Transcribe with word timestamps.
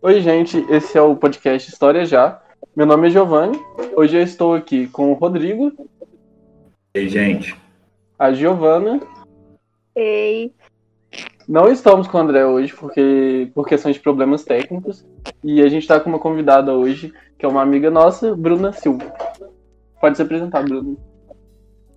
Oi, 0.00 0.20
gente, 0.20 0.64
esse 0.70 0.96
é 0.96 1.02
o 1.02 1.16
podcast 1.16 1.68
História 1.68 2.04
Já. 2.04 2.40
Meu 2.76 2.86
nome 2.86 3.08
é 3.08 3.10
Giovanni. 3.10 3.58
Hoje 3.96 4.16
eu 4.16 4.22
estou 4.22 4.54
aqui 4.54 4.86
com 4.86 5.10
o 5.10 5.14
Rodrigo. 5.14 5.72
Ei, 6.94 7.08
gente. 7.08 7.56
A 8.16 8.32
Giovana. 8.32 9.00
Ei. 9.96 10.54
Não 11.48 11.68
estamos 11.68 12.06
com 12.06 12.16
o 12.16 12.20
André 12.20 12.46
hoje 12.46 12.72
porque 12.76 13.50
por 13.52 13.66
questões 13.66 13.96
de 13.96 14.00
problemas 14.00 14.44
técnicos. 14.44 15.04
E 15.42 15.60
a 15.60 15.68
gente 15.68 15.82
está 15.82 15.98
com 15.98 16.08
uma 16.08 16.20
convidada 16.20 16.72
hoje, 16.72 17.12
que 17.36 17.44
é 17.44 17.48
uma 17.48 17.62
amiga 17.62 17.90
nossa, 17.90 18.36
Bruna 18.36 18.72
Silva. 18.72 19.12
Pode 20.00 20.16
se 20.16 20.22
apresentar, 20.22 20.62
Bruna. 20.62 20.96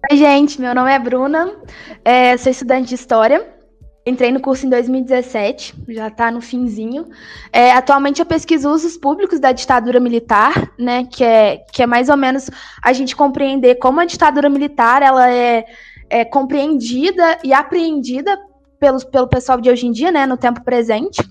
Oi, 0.10 0.18
gente, 0.18 0.60
meu 0.60 0.74
nome 0.74 0.92
é 0.92 0.98
Bruna, 0.98 1.56
é, 2.04 2.36
sou 2.36 2.52
estudante 2.52 2.90
de 2.90 2.96
História. 2.96 3.61
Entrei 4.04 4.32
no 4.32 4.40
curso 4.40 4.66
em 4.66 4.70
2017, 4.70 5.76
já 5.90 6.08
está 6.08 6.32
no 6.32 6.42
finzinho. 6.42 7.08
É, 7.54 7.72
atualmente 7.72 8.20
eu 8.20 8.26
pesquiso 8.26 8.70
usos 8.70 8.98
públicos 8.98 9.40
da 9.40 9.52
ditadura 9.52 10.00
militar, 10.00 10.72
né, 10.78 11.06
que 11.06 11.24
é, 11.24 11.58
que 11.72 11.84
é 11.84 11.86
mais 11.86 12.10
ou 12.10 12.18
menos 12.18 12.50
a 12.82 12.94
gente 12.94 13.16
compreender 13.16 13.76
como 13.76 14.00
a 14.00 14.06
ditadura 14.06 14.50
militar 14.50 15.04
ela 15.04 15.32
é, 15.32 15.66
é 16.10 16.26
compreendida 16.26 17.38
e 17.44 17.54
apreendida 17.54 18.40
pelo, 18.80 19.06
pelo 19.06 19.28
pessoal 19.28 19.62
de 19.62 19.70
hoje 19.70 19.86
em 19.86 19.92
dia, 19.92 20.12
né, 20.12 20.26
no 20.26 20.36
tempo 20.36 20.64
presente. 20.64 21.22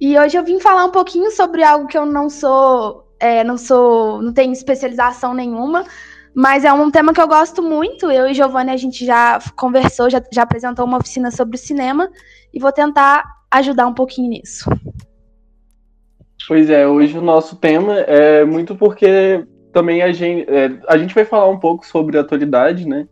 E 0.00 0.18
hoje 0.18 0.36
eu 0.36 0.42
vim 0.42 0.58
falar 0.58 0.84
um 0.84 0.90
pouquinho 0.90 1.30
sobre 1.30 1.62
algo 1.62 1.86
que 1.86 1.96
eu 1.96 2.04
não 2.04 2.28
sou, 2.28 3.06
é, 3.20 3.44
não 3.44 3.56
sou, 3.56 4.20
não 4.20 4.32
tenho 4.32 4.52
especialização 4.52 5.32
nenhuma, 5.32 5.84
mas 6.34 6.64
é 6.64 6.72
um 6.72 6.90
tema 6.90 7.12
que 7.12 7.20
eu 7.20 7.28
gosto 7.28 7.62
muito. 7.62 8.10
Eu 8.10 8.26
e 8.26 8.34
Giovanni, 8.34 8.70
a 8.70 8.76
gente 8.76 9.04
já 9.04 9.38
conversou, 9.56 10.08
já, 10.08 10.22
já 10.32 10.42
apresentou 10.42 10.84
uma 10.84 10.98
oficina 10.98 11.30
sobre 11.30 11.58
cinema 11.58 12.10
e 12.52 12.58
vou 12.58 12.72
tentar 12.72 13.24
ajudar 13.50 13.86
um 13.86 13.94
pouquinho 13.94 14.30
nisso. 14.30 14.68
Pois 16.48 16.70
é, 16.70 16.86
hoje 16.86 17.16
o 17.16 17.22
nosso 17.22 17.56
tema 17.56 18.00
é 18.00 18.44
muito 18.44 18.74
porque 18.74 19.46
também 19.72 20.02
a 20.02 20.12
gente, 20.12 20.50
é, 20.50 20.70
a 20.88 20.98
gente 20.98 21.14
vai 21.14 21.24
falar 21.24 21.48
um 21.48 21.58
pouco 21.58 21.86
sobre 21.86 22.18
a 22.18 22.20
atualidade, 22.20 22.86
né? 22.86 23.06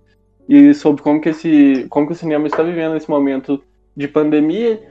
E 0.48 0.74
sobre 0.74 1.02
como 1.02 1.20
que, 1.20 1.28
esse, 1.28 1.86
como 1.88 2.06
que 2.06 2.12
o 2.12 2.16
cinema 2.16 2.46
está 2.46 2.62
vivendo 2.62 2.94
nesse 2.94 3.08
momento 3.08 3.62
de 3.96 4.08
pandemia. 4.08 4.82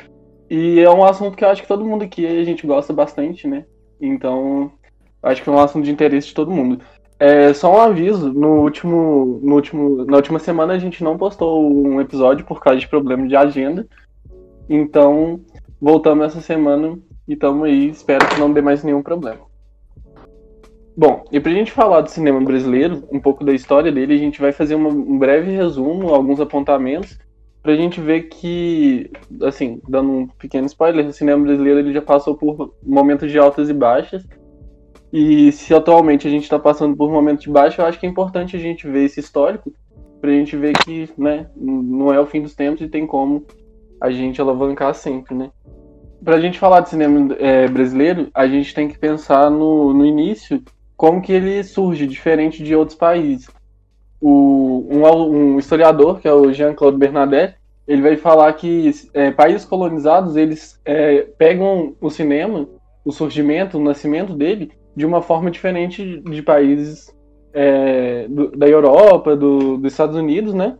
E 0.49 0.79
é 0.79 0.89
um 0.89 1.03
assunto 1.03 1.35
que 1.35 1.43
eu 1.43 1.49
acho 1.49 1.61
que 1.61 1.67
todo 1.67 1.85
mundo 1.85 2.03
aqui 2.03 2.25
a 2.25 2.43
gente 2.43 2.65
gosta 2.65 2.93
bastante, 2.93 3.47
né? 3.47 3.65
Então, 3.99 4.71
acho 5.21 5.43
que 5.43 5.49
é 5.49 5.51
um 5.51 5.59
assunto 5.59 5.83
de 5.83 5.91
interesse 5.91 6.29
de 6.29 6.33
todo 6.33 6.51
mundo. 6.51 6.81
É, 7.19 7.53
só 7.53 7.75
um 7.75 7.81
aviso, 7.81 8.31
no 8.31 8.61
último, 8.61 9.41
no 9.43 9.55
último, 9.55 10.05
na 10.05 10.15
última 10.15 10.39
semana 10.39 10.73
a 10.73 10.79
gente 10.79 11.03
não 11.03 11.17
postou 11.17 11.69
um 11.69 11.99
episódio 11.99 12.45
por 12.45 12.61
causa 12.61 12.79
de 12.79 12.87
problema 12.87 13.27
de 13.27 13.35
agenda. 13.35 13.85
Então, 14.69 15.41
voltamos 15.81 16.27
essa 16.27 16.39
semana 16.39 16.97
e 17.27 17.33
estamos 17.33 17.65
aí, 17.65 17.89
espero 17.89 18.25
que 18.25 18.39
não 18.39 18.53
dê 18.53 18.61
mais 18.61 18.83
nenhum 18.85 19.03
problema. 19.03 19.49
Bom, 20.95 21.25
e 21.31 21.39
pra 21.39 21.51
gente 21.51 21.71
falar 21.71 22.01
do 22.01 22.09
cinema 22.09 22.39
brasileiro, 22.41 23.03
um 23.11 23.19
pouco 23.19 23.43
da 23.43 23.53
história 23.53 23.91
dele, 23.91 24.13
a 24.13 24.17
gente 24.17 24.39
vai 24.39 24.51
fazer 24.51 24.75
uma, 24.75 24.89
um 24.89 25.17
breve 25.17 25.51
resumo, 25.51 26.13
alguns 26.13 26.39
apontamentos, 26.39 27.17
pra 27.61 27.75
gente 27.75 27.99
ver 27.99 28.23
que, 28.23 29.11
assim, 29.43 29.81
dando 29.87 30.11
um 30.11 30.27
pequeno 30.27 30.67
spoiler, 30.67 31.07
o 31.07 31.13
cinema 31.13 31.43
brasileiro 31.43 31.79
ele 31.79 31.93
já 31.93 32.01
passou 32.01 32.35
por 32.35 32.73
momentos 32.81 33.29
de 33.31 33.37
altas 33.37 33.69
e 33.69 33.73
baixas, 33.73 34.25
e 35.11 35.51
se 35.51 35.73
atualmente 35.73 36.27
a 36.27 36.31
gente 36.31 36.43
está 36.43 36.59
passando 36.59 36.95
por 36.95 37.09
um 37.09 37.13
momento 37.13 37.41
de 37.41 37.49
baixo, 37.49 37.81
eu 37.81 37.85
acho 37.85 37.99
que 37.99 38.05
é 38.05 38.09
importante 38.09 38.55
a 38.55 38.59
gente 38.59 38.87
ver 38.87 39.05
esse 39.05 39.19
histórico 39.19 39.73
para 40.21 40.29
a 40.29 40.33
gente 40.33 40.55
ver 40.55 40.73
que 40.77 41.09
né, 41.17 41.47
não 41.55 42.13
é 42.13 42.19
o 42.19 42.25
fim 42.25 42.41
dos 42.41 42.53
tempos 42.53 42.81
e 42.81 42.87
tem 42.87 43.07
como 43.07 43.45
a 43.99 44.11
gente 44.11 44.39
alavancar 44.39 44.93
sempre, 44.93 45.33
né? 45.33 45.49
Para 46.23 46.35
a 46.35 46.39
gente 46.39 46.59
falar 46.59 46.81
de 46.81 46.89
cinema 46.89 47.33
é, 47.39 47.67
brasileiro, 47.67 48.29
a 48.33 48.45
gente 48.45 48.73
tem 48.73 48.87
que 48.87 48.97
pensar 48.97 49.49
no, 49.49 49.93
no 49.93 50.05
início 50.05 50.61
como 50.95 51.21
que 51.21 51.31
ele 51.31 51.63
surge, 51.63 52.05
diferente 52.05 52.61
de 52.61 52.75
outros 52.75 52.97
países. 52.97 53.49
O, 54.19 54.85
um, 54.91 55.05
um 55.05 55.59
historiador, 55.59 56.19
que 56.19 56.27
é 56.27 56.33
o 56.33 56.51
Jean-Claude 56.51 56.97
Bernadette, 56.97 57.55
ele 57.87 58.01
vai 58.01 58.17
falar 58.17 58.51
que 58.53 58.91
é, 59.13 59.31
países 59.31 59.65
colonizados, 59.65 60.35
eles 60.35 60.79
é, 60.83 61.21
pegam 61.37 61.95
o 62.01 62.09
cinema, 62.09 62.67
o 63.05 63.11
surgimento, 63.11 63.77
o 63.77 63.81
nascimento 63.81 64.33
dele, 64.33 64.71
de 64.95 65.05
uma 65.05 65.21
forma 65.21 65.49
diferente 65.49 66.21
de 66.21 66.41
países 66.41 67.15
é, 67.53 68.27
do, 68.27 68.51
da 68.51 68.67
Europa, 68.67 69.35
do, 69.35 69.77
dos 69.77 69.91
Estados 69.91 70.15
Unidos, 70.15 70.53
né? 70.53 70.77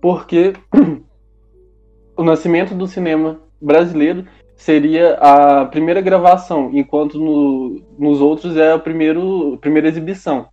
Porque 0.00 0.52
o 2.16 2.22
nascimento 2.22 2.74
do 2.74 2.86
cinema 2.86 3.40
brasileiro 3.60 4.24
seria 4.56 5.14
a 5.14 5.64
primeira 5.64 6.00
gravação, 6.00 6.70
enquanto 6.72 7.18
no, 7.18 7.80
nos 7.98 8.20
outros 8.20 8.56
é 8.56 8.72
a, 8.72 8.78
primeiro, 8.78 9.56
primeira 9.60 9.88
exibição. 9.88 10.48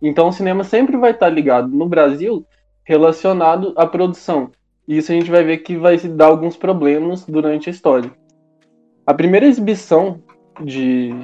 Então 0.00 0.28
o 0.28 0.32
cinema 0.32 0.64
sempre 0.64 0.96
vai 0.96 1.10
estar 1.10 1.28
ligado 1.28 1.68
no 1.68 1.86
Brasil 1.86 2.44
relacionado 2.84 3.74
à 3.76 3.86
produção. 3.86 4.50
E 4.88 4.96
isso 4.96 5.12
a 5.12 5.14
gente 5.14 5.30
vai 5.30 5.44
ver 5.44 5.58
que 5.58 5.76
vai 5.76 5.98
dar 5.98 6.26
alguns 6.26 6.56
problemas 6.56 7.24
durante 7.26 7.68
a 7.68 7.72
história. 7.72 8.10
A 9.06 9.12
primeira 9.12 9.46
exibição 9.46 10.22
de, 10.64 11.14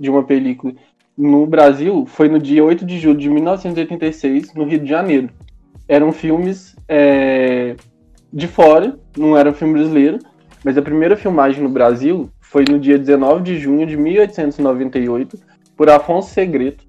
de 0.00 0.10
uma 0.10 0.24
película 0.24 0.72
no 1.16 1.46
Brasil 1.46 2.06
foi 2.06 2.28
no 2.28 2.38
dia 2.38 2.64
8 2.64 2.86
de 2.86 2.98
julho 2.98 3.18
de 3.18 3.28
1986, 3.28 4.54
no 4.54 4.64
Rio 4.64 4.78
de 4.78 4.88
Janeiro. 4.88 5.28
Eram 5.86 6.10
filmes 6.12 6.74
é, 6.88 7.76
de 8.32 8.48
fora, 8.48 8.98
não 9.16 9.36
era 9.36 9.50
um 9.50 9.52
filme 9.52 9.74
brasileiro, 9.74 10.18
mas 10.64 10.78
a 10.78 10.82
primeira 10.82 11.16
filmagem 11.16 11.62
no 11.62 11.68
Brasil 11.68 12.30
foi 12.40 12.64
no 12.68 12.78
dia 12.78 12.98
19 12.98 13.42
de 13.42 13.58
junho 13.58 13.86
de 13.86 13.96
1898, 13.96 15.38
por 15.76 15.90
Afonso 15.90 16.32
Segreto. 16.32 16.84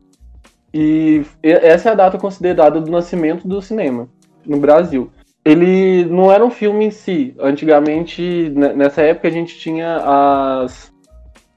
E 0.74 1.24
essa 1.44 1.90
é 1.90 1.92
a 1.92 1.96
data 1.96 2.18
considerada 2.18 2.80
do 2.80 2.90
nascimento 2.90 3.46
do 3.48 3.62
cinema 3.62 4.08
no 4.46 4.58
Brasil. 4.58 5.12
Ele 5.44 6.06
não 6.06 6.32
era 6.32 6.46
um 6.46 6.52
filme 6.52 6.86
em 6.86 6.92
si. 6.92 7.34
Antigamente, 7.40 8.50
nessa 8.76 9.02
época, 9.02 9.28
a 9.28 9.32
gente 9.32 9.58
tinha 9.58 9.98
as 9.98 10.91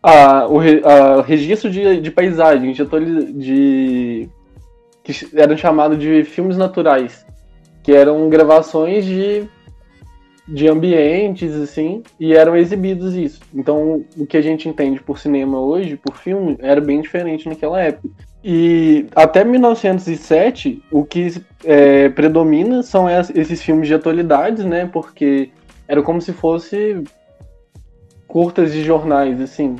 a, 0.05 0.47
o 0.47 0.59
a, 0.61 1.23
registro 1.23 1.71
de, 1.71 1.99
de 1.99 2.11
paisagens, 2.11 2.77
de, 2.77 3.33
de 3.33 4.29
que 5.03 5.13
eram 5.35 5.57
chamados 5.57 5.99
de 5.99 6.25
filmes 6.25 6.59
naturais, 6.59 7.25
que 7.83 7.91
eram 7.91 8.29
gravações 8.29 9.07
de, 9.07 9.49
de 10.47 10.69
ambientes, 10.69 11.55
assim, 11.55 12.03
e 12.21 12.35
eram 12.35 12.55
exibidos 12.55 13.15
isso. 13.15 13.41
Então, 13.55 14.05
o 14.15 14.27
que 14.27 14.37
a 14.37 14.43
gente 14.43 14.69
entende 14.69 15.01
por 15.01 15.19
cinema 15.19 15.59
hoje, 15.59 15.97
por 15.97 16.15
filme, 16.17 16.59
era 16.61 16.83
bem 16.83 17.01
diferente 17.01 17.49
naquela 17.49 17.81
época. 17.81 18.11
E 18.45 19.07
até 19.17 19.43
1907, 19.43 20.83
o 20.93 21.03
que 21.03 21.41
é, 21.65 22.11
predomina 22.11 22.83
são 22.83 23.07
esses 23.35 23.63
filmes 23.63 23.89
de 23.89 23.95
atualidades, 23.95 24.67
né? 24.67 24.85
Porque 24.85 25.49
era 25.89 26.03
como 26.03 26.21
se 26.21 26.35
fosse 26.35 27.03
curtas 28.27 28.71
de 28.71 28.83
jornais, 28.83 29.41
assim 29.41 29.77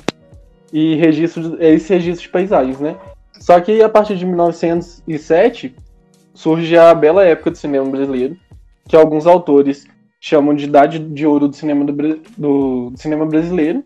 e 0.75 0.97
registros, 0.97 1.53
esse 1.61 1.95
registro 1.95 2.25
de 2.25 2.29
paisagens, 2.31 2.81
né? 2.81 2.97
Só 3.39 3.61
que 3.61 3.81
a 3.81 3.89
partir 3.89 4.17
de 4.17 4.27
1907 4.27 5.73
surge 6.35 6.77
a 6.77 6.93
bela 6.93 7.25
época 7.25 7.53
do 7.53 7.57
cinema 7.57 7.89
brasileiro, 7.89 8.37
que 8.89 8.97
alguns 8.97 9.25
autores 9.25 9.87
chamam 10.21 10.53
de 10.53 10.65
idade 10.65 10.99
de 10.99 11.25
ouro 11.25 11.47
do 11.47 11.55
cinema, 11.55 11.85
do, 11.85 11.93
do, 11.93 12.91
do 12.91 12.93
cinema 12.97 13.25
brasileiro. 13.25 13.85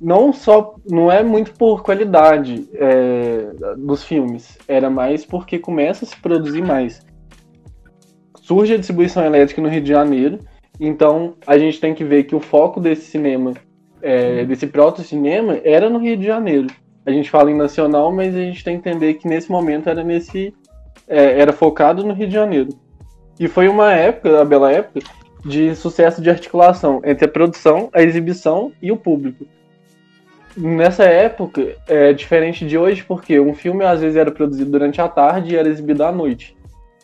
Não 0.00 0.32
só, 0.32 0.74
não 0.84 1.12
é 1.12 1.22
muito 1.22 1.52
por 1.52 1.84
qualidade 1.84 2.68
é, 2.74 3.52
dos 3.78 4.02
filmes, 4.02 4.58
era 4.66 4.90
mais 4.90 5.24
porque 5.24 5.60
começa 5.60 6.04
a 6.04 6.08
se 6.08 6.16
produzir 6.16 6.62
mais. 6.62 7.06
Surge 8.42 8.74
a 8.74 8.78
distribuição 8.78 9.24
elétrica 9.24 9.62
no 9.62 9.68
Rio 9.68 9.80
de 9.80 9.88
Janeiro, 9.88 10.40
então 10.80 11.34
a 11.46 11.56
gente 11.56 11.80
tem 11.80 11.94
que 11.94 12.04
ver 12.04 12.24
que 12.24 12.34
o 12.34 12.40
foco 12.40 12.80
desse 12.80 13.10
cinema 13.10 13.54
é, 14.06 14.44
desse 14.44 14.68
proto-cinema 14.68 15.58
era 15.64 15.90
no 15.90 15.98
Rio 15.98 16.16
de 16.16 16.24
Janeiro. 16.24 16.68
A 17.04 17.10
gente 17.10 17.28
fala 17.28 17.50
em 17.50 17.56
nacional, 17.56 18.12
mas 18.12 18.36
a 18.36 18.38
gente 18.38 18.62
tem 18.62 18.80
que 18.80 18.88
entender 18.88 19.14
que 19.14 19.26
nesse 19.26 19.50
momento 19.50 19.88
era 19.88 20.04
nesse 20.04 20.54
é, 21.08 21.40
era 21.40 21.52
focado 21.52 22.04
no 22.04 22.14
Rio 22.14 22.28
de 22.28 22.34
Janeiro. 22.34 22.68
E 23.38 23.48
foi 23.48 23.68
uma 23.68 23.92
época, 23.92 24.40
a 24.40 24.44
bela 24.44 24.70
época, 24.70 25.00
de 25.44 25.74
sucesso 25.74 26.22
de 26.22 26.30
articulação 26.30 27.00
entre 27.04 27.24
a 27.24 27.28
produção, 27.28 27.90
a 27.92 28.00
exibição 28.00 28.70
e 28.80 28.92
o 28.92 28.96
público. 28.96 29.44
Nessa 30.56 31.04
época, 31.04 31.74
é 31.88 32.12
diferente 32.12 32.64
de 32.64 32.78
hoje, 32.78 33.02
porque 33.02 33.40
um 33.40 33.54
filme 33.54 33.84
às 33.84 34.00
vezes 34.00 34.16
era 34.16 34.30
produzido 34.30 34.70
durante 34.70 35.00
a 35.00 35.08
tarde 35.08 35.52
e 35.52 35.56
era 35.56 35.68
exibido 35.68 36.04
à 36.04 36.12
noite. 36.12 36.56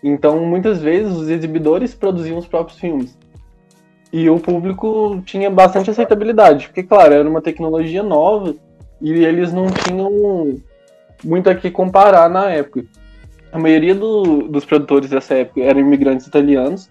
Então, 0.02 0.44
muitas 0.46 0.80
vezes, 0.80 1.12
os 1.12 1.28
exibidores 1.28 1.94
produziam 1.94 2.38
os 2.38 2.46
próprios 2.46 2.78
filmes. 2.78 3.18
E 4.12 4.28
o 4.28 4.38
público 4.38 5.22
tinha 5.24 5.50
bastante 5.50 5.90
aceitabilidade, 5.90 6.66
porque, 6.66 6.82
claro, 6.82 7.14
era 7.14 7.28
uma 7.28 7.40
tecnologia 7.40 8.02
nova 8.02 8.54
e 9.00 9.10
eles 9.10 9.52
não 9.52 9.66
tinham 9.68 10.60
muito 11.24 11.48
a 11.48 11.54
que 11.54 11.70
comparar 11.70 12.28
na 12.28 12.50
época. 12.50 12.84
A 13.50 13.58
maioria 13.58 13.94
do, 13.94 14.48
dos 14.48 14.64
produtores 14.64 15.08
dessa 15.08 15.34
época 15.34 15.60
eram 15.62 15.80
imigrantes 15.80 16.26
italianos, 16.26 16.90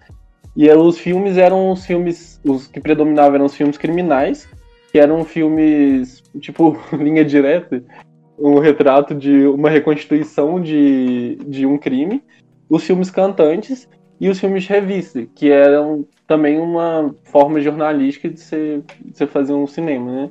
e 0.56 0.70
os 0.70 0.98
filmes 0.98 1.38
eram 1.38 1.70
os 1.70 1.86
filmes, 1.86 2.40
os 2.44 2.66
que 2.66 2.80
predominavam 2.80 3.36
eram 3.36 3.46
os 3.46 3.54
filmes 3.54 3.78
criminais, 3.78 4.48
que 4.90 4.98
eram 4.98 5.24
filmes, 5.24 6.22
tipo, 6.40 6.76
linha 6.92 7.24
direta, 7.24 7.82
um 8.38 8.58
retrato 8.58 9.14
de 9.14 9.46
uma 9.46 9.70
reconstituição 9.70 10.60
de, 10.60 11.36
de 11.46 11.64
um 11.64 11.78
crime, 11.78 12.22
os 12.68 12.82
filmes 12.84 13.10
cantantes 13.10 13.88
e 14.22 14.28
os 14.28 14.38
filmes 14.38 14.68
revista, 14.68 15.26
que 15.34 15.50
eram 15.50 16.06
também 16.28 16.60
uma 16.60 17.12
forma 17.24 17.60
jornalística 17.60 18.28
de 18.28 18.38
você, 18.38 18.80
de 19.04 19.18
você 19.18 19.26
fazer 19.26 19.52
um 19.52 19.66
cinema, 19.66 20.12
né? 20.12 20.30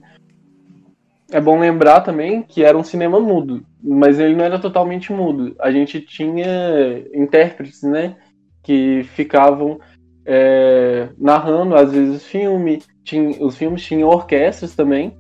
É 1.29 1.41
bom 1.41 1.59
lembrar 1.59 1.99
também 1.99 2.41
que 2.41 2.63
era 2.63 2.77
um 2.77 2.85
cinema 2.85 3.19
mudo, 3.19 3.65
mas 3.83 4.17
ele 4.17 4.33
não 4.33 4.45
era 4.45 4.57
totalmente 4.57 5.11
mudo. 5.11 5.53
A 5.59 5.69
gente 5.71 5.99
tinha 5.99 7.03
intérpretes, 7.13 7.83
né? 7.83 8.15
Que 8.63 9.03
ficavam 9.13 9.77
é, 10.25 11.09
narrando, 11.17 11.75
às 11.75 11.91
vezes, 11.91 12.25
filme. 12.25 12.81
Tinha, 13.03 13.43
os 13.43 13.57
filmes 13.57 13.83
tinham 13.83 14.07
orquestras 14.07 14.73
também. 14.73 15.17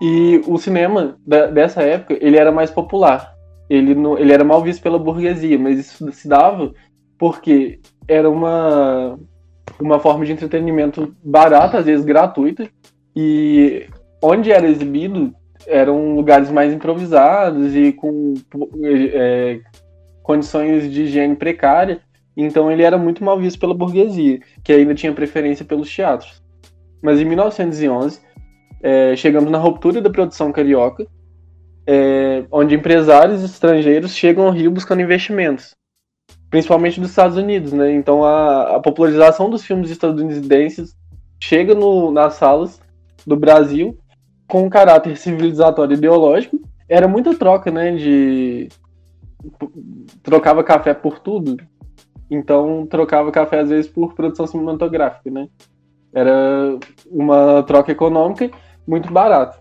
E 0.00 0.40
o 0.46 0.56
cinema 0.56 1.18
da, 1.26 1.48
dessa 1.48 1.82
época, 1.82 2.16
ele 2.18 2.38
era 2.38 2.50
mais 2.50 2.70
popular. 2.70 3.37
Ele, 3.68 3.94
não, 3.94 4.18
ele 4.18 4.32
era 4.32 4.44
mal 4.44 4.62
visto 4.62 4.82
pela 4.82 4.98
burguesia, 4.98 5.58
mas 5.58 5.78
isso 5.78 6.10
se 6.12 6.26
dava 6.26 6.72
porque 7.18 7.80
era 8.06 8.30
uma, 8.30 9.18
uma 9.80 9.98
forma 9.98 10.24
de 10.24 10.32
entretenimento 10.32 11.14
barata, 11.22 11.78
às 11.78 11.86
vezes 11.86 12.04
gratuita, 12.04 12.68
e 13.14 13.86
onde 14.22 14.50
era 14.50 14.68
exibido 14.68 15.34
eram 15.66 16.14
lugares 16.14 16.50
mais 16.50 16.72
improvisados 16.72 17.74
e 17.74 17.92
com 17.92 18.34
é, 18.84 19.60
condições 20.22 20.90
de 20.90 21.02
higiene 21.02 21.36
precária. 21.36 22.00
Então 22.36 22.70
ele 22.70 22.82
era 22.82 22.96
muito 22.96 23.24
mal 23.24 23.38
visto 23.38 23.58
pela 23.58 23.74
burguesia, 23.74 24.40
que 24.62 24.72
ainda 24.72 24.94
tinha 24.94 25.12
preferência 25.12 25.64
pelos 25.64 25.92
teatros. 25.94 26.40
Mas 27.02 27.20
em 27.20 27.24
1911, 27.24 28.20
é, 28.80 29.16
chegamos 29.16 29.50
na 29.50 29.58
ruptura 29.58 30.00
da 30.00 30.08
produção 30.10 30.52
carioca, 30.52 31.06
é, 31.90 32.44
onde 32.52 32.74
empresários 32.74 33.42
estrangeiros 33.42 34.14
chegam 34.14 34.44
ao 34.44 34.52
Rio 34.52 34.70
buscando 34.70 35.00
investimentos, 35.00 35.74
principalmente 36.50 37.00
dos 37.00 37.08
Estados 37.08 37.38
Unidos. 37.38 37.72
Né? 37.72 37.94
Então 37.94 38.22
a, 38.22 38.76
a 38.76 38.80
popularização 38.80 39.48
dos 39.48 39.64
filmes 39.64 39.90
estadunidenses 39.90 40.94
chega 41.42 41.74
no, 41.74 42.10
nas 42.10 42.34
salas 42.34 42.78
do 43.26 43.34
Brasil 43.34 43.96
com 44.46 44.64
um 44.64 44.68
caráter 44.68 45.16
civilizatório 45.16 45.96
ideológico. 45.96 46.60
Era 46.86 47.08
muita 47.08 47.34
troca, 47.34 47.70
né? 47.70 47.96
De. 47.96 48.68
Trocava 50.22 50.62
café 50.62 50.92
por 50.92 51.18
tudo. 51.18 51.56
Então 52.30 52.86
trocava 52.86 53.32
café 53.32 53.60
às 53.60 53.70
vezes 53.70 53.90
por 53.90 54.14
produção 54.14 54.46
cinematográfica, 54.46 55.30
né? 55.30 55.48
Era 56.12 56.78
uma 57.10 57.62
troca 57.62 57.92
econômica 57.92 58.50
muito 58.86 59.10
barata. 59.10 59.58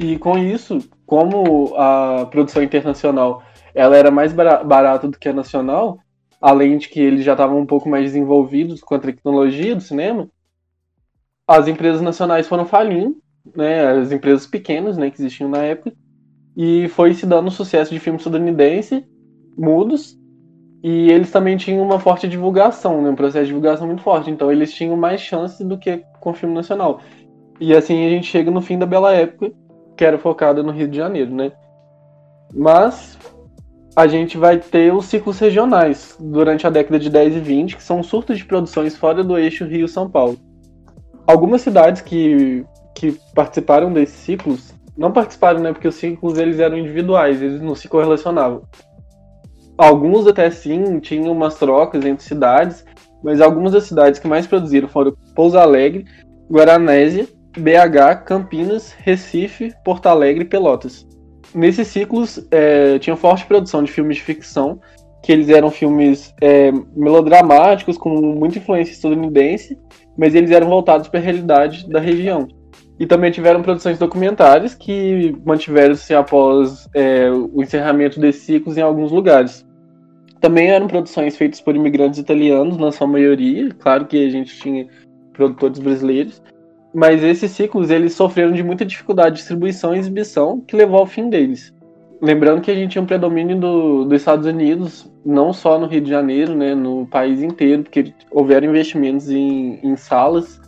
E 0.00 0.18
com 0.18 0.36
isso, 0.36 0.78
como 1.06 1.74
a 1.76 2.26
produção 2.30 2.62
internacional 2.62 3.42
ela 3.74 3.96
era 3.96 4.10
mais 4.10 4.32
barata 4.32 5.08
do 5.08 5.18
que 5.18 5.28
a 5.28 5.32
nacional, 5.32 5.98
além 6.40 6.78
de 6.78 6.88
que 6.88 7.00
eles 7.00 7.24
já 7.24 7.32
estavam 7.32 7.58
um 7.58 7.66
pouco 7.66 7.88
mais 7.88 8.04
desenvolvidos 8.04 8.80
com 8.80 8.94
a 8.94 8.98
tecnologia 8.98 9.74
do 9.74 9.82
cinema, 9.82 10.28
as 11.46 11.68
empresas 11.68 12.00
nacionais 12.00 12.48
foram 12.48 12.66
falindo 12.66 13.16
né, 13.54 13.86
as 13.86 14.10
empresas 14.10 14.46
pequenas 14.46 14.96
né, 14.96 15.10
que 15.10 15.20
existiam 15.20 15.48
na 15.48 15.62
época, 15.62 15.92
e 16.56 16.88
foi 16.88 17.12
se 17.12 17.26
dando 17.26 17.50
sucesso 17.50 17.92
de 17.92 18.00
filme 18.00 18.18
estadunidense, 18.18 19.04
mudos, 19.56 20.18
e 20.82 21.10
eles 21.10 21.30
também 21.30 21.56
tinham 21.56 21.84
uma 21.84 22.00
forte 22.00 22.26
divulgação, 22.26 23.02
né, 23.02 23.10
um 23.10 23.14
processo 23.14 23.44
de 23.44 23.48
divulgação 23.48 23.86
muito 23.86 24.02
forte, 24.02 24.30
então 24.30 24.50
eles 24.50 24.72
tinham 24.72 24.96
mais 24.96 25.20
chances 25.20 25.64
do 25.66 25.78
que 25.78 26.02
com 26.20 26.32
filme 26.32 26.54
nacional. 26.54 27.00
E 27.60 27.74
assim 27.74 28.06
a 28.06 28.10
gente 28.10 28.26
chega 28.26 28.50
no 28.50 28.60
fim 28.60 28.78
da 28.78 28.86
Bela 28.86 29.12
Época, 29.12 29.52
que 29.96 30.04
era 30.04 30.18
focada 30.18 30.62
no 30.62 30.72
Rio 30.72 30.88
de 30.88 30.96
Janeiro, 30.96 31.34
né? 31.34 31.52
Mas 32.54 33.18
a 33.96 34.06
gente 34.06 34.36
vai 34.36 34.58
ter 34.58 34.92
os 34.92 35.06
ciclos 35.06 35.38
regionais 35.38 36.16
durante 36.20 36.66
a 36.66 36.70
década 36.70 36.98
de 36.98 37.08
10 37.08 37.36
e 37.36 37.40
20, 37.40 37.76
que 37.76 37.82
são 37.82 38.02
surtos 38.02 38.38
de 38.38 38.44
produções 38.44 38.96
fora 38.96 39.24
do 39.24 39.38
eixo 39.38 39.64
Rio-São 39.64 40.10
Paulo. 40.10 40.38
Algumas 41.26 41.62
cidades 41.62 42.02
que 42.02 42.64
que 42.96 43.18
participaram 43.34 43.92
desses 43.92 44.16
ciclos 44.16 44.74
não 44.96 45.12
participaram, 45.12 45.60
né? 45.60 45.72
Porque 45.72 45.86
os 45.86 45.94
ciclos 45.94 46.38
eles 46.38 46.58
eram 46.58 46.78
individuais, 46.78 47.42
eles 47.42 47.60
não 47.60 47.74
se 47.74 47.86
correlacionavam. 47.86 48.62
Alguns 49.76 50.26
até 50.26 50.50
sim 50.50 50.98
tinham 50.98 51.30
umas 51.30 51.56
trocas 51.56 52.02
entre 52.06 52.24
cidades, 52.24 52.82
mas 53.22 53.42
algumas 53.42 53.72
das 53.72 53.84
cidades 53.84 54.18
que 54.18 54.26
mais 54.26 54.46
produziram 54.46 54.88
foram 54.88 55.14
Pouso 55.34 55.58
Alegre, 55.58 56.06
Guaranésia, 56.50 57.28
BH, 57.56 58.24
Campinas, 58.24 58.94
Recife, 58.98 59.72
Porto 59.84 60.06
Alegre 60.06 60.44
e 60.44 60.48
Pelotas. 60.48 61.06
Nesses 61.54 61.88
ciclos 61.88 62.46
é, 62.50 62.98
tinha 62.98 63.16
forte 63.16 63.46
produção 63.46 63.82
de 63.82 63.90
filmes 63.90 64.16
de 64.16 64.22
ficção, 64.22 64.80
que 65.22 65.32
eles 65.32 65.48
eram 65.48 65.70
filmes 65.70 66.34
é, 66.40 66.70
melodramáticos 66.94 67.98
com 67.98 68.10
muita 68.10 68.58
influência 68.58 68.92
estadunidense, 68.92 69.78
mas 70.16 70.34
eles 70.34 70.50
eram 70.50 70.68
voltados 70.68 71.08
para 71.08 71.18
a 71.18 71.22
realidade 71.22 71.88
da 71.90 71.98
região. 71.98 72.46
E 72.98 73.06
também 73.06 73.30
tiveram 73.30 73.62
produções 73.62 73.98
documentárias 73.98 74.74
que 74.74 75.36
mantiveram-se 75.44 76.14
após 76.14 76.88
é, 76.94 77.30
o 77.30 77.62
encerramento 77.62 78.18
desses 78.20 78.42
ciclos 78.42 78.78
em 78.78 78.82
alguns 78.82 79.12
lugares. 79.12 79.66
Também 80.40 80.68
eram 80.68 80.86
produções 80.86 81.36
feitas 81.36 81.60
por 81.60 81.74
imigrantes 81.74 82.18
italianos, 82.18 82.76
na 82.76 82.92
sua 82.92 83.06
maioria. 83.06 83.70
Claro 83.78 84.06
que 84.06 84.26
a 84.26 84.30
gente 84.30 84.56
tinha 84.58 84.86
produtores 85.32 85.78
brasileiros. 85.78 86.42
Mas 86.96 87.22
esses 87.22 87.50
ciclos 87.50 87.90
eles 87.90 88.14
sofreram 88.14 88.52
de 88.52 88.62
muita 88.62 88.82
dificuldade 88.82 89.32
de 89.32 89.40
distribuição 89.40 89.94
e 89.94 89.98
exibição, 89.98 90.62
que 90.62 90.74
levou 90.74 90.98
ao 90.98 91.06
fim 91.06 91.28
deles. 91.28 91.70
Lembrando 92.22 92.62
que 92.62 92.70
a 92.70 92.74
gente 92.74 92.92
tinha 92.92 93.02
um 93.02 93.06
predomínio 93.06 93.60
do, 93.60 94.04
dos 94.06 94.18
Estados 94.18 94.46
Unidos, 94.46 95.06
não 95.22 95.52
só 95.52 95.78
no 95.78 95.86
Rio 95.86 96.00
de 96.00 96.08
Janeiro, 96.08 96.54
né, 96.54 96.74
no 96.74 97.06
país 97.06 97.42
inteiro, 97.42 97.82
porque 97.82 98.14
houveram 98.30 98.70
investimentos 98.70 99.28
em, 99.28 99.78
em 99.82 99.94
salas 99.94 100.58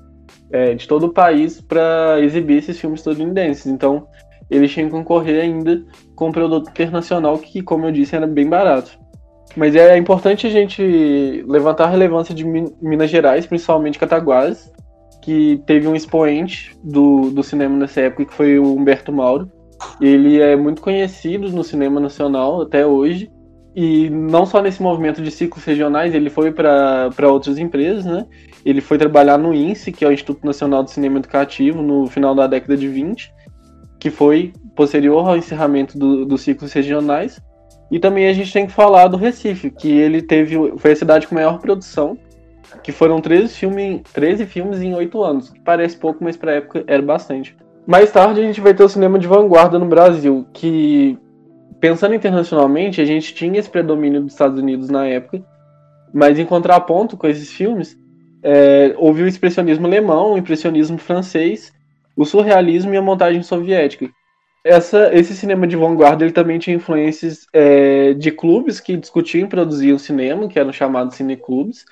é, 0.53 0.75
de 0.75 0.87
todo 0.87 1.07
o 1.07 1.15
país 1.15 1.63
para 1.63 2.21
exibir 2.21 2.59
esses 2.59 2.79
filmes 2.79 3.01
estadunidenses. 3.01 3.65
Então, 3.65 4.07
eles 4.51 4.71
tinham 4.71 4.91
que 4.91 4.95
concorrer 4.95 5.43
ainda 5.43 5.83
com 6.15 6.29
um 6.29 6.33
produto 6.33 6.69
internacional 6.69 7.39
que, 7.39 7.63
como 7.63 7.87
eu 7.87 7.91
disse, 7.91 8.15
era 8.15 8.27
bem 8.27 8.47
barato. 8.47 8.99
Mas 9.57 9.75
é 9.75 9.97
importante 9.97 10.47
a 10.47 10.51
gente 10.51 11.43
levantar 11.49 11.85
a 11.85 11.91
relevância 11.91 12.35
de 12.35 12.45
Minas 12.45 13.09
Gerais, 13.09 13.47
principalmente 13.47 13.99
Cataguases, 13.99 14.71
que 15.29 15.63
teve 15.67 15.87
um 15.87 15.95
expoente 15.95 16.75
do, 16.83 17.29
do 17.29 17.43
cinema 17.43 17.77
nessa 17.77 18.01
época, 18.01 18.25
que 18.25 18.33
foi 18.33 18.59
o 18.59 18.75
Humberto 18.75 19.13
Mauro. 19.13 19.53
Ele 20.01 20.41
é 20.41 20.57
muito 20.57 20.81
conhecido 20.81 21.51
no 21.51 21.63
cinema 21.63 22.01
nacional 22.01 22.63
até 22.63 22.87
hoje, 22.87 23.31
e 23.77 24.09
não 24.09 24.47
só 24.47 24.63
nesse 24.63 24.83
movimento 24.83 25.21
de 25.21 25.31
ciclos 25.31 25.63
regionais, 25.67 26.15
ele 26.15 26.31
foi 26.31 26.51
para 26.51 27.11
outras 27.25 27.59
empresas, 27.59 28.07
né? 28.07 28.25
Ele 28.65 28.81
foi 28.81 28.97
trabalhar 28.97 29.37
no 29.37 29.53
INSE, 29.53 29.93
que 29.93 30.03
é 30.03 30.09
o 30.09 30.13
Instituto 30.13 30.47
Nacional 30.47 30.83
de 30.83 30.93
Cinema 30.93 31.19
Educativo, 31.19 31.83
no 31.83 32.07
final 32.07 32.35
da 32.35 32.47
década 32.47 32.75
de 32.75 32.89
20, 32.89 33.31
que 34.01 34.09
foi 34.11 34.55
posterior 34.75 35.29
ao 35.29 35.37
encerramento 35.37 35.99
do, 35.99 36.25
dos 36.25 36.41
ciclos 36.41 36.73
regionais. 36.73 37.39
E 37.91 37.99
também 37.99 38.29
a 38.29 38.33
gente 38.33 38.51
tem 38.51 38.67
que 38.67 38.73
falar 38.73 39.09
do 39.09 39.19
Recife, 39.19 39.71
que 39.71 39.91
ele 39.91 40.23
teve 40.23 40.57
foi 40.79 40.93
a 40.93 40.97
cidade 40.97 41.27
com 41.27 41.35
maior 41.35 41.59
produção, 41.59 42.17
que 42.83 42.93
foram 42.93 43.21
13, 43.21 43.55
filme, 43.55 44.03
13 44.13 44.47
filmes 44.47 44.81
em 44.81 44.95
8 44.95 45.23
anos, 45.23 45.53
parece 45.65 45.97
pouco, 45.97 46.23
mas 46.23 46.37
para 46.37 46.53
a 46.53 46.55
época 46.57 46.85
era 46.87 47.03
bastante. 47.03 47.57
Mais 47.87 48.11
tarde 48.13 48.41
a 48.41 48.45
gente 48.45 48.61
vai 48.61 48.75
ter 48.75 48.85
o 48.85 48.89
cinema 48.89 49.19
de 49.19 49.27
vanguarda 49.27 49.79
no 49.79 49.87
Brasil, 49.87 50.47
que 50.53 51.19
pensando 51.81 52.15
internacionalmente, 52.15 53.01
a 53.01 53.05
gente 53.05 53.35
tinha 53.35 53.59
esse 53.59 53.71
predomínio 53.71 54.23
dos 54.23 54.33
Estados 54.33 54.59
Unidos 54.59 54.91
na 54.91 55.07
época, 55.07 55.43
mas 56.13 56.39
em 56.39 56.45
contraponto 56.45 57.17
com 57.17 57.27
esses 57.27 57.51
filmes, 57.53 57.99
é, 58.43 58.95
houve 58.97 59.23
o 59.23 59.29
expressionismo 59.29 59.87
alemão, 59.87 60.35
o 60.35 60.39
impressionismo 60.39 60.99
francês, 60.99 61.73
o 62.17 62.25
surrealismo 62.25 62.93
e 62.93 62.97
a 62.97 63.03
montagem 63.03 63.43
soviética. 63.43 64.09
Essa, 64.65 65.15
esse 65.15 65.35
cinema 65.35 65.67
de 65.67 65.77
vanguarda 65.77 66.25
ele 66.25 66.33
também 66.33 66.59
tinha 66.59 66.77
influências 66.77 67.47
é, 67.53 68.13
de 68.15 68.31
clubes 68.31 68.81
que 68.81 68.97
discutiam 68.97 69.47
e 69.47 69.49
produziam 69.49 69.99
cinema, 69.99 70.49
que 70.49 70.59
eram 70.59 70.73
chamados 70.73 71.15
cineclubes, 71.15 71.85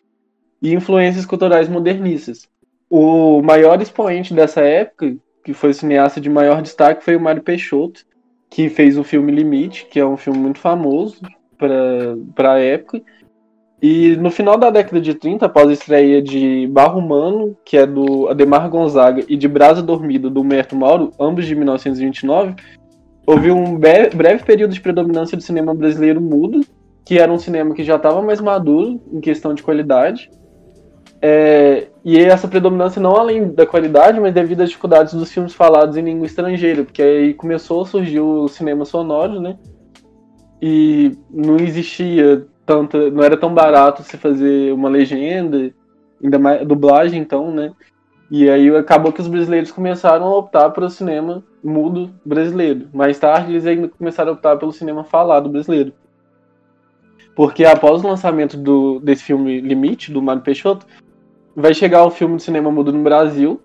e 0.60 0.74
influências 0.74 1.26
culturais 1.26 1.68
modernistas. 1.68 2.48
O 2.88 3.42
maior 3.42 3.80
expoente 3.80 4.32
dessa 4.32 4.60
época, 4.60 5.16
que 5.44 5.52
foi 5.52 5.72
cineasta 5.72 6.20
de 6.20 6.30
maior 6.30 6.62
destaque, 6.62 7.04
foi 7.04 7.16
o 7.16 7.20
Mário 7.20 7.42
Peixoto, 7.42 8.04
que 8.50 8.68
fez 8.68 8.96
o 8.96 9.04
filme 9.04 9.32
Limite, 9.32 9.86
que 9.86 9.98
é 9.98 10.06
um 10.06 10.16
filme 10.16 10.38
muito 10.38 10.58
famoso 10.58 11.20
para 11.58 12.52
a 12.52 12.58
época. 12.60 13.02
E 13.82 14.16
no 14.16 14.30
final 14.30 14.56
da 14.56 14.70
década 14.70 15.00
de 15.00 15.14
30, 15.14 15.46
após 15.46 15.68
a 15.68 15.72
estreia 15.72 16.22
de 16.22 16.66
Barro 16.68 16.98
Humano, 16.98 17.56
que 17.64 17.76
é 17.76 17.86
do 17.86 18.28
Ademar 18.28 18.68
Gonzaga, 18.70 19.22
e 19.28 19.36
de 19.36 19.46
Brasa 19.46 19.82
Dormida, 19.82 20.30
do 20.30 20.40
Humberto 20.40 20.74
Mauro, 20.74 21.12
ambos 21.20 21.44
de 21.44 21.54
1929, 21.54 22.54
houve 23.26 23.50
um 23.50 23.76
breve 23.78 24.44
período 24.44 24.72
de 24.72 24.80
predominância 24.80 25.36
do 25.36 25.42
cinema 25.42 25.74
brasileiro 25.74 26.20
mudo, 26.20 26.60
que 27.04 27.18
era 27.18 27.30
um 27.30 27.38
cinema 27.38 27.74
que 27.74 27.84
já 27.84 27.96
estava 27.96 28.22
mais 28.22 28.40
maduro 28.40 29.00
em 29.12 29.20
questão 29.20 29.52
de 29.52 29.62
qualidade. 29.62 30.30
É, 31.20 31.88
e 32.04 32.18
essa 32.18 32.46
predominância 32.46 33.00
não 33.00 33.16
além 33.16 33.48
da 33.48 33.66
qualidade, 33.66 34.20
mas 34.20 34.34
devido 34.34 34.60
às 34.60 34.68
dificuldades 34.68 35.14
dos 35.14 35.32
filmes 35.32 35.54
falados 35.54 35.96
em 35.96 36.02
língua 36.02 36.26
estrangeira, 36.26 36.84
porque 36.84 37.02
aí 37.02 37.34
começou 37.34 37.82
a 37.82 37.86
surgir 37.86 38.20
o 38.20 38.46
cinema 38.48 38.84
sonoro, 38.84 39.40
né? 39.40 39.58
E 40.60 41.16
não 41.30 41.56
existia 41.56 42.46
tanta, 42.64 43.10
não 43.10 43.22
era 43.22 43.36
tão 43.36 43.52
barato 43.52 44.02
se 44.02 44.16
fazer 44.16 44.72
uma 44.72 44.88
legenda, 44.88 45.72
ainda 46.22 46.38
mais 46.38 46.66
dublagem 46.66 47.20
então, 47.20 47.50
né? 47.50 47.72
E 48.30 48.50
aí 48.50 48.74
acabou 48.76 49.12
que 49.12 49.20
os 49.20 49.28
brasileiros 49.28 49.70
começaram 49.70 50.26
a 50.26 50.36
optar 50.36 50.70
pelo 50.70 50.90
cinema 50.90 51.44
mudo 51.62 52.10
brasileiro. 52.24 52.88
Mais 52.92 53.18
tarde 53.18 53.52
eles 53.52 53.66
ainda 53.66 53.88
começaram 53.88 54.30
a 54.30 54.34
optar 54.34 54.56
pelo 54.56 54.72
cinema 54.72 55.04
falado 55.04 55.48
brasileiro. 55.48 55.92
Porque 57.36 57.64
após 57.64 58.02
o 58.02 58.08
lançamento 58.08 58.56
do, 58.56 58.98
desse 58.98 59.22
filme 59.22 59.60
Limite, 59.60 60.10
do 60.10 60.22
Mário 60.22 60.42
Peixoto, 60.42 60.86
vai 61.56 61.72
chegar 61.72 62.04
o 62.04 62.10
filme 62.10 62.36
de 62.36 62.42
cinema 62.42 62.70
mudo 62.70 62.92
no 62.92 63.02
Brasil. 63.02 63.60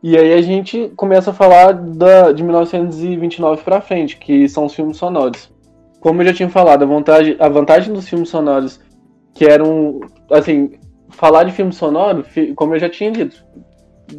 E 0.00 0.16
aí 0.16 0.32
a 0.32 0.40
gente 0.40 0.92
começa 0.94 1.32
a 1.32 1.34
falar 1.34 1.72
da, 1.72 2.30
de 2.30 2.44
1929 2.44 3.62
para 3.64 3.80
frente, 3.80 4.16
que 4.16 4.48
são 4.48 4.66
os 4.66 4.74
filmes 4.74 4.96
sonoros. 4.96 5.52
Como 5.98 6.22
eu 6.22 6.26
já 6.26 6.32
tinha 6.32 6.48
falado, 6.48 6.84
a 6.84 6.86
vantagem, 6.86 7.36
a 7.40 7.48
vantagem 7.48 7.92
dos 7.92 8.08
filmes 8.08 8.28
sonoros, 8.28 8.80
que 9.34 9.44
eram, 9.44 9.98
assim, 10.30 10.78
falar 11.10 11.42
de 11.42 11.50
filme 11.50 11.72
sonoro, 11.72 12.24
como 12.54 12.76
eu 12.76 12.78
já 12.78 12.88
tinha 12.88 13.10
dito, 13.10 13.44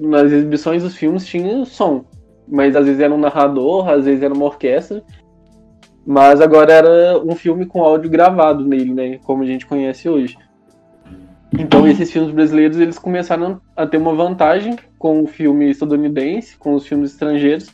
nas 0.02 0.32
exibições 0.32 0.84
dos 0.84 0.96
filmes 0.96 1.26
tinha 1.26 1.64
som, 1.66 2.04
mas 2.46 2.76
às 2.76 2.86
vezes 2.86 3.00
era 3.00 3.14
um 3.14 3.18
narrador, 3.18 3.88
às 3.90 4.04
vezes 4.04 4.22
era 4.22 4.34
uma 4.34 4.46
orquestra, 4.46 5.02
mas 6.06 6.42
agora 6.42 6.74
era 6.74 7.20
um 7.24 7.36
filme 7.36 7.66
com 7.66 7.82
áudio 7.82 8.10
gravado 8.10 8.66
nele, 8.66 8.94
né, 8.94 9.20
como 9.24 9.44
a 9.44 9.46
gente 9.46 9.66
conhece 9.66 10.10
hoje. 10.10 10.38
Então 11.58 11.88
esses 11.88 12.12
filmes 12.12 12.32
brasileiros 12.32 12.78
eles 12.78 13.00
começaram 13.00 13.60
a 13.76 13.86
ter 13.86 13.98
uma 13.98 14.14
vantagem 14.14 14.76
com 14.98 15.24
o 15.24 15.28
filme 15.28 15.70
estadunidense, 15.70 16.56
com 16.58 16.76
os 16.76 16.86
filmes 16.86 17.12
estrangeiros, 17.12 17.70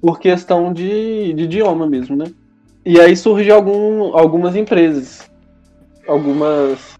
por 0.00 0.18
questão 0.18 0.72
de, 0.72 1.32
de 1.32 1.44
idioma 1.44 1.86
mesmo, 1.86 2.16
né? 2.16 2.26
E 2.84 2.98
aí 3.00 3.16
surge 3.16 3.50
algum, 3.50 4.16
algumas 4.16 4.56
empresas, 4.56 5.30
algumas 6.06 6.98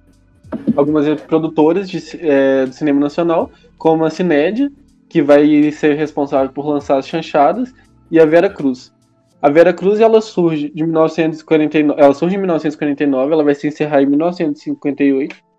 algumas 0.76 1.20
produtoras 1.22 1.88
de, 1.88 2.00
é, 2.20 2.66
do 2.66 2.72
cinema 2.72 3.00
nacional, 3.00 3.50
como 3.78 4.04
a 4.04 4.10
Cinédia, 4.10 4.70
que 5.08 5.22
vai 5.22 5.70
ser 5.72 5.94
responsável 5.94 6.50
por 6.50 6.66
lançar 6.66 6.98
as 6.98 7.06
chanchadas, 7.06 7.72
e 8.10 8.18
a 8.18 8.26
Vera 8.26 8.50
Cruz. 8.50 8.92
A 9.40 9.48
Vera 9.48 9.72
Cruz 9.72 10.00
ela 10.00 10.20
surge 10.20 10.70
de 10.70 10.82
1949, 10.82 12.00
ela 12.00 12.12
surge 12.12 12.36
em 12.36 12.38
1949, 12.38 13.32
ela 13.32 13.44
vai 13.44 13.54
se 13.54 13.68
encerrar 13.68 14.02
em 14.02 14.06
1958. 14.06 15.49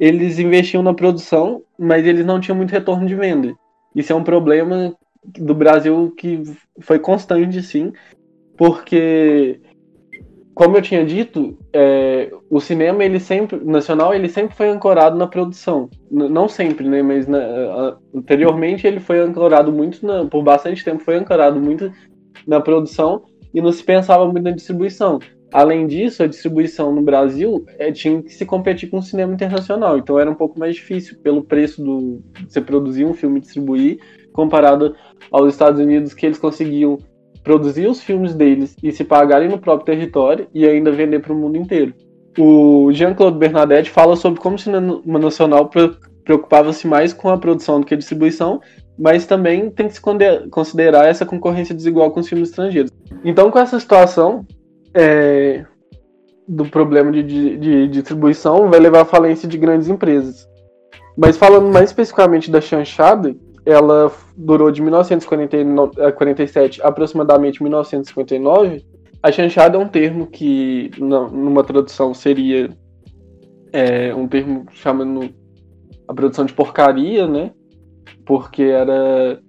Eles 0.00 0.38
investiam 0.38 0.82
na 0.82 0.94
produção, 0.94 1.62
mas 1.78 2.06
eles 2.06 2.24
não 2.24 2.40
tinham 2.40 2.56
muito 2.56 2.70
retorno 2.70 3.06
de 3.06 3.14
venda. 3.14 3.54
Isso 3.94 4.12
é 4.12 4.16
um 4.16 4.24
problema 4.24 4.96
do 5.22 5.54
Brasil 5.54 6.14
que 6.16 6.42
foi 6.80 6.98
constante, 6.98 7.62
sim, 7.62 7.92
porque 8.56 9.60
como 10.54 10.76
eu 10.76 10.82
tinha 10.82 11.04
dito, 11.04 11.56
é, 11.72 12.30
o 12.50 12.60
cinema 12.60 13.04
ele 13.04 13.18
sempre 13.18 13.58
nacional 13.64 14.12
ele 14.12 14.28
sempre 14.28 14.54
foi 14.54 14.68
ancorado 14.68 15.16
na 15.16 15.26
produção, 15.26 15.88
não 16.10 16.48
sempre, 16.48 16.88
né? 16.88 17.02
Mas 17.02 17.26
na, 17.26 17.96
anteriormente 18.14 18.86
ele 18.86 19.00
foi 19.00 19.20
ancorado 19.20 19.72
muito 19.72 20.04
na, 20.06 20.26
por 20.26 20.42
bastante 20.42 20.84
tempo 20.84 21.02
foi 21.02 21.16
ancorado 21.16 21.60
muito 21.60 21.90
na 22.46 22.60
produção 22.60 23.22
e 23.54 23.60
não 23.60 23.72
se 23.72 23.82
pensava 23.82 24.24
muito 24.26 24.42
na 24.42 24.50
distribuição. 24.50 25.18
Além 25.52 25.86
disso, 25.86 26.22
a 26.22 26.26
distribuição 26.26 26.94
no 26.94 27.02
Brasil 27.02 27.64
é, 27.78 27.90
tinha 27.90 28.22
que 28.22 28.32
se 28.32 28.46
competir 28.46 28.88
com 28.88 28.98
o 28.98 29.02
cinema 29.02 29.34
internacional, 29.34 29.98
então 29.98 30.18
era 30.18 30.30
um 30.30 30.34
pouco 30.34 30.58
mais 30.58 30.76
difícil 30.76 31.18
pelo 31.22 31.42
preço 31.42 31.82
do 31.82 32.22
você 32.48 32.60
produzir 32.60 33.04
um 33.04 33.14
filme 33.14 33.38
e 33.38 33.40
distribuir 33.42 33.98
comparado 34.32 34.94
aos 35.30 35.52
Estados 35.52 35.80
Unidos 35.80 36.14
que 36.14 36.24
eles 36.24 36.38
conseguiam 36.38 36.98
produzir 37.42 37.88
os 37.88 38.00
filmes 38.00 38.34
deles 38.34 38.76
e 38.82 38.92
se 38.92 39.02
pagarem 39.02 39.48
no 39.48 39.58
próprio 39.58 39.86
território 39.86 40.46
e 40.54 40.66
ainda 40.66 40.92
vender 40.92 41.20
para 41.20 41.32
o 41.32 41.36
mundo 41.36 41.56
inteiro. 41.56 41.94
O 42.38 42.92
Jean-Claude 42.92 43.38
Bernadette 43.38 43.90
fala 43.90 44.14
sobre 44.14 44.40
como 44.40 44.54
o 44.54 44.58
cinema 44.58 45.18
nacional 45.18 45.68
preocupava-se 46.24 46.86
mais 46.86 47.12
com 47.12 47.28
a 47.28 47.38
produção 47.38 47.80
do 47.80 47.86
que 47.86 47.94
a 47.94 47.96
distribuição, 47.96 48.60
mas 48.96 49.26
também 49.26 49.68
tem 49.70 49.88
que 49.88 49.94
se 49.94 50.00
considerar 50.50 51.06
essa 51.06 51.26
concorrência 51.26 51.74
desigual 51.74 52.12
com 52.12 52.20
os 52.20 52.28
filmes 52.28 52.50
estrangeiros. 52.50 52.92
Então, 53.24 53.50
com 53.50 53.58
essa 53.58 53.80
situação 53.80 54.46
é, 54.94 55.64
do 56.46 56.66
problema 56.66 57.10
de, 57.12 57.22
de, 57.22 57.56
de 57.56 57.88
distribuição, 57.88 58.70
vai 58.70 58.80
levar 58.80 59.02
à 59.02 59.04
falência 59.04 59.48
de 59.48 59.56
grandes 59.56 59.88
empresas. 59.88 60.48
Mas 61.16 61.36
falando 61.36 61.72
mais 61.72 61.90
especificamente 61.90 62.50
da 62.50 62.60
chanchada, 62.60 63.34
ela 63.64 64.10
durou 64.36 64.70
de 64.70 64.82
1947 64.82 66.82
a 66.82 66.88
aproximadamente 66.88 67.62
1959. 67.62 68.84
A 69.22 69.30
chanchada 69.30 69.76
é 69.76 69.80
um 69.80 69.88
termo 69.88 70.26
que, 70.26 70.90
numa 70.98 71.62
tradução, 71.62 72.14
seria 72.14 72.70
é, 73.72 74.14
um 74.14 74.26
termo 74.26 74.66
chamando 74.72 75.30
a 76.08 76.14
produção 76.14 76.44
de 76.44 76.52
porcaria, 76.52 77.26
né? 77.26 77.52
Porque 78.24 78.62
era, 78.62 79.40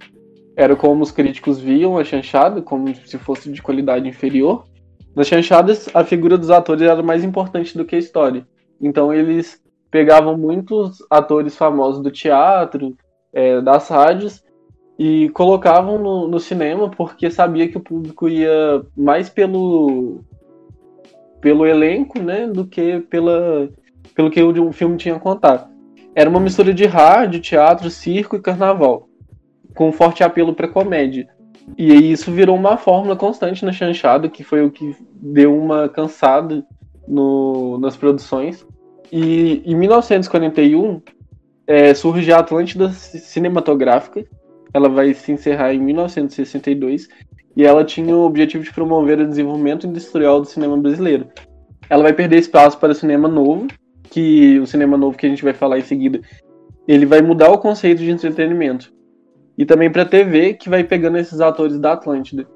era 0.56 0.76
como 0.76 1.02
os 1.02 1.12
críticos 1.12 1.60
viam 1.60 1.98
a 1.98 2.04
chanchada, 2.04 2.62
como 2.62 2.94
se 2.94 3.18
fosse 3.18 3.52
de 3.52 3.62
qualidade 3.62 4.08
inferior. 4.08 4.66
Nas 5.16 5.28
chanchadas, 5.28 5.90
a 5.94 6.04
figura 6.04 6.38
dos 6.38 6.50
atores 6.50 6.84
era 6.84 7.04
mais 7.04 7.24
importante 7.24 7.78
do 7.78 7.86
que 7.86 7.96
a 7.96 8.00
história. 8.00 8.48
Então, 8.80 9.14
eles 9.14 9.62
pegavam 9.90 10.38
muitos 10.38 11.00
atores 11.10 11.56
famosos 11.56 12.02
do 12.02 12.10
teatro, 12.10 12.96
é, 13.34 13.62
das 13.62 13.90
rádios 13.90 14.44
e 14.98 15.30
colocavam 15.30 15.98
no, 15.98 16.28
no, 16.28 16.40
cinema 16.40 16.90
porque 16.90 17.30
sabia 17.32 17.68
que 17.68 17.78
o 17.78 17.82
público 17.82 18.30
ia 18.30 18.84
mais 18.96 19.30
pelo 19.30 20.20
pelo 21.40 21.66
elenco, 21.66 22.20
né, 22.22 22.46
do 22.46 22.68
que 22.68 23.00
pela 23.10 23.68
pelo 24.14 24.30
que 24.30 24.42
o 24.42 24.72
filme 24.72 24.98
tinha 24.98 25.16
a 25.16 25.20
contar. 25.20 25.70
Era 26.14 26.30
uma 26.30 26.40
mistura 26.40 26.74
de 26.74 26.86
rádio, 26.86 27.40
teatro, 27.40 27.90
circo 27.90 28.36
e 28.36 28.42
carnaval, 28.42 29.08
com 29.74 29.92
forte 29.92 30.24
apelo 30.24 30.54
para 30.54 30.68
comédia. 30.68 31.28
E 31.78 32.12
isso 32.12 32.32
virou 32.32 32.56
uma 32.56 32.78
fórmula 32.78 33.16
constante 33.16 33.64
na 33.66 33.72
chanchada, 33.72 34.30
que 34.30 34.44
foi 34.44 34.64
o 34.64 34.72
que 34.72 34.96
deu 35.14 35.58
uma 35.58 35.88
cansada 35.90 36.66
no, 37.08 37.78
nas 37.80 37.96
produções. 37.96 38.66
E 39.12 39.62
em 39.66 39.76
1941, 39.76 41.02
é, 41.68 41.94
surge 41.94 42.32
a 42.32 42.40
Atlântida 42.40 42.92
Cinematográfica. 42.92 44.26
Ela 44.74 44.90
vai 44.90 45.14
se 45.14 45.32
encerrar 45.32 45.74
em 45.74 45.80
1962 45.80 47.08
e 47.56 47.66
ela 47.66 47.84
tinha 47.84 48.16
o 48.16 48.26
objetivo 48.26 48.64
de 48.64 48.74
promover 48.74 49.20
o 49.20 49.28
desenvolvimento 49.28 49.86
industrial 49.86 50.40
do 50.40 50.48
cinema 50.48 50.78
brasileiro. 50.78 51.28
Ela 51.90 52.04
vai 52.04 52.14
perder 52.14 52.40
espaço 52.40 52.78
para 52.78 52.94
o 52.94 52.96
cinema 52.96 53.28
novo, 53.28 53.68
que 54.10 54.60
o 54.60 54.66
cinema 54.66 54.98
novo 54.98 55.18
que 55.18 55.26
a 55.26 55.30
gente 55.30 55.44
vai 55.44 55.54
falar 55.54 55.80
em 55.80 55.84
seguida, 55.84 56.22
ele 56.88 57.06
vai 57.06 57.22
mudar 57.22 57.52
o 57.52 57.58
conceito 57.58 58.00
de 58.00 58.10
entretenimento. 58.10 58.94
E 59.62 59.66
também 59.66 59.92
para 59.92 60.04
TV, 60.04 60.56
que 60.56 60.68
vai 60.68 60.84
pegando 60.84 61.20
esses 61.20 61.40
atores 61.40 61.78
da 61.78 61.94
Atlântida. 61.94 62.48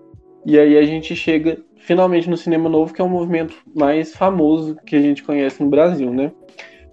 E 0.43 0.57
aí 0.57 0.75
a 0.75 0.81
gente 0.81 1.15
chega 1.15 1.59
finalmente 1.77 2.27
no 2.27 2.35
cinema 2.35 2.67
novo, 2.67 2.95
que 2.95 2.99
é 2.99 3.03
o 3.03 3.07
movimento 3.07 3.53
mais 3.75 4.15
famoso 4.15 4.75
que 4.83 4.95
a 4.95 4.99
gente 4.99 5.21
conhece 5.21 5.61
no 5.61 5.69
Brasil, 5.69 6.11
né? 6.11 6.31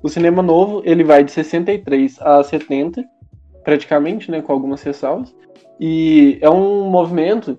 O 0.02 0.10
cinema 0.10 0.42
novo, 0.42 0.82
ele 0.84 1.02
vai 1.02 1.24
de 1.24 1.32
63 1.32 2.20
a 2.20 2.44
70, 2.44 3.02
praticamente, 3.64 4.30
né, 4.30 4.42
com 4.42 4.52
algumas 4.52 4.82
ressalvas. 4.82 5.34
E 5.80 6.36
é 6.42 6.50
um 6.50 6.90
movimento 6.90 7.58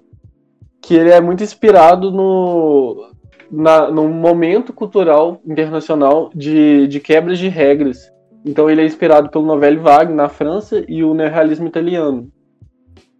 que 0.79 0.93
ele 0.93 1.09
é 1.09 1.19
muito 1.19 1.43
inspirado 1.43 2.11
no, 2.11 3.09
na, 3.51 3.89
num 3.89 4.09
momento 4.09 4.71
cultural 4.71 5.41
internacional 5.43 6.29
de, 6.35 6.85
de 6.85 6.99
quebras 6.99 7.39
de 7.39 7.47
regras. 7.47 8.13
Então 8.45 8.69
ele 8.69 8.81
é 8.83 8.85
inspirado 8.85 9.31
pelo 9.31 9.43
Novelle 9.43 9.77
Vague 9.77 10.13
na 10.13 10.29
França 10.29 10.85
e 10.87 11.03
o 11.03 11.15
neorrealismo 11.15 11.65
italiano. 11.65 12.31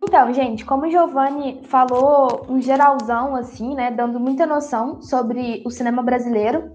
Então, 0.06 0.34
gente, 0.34 0.66
como 0.66 0.86
o 0.86 0.92
Giovanni 0.92 1.62
falou 1.64 2.46
um 2.50 2.62
geralzão, 2.62 3.36
assim, 3.36 3.74
né, 3.74 3.90
dando 3.90 4.20
muita 4.20 4.46
noção 4.46 5.02
sobre 5.02 5.64
o 5.66 5.70
cinema 5.70 6.04
brasileiro, 6.04 6.72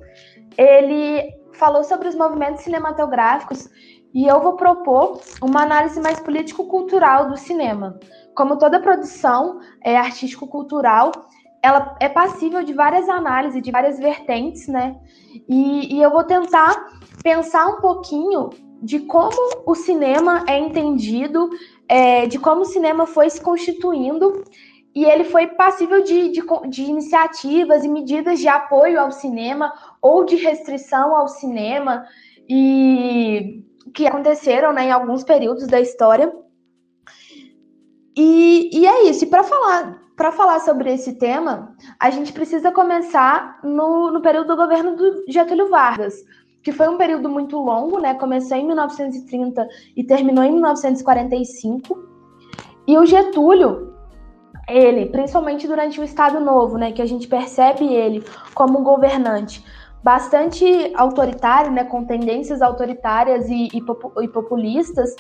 ele 0.57 1.31
falou 1.53 1.85
sobre 1.85 2.09
os 2.09 2.15
movimentos 2.15 2.63
cinematográficos 2.63 3.69
e 4.15 4.27
eu 4.27 4.41
vou 4.41 4.57
propor 4.57 5.21
uma 5.43 5.63
análise 5.63 6.01
mais 6.01 6.19
político-cultural 6.21 7.29
do 7.29 7.37
cinema. 7.37 8.01
Como 8.35 8.57
toda 8.57 8.81
produção 8.81 9.61
é, 9.85 9.97
artístico-cultural, 9.97 11.13
ela 11.63 11.97
é 12.01 12.09
passível 12.09 12.63
de 12.63 12.73
várias 12.73 13.11
análises, 13.11 13.63
de 13.63 13.71
várias 13.71 13.99
vertentes, 13.99 14.67
né? 14.69 14.97
E, 15.47 15.97
e 15.97 16.03
eu 16.03 16.11
vou 16.11 16.25
tentar 16.25 16.89
pensar 17.23 17.67
um 17.67 17.81
pouquinho 17.81 18.49
de 18.83 19.01
como 19.01 19.37
o 19.67 19.75
cinema 19.75 20.45
é 20.49 20.59
entendido, 20.59 21.51
é, 21.89 22.27
de 22.27 22.39
como 22.39 22.63
o 22.63 22.67
cinema 22.67 23.07
foi 23.07 23.31
se 23.31 23.41
constituindo 23.41 24.45
e 24.95 25.05
ele 25.05 25.25
foi 25.25 25.47
passível 25.47 26.03
de, 26.03 26.31
de, 26.31 26.43
de, 26.69 26.83
iniciativas 26.83 27.85
e 27.85 27.89
medidas 27.89 28.39
de 28.39 28.49
apoio 28.49 29.01
ao 29.01 29.11
cinema 29.11 29.73
ou 30.03 30.25
de 30.25 30.37
restrição 30.37 31.15
ao 31.15 31.29
cinema. 31.29 32.05
E 32.49 33.63
que 33.95 34.07
aconteceram 34.07 34.73
né, 34.73 34.87
em 34.87 34.93
alguns 34.93 35.25
períodos 35.25 35.67
da 35.67 35.81
história. 35.81 36.33
E, 38.17 38.71
e 38.73 38.87
é 38.87 39.05
isso. 39.05 39.25
E 39.25 39.29
para 39.29 39.43
falar, 39.43 40.01
falar 40.33 40.61
sobre 40.61 40.93
esse 40.93 41.15
tema, 41.19 41.77
a 41.99 42.11
gente 42.11 42.33
precisa 42.33 42.73
começar 42.73 43.61
no, 43.63 44.11
no 44.11 44.21
período 44.21 44.49
do 44.49 44.57
governo 44.57 44.97
do 44.97 45.25
Getúlio 45.29 45.69
Vargas, 45.69 46.15
que 46.69 46.73
foi 46.73 46.87
um 46.87 46.99
período 46.99 47.31
muito 47.31 47.57
longo, 47.57 47.99
né? 47.99 48.13
Começou 48.13 48.55
em 48.55 48.67
1930 48.67 49.67
e 49.97 50.05
terminou 50.05 50.45
em 50.45 50.53
1945. 50.53 51.99
E 52.87 52.99
o 52.99 53.07
Getúlio, 53.07 53.95
ele, 54.69 55.07
principalmente 55.07 55.67
durante 55.67 55.99
o 55.99 56.05
Estado 56.05 56.39
Novo, 56.41 56.77
né, 56.77 56.93
que 56.93 57.01
a 57.01 57.07
gente 57.07 57.27
percebe 57.27 57.87
ele 57.87 58.23
como 58.55 58.81
um 58.81 58.85
governante 58.85 59.65
bastante 60.05 60.93
autoritário, 60.95 61.71
né, 61.73 61.85
com 61.85 62.05
tendências 62.05 62.61
autoritárias 62.61 63.49
e, 63.49 63.71
e, 63.73 64.29
populistas, 64.29 65.17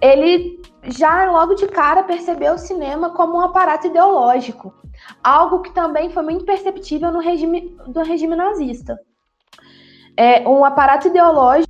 ele 0.00 0.60
já 0.82 1.30
logo 1.30 1.54
de 1.54 1.68
cara 1.68 2.02
percebeu 2.02 2.54
o 2.54 2.58
cinema 2.58 3.10
como 3.10 3.36
um 3.36 3.40
aparato 3.40 3.86
ideológico, 3.86 4.74
algo 5.22 5.62
que 5.62 5.72
também 5.72 6.10
foi 6.10 6.24
muito 6.24 6.44
perceptível 6.44 7.12
no 7.12 7.20
regime 7.20 7.76
do 7.86 8.02
regime 8.02 8.34
nazista. 8.34 8.98
É, 10.16 10.48
um 10.48 10.64
aparato 10.64 11.08
ideológico 11.08 11.66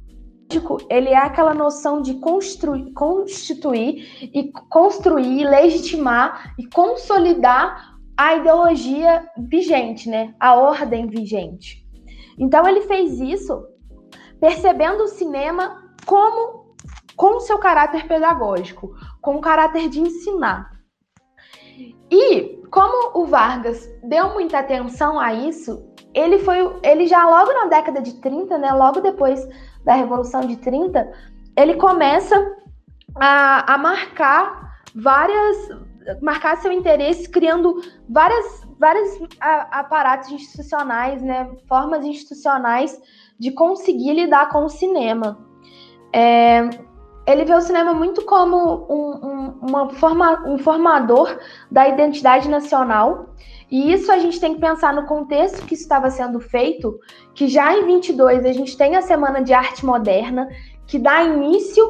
ele 0.88 1.09
é 1.09 1.17
aquela 1.17 1.53
noção 1.53 2.00
de 2.00 2.15
construir, 2.15 2.93
constituir 2.93 4.31
e 4.33 4.53
construir, 4.71 5.45
legitimar 5.45 6.55
e 6.59 6.69
consolidar 6.69 7.97
a 8.17 8.37
ideologia 8.37 9.29
vigente, 9.37 10.09
né? 10.09 10.35
A 10.38 10.55
ordem 10.55 11.07
vigente. 11.07 11.85
Então 12.38 12.67
ele 12.67 12.83
fez 12.83 13.21
isso 13.21 13.67
percebendo 14.41 15.05
o 15.05 15.09
cinema 15.09 15.83
como 16.07 16.76
com 17.17 17.41
seu 17.41 17.59
caráter 17.59 18.07
pedagógico, 18.07 18.95
com 19.21 19.37
o 19.37 19.41
caráter 19.41 19.88
de 19.88 20.00
ensinar. 20.00 20.71
E 22.11 22.62
como 22.71 23.19
o 23.19 23.26
Vargas 23.26 23.88
deu 24.03 24.33
muita 24.35 24.59
atenção 24.59 25.19
a 25.19 25.33
isso, 25.33 25.86
ele 26.16 26.38
foi 26.38 26.58
ele 26.82 27.06
já 27.06 27.28
logo 27.28 27.52
na 27.52 27.66
década 27.66 28.00
de 28.00 28.14
30, 28.14 28.56
né, 28.56 28.73
logo 28.73 29.00
depois 29.00 29.46
da 29.85 29.94
Revolução 29.94 30.40
de 30.40 30.56
30, 30.56 31.12
ele 31.54 31.75
começa 31.75 32.35
a, 33.14 33.75
a 33.75 33.78
marcar 33.78 34.80
várias 34.94 35.68
marcar 36.23 36.56
seu 36.56 36.73
interesse 36.73 37.28
criando 37.28 37.82
várias 38.08 38.66
vários 38.78 39.18
aparatos 39.40 40.30
institucionais, 40.30 41.23
né, 41.23 41.50
formas 41.68 42.04
institucionais 42.04 42.99
de 43.38 43.50
conseguir 43.50 44.14
lidar 44.14 44.49
com 44.49 44.64
o 44.64 44.68
cinema. 44.68 45.38
É, 46.12 46.68
ele 47.26 47.45
vê 47.45 47.54
o 47.54 47.61
cinema 47.61 47.92
muito 47.92 48.25
como 48.25 48.87
um, 48.88 49.26
um, 49.26 49.59
uma 49.62 49.90
forma, 49.90 50.45
um 50.47 50.59
formador 50.59 51.38
da 51.71 51.88
identidade 51.88 52.49
nacional. 52.49 53.35
E 53.71 53.92
isso 53.92 54.12
a 54.12 54.18
gente 54.18 54.38
tem 54.38 54.54
que 54.54 54.61
pensar 54.61 54.95
no 54.95 55.06
contexto 55.06 55.66
que 55.66 55.75
isso 55.75 55.83
estava 55.83 56.09
sendo 56.09 56.38
feito, 56.38 57.00
que 57.35 57.49
já 57.49 57.76
em 57.76 57.85
22 57.85 58.45
a 58.45 58.52
gente 58.52 58.76
tem 58.76 58.95
a 58.95 59.02
Semana 59.02 59.42
de 59.42 59.52
Arte 59.52 59.85
Moderna, 59.85 60.49
que 60.87 61.00
dá 61.00 61.25
início 61.25 61.85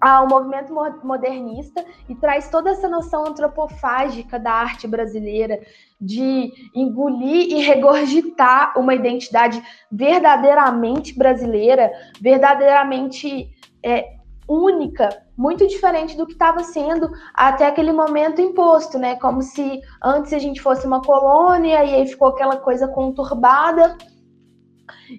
ao 0.00 0.28
movimento 0.28 0.72
modernista 1.02 1.84
e 2.08 2.14
traz 2.14 2.48
toda 2.50 2.70
essa 2.70 2.88
noção 2.88 3.26
antropofágica 3.26 4.38
da 4.38 4.52
arte 4.52 4.86
brasileira, 4.86 5.60
de 5.98 6.52
engolir 6.74 7.50
e 7.50 7.62
regurgitar 7.62 8.78
uma 8.78 8.94
identidade 8.94 9.62
verdadeiramente 9.90 11.16
brasileira, 11.16 11.90
verdadeiramente 12.20 13.50
é, 13.82 14.14
única, 14.48 15.08
muito 15.36 15.66
diferente 15.66 16.16
do 16.16 16.26
que 16.26 16.32
estava 16.32 16.62
sendo 16.62 17.10
até 17.32 17.66
aquele 17.66 17.92
momento 17.92 18.40
imposto, 18.40 18.98
né? 18.98 19.16
Como 19.16 19.42
se 19.42 19.80
antes 20.02 20.32
a 20.32 20.38
gente 20.38 20.60
fosse 20.60 20.86
uma 20.86 21.02
colônia 21.02 21.84
e 21.84 21.94
aí 21.94 22.06
ficou 22.06 22.28
aquela 22.28 22.56
coisa 22.56 22.86
conturbada. 22.88 23.96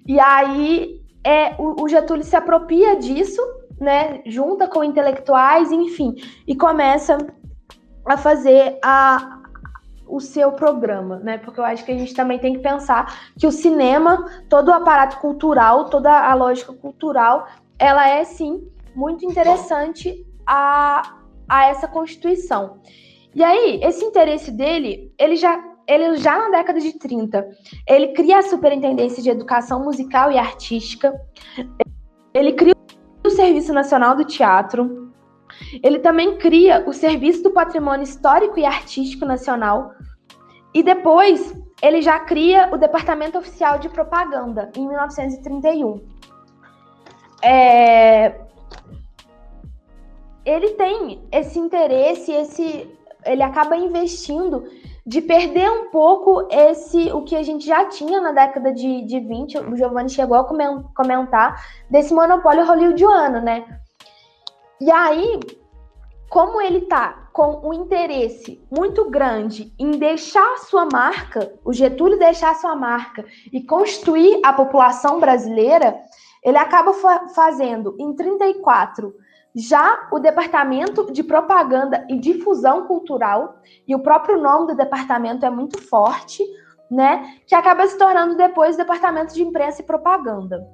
E 0.06 0.18
aí 0.20 1.00
é, 1.24 1.54
o, 1.58 1.82
o 1.82 1.88
Getúlio 1.88 2.24
se 2.24 2.36
apropria 2.36 2.96
disso, 2.96 3.42
né? 3.80 4.22
Junta 4.26 4.68
com 4.68 4.84
intelectuais, 4.84 5.72
enfim, 5.72 6.14
e 6.46 6.54
começa 6.54 7.18
a 8.04 8.16
fazer 8.16 8.78
a, 8.82 9.40
o 10.06 10.20
seu 10.20 10.52
programa, 10.52 11.18
né? 11.18 11.38
Porque 11.38 11.58
eu 11.58 11.64
acho 11.64 11.84
que 11.84 11.90
a 11.90 11.98
gente 11.98 12.14
também 12.14 12.38
tem 12.38 12.54
que 12.54 12.60
pensar 12.60 13.32
que 13.36 13.46
o 13.46 13.52
cinema, 13.52 14.24
todo 14.48 14.68
o 14.68 14.72
aparato 14.72 15.18
cultural, 15.18 15.90
toda 15.90 16.12
a 16.12 16.32
lógica 16.34 16.72
cultural, 16.72 17.48
ela 17.78 18.08
é 18.08 18.24
sim 18.24 18.66
muito 18.96 19.24
interessante 19.24 20.26
a, 20.46 21.18
a 21.48 21.66
essa 21.66 21.86
Constituição. 21.86 22.80
E 23.34 23.44
aí, 23.44 23.80
esse 23.82 24.04
interesse 24.04 24.50
dele, 24.50 25.12
ele 25.18 25.36
já, 25.36 25.62
ele 25.86 26.16
já 26.16 26.38
na 26.38 26.48
década 26.56 26.80
de 26.80 26.98
30, 26.98 27.46
ele 27.86 28.08
cria 28.08 28.38
a 28.38 28.42
Superintendência 28.42 29.22
de 29.22 29.28
Educação 29.28 29.84
Musical 29.84 30.32
e 30.32 30.38
Artística, 30.38 31.14
ele 32.32 32.54
cria 32.54 32.74
o 33.24 33.30
Serviço 33.30 33.74
Nacional 33.74 34.16
do 34.16 34.24
Teatro, 34.24 35.12
ele 35.82 35.98
também 35.98 36.38
cria 36.38 36.82
o 36.86 36.92
Serviço 36.92 37.42
do 37.42 37.50
Patrimônio 37.50 38.04
Histórico 38.04 38.58
e 38.58 38.64
Artístico 38.64 39.26
Nacional, 39.26 39.92
e 40.72 40.82
depois 40.82 41.54
ele 41.82 42.00
já 42.00 42.18
cria 42.20 42.70
o 42.72 42.78
Departamento 42.78 43.36
Oficial 43.38 43.78
de 43.78 43.88
Propaganda, 43.90 44.70
em 44.74 44.86
1931. 44.88 46.00
É, 47.42 48.45
ele 50.46 50.70
tem 50.70 51.26
esse 51.32 51.58
interesse, 51.58 52.30
esse 52.30 52.88
ele 53.24 53.42
acaba 53.42 53.76
investindo 53.76 54.64
de 55.04 55.20
perder 55.20 55.68
um 55.68 55.90
pouco 55.90 56.46
esse 56.50 57.10
o 57.12 57.22
que 57.22 57.34
a 57.34 57.42
gente 57.42 57.66
já 57.66 57.84
tinha 57.86 58.20
na 58.20 58.30
década 58.30 58.72
de, 58.72 59.02
de 59.02 59.18
20, 59.18 59.58
o 59.58 59.76
Giovanni 59.76 60.08
chegou 60.08 60.36
a 60.36 60.44
comentar 60.94 61.60
desse 61.90 62.14
monopólio 62.14 62.64
hollywoodiano, 62.64 63.40
né? 63.40 63.64
E 64.80 64.90
aí, 64.90 65.40
como 66.30 66.60
ele 66.60 66.82
tá 66.82 67.28
com 67.32 67.68
um 67.68 67.72
interesse 67.72 68.64
muito 68.70 69.10
grande 69.10 69.72
em 69.78 69.92
deixar 69.92 70.58
sua 70.58 70.86
marca, 70.86 71.52
o 71.64 71.72
Getúlio 71.72 72.18
deixar 72.18 72.54
sua 72.54 72.76
marca 72.76 73.24
e 73.52 73.62
construir 73.62 74.40
a 74.44 74.52
população 74.52 75.18
brasileira, 75.18 75.96
ele 76.42 76.58
acaba 76.58 76.92
fa 76.92 77.28
fazendo 77.28 77.96
em 77.98 78.14
34 78.14 79.12
já 79.56 80.06
o 80.12 80.18
Departamento 80.18 81.10
de 81.10 81.22
Propaganda 81.22 82.06
e 82.10 82.18
Difusão 82.18 82.86
Cultural, 82.86 83.56
e 83.88 83.94
o 83.94 84.00
próprio 84.00 84.38
nome 84.38 84.66
do 84.66 84.76
departamento 84.76 85.46
é 85.46 85.50
muito 85.50 85.80
forte, 85.80 86.44
né? 86.90 87.38
Que 87.46 87.54
acaba 87.54 87.86
se 87.86 87.96
tornando 87.96 88.36
depois 88.36 88.74
o 88.74 88.78
Departamento 88.78 89.32
de 89.32 89.42
Imprensa 89.42 89.80
e 89.80 89.86
Propaganda. 89.86 90.68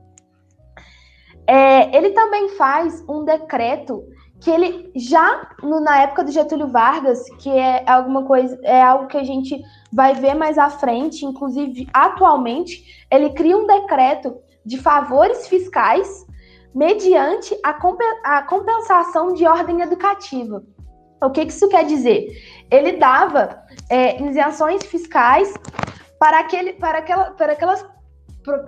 É, 1.46 1.96
ele 1.96 2.10
também 2.10 2.50
faz 2.50 3.04
um 3.08 3.24
decreto 3.24 4.02
que 4.40 4.50
ele 4.50 4.90
já 4.96 5.48
no, 5.62 5.80
na 5.80 6.02
época 6.02 6.24
do 6.24 6.32
Getúlio 6.32 6.66
Vargas, 6.66 7.24
que 7.38 7.50
é 7.50 7.88
alguma 7.88 8.24
coisa, 8.24 8.58
é 8.64 8.82
algo 8.82 9.06
que 9.06 9.16
a 9.16 9.22
gente 9.22 9.62
vai 9.92 10.14
ver 10.14 10.34
mais 10.34 10.58
à 10.58 10.68
frente, 10.68 11.24
inclusive 11.24 11.88
atualmente, 11.94 13.06
ele 13.08 13.30
cria 13.30 13.56
um 13.56 13.66
decreto 13.66 14.36
de 14.66 14.78
favores 14.78 15.46
fiscais 15.46 16.26
mediante 16.74 17.58
a, 17.62 18.42
compensação 18.42 19.34
de 19.34 19.46
ordem 19.46 19.80
educativa. 19.80 20.62
O 21.22 21.30
que, 21.30 21.46
que 21.46 21.52
isso 21.52 21.68
quer 21.68 21.84
dizer? 21.84 22.28
Ele 22.70 22.92
dava 22.92 23.62
é, 23.88 24.20
isenções 24.22 24.82
fiscais 24.84 25.52
para, 26.18 26.40
aquele, 26.40 26.72
para, 26.74 26.98
aquela, 26.98 27.30
para 27.32 27.52
aquelas 27.52 27.84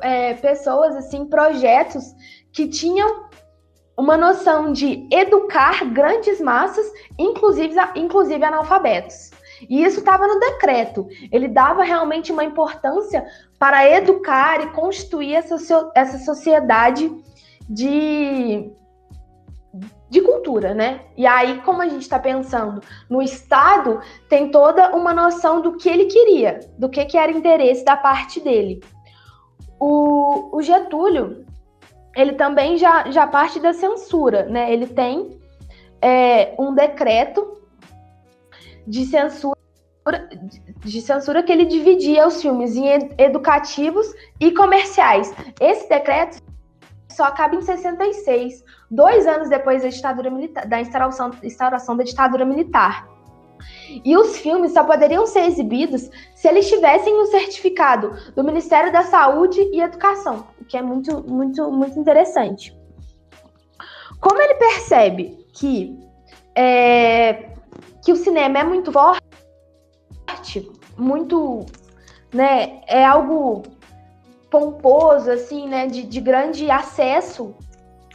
é, 0.01 0.35
pessoas, 0.35 0.95
assim, 0.97 1.27
projetos 1.27 2.05
que 2.53 2.69
tinham 2.69 3.25
uma 3.97 4.17
noção 4.17 4.73
de 4.73 5.07
educar 5.11 5.85
grandes 5.87 6.41
massas, 6.41 6.87
inclusive, 7.19 7.75
inclusive 7.95 8.45
analfabetos. 8.45 9.31
E 9.69 9.85
isso 9.85 10.01
estava 10.01 10.27
no 10.27 10.39
decreto. 10.39 11.07
Ele 11.33 11.49
dava 11.49 11.85
realmente 11.85 12.33
uma 12.33 12.45
importância 12.45 13.25
para 13.59 13.89
educar 13.89 14.61
e 14.63 14.71
constituir 14.71 15.35
essa, 15.35 15.91
essa 15.95 16.19
sociedade 16.19 17.11
de, 17.69 18.71
de 20.11 20.21
cultura, 20.21 20.75
né? 20.75 21.01
E 21.17 21.27
aí, 21.27 21.61
como 21.63 21.83
a 21.83 21.89
gente 21.89 22.03
está 22.03 22.19
pensando 22.19 22.81
no 23.09 23.23
Estado, 23.23 24.01
tem 24.29 24.51
toda 24.51 24.95
uma 24.95 25.13
noção 25.13 25.61
do 25.61 25.77
que 25.77 25.89
ele 25.89 26.07
queria, 26.07 26.61
do 26.79 26.89
que, 26.89 27.05
que 27.05 27.17
era 27.17 27.33
interesse 27.33 27.85
da 27.85 27.97
parte 27.97 28.41
dele. 28.41 28.81
O, 29.81 30.57
o 30.57 30.63
Getúlio, 30.63 31.45
ele 32.17 32.33
também 32.33 32.77
já, 32.77 33.11
já 33.11 33.27
parte 33.27 33.59
da 33.59 33.73
censura, 33.73 34.45
né? 34.45 34.73
Ele 34.73 34.87
tem 34.87 35.39
é, 36.01 36.55
um 36.59 36.75
decreto 36.75 37.61
de 38.87 39.05
censura 39.07 39.55
de 40.85 41.01
censura 41.01 41.43
que 41.43 41.51
ele 41.51 41.65
dividia 41.65 42.27
os 42.27 42.43
filmes 42.43 42.77
em 42.77 42.87
educativos 43.17 44.07
e 44.39 44.51
comerciais. 44.53 45.33
Esse 45.59 45.89
decreto 45.89 46.43
só 47.15 47.25
acaba 47.25 47.55
em 47.55 47.63
66, 47.63 48.65
dois 48.91 49.27
anos 49.27 49.49
depois 49.49 49.83
da 49.83 49.89
ditadura 49.89 50.31
militar, 50.31 50.67
da 50.67 50.81
instauração, 50.81 51.31
instauração 51.43 51.97
da 51.97 52.05
ditadura 52.05 52.45
militar. 52.45 53.09
E 54.05 54.17
os 54.17 54.39
filmes 54.39 54.73
só 54.73 54.85
poderiam 54.85 55.27
ser 55.27 55.45
exibidos 55.45 56.11
se 56.35 56.49
eles 56.49 56.69
tivessem 56.69 57.15
um 57.21 57.27
certificado 57.27 58.13
do 58.35 58.45
Ministério 58.45 58.93
da 58.93 59.03
Saúde 59.03 59.61
e 59.61 59.81
Educação, 59.81 60.47
o 60.61 60.65
que 60.65 60.77
é 60.77 60.83
muito, 60.83 61.23
muito, 61.29 61.71
muito 61.71 61.99
interessante. 61.99 62.77
Como 64.21 64.41
ele 64.41 64.55
percebe 64.55 65.47
que, 65.53 65.99
é, 66.55 67.51
que 68.05 68.13
o 68.13 68.17
cinema 68.17 68.59
é 68.59 68.65
muito 68.65 68.91
forte, 68.91 69.23
muito, 70.97 71.65
né, 72.33 72.81
é 72.87 73.05
algo 73.05 73.63
pomposo, 74.55 75.33
assim, 75.33 75.69
né, 75.69 75.89
de, 75.89 76.05
de 76.05 76.21
grande 76.21 76.71
acesso 76.71 77.57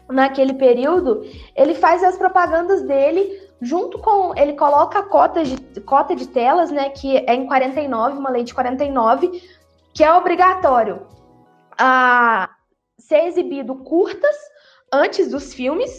naquele 0.08 0.54
período, 0.54 1.22
ele 1.54 1.76
faz 1.76 2.02
as 2.02 2.16
propagandas 2.16 2.82
dele 2.84 3.50
junto 3.62 4.00
com 4.00 4.34
ele 4.38 4.54
coloca 4.54 5.00
a 5.00 5.04
cota 5.04 5.44
de, 5.44 5.58
cota 5.82 6.16
de 6.16 6.30
telas, 6.30 6.72
né, 6.72 6.92
que 6.92 7.18
é 7.18 7.36
em 7.36 7.46
49, 7.46 8.18
uma 8.18 8.30
lei 8.30 8.46
de 8.46 8.54
49, 8.54 9.44
que 9.94 10.02
é 10.02 10.14
obrigatório 10.14 11.06
a 11.78 12.50
ser 12.98 13.26
exibido 13.26 13.76
curtas 13.76 14.36
antes 14.94 15.30
dos 15.30 15.54
filmes, 15.54 15.92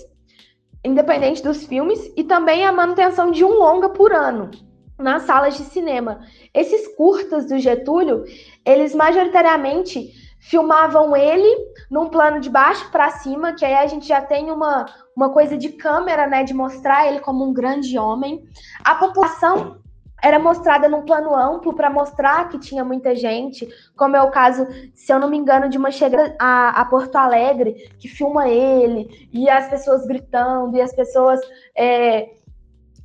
independente 0.82 1.42
dos 1.42 1.66
filmes, 1.66 2.10
e 2.16 2.24
também 2.24 2.64
a 2.64 2.72
manutenção 2.72 3.30
de 3.30 3.44
um 3.44 3.58
longa 3.58 3.90
por 3.90 4.10
ano 4.10 4.50
nas 4.98 5.24
salas 5.24 5.58
de 5.58 5.64
cinema. 5.64 6.20
Esses 6.54 6.88
curtas 6.96 7.46
do 7.46 7.58
Getúlio, 7.58 8.24
eles 8.64 8.94
majoritariamente 8.94 10.18
filmavam 10.40 11.14
ele 11.14 11.68
num 11.90 12.08
plano 12.08 12.40
de 12.40 12.48
baixo 12.48 12.90
para 12.90 13.10
cima, 13.10 13.52
que 13.52 13.64
aí 13.64 13.74
a 13.74 13.86
gente 13.86 14.08
já 14.08 14.22
tem 14.22 14.50
uma, 14.50 14.86
uma 15.14 15.30
coisa 15.30 15.56
de 15.56 15.68
câmera, 15.68 16.26
né, 16.26 16.42
de 16.42 16.54
mostrar 16.54 17.06
ele 17.06 17.20
como 17.20 17.44
um 17.44 17.52
grande 17.52 17.98
homem. 17.98 18.42
A 18.82 18.94
população 18.94 19.78
era 20.22 20.38
mostrada 20.38 20.88
num 20.88 21.02
plano 21.02 21.34
amplo 21.34 21.74
para 21.74 21.90
mostrar 21.90 22.48
que 22.48 22.58
tinha 22.58 22.84
muita 22.84 23.14
gente, 23.14 23.68
como 23.96 24.16
é 24.16 24.22
o 24.22 24.30
caso, 24.30 24.66
se 24.94 25.12
eu 25.12 25.18
não 25.18 25.28
me 25.28 25.36
engano, 25.36 25.68
de 25.68 25.78
uma 25.78 25.90
chegada 25.90 26.34
a, 26.38 26.80
a 26.80 26.84
Porto 26.84 27.16
Alegre, 27.16 27.90
que 27.98 28.08
filma 28.08 28.48
ele, 28.48 29.28
e 29.32 29.48
as 29.48 29.68
pessoas 29.68 30.06
gritando, 30.06 30.76
e 30.76 30.80
as 30.80 30.94
pessoas 30.94 31.40
é, 31.76 32.30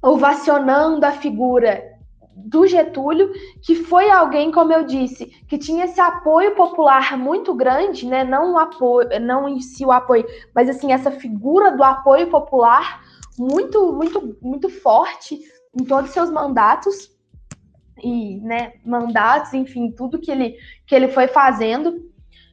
ovacionando 0.01 1.05
a 1.05 1.11
figura 1.11 1.94
do 2.35 2.67
Getúlio, 2.67 3.31
que 3.61 3.75
foi 3.75 4.09
alguém, 4.09 4.51
como 4.51 4.73
eu 4.73 4.85
disse, 4.85 5.27
que 5.47 5.57
tinha 5.57 5.85
esse 5.85 6.01
apoio 6.01 6.53
popular 6.53 7.17
muito 7.17 7.53
grande, 7.53 8.05
né? 8.05 8.25
Não 8.25 8.53
o 8.53 8.57
apoio, 8.57 9.07
não 9.21 9.47
em 9.47 9.61
si 9.61 9.85
o 9.85 9.91
apoio, 9.91 10.25
mas 10.53 10.69
assim 10.69 10.91
essa 10.91 11.09
figura 11.09 11.71
do 11.71 11.83
apoio 11.83 12.29
popular 12.29 13.01
muito, 13.39 13.93
muito, 13.93 14.37
muito 14.41 14.69
forte 14.69 15.39
em 15.73 15.83
todos 15.85 16.09
os 16.09 16.13
seus 16.13 16.29
mandatos 16.29 17.11
e, 18.03 18.39
né, 18.41 18.73
mandatos, 18.85 19.53
enfim, 19.53 19.91
tudo 19.91 20.19
que 20.19 20.31
ele 20.31 20.55
que 20.85 20.93
ele 20.93 21.07
foi 21.07 21.27
fazendo. 21.27 22.03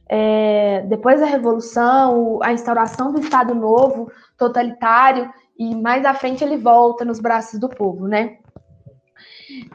É, 0.07 0.81
depois 0.87 1.19
da 1.19 1.25
Revolução, 1.25 2.39
a 2.41 2.53
instauração 2.53 3.11
do 3.11 3.19
Estado 3.19 3.55
Novo, 3.55 4.11
totalitário, 4.37 5.31
e 5.57 5.75
mais 5.75 6.05
à 6.05 6.13
frente 6.13 6.43
ele 6.43 6.57
volta 6.57 7.03
nos 7.05 7.19
braços 7.19 7.59
do 7.59 7.69
povo, 7.69 8.07
né? 8.07 8.37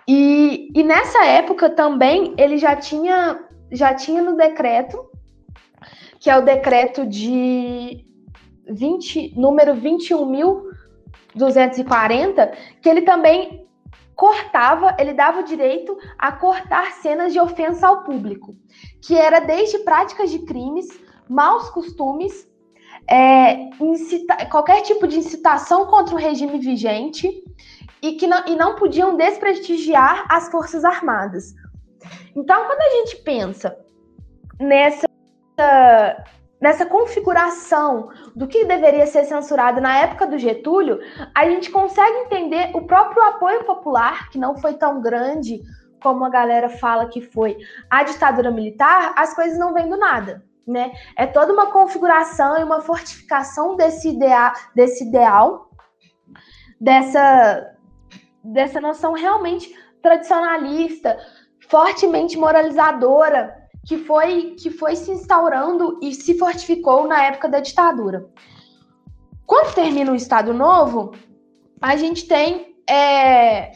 E, 0.06 0.70
e 0.74 0.82
nessa 0.82 1.24
época 1.24 1.70
também 1.70 2.34
ele 2.38 2.58
já 2.58 2.76
tinha, 2.76 3.42
já 3.70 3.94
tinha 3.94 4.22
no 4.22 4.36
decreto, 4.36 4.98
que 6.18 6.30
é 6.30 6.36
o 6.36 6.44
decreto 6.44 7.06
de 7.06 8.04
20, 8.68 9.38
número 9.38 9.74
21.240, 9.74 12.50
que 12.82 12.88
ele 12.88 13.02
também 13.02 13.64
cortava, 14.14 14.96
ele 14.98 15.12
dava 15.14 15.40
o 15.40 15.44
direito 15.44 15.96
a 16.18 16.32
cortar 16.32 16.92
cenas 16.94 17.32
de 17.32 17.38
ofensa 17.38 17.86
ao 17.86 18.02
público, 18.02 18.56
que 19.00 19.16
era 19.16 19.38
desde 19.38 19.78
práticas 19.78 20.28
de 20.30 20.40
crimes, 20.40 20.88
maus 21.28 21.70
costumes, 21.70 22.48
é, 23.08 23.70
incita, 23.80 24.44
qualquer 24.46 24.82
tipo 24.82 25.06
de 25.06 25.18
incitação 25.18 25.86
contra 25.86 26.14
o 26.14 26.18
regime 26.18 26.58
vigente 26.58 27.42
e 28.02 28.12
que 28.12 28.26
não, 28.26 28.46
e 28.46 28.56
não 28.56 28.76
podiam 28.76 29.16
desprestigiar 29.16 30.26
as 30.28 30.48
Forças 30.50 30.84
Armadas. 30.84 31.54
Então, 32.34 32.64
quando 32.66 32.80
a 32.80 32.90
gente 32.90 33.16
pensa 33.22 33.76
nessa, 34.60 35.06
nessa 36.60 36.86
configuração 36.86 38.10
do 38.34 38.46
que 38.46 38.64
deveria 38.64 39.06
ser 39.06 39.24
censurado 39.24 39.80
na 39.80 39.98
época 39.98 40.26
do 40.26 40.38
Getúlio, 40.38 41.00
a 41.34 41.48
gente 41.48 41.70
consegue 41.70 42.18
entender 42.18 42.70
o 42.74 42.82
próprio 42.82 43.22
apoio 43.24 43.64
popular, 43.64 44.30
que 44.30 44.38
não 44.38 44.56
foi 44.56 44.74
tão 44.74 45.00
grande 45.00 45.60
como 46.02 46.24
a 46.24 46.30
galera 46.30 46.68
fala 46.68 47.08
que 47.08 47.20
foi 47.20 47.56
a 47.90 48.04
ditadura 48.04 48.50
militar, 48.50 49.12
as 49.16 49.34
coisas 49.34 49.58
não 49.58 49.74
vêm 49.74 49.88
do 49.88 49.96
nada. 49.96 50.44
Né? 50.66 50.92
É 51.16 51.26
toda 51.26 51.52
uma 51.52 51.72
configuração 51.72 52.58
e 52.58 52.62
uma 52.62 52.82
fortificação 52.82 53.74
desse 53.74 54.10
ideal, 54.10 54.52
desse 54.74 55.04
ideal, 55.04 55.70
dessa, 56.78 57.74
dessa 58.42 58.80
noção 58.80 59.12
realmente 59.12 59.74
tradicionalista, 60.02 61.18
fortemente 61.68 62.36
moralizadora, 62.36 63.54
que 63.86 63.98
foi, 63.98 64.56
que 64.58 64.70
foi 64.70 64.96
se 64.96 65.10
instaurando 65.10 65.98
e 66.02 66.14
se 66.14 66.38
fortificou 66.38 67.06
na 67.06 67.24
época 67.24 67.48
da 67.48 67.60
ditadura. 67.60 68.28
Quando 69.46 69.74
termina 69.74 70.12
o 70.12 70.16
Estado 70.16 70.52
Novo, 70.52 71.12
a 71.80 71.96
gente 71.96 72.26
tem 72.26 72.76
é, 72.88 73.72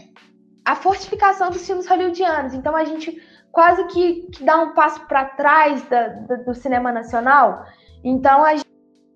a 0.64 0.76
fortificação 0.76 1.50
dos 1.50 1.66
filmes 1.66 1.86
hollywoodianos. 1.86 2.54
Então 2.54 2.76
a 2.76 2.84
gente 2.84 3.20
quase 3.50 3.84
que, 3.86 4.22
que 4.32 4.44
dá 4.44 4.58
um 4.58 4.74
passo 4.74 5.06
para 5.06 5.24
trás 5.24 5.82
da, 5.88 6.08
da, 6.08 6.36
do 6.36 6.54
cinema 6.54 6.92
nacional. 6.92 7.64
Então 8.04 8.44
a 8.44 8.54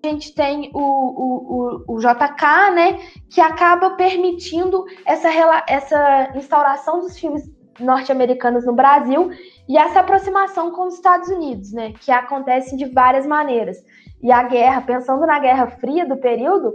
gente 0.09 0.33
tem 0.33 0.71
o, 0.73 0.79
o, 0.79 1.83
o, 1.87 1.95
o, 1.95 1.99
JK, 1.99 2.71
né, 2.73 2.99
que 3.29 3.41
acaba 3.41 3.91
permitindo 3.91 4.85
essa, 5.05 5.29
essa 5.67 6.31
instauração 6.35 6.99
dos 6.99 7.17
filmes 7.17 7.43
norte-americanos 7.79 8.65
no 8.65 8.73
Brasil 8.73 9.29
e 9.67 9.77
essa 9.77 9.99
aproximação 9.99 10.71
com 10.71 10.87
os 10.87 10.95
Estados 10.95 11.29
Unidos, 11.29 11.71
né, 11.71 11.93
que 11.99 12.11
acontece 12.11 12.75
de 12.75 12.85
várias 12.85 13.25
maneiras. 13.25 13.77
E 14.21 14.31
a 14.31 14.43
guerra, 14.43 14.81
pensando 14.81 15.25
na 15.25 15.39
Guerra 15.39 15.67
Fria 15.67 16.05
do 16.05 16.17
período, 16.17 16.73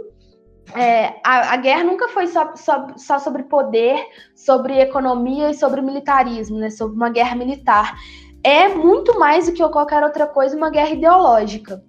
é, 0.75 1.19
a, 1.25 1.53
a, 1.53 1.57
guerra 1.57 1.83
nunca 1.83 2.07
foi 2.07 2.27
só, 2.27 2.55
só, 2.55 2.87
só, 2.95 3.19
sobre 3.19 3.43
poder, 3.43 3.99
sobre 4.33 4.79
economia 4.79 5.49
e 5.49 5.53
sobre 5.53 5.81
militarismo, 5.81 6.57
né, 6.57 6.69
sobre 6.69 6.95
uma 6.95 7.09
guerra 7.09 7.35
militar. 7.35 7.95
É 8.43 8.69
muito 8.69 9.19
mais 9.19 9.45
do 9.45 9.53
que 9.53 9.69
qualquer 9.69 10.03
outra 10.03 10.25
coisa 10.25 10.55
uma 10.55 10.69
guerra 10.69 10.91
ideológica. 10.91 11.81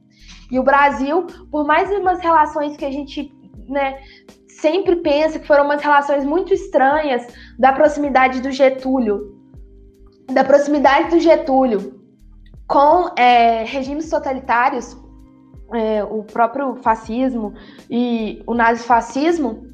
E 0.50 0.58
o 0.58 0.62
Brasil, 0.62 1.26
por 1.50 1.66
mais 1.66 1.90
umas 1.90 2.20
relações 2.20 2.76
que 2.76 2.84
a 2.84 2.90
gente 2.90 3.32
né, 3.68 3.98
sempre 4.48 4.96
pensa 4.96 5.38
que 5.38 5.46
foram 5.46 5.64
umas 5.64 5.82
relações 5.82 6.24
muito 6.24 6.52
estranhas 6.54 7.26
da 7.58 7.72
proximidade 7.72 8.40
do 8.40 8.50
Getúlio, 8.50 9.34
da 10.32 10.44
proximidade 10.44 11.10
do 11.10 11.20
Getúlio 11.20 12.00
com 12.66 13.10
é, 13.16 13.64
regimes 13.64 14.08
totalitários, 14.08 14.96
é, 15.72 16.02
o 16.04 16.22
próprio 16.22 16.76
fascismo 16.76 17.54
e 17.90 18.42
o 18.46 18.54
nazifascismo, 18.54 19.66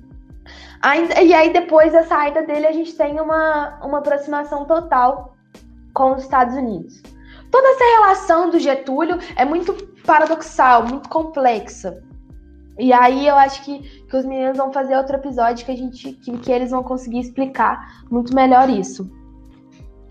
ainda, 0.83 1.21
e 1.23 1.33
aí 1.33 1.53
depois 1.53 1.93
da 1.93 2.03
saída 2.05 2.43
dele 2.43 2.67
a 2.67 2.73
gente 2.73 2.95
tem 2.95 3.21
uma, 3.21 3.79
uma 3.85 3.99
aproximação 3.99 4.65
total 4.65 5.35
com 5.95 6.15
os 6.15 6.23
Estados 6.23 6.55
Unidos. 6.57 7.03
Toda 7.51 7.67
essa 7.69 7.85
relação 7.85 8.51
do 8.51 8.59
Getúlio 8.59 9.19
é 9.37 9.45
muito 9.45 9.75
paradoxal, 10.11 10.89
muito 10.89 11.09
complexa. 11.09 12.03
E 12.77 12.93
aí 12.93 13.29
eu 13.29 13.37
acho 13.37 13.65
que, 13.65 13.79
que 14.09 14.17
os 14.17 14.25
meninos 14.25 14.57
vão 14.57 14.73
fazer 14.73 14.97
outro 14.97 15.15
episódio 15.15 15.65
que 15.65 15.71
a 15.71 15.77
gente 15.77 16.13
que, 16.15 16.37
que 16.39 16.51
eles 16.51 16.73
vão 16.73 16.83
conseguir 16.83 17.21
explicar 17.21 18.03
muito 18.11 18.35
melhor 18.35 18.69
isso. 18.69 19.09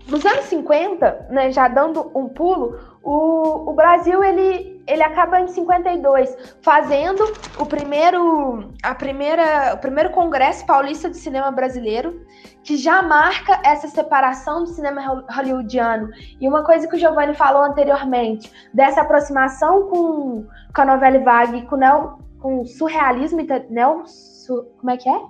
Nos 0.08 0.24
anos 0.24 0.46
50, 0.46 1.26
né, 1.30 1.52
já 1.52 1.68
dando 1.68 2.10
um 2.14 2.28
pulo, 2.28 2.78
o, 3.02 3.70
o 3.70 3.74
Brasil 3.74 4.24
ele, 4.24 4.82
ele 4.86 5.02
acaba 5.02 5.38
em 5.38 5.48
52 5.48 6.34
fazendo 6.62 7.22
o 7.58 7.66
primeiro 7.66 8.70
a 8.82 8.94
primeira 8.94 9.74
o 9.74 9.78
primeiro 9.78 10.10
congresso 10.10 10.64
paulista 10.64 11.10
de 11.10 11.18
cinema 11.18 11.50
brasileiro 11.50 12.24
que 12.62 12.76
já 12.76 13.02
marca 13.02 13.60
essa 13.64 13.88
separação 13.88 14.64
do 14.64 14.70
cinema 14.70 15.24
hollywoodiano 15.30 16.10
e 16.40 16.48
uma 16.48 16.62
coisa 16.62 16.86
que 16.86 16.96
o 16.96 16.98
Giovanni 16.98 17.34
falou 17.34 17.62
anteriormente 17.62 18.50
dessa 18.72 19.00
aproximação 19.00 19.88
com, 19.88 20.46
com 20.74 20.82
a 20.82 20.84
novela 20.84 21.18
vague 21.20 21.62
com, 21.66 21.76
neo, 21.76 22.18
com 22.38 22.60
o 22.60 22.66
surrealismo 22.66 23.40
neo, 23.70 24.04
su, 24.06 24.66
como 24.78 24.90
é 24.90 24.96
que 24.96 25.08
é? 25.08 25.20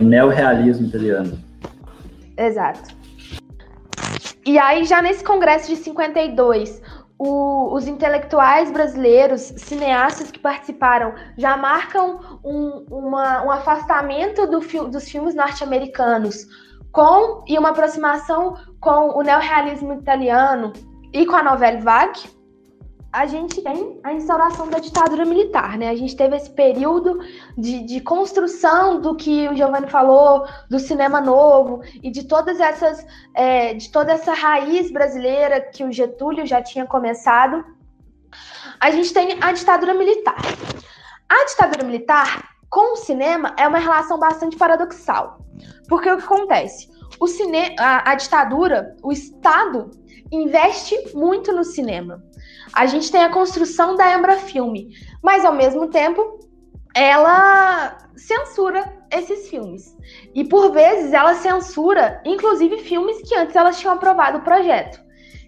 Neorrealismo 0.00 0.86
italiano. 0.86 1.38
Exato. 2.36 3.00
E 4.46 4.58
aí, 4.58 4.84
já 4.84 5.02
nesse 5.02 5.22
congresso 5.22 5.68
de 5.68 5.76
52, 5.76 6.80
o, 7.20 7.74
os 7.74 7.86
intelectuais 7.86 8.70
brasileiros, 8.70 9.42
cineastas 9.58 10.30
que 10.30 10.38
participaram, 10.38 11.14
já 11.36 11.54
marcam 11.54 12.40
um, 12.42 12.86
uma, 12.90 13.44
um 13.44 13.50
afastamento 13.50 14.46
do, 14.46 14.60
dos 14.88 15.06
filmes 15.06 15.34
norte-americanos 15.34 16.46
com 16.90 17.44
e 17.46 17.58
uma 17.58 17.68
aproximação 17.68 18.56
com 18.80 19.18
o 19.18 19.22
neorrealismo 19.22 19.92
italiano 19.92 20.72
e 21.12 21.26
com 21.26 21.36
a 21.36 21.42
novela 21.42 21.78
vague, 21.80 22.22
a 23.12 23.26
gente 23.26 23.60
tem 23.60 23.98
a 24.04 24.12
instauração 24.12 24.68
da 24.68 24.78
ditadura 24.78 25.24
militar, 25.24 25.76
né? 25.76 25.88
A 25.88 25.96
gente 25.96 26.14
teve 26.14 26.36
esse 26.36 26.50
período 26.50 27.18
de, 27.58 27.80
de 27.80 28.00
construção 28.00 29.00
do 29.00 29.16
que 29.16 29.48
o 29.48 29.56
Giovanni 29.56 29.88
falou, 29.88 30.46
do 30.68 30.78
cinema 30.78 31.20
novo 31.20 31.82
e 32.02 32.10
de 32.10 32.24
todas 32.24 32.60
essas, 32.60 33.04
é, 33.34 33.74
de 33.74 33.90
toda 33.90 34.12
essa 34.12 34.32
raiz 34.32 34.92
brasileira 34.92 35.60
que 35.60 35.82
o 35.82 35.90
Getúlio 35.90 36.46
já 36.46 36.62
tinha 36.62 36.86
começado. 36.86 37.64
A 38.78 38.92
gente 38.92 39.12
tem 39.12 39.38
a 39.40 39.52
ditadura 39.52 39.92
militar. 39.92 40.38
A 41.28 41.44
ditadura 41.46 41.84
militar 41.84 42.48
com 42.68 42.92
o 42.92 42.96
cinema 42.96 43.52
é 43.58 43.66
uma 43.66 43.78
relação 43.78 44.20
bastante 44.20 44.56
paradoxal, 44.56 45.44
porque 45.88 46.08
o 46.08 46.16
que 46.16 46.22
acontece? 46.22 46.88
O 47.18 47.26
cine, 47.26 47.74
a, 47.76 48.12
a 48.12 48.14
ditadura, 48.14 48.96
o 49.02 49.10
Estado 49.10 49.90
investe 50.30 50.96
muito 51.12 51.52
no 51.52 51.64
cinema 51.64 52.22
a 52.72 52.86
gente 52.86 53.10
tem 53.10 53.22
a 53.22 53.30
construção 53.30 53.96
da 53.96 54.14
Embra 54.14 54.36
Filme, 54.36 54.90
mas 55.22 55.44
ao 55.44 55.54
mesmo 55.54 55.88
tempo 55.88 56.38
ela 56.94 57.98
censura 58.16 59.00
esses 59.10 59.48
filmes. 59.48 59.96
E 60.34 60.44
por 60.44 60.72
vezes 60.72 61.12
ela 61.12 61.34
censura, 61.34 62.20
inclusive, 62.24 62.78
filmes 62.78 63.20
que 63.28 63.34
antes 63.34 63.56
elas 63.56 63.78
tinham 63.78 63.94
aprovado 63.94 64.38
o 64.38 64.42
projeto. 64.42 65.00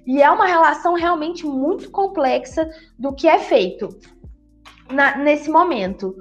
E 0.06 0.22
é 0.22 0.30
uma 0.30 0.46
relação 0.46 0.94
realmente 0.94 1.46
muito 1.46 1.90
complexa 1.90 2.68
do 2.98 3.14
que 3.14 3.28
é 3.28 3.38
feito 3.38 3.88
na, 4.90 5.16
nesse 5.16 5.50
momento. 5.50 6.16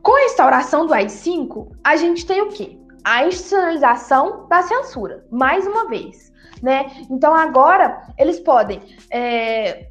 Com 0.00 0.14
a 0.16 0.24
instauração 0.24 0.86
do 0.86 0.94
AI-5, 0.94 1.72
a 1.82 1.96
gente 1.96 2.26
tem 2.26 2.40
o 2.40 2.48
quê? 2.48 2.78
A 3.04 3.26
institucionalização 3.26 4.46
da 4.48 4.62
censura, 4.62 5.26
mais 5.30 5.66
uma 5.66 5.88
vez 5.88 6.31
né? 6.62 6.90
Então 7.10 7.34
agora 7.34 8.14
eles 8.16 8.38
podem 8.38 8.80
é, 9.10 9.88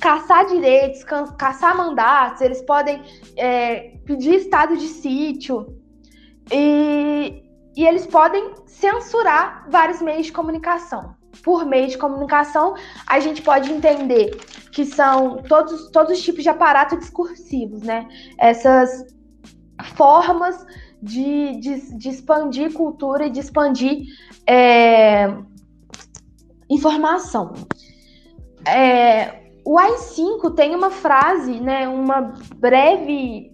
caçar 0.00 0.46
direitos, 0.46 1.04
caçar 1.04 1.76
mandatos, 1.76 2.40
eles 2.40 2.62
podem 2.62 3.02
é, 3.36 3.98
pedir 4.04 4.36
estado 4.36 4.76
de 4.76 4.88
sítio 4.88 5.78
e, 6.50 7.44
e 7.76 7.86
eles 7.86 8.06
podem 8.06 8.54
censurar 8.66 9.66
vários 9.70 10.00
meios 10.00 10.26
de 10.26 10.32
comunicação. 10.32 11.14
Por 11.44 11.64
meio 11.64 11.86
de 11.88 11.96
comunicação, 11.96 12.74
a 13.06 13.20
gente 13.20 13.40
pode 13.42 13.70
entender 13.70 14.30
que 14.72 14.84
são 14.84 15.36
todos, 15.36 15.90
todos 15.90 16.18
os 16.18 16.24
tipos 16.24 16.42
de 16.42 16.48
aparato 16.48 16.96
discursivos, 16.96 17.82
né? 17.82 18.08
Essas 18.36 19.06
formas 19.94 20.66
de, 21.00 21.60
de, 21.60 21.96
de 21.96 22.08
expandir 22.08 22.72
cultura 22.72 23.26
e 23.26 23.30
de 23.30 23.40
expandir 23.40 24.02
é, 24.46 25.28
informação. 26.70 27.52
É, 28.66 29.40
o 29.64 29.78
AI-5 29.78 30.54
tem 30.54 30.74
uma 30.74 30.90
frase, 30.90 31.60
né, 31.60 31.88
uma 31.88 32.32
breve 32.56 33.52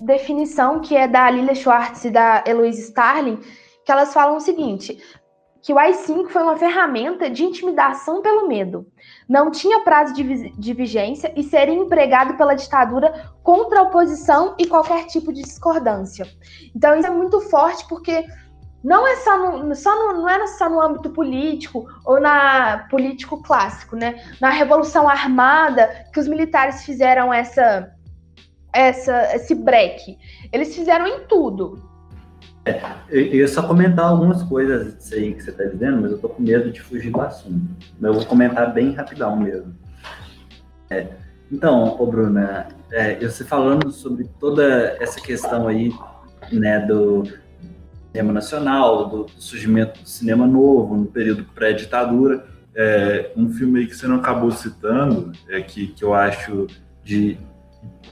definição 0.00 0.80
que 0.80 0.96
é 0.96 1.08
da 1.08 1.30
Lilia 1.30 1.54
Schwartz 1.54 2.04
e 2.04 2.10
da 2.10 2.44
Eloise 2.46 2.82
Starling, 2.82 3.38
que 3.84 3.92
elas 3.92 4.12
falam 4.12 4.36
o 4.36 4.40
seguinte: 4.40 4.98
que 5.62 5.72
o 5.72 5.78
AI-5 5.78 6.28
foi 6.28 6.42
uma 6.42 6.56
ferramenta 6.56 7.28
de 7.28 7.44
intimidação 7.44 8.22
pelo 8.22 8.46
medo. 8.46 8.86
Não 9.28 9.50
tinha 9.50 9.80
prazo 9.80 10.14
de, 10.14 10.50
de 10.50 10.72
vigência 10.72 11.32
e 11.36 11.42
seria 11.42 11.74
empregado 11.74 12.36
pela 12.36 12.54
ditadura 12.54 13.32
contra 13.42 13.80
a 13.80 13.82
oposição 13.82 14.54
e 14.58 14.66
qualquer 14.66 15.06
tipo 15.06 15.32
de 15.32 15.42
discordância. 15.42 16.26
Então, 16.74 16.96
isso 16.96 17.06
é 17.06 17.10
muito 17.10 17.40
forte 17.40 17.86
porque 17.88 18.24
não 18.82 19.06
é 19.06 19.16
só 19.16 19.38
no, 19.38 19.74
só 19.74 19.96
no, 19.96 20.20
não 20.20 20.28
é 20.28 20.46
só 20.46 20.68
no 20.68 20.80
âmbito 20.80 21.10
político 21.10 21.86
ou 22.04 22.20
na 22.20 22.86
político 22.90 23.42
clássico, 23.42 23.96
né? 23.96 24.22
Na 24.40 24.50
Revolução 24.50 25.08
Armada 25.08 26.06
que 26.12 26.20
os 26.20 26.28
militares 26.28 26.84
fizeram 26.84 27.32
essa 27.32 27.92
essa 28.72 29.34
esse 29.34 29.54
break. 29.54 30.16
Eles 30.52 30.74
fizeram 30.74 31.06
em 31.06 31.20
tudo. 31.26 31.88
É, 32.64 32.80
eu 33.08 33.22
ia 33.22 33.48
só 33.48 33.66
comentar 33.66 34.04
algumas 34.04 34.42
coisas 34.42 35.10
aí 35.12 35.32
que 35.32 35.42
você 35.42 35.50
está 35.50 35.64
dizendo, 35.64 36.02
mas 36.02 36.12
eu 36.12 36.18
tô 36.18 36.28
com 36.28 36.42
medo 36.42 36.70
de 36.70 36.80
fugir 36.80 37.10
do 37.10 37.20
assunto. 37.20 37.66
Eu 38.00 38.14
vou 38.14 38.26
comentar 38.26 38.72
bem 38.72 38.92
rapidão 38.92 39.36
mesmo. 39.36 39.74
É, 40.90 41.06
então, 41.50 41.96
ô 41.98 42.06
Bruna, 42.06 42.68
é, 42.92 43.16
você 43.16 43.42
falando 43.42 43.90
sobre 43.90 44.28
toda 44.38 44.96
essa 45.00 45.20
questão 45.20 45.66
aí, 45.66 45.90
né, 46.52 46.80
do, 46.80 47.22
cinema 48.10 48.32
nacional, 48.32 49.08
do, 49.08 49.26
surgimento 49.38 50.02
do 50.02 50.08
cinema 50.08 50.46
novo, 50.46 50.96
no 50.96 51.06
período 51.06 51.44
pré-ditadura. 51.44 52.46
É, 52.74 53.32
um 53.36 53.50
filme 53.50 53.86
que 53.86 53.94
você 53.94 54.06
não 54.06 54.16
acabou 54.16 54.50
citando, 54.50 55.32
é, 55.48 55.60
que, 55.60 55.88
que 55.88 56.04
eu 56.04 56.14
acho 56.14 56.66
de 57.02 57.38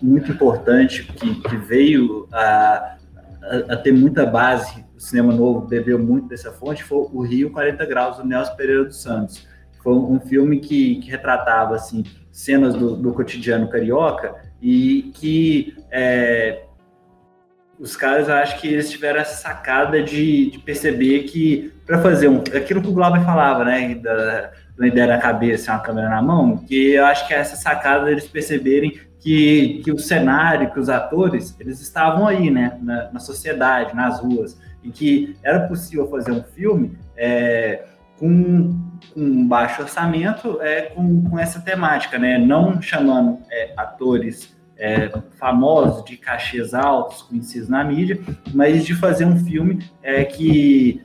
muito 0.01 0.31
importante, 0.31 1.05
que, 1.05 1.41
que 1.41 1.57
veio 1.57 2.29
a, 2.33 2.97
a, 3.43 3.75
a, 3.75 3.77
ter 3.77 3.93
muita 3.93 4.27
base, 4.27 4.85
o 4.97 5.01
cinema 5.01 5.33
novo 5.33 5.67
bebeu 5.67 5.99
muito 5.99 6.29
dessa 6.29 6.53
fonte, 6.53 6.83
foi 6.83 7.07
o 7.13 7.23
Rio 7.23 7.51
40 7.51 7.85
Graus, 7.87 8.17
do 8.17 8.25
Nelson 8.25 8.55
Pereira 8.57 8.85
dos 8.85 9.01
Santos. 9.01 9.47
Foi 9.83 9.93
um, 9.93 10.15
um 10.15 10.21
filme 10.21 10.59
que, 10.59 10.97
que, 10.97 11.11
retratava 11.11 11.77
assim, 11.77 12.05
cenas 12.33 12.75
do, 12.75 12.97
do 12.97 13.13
cotidiano 13.13 13.69
carioca 13.69 14.35
e 14.61 15.13
que 15.15 15.77
é, 15.91 16.66
os 17.79 17.97
caras, 17.97 18.29
eu 18.29 18.35
acho 18.35 18.61
que 18.61 18.69
eles 18.69 18.91
tiveram 18.91 19.21
essa 19.21 19.37
sacada 19.37 20.03
de, 20.03 20.51
de 20.51 20.59
perceber 20.59 21.25
que 21.25 21.73
para 21.87 22.01
fazer 22.01 22.29
um, 22.29 22.39
aquilo 22.39 22.81
que 22.81 22.89
o 22.89 22.93
Glauber 22.93 23.25
falava, 23.25 23.65
né, 23.65 23.95
da, 23.95 24.51
da 24.79 24.87
ideia 24.87 25.07
na 25.07 25.19
cabeça, 25.19 25.73
uma 25.73 25.81
câmera 25.81 26.09
na 26.09 26.23
mão, 26.23 26.59
que 26.59 26.95
eu 26.95 27.05
acho 27.05 27.27
que 27.27 27.35
é 27.35 27.39
essa 27.39 27.57
sacada 27.57 28.07
deles 28.07 28.27
perceberem 28.27 28.99
que, 29.21 29.81
que 29.85 29.93
o 29.93 29.99
cenário, 29.99 30.71
que 30.73 30.81
os 30.81 30.89
atores, 30.89 31.57
eles 31.61 31.81
estavam 31.81 32.27
aí, 32.27 32.51
né, 32.51 32.79
na, 32.83 33.13
na 33.13 33.21
sociedade, 33.21 33.95
nas 33.95 34.21
ruas, 34.21 34.59
e 34.83 34.91
que 34.91 35.37
era 35.43 35.61
possível 35.67 36.09
fazer 36.09 36.33
um 36.33 36.43
filme 36.43 36.97
é, 37.17 37.85
com, 38.19 38.71
com 39.13 39.21
um 39.21 39.47
baixo 39.47 39.83
orçamento, 39.83 40.61
é, 40.63 40.83
com, 40.83 41.29
com 41.29 41.39
essa 41.39 41.61
temática, 41.61 42.19
né, 42.19 42.39
não 42.39 42.81
chamando 42.81 43.39
é, 43.51 43.73
atores 43.77 44.56
é, 44.79 45.11
famosos, 45.39 46.05
de 46.05 46.17
cachês 46.17 46.75
altos, 46.75 47.23
conhecidos 47.23 47.69
na 47.69 47.83
mídia, 47.83 48.21
mas 48.55 48.85
de 48.85 48.95
fazer 48.95 49.25
um 49.25 49.37
filme 49.45 49.85
é, 50.03 50.25
que, 50.25 51.03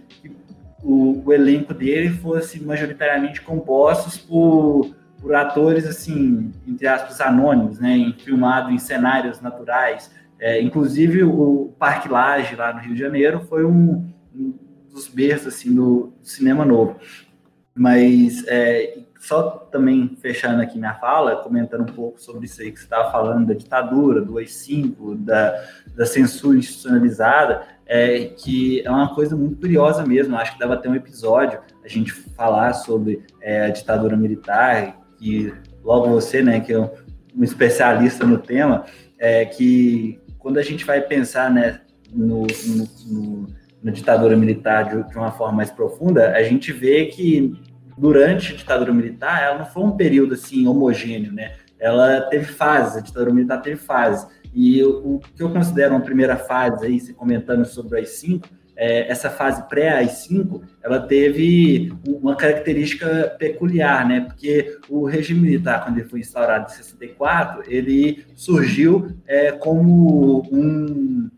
o, 0.84 1.22
o, 1.26 1.34
elenco 1.34 1.74
dele 1.74 2.10
fosse 2.10 2.60
majoritariamente 2.62 3.42
compostos 3.42 4.18
por, 4.18 4.96
por 5.20 5.36
atores, 5.36 5.86
assim, 5.86 6.52
entre 6.68 6.88
aspas, 6.88 7.22
anônimos, 7.22 7.80
né, 7.80 8.14
filmado 8.20 8.72
em 8.72 8.80
cenários 8.80 9.40
naturais. 9.42 10.12
É, 10.40 10.60
inclusive, 10.62 11.24
o 11.24 11.74
Parque 11.78 12.10
Lage, 12.10 12.56
lá 12.56 12.74
no 12.74 12.80
Rio 12.80 12.96
de 12.96 13.00
Janeiro, 13.00 13.42
foi 13.48 13.64
um, 13.64 14.12
um 14.36 14.54
dos 14.92 15.08
berços 15.08 15.54
assim, 15.54 15.74
do, 15.74 16.14
do 16.20 16.28
cinema 16.28 16.66
novo. 16.66 17.00
Mas 17.76 18.44
é, 18.48 19.00
só 19.22 19.50
também 19.72 20.18
fechando 20.20 20.64
aqui 20.64 20.80
minha 20.80 20.96
fala, 20.96 21.36
comentando 21.44 21.82
um 21.82 21.94
pouco 21.94 22.20
sobre 22.20 22.46
isso 22.46 22.60
aí 22.60 22.72
que 22.72 22.80
você 22.80 22.86
estava 22.86 23.12
falando 23.12 23.46
da 23.46 23.54
ditadura, 23.54 24.20
do 24.20 24.40
AI-5, 24.40 25.16
da, 25.24 25.64
da 25.96 26.08
censura 26.08 26.58
institucionalizada, 26.58 27.62
é, 27.86 28.26
que 28.36 28.82
é 28.84 28.90
uma 28.90 29.14
coisa 29.14 29.36
muito 29.36 29.58
curiosa 29.58 30.04
mesmo. 30.04 30.36
Acho 30.36 30.54
que 30.54 30.60
dava 30.60 30.74
até 30.74 30.90
um 30.90 30.96
episódio 30.96 31.60
a 31.86 31.88
gente 31.88 32.12
falar 32.12 32.74
sobre 32.74 33.24
é, 33.40 33.66
a 33.66 33.70
ditadura 33.70 34.18
militar, 34.18 35.00
que 35.20 35.54
logo 35.84 36.10
você, 36.10 36.42
né, 36.42 36.60
que 36.60 36.74
é 36.74 36.80
um, 36.80 36.90
um 37.38 37.44
especialista 37.44 38.26
no 38.26 38.40
tema, 38.40 38.86
é, 39.20 39.46
que 39.46 40.20
quando 40.40 40.58
a 40.58 40.64
gente 40.64 40.84
vai 40.84 41.00
pensar 41.00 41.52
né, 41.52 41.80
no, 42.12 42.48
no, 42.48 42.88
no, 43.06 43.48
na 43.84 43.92
ditadura 43.92 44.36
militar 44.36 45.06
de 45.08 45.16
uma 45.16 45.32
forma 45.32 45.58
mais 45.58 45.70
profunda, 45.70 46.32
a 46.32 46.42
gente 46.42 46.74
vê 46.74 47.06
que 47.06 47.54
durante 48.02 48.52
a 48.52 48.56
ditadura 48.56 48.92
militar, 48.92 49.44
ela 49.44 49.60
não 49.60 49.66
foi 49.66 49.84
um 49.84 49.92
período 49.92 50.34
assim 50.34 50.66
homogêneo, 50.66 51.32
né? 51.32 51.54
Ela 51.80 52.22
teve 52.22 52.46
fases, 52.46 52.98
a 52.98 53.00
ditadura 53.00 53.32
militar 53.32 53.62
teve 53.62 53.76
fases. 53.76 54.28
E 54.56 54.84
o, 54.84 55.16
o 55.16 55.20
que 55.20 55.44
eu 55.44 55.52
considero 55.52 55.94
uma 55.94 56.02
primeira 56.02 56.36
fase 56.36 56.84
aí, 56.84 57.00
se 57.00 57.14
comentando 57.14 57.64
sobre 57.64 57.94
o 57.94 57.98
AI-5, 58.00 58.44
é, 58.76 59.08
essa 59.08 59.30
fase 59.30 59.68
pré-AI-5, 59.70 60.64
ela 60.82 61.00
teve 61.00 61.94
uma 62.08 62.36
característica 62.36 63.36
peculiar, 63.38 64.08
né? 64.08 64.22
Porque 64.22 64.80
o 64.90 65.06
regime 65.06 65.42
militar, 65.42 65.84
quando 65.84 66.00
ele 66.00 66.10
foi 66.10 66.22
instaurado 66.22 66.72
em 66.72 66.76
64, 66.76 67.72
ele 67.72 68.26
surgiu 68.34 69.16
é, 69.28 69.52
como 69.52 70.42
um, 70.52 71.30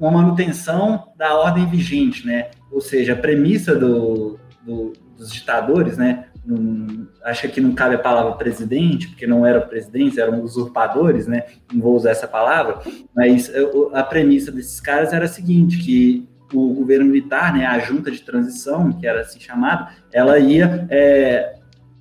uma 0.00 0.10
manutenção 0.10 1.12
da 1.14 1.36
ordem 1.36 1.68
vigente, 1.68 2.26
né? 2.26 2.48
Ou 2.72 2.80
seja, 2.80 3.12
a 3.12 3.16
premissa 3.16 3.74
do, 3.74 4.38
do 4.62 4.94
dos 5.18 5.32
ditadores, 5.32 5.98
né, 5.98 6.26
um, 6.48 7.06
acho 7.24 7.48
que 7.48 7.60
não 7.60 7.74
cabe 7.74 7.96
a 7.96 7.98
palavra 7.98 8.32
presidente, 8.32 9.08
porque 9.08 9.26
não 9.26 9.44
era 9.44 9.60
presidente, 9.60 10.18
eram 10.18 10.42
usurpadores, 10.42 11.26
né? 11.26 11.44
Não 11.70 11.82
vou 11.82 11.94
usar 11.94 12.10
essa 12.10 12.26
palavra, 12.26 12.80
mas 13.14 13.52
a 13.92 14.02
premissa 14.02 14.50
desses 14.50 14.80
caras 14.80 15.12
era 15.12 15.26
a 15.26 15.28
seguinte, 15.28 15.78
que 15.78 16.26
o 16.54 16.72
governo 16.72 17.06
militar, 17.06 17.52
né, 17.52 17.66
a 17.66 17.78
junta 17.80 18.10
de 18.10 18.22
transição, 18.22 18.90
que 18.92 19.06
era 19.06 19.20
assim 19.20 19.38
chamada, 19.38 19.90
ela 20.10 20.38
ia 20.38 20.86
é, 20.88 21.56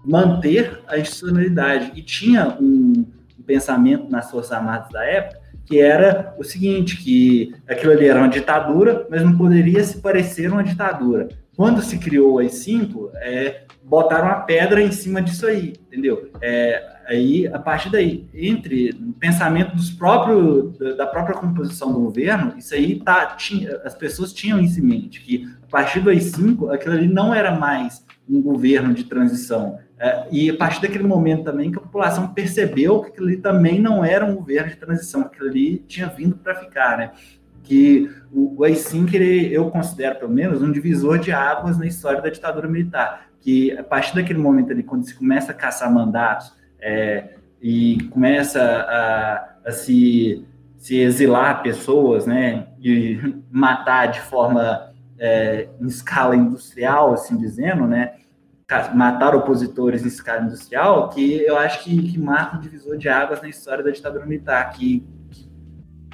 manter 0.06 0.80
a 0.88 0.98
institucionalidade. 0.98 1.92
E 1.96 2.02
tinha 2.02 2.56
um, 2.62 3.06
um 3.38 3.44
pensamento 3.46 4.10
nas 4.10 4.32
Forças 4.32 4.54
Armadas 4.54 4.90
da 4.90 5.04
época 5.04 5.48
que 5.68 5.82
era 5.82 6.34
o 6.38 6.46
seguinte, 6.46 6.96
que 6.96 7.54
aquilo 7.68 7.92
ali 7.92 8.08
era 8.08 8.20
uma 8.20 8.30
ditadura, 8.30 9.06
mas 9.10 9.22
não 9.22 9.38
poderia 9.38 9.84
se 9.84 9.98
parecer 10.00 10.50
uma 10.50 10.64
ditadura. 10.64 11.28
Quando 11.58 11.82
se 11.82 11.98
criou 11.98 12.36
o 12.36 12.38
AI-5, 12.38 13.10
é, 13.16 13.64
botaram 13.84 14.28
a 14.28 14.36
pedra 14.36 14.80
em 14.80 14.92
cima 14.92 15.24
disso 15.24 15.48
aí, 15.48 15.74
entendeu? 15.88 16.30
É, 16.40 16.98
aí, 17.08 17.48
a 17.48 17.58
partir 17.58 17.90
daí, 17.90 18.30
entre 18.32 18.92
o 18.92 19.14
pensamento 19.14 19.76
dos 19.76 19.90
próprios, 19.90 20.78
da 20.96 21.08
própria 21.08 21.36
composição 21.36 21.92
do 21.92 22.00
governo, 22.00 22.54
isso 22.60 22.76
aí 22.76 23.00
tá, 23.00 23.26
tinha, 23.26 23.82
as 23.84 23.96
pessoas 23.96 24.32
tinham 24.32 24.60
isso 24.60 24.80
em 24.80 24.84
mente, 24.84 25.20
que 25.20 25.50
a 25.64 25.72
partir 25.72 26.00
do 26.00 26.12
AI-5, 26.12 26.72
aquilo 26.72 26.94
ali 26.94 27.08
não 27.08 27.34
era 27.34 27.50
mais 27.58 28.06
um 28.30 28.40
governo 28.40 28.94
de 28.94 29.06
transição, 29.06 29.80
é, 30.00 30.28
e 30.32 30.52
a 30.52 30.56
partir 30.56 30.80
daquele 30.80 31.06
momento 31.06 31.46
também 31.46 31.72
que 31.72 31.78
a 31.80 31.82
população 31.82 32.28
percebeu 32.36 33.02
que 33.02 33.10
aquilo 33.10 33.26
ali 33.26 33.38
também 33.38 33.80
não 33.82 34.06
era 34.06 34.24
um 34.24 34.36
governo 34.36 34.70
de 34.70 34.76
transição, 34.76 35.22
aquilo 35.22 35.50
ali 35.50 35.80
tinha 35.88 36.08
vindo 36.08 36.36
para 36.36 36.54
ficar, 36.54 37.00
né? 37.00 37.12
Que 37.68 38.10
o, 38.32 38.62
o 38.62 38.64
AI-5, 38.64 39.14
eu 39.52 39.70
considero, 39.70 40.20
pelo 40.20 40.32
menos, 40.32 40.62
um 40.62 40.72
divisor 40.72 41.20
de 41.20 41.32
águas 41.32 41.78
na 41.78 41.86
história 41.86 42.22
da 42.22 42.30
ditadura 42.30 42.68
militar. 42.68 43.28
Que 43.42 43.78
a 43.78 43.84
partir 43.84 44.16
daquele 44.16 44.40
momento 44.40 44.72
ali, 44.72 44.84
quando 44.84 45.06
se 45.06 45.14
começa 45.14 45.52
a 45.52 45.56
caçar 45.56 45.94
mandatos 45.94 46.54
é, 46.80 47.36
e 47.62 48.04
começa 48.12 48.62
a, 48.62 49.70
a 49.70 49.72
se, 49.72 50.46
se, 50.78 50.98
exilar 50.98 51.62
pessoas, 51.62 52.26
né? 52.26 52.68
E 52.80 53.20
matar 53.52 54.08
de 54.08 54.22
forma 54.22 54.92
é, 55.20 55.68
em 55.82 55.88
escala 55.88 56.36
industrial, 56.36 57.14
assim 57.14 57.38
dizendo, 57.38 57.86
né? 57.86 58.14
matar 58.94 59.34
opositores 59.34 60.04
em 60.04 60.08
escala 60.08 60.44
industrial, 60.44 61.10
que 61.10 61.42
eu 61.46 61.58
acho 61.58 61.86
que, 61.86 62.12
que 62.12 62.20
marca 62.20 62.58
um 62.58 62.60
divisor 62.60 62.98
de 62.98 63.08
águas 63.08 63.42
na 63.42 63.48
história 63.48 63.82
da 63.82 63.92
ditadura 63.92 64.26
militar, 64.26 64.70
que, 64.72 65.08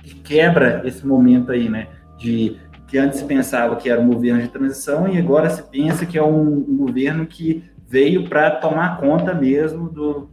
que, 0.03 0.15
quebra 0.15 0.81
esse 0.85 1.05
momento 1.05 1.51
aí, 1.51 1.69
né? 1.69 1.87
De 2.17 2.59
que 2.87 2.97
antes 2.97 3.19
se 3.19 3.25
pensava 3.25 3.75
que 3.75 3.89
era 3.89 3.99
um 3.99 4.07
governo 4.07 4.41
de 4.41 4.49
transição 4.49 5.07
e 5.07 5.17
agora 5.17 5.49
se 5.49 5.63
pensa 5.63 6.05
que 6.05 6.17
é 6.17 6.23
um, 6.23 6.57
um 6.57 6.77
governo 6.77 7.25
que 7.25 7.63
veio 7.87 8.29
para 8.29 8.51
tomar 8.51 8.99
conta 8.99 9.33
mesmo 9.33 9.89
do, 9.89 10.29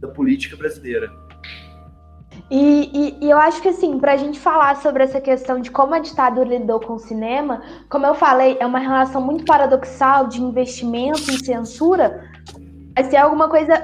da 0.00 0.08
política 0.08 0.56
brasileira. 0.56 1.10
E, 2.50 2.90
e, 2.92 3.24
e, 3.24 3.30
eu 3.30 3.38
acho 3.38 3.62
que, 3.62 3.68
assim, 3.68 3.98
para 3.98 4.12
a 4.12 4.16
gente 4.16 4.38
falar 4.38 4.76
sobre 4.76 5.02
essa 5.02 5.20
questão 5.20 5.60
de 5.60 5.70
como 5.70 5.94
a 5.94 5.98
ditadura 5.98 6.48
lidou 6.48 6.78
com 6.78 6.94
o 6.94 6.98
cinema, 6.98 7.62
como 7.88 8.06
eu 8.06 8.14
falei, 8.14 8.56
é 8.60 8.66
uma 8.66 8.78
relação 8.78 9.20
muito 9.20 9.44
paradoxal 9.44 10.26
de 10.26 10.42
investimento 10.42 11.30
e 11.30 11.44
censura. 11.44 12.30
Assim, 12.94 13.16
alguma 13.16 13.48
coisa. 13.48 13.82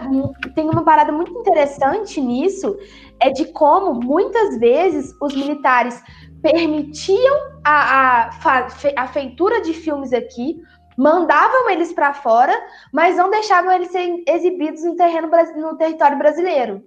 Tem 0.54 0.68
uma 0.68 0.84
parada 0.84 1.10
muito 1.10 1.32
interessante 1.32 2.20
nisso, 2.20 2.76
é 3.20 3.30
de 3.30 3.46
como 3.52 3.94
muitas 3.94 4.58
vezes 4.58 5.14
os 5.20 5.34
militares 5.34 6.02
permitiam 6.42 7.36
a, 7.64 8.30
a, 8.30 8.68
a 8.96 9.06
feitura 9.08 9.60
de 9.60 9.74
filmes 9.74 10.12
aqui, 10.12 10.60
mandavam 10.96 11.68
eles 11.70 11.92
para 11.92 12.14
fora, 12.14 12.54
mas 12.92 13.16
não 13.16 13.30
deixavam 13.30 13.72
eles 13.72 13.90
serem 13.90 14.24
exibidos 14.26 14.82
no 14.84 14.96
terreno 14.96 15.28
no 15.56 15.76
território 15.76 16.18
brasileiro. 16.18 16.82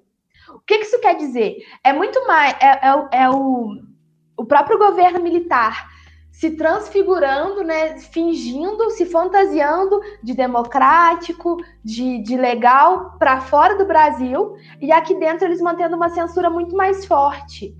O 0.49 0.59
que, 0.59 0.79
que 0.79 0.85
isso 0.85 0.99
quer 0.99 1.15
dizer? 1.15 1.57
É 1.83 1.93
muito 1.93 2.25
mais. 2.27 2.55
É, 2.61 2.87
é, 2.87 3.23
é 3.23 3.29
o, 3.29 3.75
o 4.37 4.45
próprio 4.45 4.77
governo 4.77 5.21
militar 5.21 5.92
se 6.33 6.49
transfigurando, 6.57 7.63
né, 7.63 7.99
fingindo, 7.99 8.89
se 8.89 9.05
fantasiando 9.05 10.01
de 10.21 10.33
democrático, 10.33 11.57
de, 11.83 12.17
de 12.23 12.35
legal 12.35 13.15
para 13.19 13.39
fora 13.39 13.77
do 13.77 13.85
Brasil, 13.85 14.55
e 14.81 14.91
aqui 14.91 15.13
dentro 15.13 15.45
eles 15.45 15.61
mantendo 15.61 15.95
uma 15.95 16.09
censura 16.09 16.49
muito 16.49 16.75
mais 16.75 17.05
forte. 17.05 17.77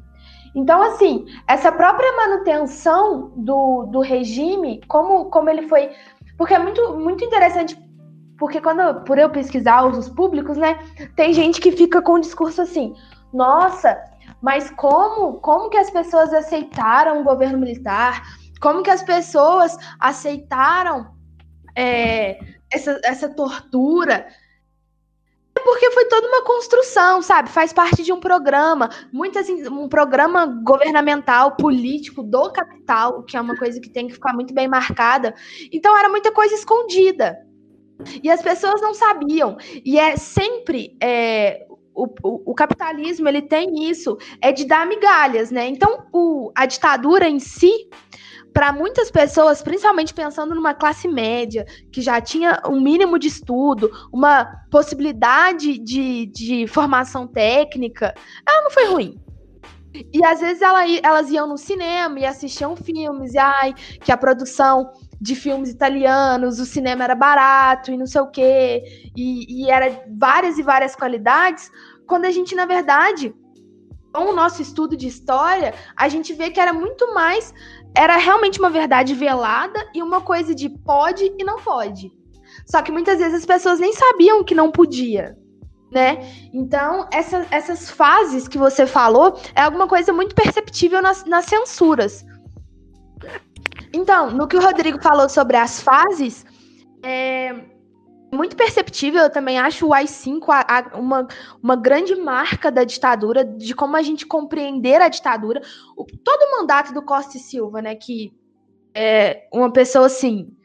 Então, 0.55 0.83
assim, 0.83 1.25
essa 1.47 1.71
própria 1.71 2.15
manutenção 2.15 3.33
do, 3.35 3.87
do 3.87 3.99
regime, 4.01 4.81
como, 4.87 5.25
como 5.25 5.49
ele 5.49 5.67
foi. 5.67 5.89
Porque 6.37 6.53
é 6.53 6.59
muito, 6.59 6.95
muito 6.99 7.25
interessante 7.25 7.75
porque 8.37 8.59
quando, 8.59 9.01
por 9.05 9.17
eu 9.17 9.29
pesquisar 9.29 9.83
usos 9.83 10.09
públicos, 10.09 10.57
né, 10.57 10.77
tem 11.15 11.33
gente 11.33 11.61
que 11.61 11.71
fica 11.71 12.01
com 12.01 12.15
um 12.15 12.19
discurso 12.19 12.61
assim, 12.61 12.93
nossa, 13.33 13.97
mas 14.41 14.69
como, 14.71 15.35
como 15.35 15.69
que 15.69 15.77
as 15.77 15.89
pessoas 15.89 16.33
aceitaram 16.33 17.21
o 17.21 17.23
governo 17.23 17.57
militar? 17.57 18.21
Como 18.63 18.81
que 18.81 18.89
as 18.89 19.03
pessoas 19.03 19.77
aceitaram 19.99 21.13
é, 21.75 22.39
essa, 22.71 22.97
essa 23.03 23.27
tortura? 23.27 24.25
É 25.53 25.59
porque 25.59 25.91
foi 25.91 26.05
toda 26.05 26.25
uma 26.29 26.45
construção, 26.45 27.21
sabe? 27.21 27.49
Faz 27.49 27.73
parte 27.73 28.03
de 28.03 28.13
um 28.13 28.21
programa, 28.21 28.89
muitas, 29.11 29.49
um 29.49 29.89
programa 29.89 30.45
governamental, 30.45 31.57
político 31.57 32.23
do 32.23 32.53
capital, 32.53 33.23
que 33.23 33.35
é 33.35 33.41
uma 33.41 33.57
coisa 33.57 33.81
que 33.81 33.89
tem 33.89 34.07
que 34.07 34.13
ficar 34.13 34.33
muito 34.33 34.53
bem 34.53 34.69
marcada. 34.69 35.35
Então 35.69 35.97
era 35.97 36.07
muita 36.07 36.31
coisa 36.31 36.55
escondida. 36.55 37.37
E 38.23 38.31
as 38.31 38.41
pessoas 38.41 38.79
não 38.81 38.93
sabiam. 38.93 39.57
E 39.83 39.99
é 39.99 40.15
sempre. 40.15 40.95
É, 41.01 41.67
o, 41.93 42.05
o, 42.23 42.51
o, 42.51 42.55
capitalismo 42.55 43.27
ele 43.27 43.41
tem 43.41 43.89
isso, 43.89 44.17
é 44.41 44.51
de 44.51 44.65
dar 44.65 44.87
migalhas, 44.87 45.51
né? 45.51 45.67
Então, 45.67 46.07
o, 46.11 46.51
a 46.55 46.65
ditadura 46.65 47.29
em 47.29 47.39
si, 47.39 47.89
para 48.53 48.71
muitas 48.71 49.09
pessoas, 49.09 49.61
principalmente 49.61 50.13
pensando 50.13 50.53
numa 50.53 50.73
classe 50.73 51.07
média, 51.07 51.65
que 51.91 52.01
já 52.01 52.21
tinha 52.21 52.61
um 52.67 52.79
mínimo 52.79 53.17
de 53.17 53.27
estudo, 53.27 53.89
uma 54.11 54.45
possibilidade 54.69 55.79
de, 55.79 56.27
de 56.27 56.67
formação 56.67 57.27
técnica, 57.27 58.13
ela 58.47 58.63
não 58.63 58.71
foi 58.71 58.85
ruim. 58.85 59.19
E 60.11 60.25
às 60.25 60.39
vezes 60.39 60.61
ela, 60.61 60.83
elas 61.03 61.29
iam 61.29 61.47
no 61.47 61.57
cinema 61.57 62.19
e 62.19 62.25
assistiam 62.25 62.75
filmes, 62.75 63.33
e 63.33 63.37
ai, 63.37 63.73
que 64.01 64.11
a 64.11 64.17
produção 64.17 64.91
de 65.19 65.35
filmes 65.35 65.69
italianos, 65.69 66.59
o 66.59 66.65
cinema 66.65 67.03
era 67.03 67.15
barato 67.15 67.91
e 67.91 67.97
não 67.97 68.05
sei 68.05 68.21
o 68.21 68.27
quê, 68.27 68.83
e, 69.15 69.63
e 69.63 69.71
era 69.71 70.03
várias 70.17 70.57
e 70.57 70.63
várias 70.63 70.95
qualidades, 70.95 71.71
quando 72.07 72.25
a 72.25 72.31
gente, 72.31 72.55
na 72.55 72.65
verdade, 72.65 73.33
com 74.13 74.25
o 74.25 74.35
nosso 74.35 74.61
estudo 74.61 74.95
de 74.95 75.07
história, 75.07 75.73
a 75.95 76.07
gente 76.07 76.33
vê 76.33 76.51
que 76.51 76.59
era 76.59 76.71
muito 76.71 77.13
mais, 77.13 77.53
era 77.95 78.17
realmente 78.17 78.59
uma 78.59 78.69
verdade 78.69 79.13
velada 79.13 79.79
e 79.93 80.01
uma 80.01 80.21
coisa 80.21 80.53
de 80.53 80.69
pode 80.69 81.31
e 81.37 81.43
não 81.43 81.57
pode. 81.57 82.11
Só 82.65 82.81
que 82.81 82.91
muitas 82.91 83.19
vezes 83.19 83.39
as 83.39 83.45
pessoas 83.45 83.79
nem 83.79 83.93
sabiam 83.93 84.43
que 84.43 84.55
não 84.55 84.71
podia, 84.71 85.37
né? 85.91 86.19
Então, 86.53 87.07
essa, 87.11 87.45
essas 87.51 87.89
fases 87.89 88.47
que 88.47 88.57
você 88.57 88.85
falou 88.85 89.39
é 89.55 89.61
alguma 89.61 89.87
coisa 89.87 90.13
muito 90.13 90.35
perceptível 90.35 91.01
nas, 91.01 91.25
nas 91.25 91.45
censuras. 91.45 92.25
Então, 93.93 94.31
no 94.31 94.47
que 94.47 94.57
o 94.57 94.61
Rodrigo 94.61 95.01
falou 95.01 95.29
sobre 95.29 95.57
as 95.57 95.81
fases, 95.81 96.45
é 97.03 97.72
muito 98.33 98.55
perceptível, 98.55 99.21
eu 99.21 99.29
também 99.29 99.57
acho 99.57 99.87
o 99.87 99.93
AI-5 99.93 100.43
a, 100.49 100.65
a, 100.67 100.97
uma, 100.97 101.27
uma 101.61 101.75
grande 101.75 102.15
marca 102.15 102.71
da 102.71 102.83
ditadura, 102.83 103.45
de 103.45 103.73
como 103.73 103.95
a 103.95 104.01
gente 104.01 104.25
compreender 104.25 105.01
a 105.01 105.09
ditadura. 105.09 105.61
O, 105.95 106.05
todo 106.05 106.41
o 106.43 106.51
mandato 106.57 106.93
do 106.93 107.01
Costa 107.01 107.37
e 107.37 107.39
Silva, 107.39 107.81
né, 107.81 107.95
que 107.95 108.33
é 108.93 109.47
uma 109.53 109.71
pessoa 109.71 110.07
assim, 110.07 110.55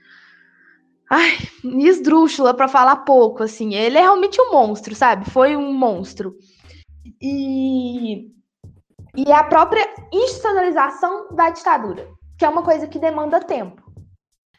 ai, 1.11 1.36
esdrúxula 1.64 2.55
para 2.55 2.68
falar 2.68 2.97
pouco, 2.99 3.43
assim, 3.43 3.74
ele 3.74 3.99
é 3.99 4.03
realmente 4.03 4.40
um 4.40 4.53
monstro, 4.53 4.95
sabe? 4.95 5.28
Foi 5.30 5.57
um 5.57 5.72
monstro. 5.72 6.36
E, 7.22 8.30
e 9.16 9.32
a 9.32 9.45
própria 9.45 9.86
institucionalização 10.12 11.28
da 11.34 11.51
ditadura 11.51 12.18
que 12.38 12.45
é 12.45 12.49
uma 12.49 12.62
coisa 12.62 12.86
que 12.86 13.01
demanda 13.01 13.40
tempo. 13.40 13.82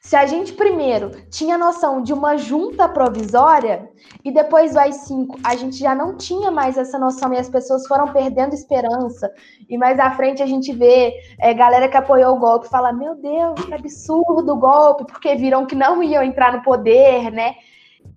Se 0.02 0.16
a 0.16 0.26
gente 0.26 0.54
primeiro 0.54 1.12
tinha 1.30 1.58
noção 1.58 2.02
de 2.02 2.14
uma 2.14 2.38
junta 2.38 2.88
provisória 2.88 3.90
e 4.24 4.32
depois 4.32 4.72
do 4.72 4.80
AI-5 4.80 5.40
a 5.44 5.56
gente 5.58 5.78
já 5.78 5.94
não 5.94 6.16
tinha 6.16 6.50
mais 6.50 6.78
essa 6.78 6.98
noção 6.98 7.34
e 7.34 7.38
as 7.38 7.50
pessoas 7.50 7.86
foram 7.86 8.08
perdendo 8.14 8.54
esperança, 8.54 9.30
e 9.70 9.78
mais 9.78 10.00
à 10.00 10.10
frente 10.12 10.42
a 10.42 10.46
gente 10.46 10.72
vê 10.72 11.14
é, 11.38 11.54
galera 11.54 11.90
que 11.90 11.98
apoiou 11.98 12.36
o 12.38 12.40
golpe 12.40 12.70
fala: 12.70 12.94
Meu 12.94 13.14
Deus, 13.16 13.62
que 13.66 13.74
absurdo 13.74 14.54
o 14.54 14.58
golpe, 14.58 15.06
porque 15.06 15.36
viram 15.36 15.66
que 15.66 15.76
não 15.76 16.02
iam 16.02 16.24
entrar 16.24 16.54
no 16.54 16.64
poder, 16.64 17.30
né? 17.30 17.56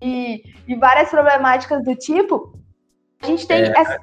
E, 0.00 0.42
e 0.68 0.76
várias 0.76 1.10
problemáticas 1.10 1.84
do 1.84 1.96
tipo. 1.96 2.56
A 3.20 3.26
gente 3.26 3.46
tem. 3.46 3.64
É... 3.64 3.72
Essa... 3.76 4.00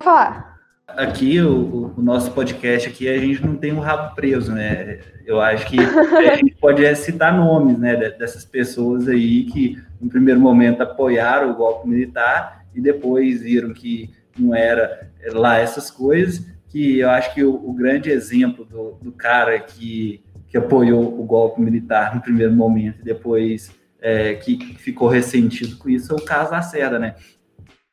Falar 0.00 0.55
aqui, 0.88 1.40
o, 1.40 1.92
o, 1.96 2.02
nosso 2.02 2.30
podcast 2.30 2.88
aqui, 2.88 3.08
a 3.08 3.18
gente 3.18 3.44
não 3.44 3.56
tem 3.56 3.72
um 3.72 3.80
rabo 3.80 4.14
preso, 4.14 4.52
né? 4.52 5.00
Eu 5.24 5.40
acho 5.40 5.66
que 5.66 5.78
a 5.80 6.36
gente 6.36 6.54
pode 6.56 6.94
citar 6.96 7.36
nomes, 7.36 7.78
né, 7.78 7.96
dessas 7.96 8.44
pessoas 8.44 9.08
aí 9.08 9.44
que, 9.44 9.78
no 10.00 10.08
primeiro 10.08 10.40
momento, 10.40 10.82
apoiaram 10.82 11.50
o 11.50 11.54
golpe 11.54 11.88
militar 11.88 12.64
e 12.74 12.80
depois 12.80 13.42
viram 13.42 13.72
que 13.72 14.10
não 14.38 14.54
era 14.54 15.10
lá 15.32 15.58
essas 15.58 15.90
coisas, 15.90 16.46
que 16.68 16.98
eu 16.98 17.10
acho 17.10 17.34
que 17.34 17.42
o, 17.42 17.54
o 17.54 17.72
grande 17.72 18.10
exemplo 18.10 18.64
do, 18.64 18.98
do 19.02 19.12
cara 19.12 19.58
que, 19.58 20.22
que 20.48 20.56
apoiou 20.56 21.20
o 21.20 21.24
golpe 21.24 21.60
militar 21.60 22.14
no 22.14 22.20
primeiro 22.20 22.52
momento 22.52 23.00
e 23.00 23.04
depois 23.04 23.70
é, 24.00 24.34
que 24.34 24.76
ficou 24.76 25.08
ressentido 25.08 25.76
com 25.76 25.88
isso 25.88 26.12
é 26.12 26.16
o 26.16 26.24
Carlos 26.24 26.50
Lacerda, 26.50 26.98
né? 26.98 27.16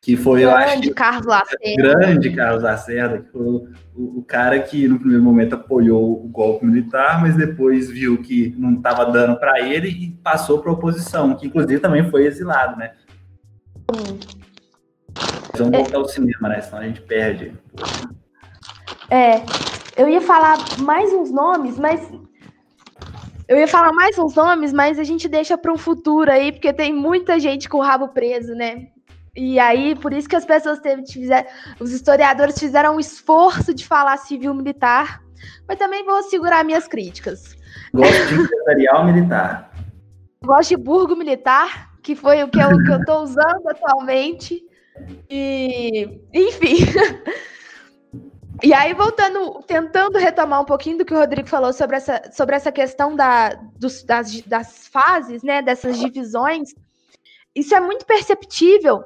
Que 0.03 0.17
foi, 0.17 0.41
grande 0.41 0.89
eu 0.89 0.91
acho 0.91 0.93
Carlos 0.95 1.25
Lacerda. 1.25 1.77
grande 1.77 2.29
Carlos 2.35 2.61
Lacerda, 2.61 3.19
que 3.19 3.31
foi 3.31 3.41
o, 3.41 3.69
o, 3.95 4.19
o, 4.19 4.23
cara 4.23 4.59
que 4.59 4.85
no 4.85 4.99
primeiro 4.99 5.23
momento 5.23 5.55
apoiou 5.55 6.25
o 6.25 6.27
golpe 6.27 6.65
militar, 6.65 7.21
mas 7.21 7.37
depois 7.37 7.89
viu 7.89 8.21
que 8.21 8.53
não 8.57 8.73
estava 8.73 9.05
dando 9.05 9.39
para 9.39 9.61
ele 9.61 9.87
e 9.87 10.11
passou 10.21 10.59
para 10.59 10.73
oposição, 10.73 11.33
que 11.35 11.47
inclusive 11.47 11.79
também 11.79 12.09
foi 12.09 12.25
exilado, 12.25 12.77
né? 12.77 12.91
Hum. 13.89 14.19
Vamos 15.57 15.77
voltar 15.77 15.97
ao 15.97 16.09
cinema, 16.09 16.49
né? 16.49 16.59
Senão 16.59 16.79
a 16.79 16.85
gente 16.85 17.01
perde. 17.01 17.53
É, 19.09 19.41
eu 19.95 20.09
ia 20.09 20.19
falar 20.19 20.57
mais 20.79 21.13
uns 21.13 21.31
nomes, 21.31 21.79
mas 21.79 22.11
eu 23.47 23.57
ia 23.57 23.69
falar 23.69 23.93
mais 23.93 24.19
uns 24.19 24.35
nomes, 24.35 24.73
mas 24.73 24.99
a 24.99 25.03
gente 25.05 25.29
deixa 25.29 25.57
para 25.57 25.71
um 25.71 25.77
futuro 25.77 26.29
aí, 26.29 26.51
porque 26.51 26.73
tem 26.73 26.91
muita 26.91 27.39
gente 27.39 27.69
com 27.69 27.77
o 27.77 27.81
rabo 27.81 28.09
preso, 28.09 28.53
né? 28.53 28.87
E 29.35 29.57
aí, 29.59 29.95
por 29.95 30.13
isso 30.13 30.29
que 30.29 30.35
as 30.35 30.45
pessoas 30.45 30.79
teve, 30.79 31.07
fizeram, 31.11 31.49
os 31.79 31.91
historiadores 31.91 32.57
fizeram 32.57 32.95
um 32.95 32.99
esforço 32.99 33.73
de 33.73 33.85
falar 33.85 34.17
civil 34.17 34.53
militar, 34.53 35.23
mas 35.67 35.79
também 35.79 36.05
vou 36.05 36.21
segurar 36.23 36.63
minhas 36.63 36.87
críticas. 36.87 37.55
Gosto 37.91 38.27
de 38.27 38.35
empresarial 38.35 39.05
militar. 39.05 39.71
Gosto 40.45 40.69
de 40.69 40.77
burgo 40.77 41.15
militar, 41.15 41.91
que 42.03 42.15
foi 42.15 42.43
o 42.43 42.47
que 42.47 42.59
eu, 42.59 42.83
que 42.83 42.91
eu 42.91 43.03
tô 43.05 43.23
usando 43.23 43.67
atualmente. 43.67 44.63
E, 45.27 46.21
enfim. 46.31 46.77
E 48.61 48.71
aí, 48.71 48.93
voltando, 48.93 49.63
tentando 49.63 50.19
retomar 50.19 50.61
um 50.61 50.65
pouquinho 50.65 50.99
do 50.99 51.05
que 51.05 51.13
o 51.13 51.17
Rodrigo 51.17 51.49
falou 51.49 51.73
sobre 51.73 51.95
essa, 51.95 52.21
sobre 52.31 52.55
essa 52.55 52.71
questão 52.71 53.15
da, 53.15 53.55
dos, 53.77 54.03
das, 54.03 54.41
das 54.41 54.87
fases, 54.87 55.41
né, 55.41 55.61
dessas 55.61 55.97
divisões, 55.97 56.69
isso 57.55 57.73
é 57.73 57.79
muito 57.79 58.05
perceptível 58.05 59.03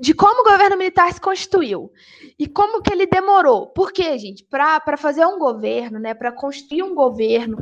de 0.00 0.14
como 0.14 0.40
o 0.40 0.50
governo 0.50 0.78
militar 0.78 1.12
se 1.12 1.20
constituiu 1.20 1.92
e 2.38 2.46
como 2.46 2.82
que 2.82 2.92
ele 2.92 3.06
demorou. 3.06 3.66
Por 3.66 3.92
quê, 3.92 4.16
gente? 4.18 4.44
Para 4.44 4.96
fazer 4.96 5.26
um 5.26 5.38
governo, 5.38 5.98
né, 5.98 6.14
para 6.14 6.32
construir 6.32 6.82
um 6.82 6.94
governo, 6.94 7.58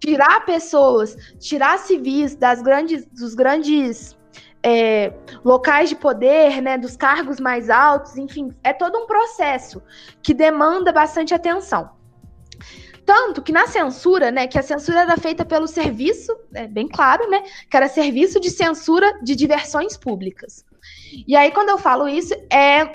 tirar 0.00 0.44
pessoas, 0.46 1.16
tirar 1.38 1.78
civis 1.78 2.34
das 2.34 2.62
grandes, 2.62 3.04
dos 3.06 3.34
grandes 3.34 4.16
é, 4.62 5.12
locais 5.44 5.90
de 5.90 5.96
poder, 5.96 6.62
né, 6.62 6.78
dos 6.78 6.96
cargos 6.96 7.38
mais 7.38 7.68
altos, 7.68 8.16
enfim, 8.16 8.50
é 8.64 8.72
todo 8.72 8.96
um 8.96 9.06
processo 9.06 9.82
que 10.22 10.32
demanda 10.32 10.92
bastante 10.92 11.34
atenção. 11.34 11.90
Tanto 13.04 13.42
que 13.42 13.52
na 13.52 13.66
censura, 13.66 14.30
né, 14.30 14.46
que 14.46 14.58
a 14.58 14.62
censura 14.62 15.00
era 15.00 15.16
feita 15.16 15.44
pelo 15.44 15.66
serviço, 15.66 16.34
é 16.54 16.66
bem 16.66 16.88
claro, 16.88 17.28
né, 17.28 17.42
que 17.68 17.76
era 17.76 17.88
serviço 17.88 18.40
de 18.40 18.48
censura 18.48 19.20
de 19.22 19.34
diversões 19.34 19.96
públicas. 19.96 20.64
E 21.26 21.36
aí, 21.36 21.50
quando 21.50 21.70
eu 21.70 21.78
falo 21.78 22.08
isso, 22.08 22.34
é 22.50 22.86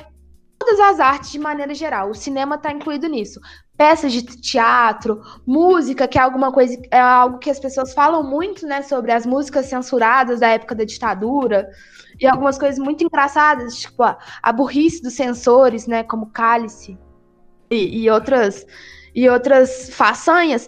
todas 0.57 0.79
as 0.79 0.99
artes 0.99 1.31
de 1.31 1.39
maneira 1.39 1.73
geral. 1.73 2.09
O 2.09 2.15
cinema 2.15 2.55
está 2.55 2.71
incluído 2.71 3.07
nisso 3.07 3.39
peças 3.77 4.11
de 4.11 4.23
teatro, 4.23 5.21
música, 5.45 6.07
que 6.07 6.17
é 6.17 6.21
alguma 6.21 6.51
coisa, 6.51 6.81
é 6.89 6.99
algo 6.99 7.37
que 7.37 7.49
as 7.49 7.59
pessoas 7.59 7.93
falam 7.93 8.23
muito, 8.23 8.65
né, 8.65 8.81
sobre 8.81 9.11
as 9.11 9.25
músicas 9.25 9.67
censuradas 9.67 10.39
da 10.39 10.47
época 10.47 10.73
da 10.73 10.83
ditadura, 10.83 11.69
e 12.19 12.25
algumas 12.25 12.57
coisas 12.57 12.79
muito 12.79 13.03
engraçadas, 13.03 13.77
tipo 13.77 14.01
a, 14.01 14.17
a 14.41 14.51
burrice 14.51 15.03
dos 15.03 15.13
censores, 15.13 15.85
né, 15.85 16.03
como 16.03 16.31
Cálice 16.31 16.97
e, 17.69 18.03
e 18.03 18.09
outras 18.09 18.65
e 19.13 19.29
outras 19.29 19.89
façanhas. 19.91 20.67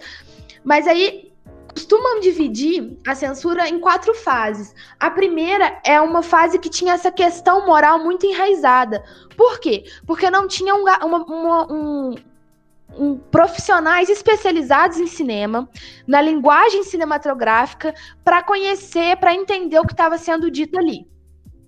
Mas 0.64 0.88
aí 0.88 1.29
costumam 1.80 2.20
dividir 2.20 2.98
a 3.08 3.16
censura 3.16 3.70
em 3.70 3.80
quatro 3.80 4.14
fases. 4.14 4.76
A 5.00 5.10
primeira 5.10 5.80
é 5.86 6.00
uma 6.02 6.22
fase 6.22 6.60
que 6.60 6.70
tinha 6.70 6.94
essa 6.94 7.10
questão 7.10 7.66
moral 7.66 8.00
muito 8.00 8.26
enraizada. 8.26 9.02
Por 9.38 9.60
quê? 9.60 9.86
Porque 10.06 10.30
não 10.30 10.46
tinha 10.46 10.76
um, 10.76 10.82
uma, 10.82 11.24
uma, 11.24 11.72
um, 11.72 12.16
um, 12.98 13.18
profissionais 13.18 14.10
especializados 14.10 14.98
em 14.98 15.08
cinema, 15.08 15.70
na 16.06 16.22
linguagem 16.22 16.84
cinematográfica, 16.84 17.94
para 18.26 18.44
conhecer, 18.44 19.16
para 19.16 19.34
entender 19.34 19.80
o 19.80 19.86
que 19.86 19.94
estava 19.94 20.18
sendo 20.18 20.52
dito 20.52 20.78
ali. 20.78 21.08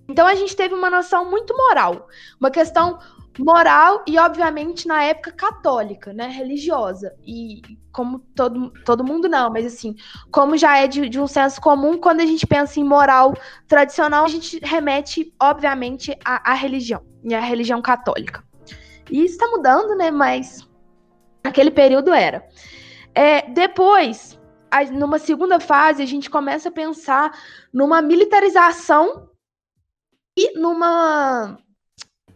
Então 0.06 0.26
a 0.26 0.34
gente 0.34 0.54
teve 0.54 0.74
uma 0.74 0.90
noção 0.90 1.30
muito 1.30 1.56
moral, 1.56 2.06
uma 2.38 2.50
questão 2.50 2.98
moral 3.38 4.02
e, 4.06 4.18
obviamente, 4.18 4.86
na 4.86 5.02
época 5.04 5.32
católica, 5.32 6.12
né, 6.12 6.28
religiosa. 6.28 7.14
E 7.24 7.62
como 7.90 8.18
todo, 8.34 8.70
todo 8.84 9.04
mundo 9.04 9.28
não, 9.28 9.50
mas 9.50 9.66
assim, 9.66 9.94
como 10.30 10.56
já 10.56 10.78
é 10.78 10.86
de, 10.86 11.08
de 11.08 11.20
um 11.20 11.26
senso 11.26 11.60
comum, 11.60 11.98
quando 11.98 12.20
a 12.20 12.26
gente 12.26 12.46
pensa 12.46 12.80
em 12.80 12.84
moral 12.84 13.34
tradicional, 13.68 14.24
a 14.24 14.28
gente 14.28 14.58
remete, 14.62 15.32
obviamente, 15.40 16.16
à, 16.24 16.52
à 16.52 16.54
religião, 16.54 17.02
e 17.24 17.34
à 17.34 17.40
religião 17.40 17.80
católica. 17.80 18.42
E 19.10 19.24
está 19.24 19.46
mudando, 19.48 19.94
né, 19.96 20.10
mas 20.10 20.66
Aquele 21.44 21.70
período 21.70 22.12
era. 22.12 22.46
É, 23.14 23.42
depois, 23.50 24.38
a, 24.70 24.84
numa 24.84 25.18
segunda 25.18 25.58
fase, 25.58 26.02
a 26.02 26.06
gente 26.06 26.30
começa 26.30 26.68
a 26.68 26.72
pensar 26.72 27.32
numa 27.72 28.00
militarização 28.00 29.28
e 30.38 30.58
numa, 30.58 31.58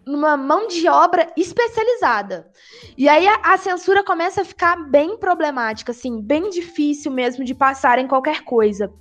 numa 0.07 0.37
mão 0.37 0.69
de 0.69 0.89
obra 0.89 1.33
especializada. 1.37 2.49
E 2.97 3.09
aí 3.09 3.27
a, 3.27 3.41
a, 3.43 3.57
censura 3.57 4.05
começa 4.05 4.43
a 4.43 4.45
ficar 4.45 4.77
bem 4.89 5.19
problemática, 5.19 5.91
assim, 5.91 6.21
bem 6.21 6.49
difícil 6.49 7.11
mesmo 7.11 7.45
de 7.45 7.55
passar 7.55 7.99
em 7.99 8.07
qualquer 8.07 8.45
coisa. 8.45 8.93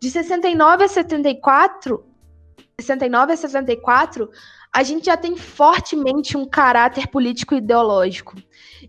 De 0.00 0.10
69 0.10 0.84
a 0.84 0.88
74, 0.88 2.04
69 2.80 3.32
a 3.32 3.36
74, 3.36 4.28
a 4.74 4.82
gente 4.82 5.06
já 5.06 5.16
tem 5.16 5.36
fortemente 5.36 6.36
um 6.36 6.44
caráter 6.44 7.06
político 7.06 7.54
ideológico. 7.54 8.34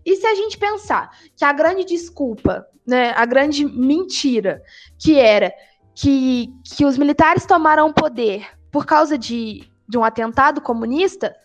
E 0.04 0.16
se 0.16 0.26
a 0.26 0.34
gente 0.34 0.58
pensar 0.58 1.10
que 1.36 1.44
a 1.44 1.52
grande 1.52 1.84
desculpa, 1.84 2.66
né, 2.84 3.12
a 3.14 3.24
grande 3.24 3.64
mentira, 3.64 4.60
que 4.98 5.18
era 5.18 5.52
que, 5.94 6.52
que 6.64 6.84
os 6.84 6.98
militares 6.98 7.46
tomaram 7.46 7.86
o 7.88 7.94
poder 7.94 8.48
por 8.72 8.84
causa 8.84 9.16
de, 9.16 9.70
de 9.88 9.96
um 9.96 10.02
atentado 10.02 10.60
comunista, 10.60 11.36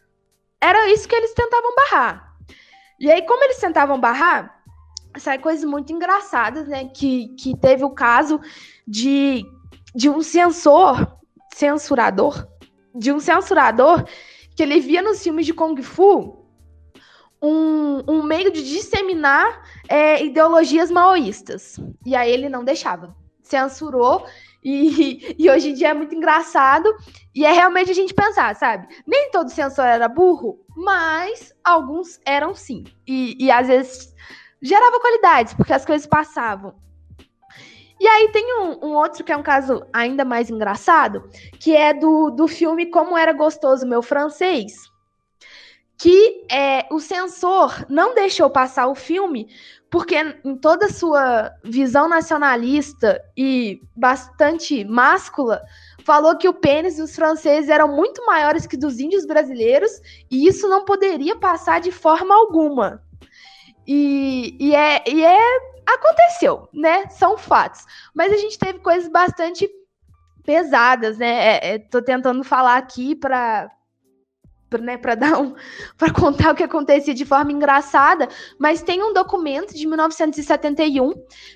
era 0.61 0.89
isso 0.91 1.07
que 1.07 1.15
eles 1.15 1.33
tentavam 1.33 1.75
barrar. 1.75 2.35
E 2.99 3.09
aí, 3.11 3.21
como 3.25 3.43
eles 3.43 3.57
tentavam 3.57 3.99
barrar, 3.99 4.61
saem 5.17 5.39
coisas 5.39 5.63
muito 5.63 5.93
engraçadas, 5.93 6.67
né? 6.67 6.85
Que, 6.85 7.29
que 7.29 7.57
teve 7.57 7.83
o 7.83 7.91
caso 7.91 8.39
de, 8.87 9.45
de 9.95 10.09
um 10.09 10.21
censor, 10.21 11.17
censurador, 11.53 12.47
de 12.93 13.11
um 13.11 13.19
censurador 13.19 14.05
que 14.55 14.63
ele 14.63 14.79
via 14.79 15.01
nos 15.01 15.23
filmes 15.23 15.45
de 15.45 15.53
Kung 15.53 15.81
Fu 15.81 16.39
um, 17.41 18.03
um 18.07 18.23
meio 18.23 18.51
de 18.51 18.61
disseminar 18.63 19.63
é, 19.87 20.23
ideologias 20.23 20.91
maoístas. 20.91 21.79
E 22.05 22.15
aí 22.15 22.31
ele 22.31 22.49
não 22.49 22.63
deixava. 22.63 23.15
Censurou. 23.41 24.25
E, 24.63 25.35
e 25.39 25.49
hoje 25.49 25.69
em 25.69 25.73
dia 25.73 25.89
é 25.89 25.93
muito 25.93 26.15
engraçado. 26.15 26.93
E 27.33 27.45
é 27.45 27.51
realmente 27.51 27.91
a 27.91 27.95
gente 27.95 28.13
pensar, 28.13 28.55
sabe? 28.55 28.87
Nem 29.05 29.31
todo 29.31 29.49
censor 29.49 29.85
era 29.85 30.07
burro, 30.07 30.59
mas 30.75 31.53
alguns 31.63 32.19
eram 32.25 32.53
sim. 32.53 32.83
E, 33.07 33.35
e 33.43 33.51
às 33.51 33.67
vezes 33.67 34.13
gerava 34.61 34.99
qualidades, 34.99 35.53
porque 35.53 35.73
as 35.73 35.85
coisas 35.85 36.07
passavam. 36.07 36.75
E 37.99 38.07
aí 38.07 38.29
tem 38.31 38.61
um, 38.61 38.87
um, 38.87 38.93
outro 38.93 39.25
que 39.25 39.31
é 39.31 39.35
um 39.35 39.43
caso 39.43 39.85
ainda 39.91 40.23
mais 40.23 40.49
engraçado, 40.49 41.29
que 41.59 41.75
é 41.75 41.93
do, 41.93 42.29
do 42.29 42.47
filme 42.47 42.85
Como 42.85 43.17
Era 43.17 43.33
Gostoso 43.33 43.85
Meu 43.85 44.01
Francês, 44.01 44.89
que 45.97 46.45
é, 46.49 46.87
o 46.89 46.99
censor 47.01 47.85
não 47.89 48.15
deixou 48.15 48.49
passar 48.49 48.87
o 48.87 48.95
filme 48.95 49.49
porque 49.89 50.15
em 50.43 50.55
toda 50.55 50.85
a 50.85 50.93
sua 50.93 51.51
visão 51.63 52.07
nacionalista 52.07 53.21
e 53.35 53.81
bastante 53.95 54.85
máscula, 54.85 55.61
falou 56.05 56.37
que 56.37 56.47
o 56.47 56.53
pênis 56.53 56.97
dos 56.97 57.15
franceses 57.15 57.69
eram 57.69 57.87
muito 57.87 58.25
maiores 58.25 58.67
que 58.67 58.77
dos 58.77 58.99
índios 58.99 59.25
brasileiros 59.25 59.91
e 60.29 60.47
isso 60.47 60.67
não 60.67 60.85
poderia 60.85 61.35
passar 61.35 61.81
de 61.81 61.91
forma 61.91 62.35
alguma. 62.35 63.01
E, 63.87 64.55
e, 64.59 64.75
é, 64.75 65.03
e 65.07 65.25
é 65.25 65.39
aconteceu, 65.87 66.69
né? 66.71 67.09
São 67.09 67.37
fatos. 67.37 67.85
Mas 68.13 68.31
a 68.31 68.37
gente 68.37 68.59
teve 68.59 68.79
coisas 68.79 69.09
bastante 69.09 69.67
pesadas, 70.43 71.17
né? 71.17 71.27
É, 71.27 71.73
é, 71.73 71.79
tô 71.79 72.01
tentando 72.01 72.43
falar 72.43 72.77
aqui 72.77 73.15
para 73.15 73.71
né, 74.77 74.97
para 74.97 75.15
dar 75.15 75.39
um, 75.39 75.55
para 75.97 76.13
contar 76.13 76.53
o 76.53 76.55
que 76.55 76.63
acontecia 76.63 77.13
de 77.13 77.25
forma 77.25 77.51
engraçada, 77.51 78.27
mas 78.59 78.81
tem 78.81 79.03
um 79.03 79.13
documento 79.13 79.73
de 79.73 79.87
1971 79.87 81.13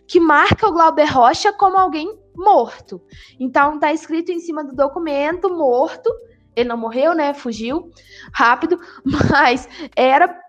que 0.08 0.20
marca 0.20 0.68
o 0.68 0.72
Glauber 0.72 1.12
Rocha 1.12 1.54
como 1.54 1.78
alguém 1.78 2.18
morto. 2.36 3.02
Então 3.40 3.80
tá 3.80 3.94
escrito 3.94 4.32
em 4.32 4.40
cima 4.40 4.64
do 4.64 4.76
documento 4.76 5.50
morto. 5.50 6.10
Ele 6.56 6.70
não 6.70 6.78
morreu, 6.78 7.14
né? 7.14 7.34
Fugiu 7.34 7.92
rápido, 8.34 8.80
mas 9.30 9.68
era 9.96 10.40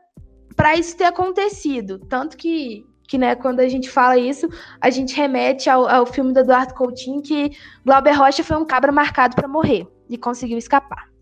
para 0.57 0.77
isso 0.77 0.97
ter 0.97 1.05
acontecido, 1.05 1.99
tanto 1.99 2.37
que 2.37 2.87
que 3.07 3.19
né, 3.19 3.35
quando 3.35 3.61
a 3.61 3.69
gente 3.69 3.91
fala 3.91 4.17
isso, 4.17 4.49
a 4.81 4.89
gente 4.89 5.15
remete 5.15 5.69
ao, 5.69 5.87
ao 5.87 6.07
filme 6.07 6.33
do 6.33 6.41
Eduardo 6.41 6.75
Coutinho 6.75 7.21
que 7.21 7.51
Glauber 7.85 8.13
Rocha 8.13 8.43
foi 8.43 8.57
um 8.57 8.65
cabra 8.65 8.91
marcado 8.91 9.37
para 9.37 9.47
morrer 9.47 9.87
e 10.09 10.17
conseguiu 10.17 10.57
escapar. 10.57 11.14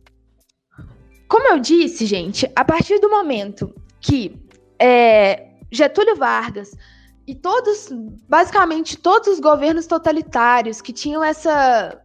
Como 1.33 1.49
eu 1.49 1.59
disse, 1.59 2.05
gente, 2.05 2.47
a 2.55 2.63
partir 2.63 2.99
do 2.99 3.09
momento 3.09 3.75
que 4.03 4.39
é, 4.79 5.49
Getúlio 5.71 6.15
Vargas 6.15 6.77
e 7.27 7.35
todos, 7.35 7.89
basicamente 8.29 8.99
todos 8.99 9.29
os 9.29 9.41
governos 9.41 9.87
totalitários 9.87 10.83
que 10.83 10.93
tinham 10.93 11.25
essa, 11.25 11.99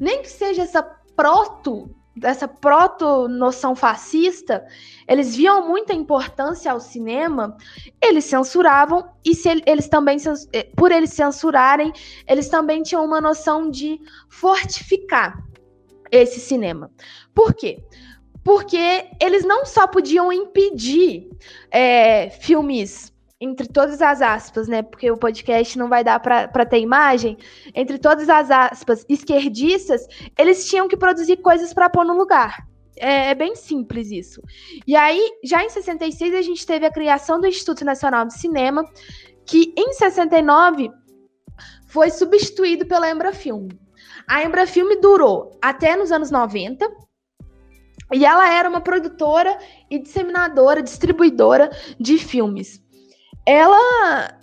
nem 0.00 0.20
que 0.20 0.28
seja 0.28 0.62
essa 0.62 0.82
proto, 1.14 1.94
essa 2.20 2.48
proto 2.48 3.28
noção 3.28 3.76
fascista, 3.76 4.66
eles 5.06 5.36
viam 5.36 5.68
muita 5.68 5.94
importância 5.94 6.72
ao 6.72 6.80
cinema, 6.80 7.56
eles 8.02 8.24
censuravam 8.24 9.08
e 9.24 9.32
se 9.32 9.62
eles 9.64 9.86
também 9.86 10.18
eh, 10.52 10.64
por 10.76 10.90
eles 10.90 11.10
censurarem, 11.10 11.92
eles 12.26 12.48
também 12.48 12.82
tinham 12.82 13.04
uma 13.04 13.20
noção 13.20 13.70
de 13.70 14.00
fortificar 14.28 15.40
esse 16.10 16.40
cinema. 16.40 16.90
Por 17.32 17.54
quê? 17.54 17.78
Porque 18.46 19.08
eles 19.20 19.44
não 19.44 19.66
só 19.66 19.88
podiam 19.88 20.32
impedir 20.32 21.28
é, 21.68 22.30
filmes 22.30 23.12
entre 23.40 23.66
todas 23.66 24.00
as 24.00 24.22
aspas, 24.22 24.68
né? 24.68 24.84
Porque 24.84 25.10
o 25.10 25.16
podcast 25.16 25.76
não 25.76 25.88
vai 25.88 26.04
dar 26.04 26.20
para 26.20 26.64
ter 26.64 26.78
imagem. 26.78 27.36
Entre 27.74 27.98
todas 27.98 28.28
as 28.28 28.48
aspas, 28.48 29.04
esquerdistas, 29.08 30.06
eles 30.38 30.70
tinham 30.70 30.86
que 30.86 30.96
produzir 30.96 31.38
coisas 31.38 31.74
para 31.74 31.90
pôr 31.90 32.04
no 32.04 32.16
lugar. 32.16 32.64
É, 32.96 33.30
é, 33.30 33.34
bem 33.34 33.56
simples 33.56 34.12
isso. 34.12 34.40
E 34.86 34.94
aí, 34.94 35.28
já 35.42 35.64
em 35.64 35.68
66, 35.68 36.32
a 36.32 36.42
gente 36.42 36.64
teve 36.64 36.86
a 36.86 36.92
criação 36.92 37.40
do 37.40 37.48
Instituto 37.48 37.84
Nacional 37.84 38.26
de 38.26 38.38
Cinema, 38.38 38.84
que 39.44 39.74
em 39.76 39.92
69 39.92 40.92
foi 41.88 42.10
substituído 42.10 42.86
pela 42.86 43.10
Embrafilme. 43.10 43.76
A 44.28 44.44
Embrafilme 44.44 45.00
durou 45.00 45.58
até 45.60 45.96
nos 45.96 46.12
anos 46.12 46.30
90, 46.30 47.05
e 48.12 48.24
ela 48.24 48.52
era 48.52 48.68
uma 48.68 48.80
produtora 48.80 49.58
e 49.90 49.98
disseminadora, 49.98 50.82
distribuidora 50.82 51.70
de 51.98 52.18
filmes. 52.18 52.82
Ela 53.44 54.38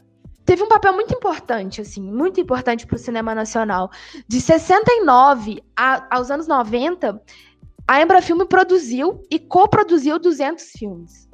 teve 0.46 0.64
um 0.64 0.68
papel 0.68 0.94
muito 0.94 1.14
importante, 1.14 1.82
assim, 1.82 2.02
muito 2.02 2.40
importante 2.40 2.86
para 2.86 2.96
o 2.96 3.00
cinema 3.00 3.34
nacional. 3.34 3.90
De 4.28 4.42
69 4.42 5.64
a, 5.76 6.16
aos 6.16 6.30
anos 6.30 6.48
90, 6.48 7.22
a 7.88 8.02
Embrafilme 8.02 8.46
produziu 8.46 9.22
e 9.32 9.40
coproduziu 9.40 10.20
200 10.20 10.66
filmes. 10.78 11.30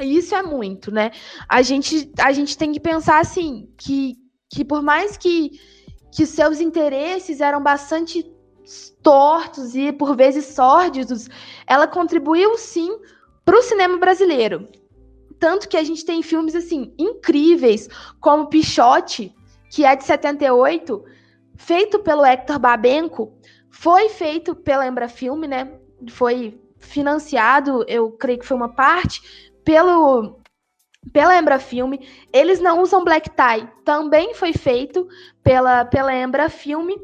E 0.00 0.18
isso 0.18 0.34
é 0.34 0.42
muito, 0.42 0.92
né? 0.92 1.10
A 1.48 1.62
gente, 1.62 2.10
a 2.20 2.32
gente 2.32 2.56
tem 2.56 2.72
que 2.72 2.80
pensar 2.80 3.20
assim, 3.20 3.68
que, 3.76 4.16
que 4.50 4.64
por 4.64 4.82
mais 4.82 5.16
que, 5.16 5.52
que 6.12 6.24
seus 6.24 6.60
interesses 6.60 7.40
eram 7.40 7.62
bastante 7.62 8.24
tortos 9.02 9.74
e 9.74 9.92
por 9.92 10.16
vezes 10.16 10.46
sórdidos, 10.46 11.28
ela 11.66 11.86
contribuiu 11.86 12.56
sim 12.58 12.98
para 13.44 13.58
o 13.58 13.62
cinema 13.62 13.96
brasileiro. 13.96 14.68
Tanto 15.38 15.68
que 15.68 15.76
a 15.76 15.84
gente 15.84 16.04
tem 16.04 16.22
filmes 16.22 16.54
assim 16.54 16.92
incríveis, 16.98 17.88
como 18.20 18.48
Pichote, 18.48 19.34
que 19.70 19.84
é 19.84 19.94
de 19.94 20.04
78, 20.04 21.04
feito 21.56 21.98
pelo 22.00 22.24
Hector 22.24 22.58
Babenco, 22.58 23.32
foi 23.70 24.08
feito 24.08 24.54
pela 24.54 24.86
Embrafilme, 24.86 25.46
né? 25.46 25.72
Foi 26.10 26.60
financiado, 26.78 27.84
eu 27.88 28.10
creio 28.12 28.38
que 28.38 28.46
foi 28.46 28.56
uma 28.56 28.68
parte, 28.68 29.50
pelo 29.64 30.38
pela 31.12 31.38
Embrafilme. 31.38 32.06
Eles 32.32 32.60
não 32.60 32.82
usam 32.82 33.04
black 33.04 33.30
tie, 33.30 33.68
também 33.84 34.34
foi 34.34 34.52
feito 34.52 35.06
pela 35.42 35.84
pela 35.84 36.14
Embrafilme 36.14 36.96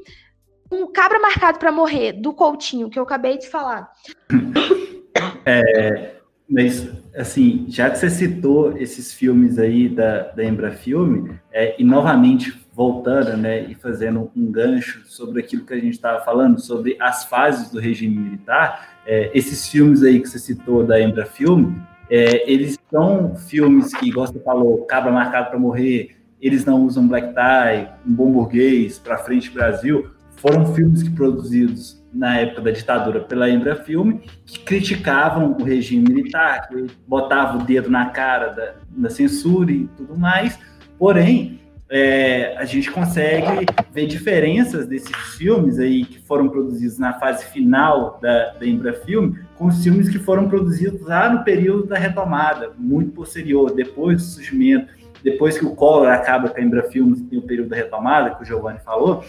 um 0.75 0.93
cabra 0.93 1.19
marcado 1.21 1.59
para 1.59 1.73
morrer 1.73 2.13
do 2.13 2.33
Coutinho, 2.33 2.91
que 2.91 2.99
eu 2.99 3.03
acabei 3.03 3.39
de 3.39 3.49
falar. 3.49 3.91
É, 5.47 6.15
mas, 6.49 6.91
assim, 7.17 7.67
já 7.69 7.89
que 7.89 7.99
você 7.99 8.11
citou 8.11 8.77
esses 8.77 9.13
filmes 9.13 9.59
aí 9.59 9.89
da, 9.89 10.33
da 10.33 10.45
Embrafilme, 10.45 11.39
é, 11.53 11.81
e 11.81 11.85
novamente 11.85 12.53
voltando, 12.73 13.37
né, 13.37 13.63
e 13.65 13.75
fazendo 13.75 14.31
um 14.37 14.51
gancho 14.51 15.03
sobre 15.07 15.41
aquilo 15.41 15.65
que 15.65 15.73
a 15.73 15.79
gente 15.79 15.95
estava 15.95 16.25
falando, 16.25 16.61
sobre 16.61 16.97
as 17.01 17.25
fases 17.25 17.71
do 17.71 17.79
regime 17.79 18.17
militar, 18.17 18.99
é, 19.07 19.31
esses 19.33 19.69
filmes 19.69 20.03
aí 20.03 20.21
que 20.21 20.29
você 20.29 20.39
citou 20.39 20.85
da 20.85 21.01
Embrafilme, 21.01 21.81
é, 22.11 22.51
eles 22.51 22.79
são 22.91 23.37
filmes 23.37 23.95
que, 23.95 24.09
igual 24.09 24.27
você 24.27 24.41
falou, 24.41 24.85
Cabra 24.85 25.13
Marcado 25.13 25.51
para 25.51 25.59
Morrer, 25.59 26.17
eles 26.41 26.65
não 26.65 26.83
usam 26.83 27.09
black 27.09 27.29
tie, 27.29 27.89
um 28.07 28.13
bom 28.13 28.31
burguês, 28.31 28.99
para 28.99 29.17
frente 29.17 29.51
Brasil, 29.51 30.11
foram 30.45 30.75
filmes 30.75 31.03
que 31.03 31.09
produzidos 31.09 32.05
na 32.13 32.39
época 32.39 32.61
da 32.61 32.71
ditadura 32.71 33.21
pela 33.21 33.49
Embrafilme, 33.49 34.21
que 34.45 34.61
criticavam 34.61 35.57
o 35.59 35.65
regime 35.65 36.07
militar, 36.07 36.69
que 36.69 36.87
botava 37.09 37.57
o 37.57 37.65
dedo 37.65 37.91
na 37.91 38.11
cara 38.11 38.49
da, 38.49 38.75
da 38.91 39.09
censura 39.09 39.73
e 39.73 39.89
tudo 39.97 40.19
mais. 40.19 40.59
Porém, 40.99 41.59
é, 41.89 42.55
a 42.59 42.67
gente 42.67 42.91
consegue 42.91 43.65
ver 43.91 44.07
diferenças 44.07 44.87
desses 44.87 45.17
filmes 45.39 45.79
aí 45.79 46.05
que 46.05 46.21
foram 46.21 46.51
produzidos 46.51 46.99
na 46.99 47.15
fase 47.15 47.47
final 47.47 48.19
da, 48.21 48.53
da 48.53 48.67
Embrafilme 48.67 49.39
com 49.57 49.69
os 49.69 49.83
filmes 49.83 50.11
que 50.11 50.19
foram 50.19 50.47
produzidos 50.47 51.01
lá 51.01 51.31
no 51.31 51.43
período 51.43 51.87
da 51.87 51.97
retomada, 51.97 52.71
muito 52.77 53.13
posterior, 53.13 53.73
depois 53.73 54.19
do 54.19 54.23
surgimento, 54.25 54.93
depois 55.23 55.57
que 55.57 55.65
o 55.65 55.75
Collor 55.75 56.09
acaba 56.09 56.51
com 56.51 56.61
a 56.61 56.63
Embrafilme, 56.63 57.19
tem 57.23 57.39
o 57.39 57.43
período 57.43 57.71
da 57.71 57.77
retomada, 57.77 58.35
que 58.35 58.43
o 58.43 58.45
Giovanni 58.45 58.79
falou, 58.81 59.25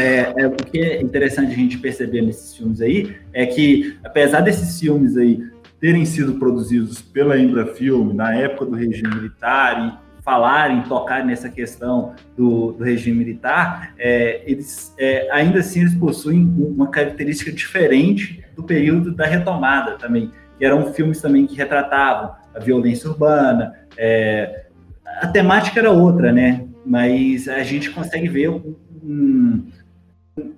é, 0.00 0.34
é, 0.36 0.46
o 0.46 0.52
que 0.52 0.78
é 0.78 1.02
interessante 1.02 1.52
a 1.52 1.56
gente 1.56 1.78
perceber 1.78 2.22
nesses 2.22 2.56
filmes 2.56 2.80
aí 2.80 3.16
é 3.32 3.46
que, 3.46 3.96
apesar 4.04 4.40
desses 4.40 4.78
filmes 4.78 5.16
aí 5.16 5.42
terem 5.80 6.04
sido 6.04 6.34
produzidos 6.34 7.00
pela 7.00 7.38
Embrafilme 7.38 8.12
na 8.12 8.34
época 8.34 8.66
do 8.66 8.76
regime 8.76 9.14
militar 9.14 9.98
e 10.18 10.22
falarem, 10.22 10.82
tocarem 10.82 11.26
nessa 11.26 11.48
questão 11.48 12.14
do, 12.36 12.72
do 12.72 12.84
regime 12.84 13.18
militar, 13.18 13.94
é, 13.98 14.42
eles 14.46 14.94
é, 14.98 15.28
ainda 15.32 15.60
assim 15.60 15.80
eles 15.80 15.94
possuem 15.94 16.42
uma 16.58 16.88
característica 16.88 17.50
diferente 17.50 18.44
do 18.54 18.62
período 18.62 19.12
da 19.12 19.26
retomada 19.26 19.92
também, 19.92 20.30
que 20.58 20.64
eram 20.64 20.92
filmes 20.92 21.20
também 21.20 21.46
que 21.46 21.56
retratavam 21.56 22.34
a 22.54 22.58
violência 22.58 23.08
urbana, 23.08 23.74
é, 23.96 24.66
a 25.20 25.26
temática 25.26 25.80
era 25.80 25.90
outra, 25.90 26.32
né? 26.32 26.66
Mas 26.84 27.48
a 27.48 27.62
gente 27.62 27.90
consegue 27.90 28.28
ver 28.28 28.48
um, 28.48 28.74
um 29.02 29.66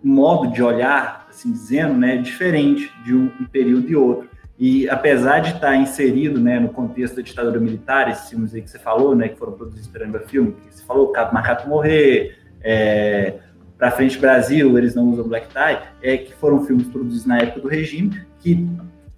modo 0.03 0.53
de 0.53 0.63
olhar, 0.63 1.27
assim 1.29 1.53
dizendo, 1.53 1.95
né, 1.95 2.17
diferente 2.17 2.93
de 3.05 3.15
um, 3.15 3.29
período 3.51 3.89
e 3.89 3.97
outro. 3.97 4.29
E 4.59 4.89
apesar 4.89 5.41
de 5.41 5.55
estar 5.55 5.77
inserido 5.77 6.41
né, 6.41 6.61
no 6.61 6.69
contexto 6.69 7.17
da 7.17 7.23
ditadura 7.23 7.59
militar, 7.59 8.11
esses 8.11 8.29
filmes 8.31 8.55
aí 8.55 8.63
que 8.63 8.71
você 8.71 8.79
falou, 8.79 9.15
né, 9.15 9.29
que 9.29 9.39
foram 9.39 9.53
produzidos 9.53 9.89
pela 9.89 10.21
Filme, 10.21 10.53
que 10.53 10.75
você 10.75 10.85
falou, 10.85 11.09
Capo 11.09 11.35
Macaco 11.35 11.69
Morrer, 11.69 12.39
é, 12.63 13.35
Pra 13.77 13.91
Frente 13.91 14.19
Brasil, 14.19 14.79
Eles 14.79 14.95
Não 14.95 15.11
Usam 15.11 15.27
Black 15.27 15.49
Tie, 15.49 15.79
é, 16.03 16.17
que 16.17 16.33
foram 16.35 16.65
filmes 16.65 16.87
produzidos 16.87 17.27
na 17.27 17.39
época 17.39 17.61
do 17.61 17.69
regime, 17.69 18.23
que 18.39 18.69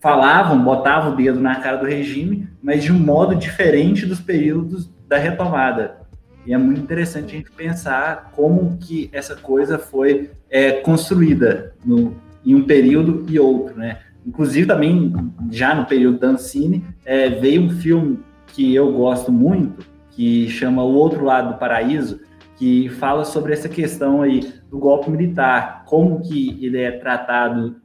falavam, 0.01 0.63
botavam 0.63 1.13
o 1.13 1.17
dedo 1.17 1.41
na 1.41 1.57
cara 1.57 1.79
do 1.79 1.87
regime, 1.87 2.49
mas 2.63 2.85
de 2.85 2.93
um 2.93 2.99
modo 2.99 3.35
diferente 3.35 4.07
dos 4.07 4.21
períodos 4.21 4.91
da 5.09 5.19
retomada. 5.19 6.04
E 6.47 6.53
é 6.53 6.59
muito 6.59 6.81
interessante 6.81 7.35
a 7.35 7.39
gente 7.39 7.51
pensar 7.51 8.33
como 8.35 8.77
que 8.79 9.09
essa 9.13 9.35
coisa 9.35 9.79
foi 9.79 10.31
é, 10.51 10.73
construída 10.73 11.75
no, 11.85 12.15
em 12.45 12.55
um 12.55 12.65
período 12.65 13.25
e 13.29 13.39
outro, 13.39 13.77
né? 13.77 14.01
Inclusive 14.27 14.67
também 14.67 15.13
já 15.51 15.75
no 15.75 15.87
período 15.87 16.19
da 16.19 16.29
Ancine 16.29 16.85
é, 17.05 17.29
veio 17.29 17.63
um 17.63 17.71
filme 17.71 18.21
que 18.49 18.75
eu 18.75 18.93
gosto 18.93 19.33
muito 19.33 19.95
que 20.15 20.49
chama 20.49 20.83
O 20.83 20.95
Outro 20.95 21.25
Lado 21.25 21.53
do 21.53 21.59
Paraíso, 21.59 22.21
que 22.57 22.89
fala 22.89 23.25
sobre 23.25 23.53
essa 23.53 23.69
questão 23.69 24.23
aí 24.23 24.53
do 24.71 24.79
golpe 24.79 25.11
militar, 25.11 25.85
como 25.87 26.21
que 26.21 26.65
ele 26.65 26.79
é 26.79 26.93
tratado 26.93 27.77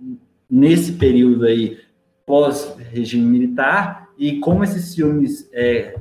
nesse 0.49 0.93
período 0.93 1.45
aí 1.45 1.77
pós 2.25 2.75
regime 2.91 3.25
militar 3.25 4.09
e 4.17 4.39
como 4.39 4.63
esses 4.63 4.93
filmes 4.93 5.49
é, 5.51 5.95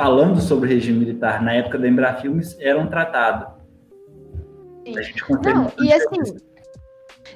falando 0.00 0.40
sobre 0.40 0.66
o 0.66 0.72
regime 0.72 1.00
militar 1.00 1.42
na 1.42 1.52
época 1.52 1.78
da 1.78 1.86
Embrafilmes 1.86 2.56
eram 2.58 2.86
tratados. 2.86 3.48
Não, 5.44 5.70
e 5.78 5.92
assim, 5.92 6.38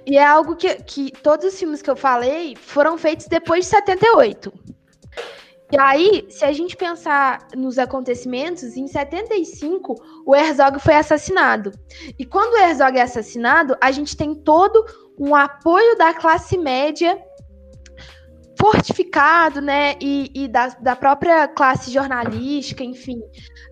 E 0.06 0.16
é 0.16 0.24
algo 0.24 0.56
que, 0.56 0.74
que 0.76 1.12
todos 1.22 1.44
os 1.44 1.58
filmes 1.58 1.82
que 1.82 1.90
eu 1.90 1.96
falei 1.96 2.56
foram 2.56 2.96
feitos 2.96 3.26
depois 3.26 3.66
de 3.66 3.70
78. 3.70 4.50
E 5.72 5.78
aí, 5.78 6.26
se 6.30 6.42
a 6.42 6.52
gente 6.52 6.74
pensar 6.74 7.48
nos 7.54 7.78
acontecimentos, 7.78 8.78
em 8.78 8.86
75 8.86 9.94
o 10.24 10.34
Herzog 10.34 10.78
foi 10.80 10.94
assassinado. 10.94 11.70
E 12.18 12.24
quando 12.24 12.54
o 12.54 12.58
Herzog 12.58 12.96
é 12.96 13.02
assassinado, 13.02 13.76
a 13.78 13.90
gente 13.90 14.16
tem 14.16 14.34
todo 14.34 14.86
um 15.18 15.34
apoio 15.34 15.98
da 15.98 16.14
classe 16.14 16.56
média 16.56 17.18
fortificado, 18.58 19.60
né? 19.60 19.94
E, 20.00 20.30
e 20.34 20.48
da, 20.48 20.68
da 20.68 20.96
própria 20.96 21.46
classe 21.48 21.90
jornalística, 21.90 22.84
enfim. 22.84 23.20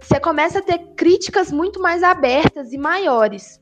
Você 0.01 0.19
começa 0.21 0.59
a 0.59 0.63
ter 0.63 0.79
críticas 0.97 1.51
muito 1.53 1.81
mais 1.81 2.03
abertas 2.03 2.73
e 2.73 2.79
maiores. 2.79 3.61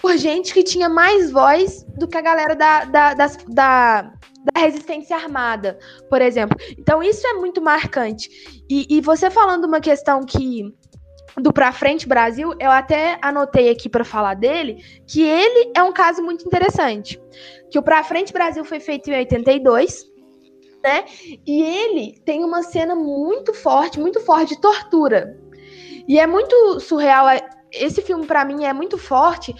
Por 0.00 0.16
gente 0.16 0.52
que 0.52 0.62
tinha 0.62 0.88
mais 0.88 1.30
voz 1.30 1.84
do 1.96 2.06
que 2.06 2.16
a 2.16 2.22
galera 2.22 2.54
da, 2.54 2.84
da, 2.84 3.14
das, 3.14 3.36
da, 3.48 4.02
da 4.02 4.60
resistência 4.60 5.16
armada, 5.16 5.78
por 6.08 6.20
exemplo. 6.20 6.56
Então, 6.78 7.02
isso 7.02 7.26
é 7.26 7.34
muito 7.34 7.62
marcante. 7.62 8.28
E, 8.68 8.86
e 8.90 9.00
você 9.00 9.30
falando 9.30 9.64
uma 9.64 9.80
questão 9.80 10.20
que 10.24 10.74
do 11.38 11.52
Pra 11.52 11.70
Frente 11.70 12.08
Brasil, 12.08 12.54
eu 12.58 12.70
até 12.70 13.18
anotei 13.20 13.68
aqui 13.68 13.88
para 13.88 14.04
falar 14.04 14.34
dele, 14.34 14.82
que 15.06 15.22
ele 15.22 15.70
é 15.76 15.82
um 15.82 15.92
caso 15.92 16.22
muito 16.22 16.46
interessante. 16.46 17.20
Que 17.70 17.78
o 17.78 17.82
Pra 17.82 18.02
Frente 18.02 18.32
Brasil 18.32 18.64
foi 18.64 18.80
feito 18.80 19.10
em 19.10 19.18
82, 19.18 20.04
né? 20.82 21.04
E 21.46 21.62
ele 21.62 22.20
tem 22.24 22.44
uma 22.44 22.62
cena 22.62 22.94
muito 22.94 23.52
forte, 23.52 24.00
muito 24.00 24.20
forte 24.20 24.54
de 24.54 24.60
tortura. 24.60 25.38
E 26.08 26.18
é 26.18 26.26
muito 26.26 26.80
surreal. 26.80 27.28
É, 27.28 27.48
esse 27.72 28.00
filme, 28.02 28.26
para 28.26 28.44
mim, 28.44 28.64
é 28.64 28.72
muito 28.72 28.96
forte, 28.96 29.54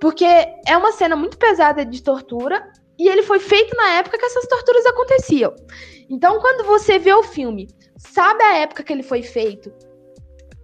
porque 0.00 0.24
é 0.24 0.76
uma 0.76 0.92
cena 0.92 1.14
muito 1.14 1.36
pesada 1.36 1.84
de 1.84 2.02
tortura, 2.02 2.72
e 2.98 3.08
ele 3.08 3.22
foi 3.22 3.38
feito 3.38 3.76
na 3.76 3.98
época 3.98 4.18
que 4.18 4.24
essas 4.24 4.46
torturas 4.46 4.84
aconteciam. 4.86 5.54
Então, 6.08 6.40
quando 6.40 6.66
você 6.66 6.98
vê 6.98 7.12
o 7.12 7.22
filme, 7.22 7.68
sabe 7.96 8.42
a 8.42 8.58
época 8.58 8.82
que 8.82 8.92
ele 8.92 9.02
foi 9.02 9.22
feito, 9.22 9.72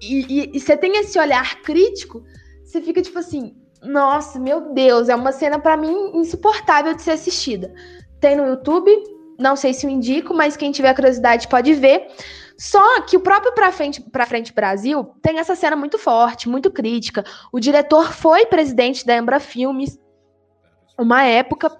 e, 0.03 0.27
e, 0.29 0.51
e 0.57 0.61
você 0.61 0.77
tem 0.77 0.97
esse 0.99 1.19
olhar 1.19 1.63
crítico, 1.63 2.23
você 2.65 2.81
fica 2.81 3.01
tipo 3.01 3.19
assim: 3.19 3.55
nossa, 3.83 4.39
meu 4.39 4.73
Deus, 4.73 5.09
é 5.09 5.15
uma 5.15 5.33
cena 5.33 5.59
para 5.59 5.77
mim 5.77 6.13
insuportável 6.15 6.95
de 6.95 7.03
ser 7.03 7.13
assistida. 7.13 7.73
Tem 8.21 8.37
no 8.37 8.47
YouTube, 8.47 8.91
não 9.39 9.57
sei 9.57 9.75
se 9.75 9.87
eu 9.87 9.91
indico, 9.91 10.35
mas 10.35 10.57
quem 10.57 10.73
tiver 10.73 10.95
curiosidade 10.95 11.49
pode 11.49 11.75
ver. 11.75 12.09
Só 12.59 13.03
que 13.03 13.17
o 13.17 13.21
próprio 13.21 13.53
Pra 13.53 13.71
Frente, 13.71 14.01
pra 14.01 14.27
Frente 14.27 14.53
Brasil 14.53 15.05
tem 15.21 15.39
essa 15.39 15.55
cena 15.55 15.77
muito 15.77 15.99
forte, 15.99 16.49
muito 16.49 16.71
crítica. 16.71 17.25
O 17.53 17.61
diretor 17.61 18.13
foi 18.13 18.47
presidente 18.47 19.05
da 19.05 19.17
Embra 19.17 19.39
Filmes, 19.39 19.99
uma 20.99 21.23
época. 21.25 21.71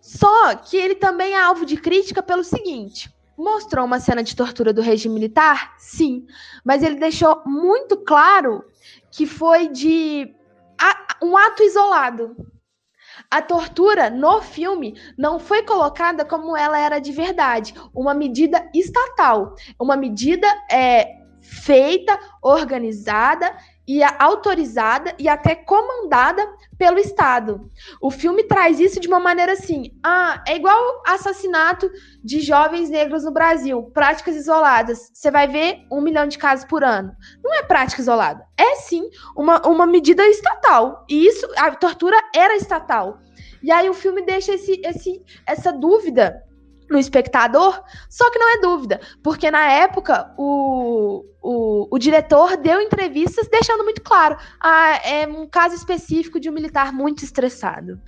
Só 0.00 0.54
que 0.54 0.76
ele 0.76 0.94
também 0.94 1.32
é 1.32 1.40
alvo 1.40 1.66
de 1.66 1.76
crítica 1.76 2.22
pelo 2.22 2.42
seguinte: 2.42 3.14
mostrou 3.36 3.84
uma 3.84 4.00
cena 4.00 4.22
de 4.22 4.34
tortura 4.34 4.72
do 4.72 4.80
regime 4.80 5.14
militar? 5.14 5.74
Sim, 5.78 6.26
mas 6.64 6.82
ele 6.82 6.96
deixou 6.96 7.42
muito 7.44 7.96
claro 7.98 8.64
que 9.10 9.26
foi 9.26 9.68
de 9.68 10.34
um 11.22 11.36
ato 11.36 11.62
isolado. 11.62 12.36
A 13.30 13.42
tortura 13.42 14.10
no 14.10 14.40
filme 14.40 14.94
não 15.18 15.38
foi 15.38 15.62
colocada 15.62 16.24
como 16.24 16.56
ela 16.56 16.78
era 16.78 16.98
de 16.98 17.12
verdade, 17.12 17.74
uma 17.94 18.14
medida 18.14 18.68
estatal, 18.72 19.54
uma 19.78 19.96
medida 19.96 20.46
é, 20.70 21.16
feita, 21.40 22.18
organizada 22.42 23.56
e 23.86 24.02
autorizada 24.02 25.14
e 25.18 25.28
até 25.28 25.54
comandada 25.54 26.46
pelo 26.84 26.98
Estado. 26.98 27.70
O 27.98 28.10
filme 28.10 28.44
traz 28.44 28.78
isso 28.78 29.00
de 29.00 29.08
uma 29.08 29.18
maneira 29.18 29.52
assim: 29.52 29.90
ah, 30.02 30.44
é 30.46 30.54
igual 30.54 31.02
assassinato 31.06 31.90
de 32.22 32.40
jovens 32.40 32.90
negros 32.90 33.24
no 33.24 33.32
Brasil, 33.32 33.84
práticas 33.94 34.36
isoladas. 34.36 35.10
Você 35.14 35.30
vai 35.30 35.48
ver 35.48 35.86
um 35.90 36.02
milhão 36.02 36.26
de 36.26 36.36
casos 36.36 36.66
por 36.66 36.84
ano. 36.84 37.16
Não 37.42 37.54
é 37.54 37.62
prática 37.62 38.02
isolada, 38.02 38.46
é 38.58 38.76
sim 38.76 39.08
uma, 39.34 39.66
uma 39.66 39.86
medida 39.86 40.28
estatal. 40.28 41.06
E 41.08 41.26
isso, 41.26 41.48
a 41.56 41.70
tortura 41.74 42.18
era 42.34 42.54
estatal. 42.54 43.18
E 43.62 43.72
aí 43.72 43.88
o 43.88 43.94
filme 43.94 44.20
deixa 44.20 44.52
esse, 44.52 44.78
esse, 44.84 45.22
essa 45.46 45.72
dúvida 45.72 46.44
no 46.94 47.00
espectador, 47.00 47.82
só 48.08 48.30
que 48.30 48.38
não 48.38 48.54
é 48.54 48.60
dúvida, 48.60 49.00
porque 49.22 49.50
na 49.50 49.68
época 49.72 50.32
o, 50.38 51.24
o, 51.42 51.88
o, 51.90 51.98
diretor 51.98 52.56
deu 52.56 52.80
entrevistas 52.80 53.48
deixando 53.48 53.82
muito 53.82 54.00
claro, 54.00 54.36
ah, 54.60 55.00
é 55.04 55.26
um 55.26 55.46
caso 55.46 55.74
específico 55.74 56.38
de 56.38 56.48
um 56.48 56.52
militar 56.52 56.92
muito 56.92 57.24
estressado. 57.24 58.00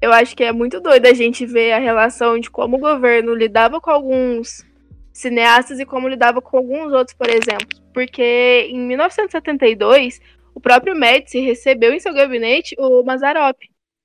Eu 0.00 0.14
acho 0.14 0.34
que 0.34 0.42
é 0.42 0.50
muito 0.50 0.80
doido 0.80 1.04
a 1.04 1.12
gente 1.12 1.44
ver 1.44 1.72
a 1.72 1.78
relação 1.78 2.38
de 2.38 2.50
como 2.50 2.78
o 2.78 2.80
governo 2.80 3.34
lidava 3.34 3.82
com 3.82 3.90
alguns 3.90 4.64
cineastas 5.12 5.78
e 5.78 5.84
como 5.84 6.08
lidava 6.08 6.40
com 6.40 6.56
alguns 6.56 6.90
outros, 6.90 7.14
por 7.14 7.28
exemplo. 7.28 7.68
Porque 7.92 8.66
em 8.70 8.78
1972, 8.78 10.22
o 10.54 10.60
próprio 10.60 10.96
Médici 10.96 11.40
recebeu 11.40 11.92
em 11.92 12.00
seu 12.00 12.14
gabinete 12.14 12.74
o 12.78 13.02
Mazarop, 13.02 13.58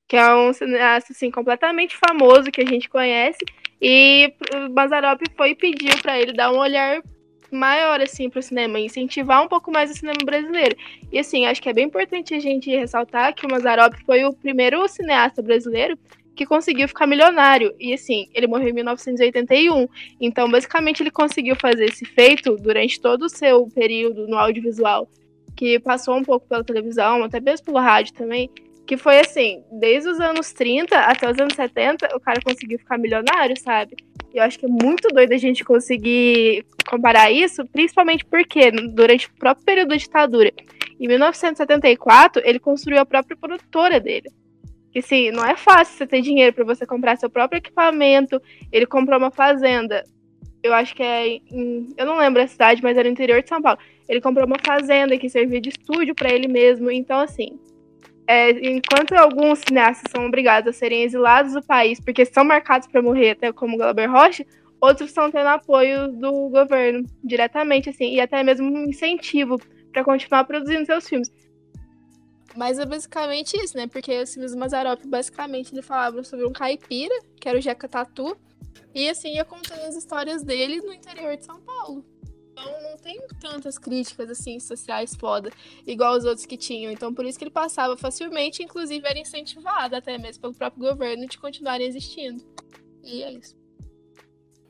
que 0.05 0.17
é 0.17 0.35
um 0.35 0.51
cineasta 0.51 1.13
assim, 1.13 1.31
completamente 1.31 1.95
famoso 1.95 2.51
que 2.51 2.61
a 2.61 2.65
gente 2.65 2.89
conhece, 2.89 3.39
e 3.81 4.33
Mazarop 4.71 5.21
foi 5.35 5.51
e 5.51 5.55
pediu 5.55 5.97
para 6.01 6.19
ele 6.19 6.33
dar 6.33 6.51
um 6.51 6.57
olhar 6.57 7.01
maior 7.51 8.01
assim 8.01 8.29
para 8.29 8.39
o 8.39 8.43
cinema, 8.43 8.79
incentivar 8.79 9.43
um 9.43 9.47
pouco 9.47 9.71
mais 9.71 9.91
o 9.91 9.93
cinema 9.93 10.19
brasileiro. 10.23 10.75
E 11.11 11.19
assim, 11.19 11.45
acho 11.45 11.61
que 11.61 11.69
é 11.69 11.73
bem 11.73 11.85
importante 11.85 12.33
a 12.33 12.39
gente 12.39 12.69
ressaltar 12.69 13.33
que 13.33 13.45
o 13.45 13.49
Mazarop 13.49 13.93
foi 14.05 14.25
o 14.25 14.33
primeiro 14.33 14.87
cineasta 14.87 15.41
brasileiro 15.41 15.97
que 16.35 16.45
conseguiu 16.45 16.87
ficar 16.87 17.07
milionário. 17.07 17.73
E 17.79 17.93
assim, 17.93 18.27
ele 18.33 18.45
morreu 18.45 18.69
em 18.69 18.73
1981. 18.73 19.87
Então, 20.19 20.49
basicamente, 20.51 21.01
ele 21.01 21.11
conseguiu 21.11 21.55
fazer 21.55 21.85
esse 21.85 22.05
feito 22.05 22.57
durante 22.57 22.99
todo 22.99 23.23
o 23.23 23.29
seu 23.29 23.67
período 23.67 24.27
no 24.27 24.37
audiovisual, 24.37 25.09
que 25.55 25.79
passou 25.79 26.15
um 26.15 26.23
pouco 26.23 26.45
pela 26.47 26.63
televisão, 26.63 27.23
até 27.23 27.39
mesmo 27.39 27.65
pelo 27.65 27.79
rádio 27.79 28.13
também. 28.13 28.49
Que 28.85 28.97
foi 28.97 29.19
assim, 29.19 29.63
desde 29.71 30.09
os 30.09 30.19
anos 30.19 30.53
30 30.53 30.97
até 30.97 31.29
os 31.29 31.39
anos 31.39 31.55
70, 31.55 32.15
o 32.15 32.19
cara 32.19 32.39
conseguiu 32.43 32.77
ficar 32.77 32.97
milionário, 32.97 33.59
sabe? 33.59 33.95
E 34.33 34.37
eu 34.37 34.43
acho 34.43 34.59
que 34.59 34.65
é 34.65 34.69
muito 34.69 35.07
doido 35.09 35.33
a 35.33 35.37
gente 35.37 35.63
conseguir 35.63 36.65
comparar 36.87 37.31
isso, 37.31 37.65
principalmente 37.67 38.23
porque 38.25 38.69
durante 38.71 39.27
o 39.27 39.33
próprio 39.39 39.65
período 39.65 39.89
da 39.89 39.95
ditadura, 39.95 40.51
em 40.99 41.07
1974, 41.07 42.41
ele 42.45 42.59
construiu 42.59 42.99
a 42.99 43.05
própria 43.05 43.35
produtora 43.35 43.99
dele. 43.99 44.29
Que 44.91 45.01
sim, 45.01 45.29
não 45.31 45.45
é 45.45 45.57
fácil 45.57 45.97
você 45.97 46.07
ter 46.07 46.21
dinheiro 46.21 46.53
para 46.53 46.63
você 46.63 46.85
comprar 46.85 47.17
seu 47.17 47.29
próprio 47.29 47.57
equipamento. 47.57 48.41
Ele 48.71 48.85
comprou 48.85 49.17
uma 49.17 49.31
fazenda. 49.31 50.03
Eu 50.63 50.73
acho 50.73 50.95
que 50.95 51.03
é 51.03 51.27
em, 51.27 51.89
eu 51.97 52.05
não 52.05 52.17
lembro 52.17 52.41
a 52.41 52.47
cidade, 52.47 52.81
mas 52.81 52.97
era 52.97 53.07
no 53.07 53.13
interior 53.13 53.41
de 53.41 53.49
São 53.49 53.61
Paulo. 53.61 53.77
Ele 54.07 54.21
comprou 54.21 54.45
uma 54.45 54.59
fazenda 54.65 55.17
que 55.17 55.29
servia 55.29 55.59
de 55.59 55.69
estúdio 55.69 56.15
para 56.15 56.33
ele 56.33 56.47
mesmo. 56.47 56.89
Então, 56.89 57.19
assim, 57.19 57.59
é, 58.27 58.51
enquanto 58.67 59.13
alguns 59.13 59.59
cineastas 59.59 60.11
são 60.11 60.25
obrigados 60.25 60.69
a 60.69 60.73
serem 60.73 61.03
exilados 61.03 61.53
do 61.53 61.61
país 61.61 61.99
porque 61.99 62.25
são 62.25 62.43
marcados 62.43 62.87
para 62.87 63.01
morrer, 63.01 63.31
até 63.31 63.51
como 63.51 63.77
Glauber 63.77 64.07
Rocha, 64.07 64.45
outros 64.81 65.09
estão 65.09 65.31
tendo 65.31 65.47
apoio 65.47 66.11
do 66.11 66.49
governo 66.49 67.07
diretamente, 67.23 67.89
assim, 67.89 68.13
e 68.13 68.19
até 68.19 68.43
mesmo 68.43 68.67
um 68.67 68.85
incentivo 68.85 69.59
para 69.91 70.03
continuar 70.03 70.43
produzindo 70.43 70.85
seus 70.85 71.07
filmes. 71.07 71.31
Mas 72.55 72.79
é 72.79 72.85
basicamente 72.85 73.57
isso, 73.57 73.75
né? 73.75 73.85
Porque 73.85 74.17
os 74.21 74.33
filmes 74.33 74.53
do 74.53 74.57
Mazarop, 74.57 75.05
basicamente, 75.05 75.73
ele 75.73 75.81
falava 75.81 76.23
sobre 76.23 76.45
um 76.45 76.53
caipira, 76.53 77.13
que 77.39 77.49
era 77.49 77.57
o 77.57 77.61
Jeca 77.61 77.87
Tatu, 77.87 78.37
e 78.93 79.09
assim 79.09 79.35
ia 79.35 79.43
contando 79.43 79.81
as 79.81 79.95
histórias 79.95 80.41
dele 80.41 80.81
no 80.81 80.93
interior 80.93 81.35
de 81.35 81.43
São 81.43 81.59
Paulo. 81.59 82.05
Então 82.55 82.81
não 82.81 82.97
tem 82.97 83.19
tantas 83.41 83.77
críticas 83.77 84.29
assim 84.29 84.61
sociais 84.61 85.13
foda, 85.13 85.51
igual 85.85 86.15
os 86.17 86.23
outros 86.23 86.45
que 86.45 86.55
tinham. 86.55 86.89
Então 86.89 87.13
por 87.13 87.25
isso 87.25 87.37
que 87.37 87.43
ele 87.43 87.51
passava 87.51 87.97
facilmente, 87.97 88.63
inclusive 88.63 89.05
era 89.05 89.19
incentivado 89.19 89.95
até 89.95 90.17
mesmo 90.17 90.41
pelo 90.41 90.53
próprio 90.53 90.89
governo 90.89 91.27
de 91.27 91.37
continuarem 91.37 91.85
existindo. 91.85 92.41
E 93.03 93.23
é 93.23 93.33
isso. 93.33 93.55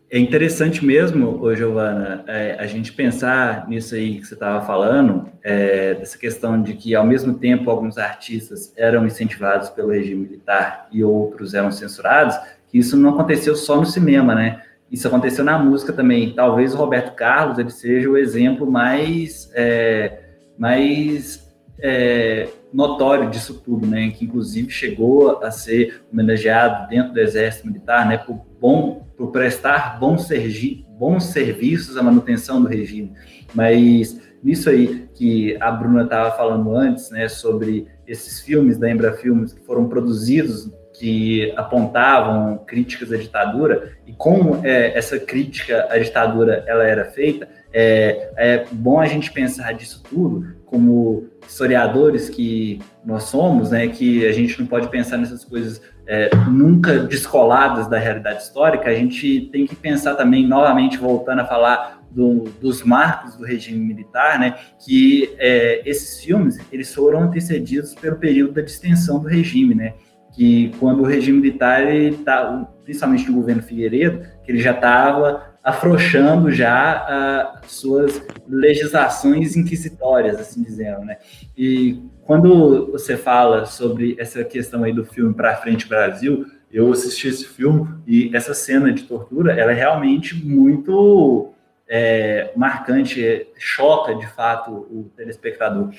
É 0.09 0.19
interessante 0.19 0.85
mesmo, 0.85 1.41
ô 1.41 1.55
Giovana, 1.55 2.23
é, 2.27 2.55
a 2.59 2.67
gente 2.67 2.93
pensar 2.93 3.67
nisso 3.67 3.95
aí 3.95 4.19
que 4.19 4.25
você 4.25 4.35
estava 4.35 4.65
falando, 4.65 5.31
é, 5.43 5.95
dessa 5.95 6.17
questão 6.17 6.61
de 6.61 6.75
que, 6.75 6.93
ao 6.93 7.05
mesmo 7.05 7.33
tempo, 7.39 7.69
alguns 7.69 7.97
artistas 7.97 8.71
eram 8.77 9.05
incentivados 9.05 9.69
pelo 9.71 9.89
regime 9.89 10.27
militar 10.27 10.87
e 10.91 11.03
outros 11.03 11.55
eram 11.55 11.71
censurados, 11.71 12.37
que 12.67 12.77
isso 12.77 12.95
não 12.95 13.09
aconteceu 13.09 13.55
só 13.55 13.77
no 13.77 13.85
cinema, 13.85 14.35
né? 14.35 14.63
Isso 14.91 15.07
aconteceu 15.07 15.43
na 15.43 15.57
música 15.57 15.91
também. 15.91 16.33
Talvez 16.33 16.73
o 16.73 16.77
Roberto 16.77 17.15
Carlos 17.15 17.57
ele 17.57 17.71
seja 17.71 18.09
o 18.09 18.17
exemplo 18.17 18.69
mais, 18.69 19.49
é, 19.53 20.19
mais 20.57 21.45
é, 21.79 22.47
notório 22.71 23.29
disso 23.29 23.61
tudo, 23.65 23.87
né? 23.87 24.11
Que 24.11 24.25
inclusive 24.25 24.69
chegou 24.69 25.43
a 25.43 25.51
ser 25.51 26.01
homenageado 26.11 26.87
dentro 26.87 27.13
do 27.13 27.19
Exército 27.19 27.67
Militar, 27.67 28.07
né? 28.07 28.17
Por 28.17 28.45
bom, 28.59 29.07
por 29.17 29.31
prestar 29.31 29.99
bons, 29.99 30.27
sergi 30.27 30.85
bons 30.97 31.25
serviços 31.25 31.97
à 31.97 32.03
manutenção 32.03 32.61
do 32.61 32.67
regime. 32.67 33.13
Mas 33.53 34.19
nisso 34.43 34.69
aí 34.69 35.09
que 35.15 35.57
a 35.59 35.71
Bruna 35.71 36.03
estava 36.03 36.35
falando 36.37 36.75
antes, 36.75 37.09
né? 37.09 37.27
Sobre 37.27 37.87
esses 38.07 38.39
filmes 38.41 38.77
da 38.77 38.89
Embra 38.89 39.13
Filmes 39.13 39.51
que 39.51 39.65
foram 39.65 39.87
produzidos 39.87 40.69
que 40.99 41.53
apontavam 41.55 42.57
críticas 42.65 43.11
à 43.11 43.17
ditadura 43.17 43.93
e 44.05 44.13
como 44.13 44.65
é, 44.65 44.97
essa 44.97 45.19
crítica 45.19 45.87
à 45.89 45.97
ditadura 45.97 46.63
ela 46.67 46.87
era 46.87 47.05
feita, 47.05 47.47
é, 47.73 48.31
é 48.37 48.65
bom 48.71 48.99
a 48.99 49.05
gente 49.05 49.31
pensar 49.31 49.73
disso 49.73 50.01
tudo 50.09 50.55
como 50.65 51.27
historiadores 51.47 52.29
que 52.29 52.79
nós 53.03 53.23
somos, 53.23 53.71
né, 53.71 53.87
que 53.87 54.25
a 54.25 54.31
gente 54.31 54.59
não 54.59 54.67
pode 54.67 54.89
pensar 54.89 55.17
nessas 55.17 55.45
coisas 55.45 55.81
é, 56.07 56.29
nunca 56.49 56.99
descoladas 56.99 57.87
da 57.87 57.97
realidade 57.97 58.43
histórica, 58.43 58.89
a 58.89 58.95
gente 58.95 59.49
tem 59.51 59.65
que 59.65 59.75
pensar 59.75 60.15
também, 60.15 60.47
novamente, 60.47 60.97
voltando 60.97 61.41
a 61.41 61.45
falar 61.45 62.03
do, 62.11 62.45
dos 62.61 62.81
marcos 62.83 63.35
do 63.35 63.43
regime 63.43 63.79
militar, 63.79 64.39
né, 64.39 64.55
que 64.83 65.35
é, 65.37 65.81
esses 65.85 66.23
filmes 66.23 66.57
eles 66.71 66.93
foram 66.93 67.23
antecedidos 67.23 67.93
pelo 67.93 68.15
período 68.15 68.53
da 68.53 68.61
distensão 68.61 69.19
do 69.19 69.27
regime, 69.27 69.75
né, 69.75 69.93
que 70.35 70.71
quando 70.79 71.01
o 71.01 71.05
regime 71.05 71.39
militar, 71.39 71.87
ele 71.87 72.17
tá, 72.17 72.67
principalmente 72.83 73.27
no 73.29 73.37
governo 73.37 73.63
Figueiredo, 73.63 74.27
que 74.43 74.51
ele 74.51 74.61
já 74.61 74.71
estava 74.71 75.55
afrouxando 75.63 76.51
já 76.51 77.53
as 77.63 77.71
suas 77.71 78.21
legislações 78.47 79.55
inquisitórias, 79.55 80.39
assim 80.39 80.61
dizendo, 80.61 80.99
né? 81.05 81.17
E 81.57 82.03
quando 82.23 82.91
você 82.91 83.15
fala 83.15 83.65
sobre 83.65 84.15
essa 84.19 84.43
questão 84.43 84.83
aí 84.83 84.93
do 84.93 85.05
filme 85.05 85.33
Para 85.33 85.55
Frente 85.55 85.87
Brasil, 85.87 86.45
eu 86.71 86.91
assisti 86.91 87.29
esse 87.29 87.45
filme 87.45 87.87
e 88.05 88.35
essa 88.35 88.53
cena 88.53 88.91
de 88.91 89.03
tortura, 89.03 89.53
ela 89.53 89.71
é 89.71 89.75
realmente 89.75 90.35
muito 90.35 91.53
é, 91.87 92.51
marcante, 92.55 93.47
choca 93.57 94.13
de 94.13 94.27
fato 94.27 94.71
o 94.71 95.09
telespectador. 95.15 95.91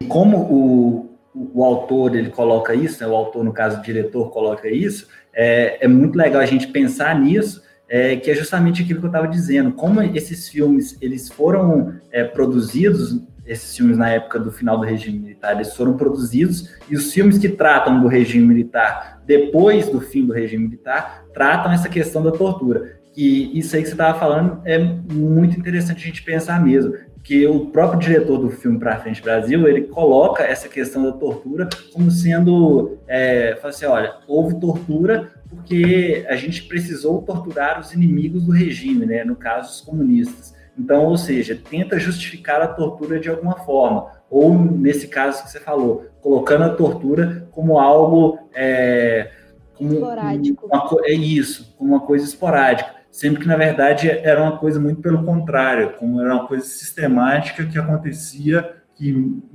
E 0.00 0.06
como 0.06 0.38
o, 0.38 1.17
o, 1.54 1.64
autor 1.64 2.16
ele 2.16 2.30
coloca 2.30 2.74
isso, 2.74 3.02
né, 3.02 3.08
o 3.08 3.14
autor, 3.14 3.44
no 3.44 3.52
caso, 3.52 3.78
o 3.78 3.82
diretor, 3.82 4.30
coloca 4.30 4.68
isso, 4.68 5.08
é, 5.34 5.84
é 5.84 5.88
muito 5.88 6.16
legal 6.16 6.40
a 6.40 6.46
gente 6.46 6.68
pensar 6.68 7.18
nisso 7.18 7.62
é, 7.88 8.16
que 8.16 8.30
é 8.30 8.34
justamente 8.34 8.82
aquilo 8.82 9.00
que 9.00 9.06
eu 9.06 9.10
estava 9.10 9.26
dizendo, 9.26 9.72
como 9.72 10.02
esses 10.02 10.48
filmes 10.48 10.98
eles 11.00 11.28
foram 11.28 11.94
é, 12.12 12.22
produzidos, 12.22 13.22
esses 13.46 13.74
filmes 13.74 13.96
na 13.96 14.10
época 14.10 14.38
do 14.38 14.52
final 14.52 14.76
do 14.76 14.84
regime 14.84 15.18
militar, 15.18 15.54
eles 15.54 15.74
foram 15.74 15.96
produzidos, 15.96 16.68
e 16.88 16.94
os 16.94 17.12
filmes 17.12 17.38
que 17.38 17.48
tratam 17.48 17.98
do 18.00 18.06
regime 18.06 18.46
militar 18.46 19.22
depois 19.26 19.88
do 19.88 20.00
fim 20.00 20.24
do 20.24 20.32
regime 20.32 20.64
militar, 20.64 21.24
tratam 21.34 21.70
essa 21.70 21.88
questão 21.88 22.22
da 22.22 22.30
tortura. 22.30 22.98
E 23.14 23.58
isso 23.58 23.74
aí 23.74 23.82
que 23.82 23.88
você 23.88 23.94
estava 23.94 24.18
falando 24.18 24.62
é 24.64 24.78
muito 24.78 25.58
interessante 25.58 26.02
a 26.02 26.06
gente 26.06 26.22
pensar 26.22 26.62
mesmo 26.64 26.94
que 27.28 27.46
o 27.46 27.66
próprio 27.66 28.00
diretor 28.00 28.38
do 28.38 28.48
filme 28.48 28.78
Pra 28.78 28.98
Frente 29.00 29.20
Brasil, 29.20 29.68
ele 29.68 29.82
coloca 29.82 30.42
essa 30.42 30.66
questão 30.66 31.02
da 31.02 31.12
tortura 31.12 31.68
como 31.92 32.10
sendo, 32.10 32.96
é, 33.06 33.54
fala 33.60 33.68
assim, 33.68 33.84
olha, 33.84 34.16
houve 34.26 34.58
tortura 34.58 35.30
porque 35.46 36.24
a 36.26 36.36
gente 36.36 36.62
precisou 36.62 37.20
torturar 37.20 37.78
os 37.80 37.92
inimigos 37.92 38.44
do 38.44 38.50
regime, 38.50 39.04
né, 39.04 39.24
no 39.24 39.36
caso 39.36 39.72
os 39.72 39.80
comunistas. 39.82 40.54
Então, 40.78 41.04
ou 41.04 41.18
seja, 41.18 41.60
tenta 41.68 41.98
justificar 41.98 42.62
a 42.62 42.66
tortura 42.66 43.20
de 43.20 43.28
alguma 43.28 43.58
forma, 43.58 44.10
ou 44.30 44.54
nesse 44.54 45.06
caso 45.06 45.44
que 45.44 45.50
você 45.50 45.60
falou, 45.60 46.06
colocando 46.22 46.64
a 46.64 46.70
tortura 46.70 47.46
como 47.50 47.78
algo 47.78 48.38
é, 48.54 49.32
como 49.74 49.92
esporádico. 49.92 50.66
Uma, 50.66 50.88
é 51.04 51.12
isso, 51.12 51.74
como 51.76 51.90
uma 51.90 52.00
coisa 52.00 52.24
esporádica 52.24 52.97
sempre 53.18 53.40
que 53.40 53.48
na 53.48 53.56
verdade 53.56 54.08
era 54.08 54.40
uma 54.40 54.58
coisa 54.58 54.78
muito 54.78 55.00
pelo 55.00 55.24
contrário, 55.24 55.94
como 55.98 56.20
era 56.20 56.32
uma 56.32 56.46
coisa 56.46 56.64
sistemática 56.64 57.66
que 57.66 57.76
acontecia, 57.76 58.76
que 58.94 59.10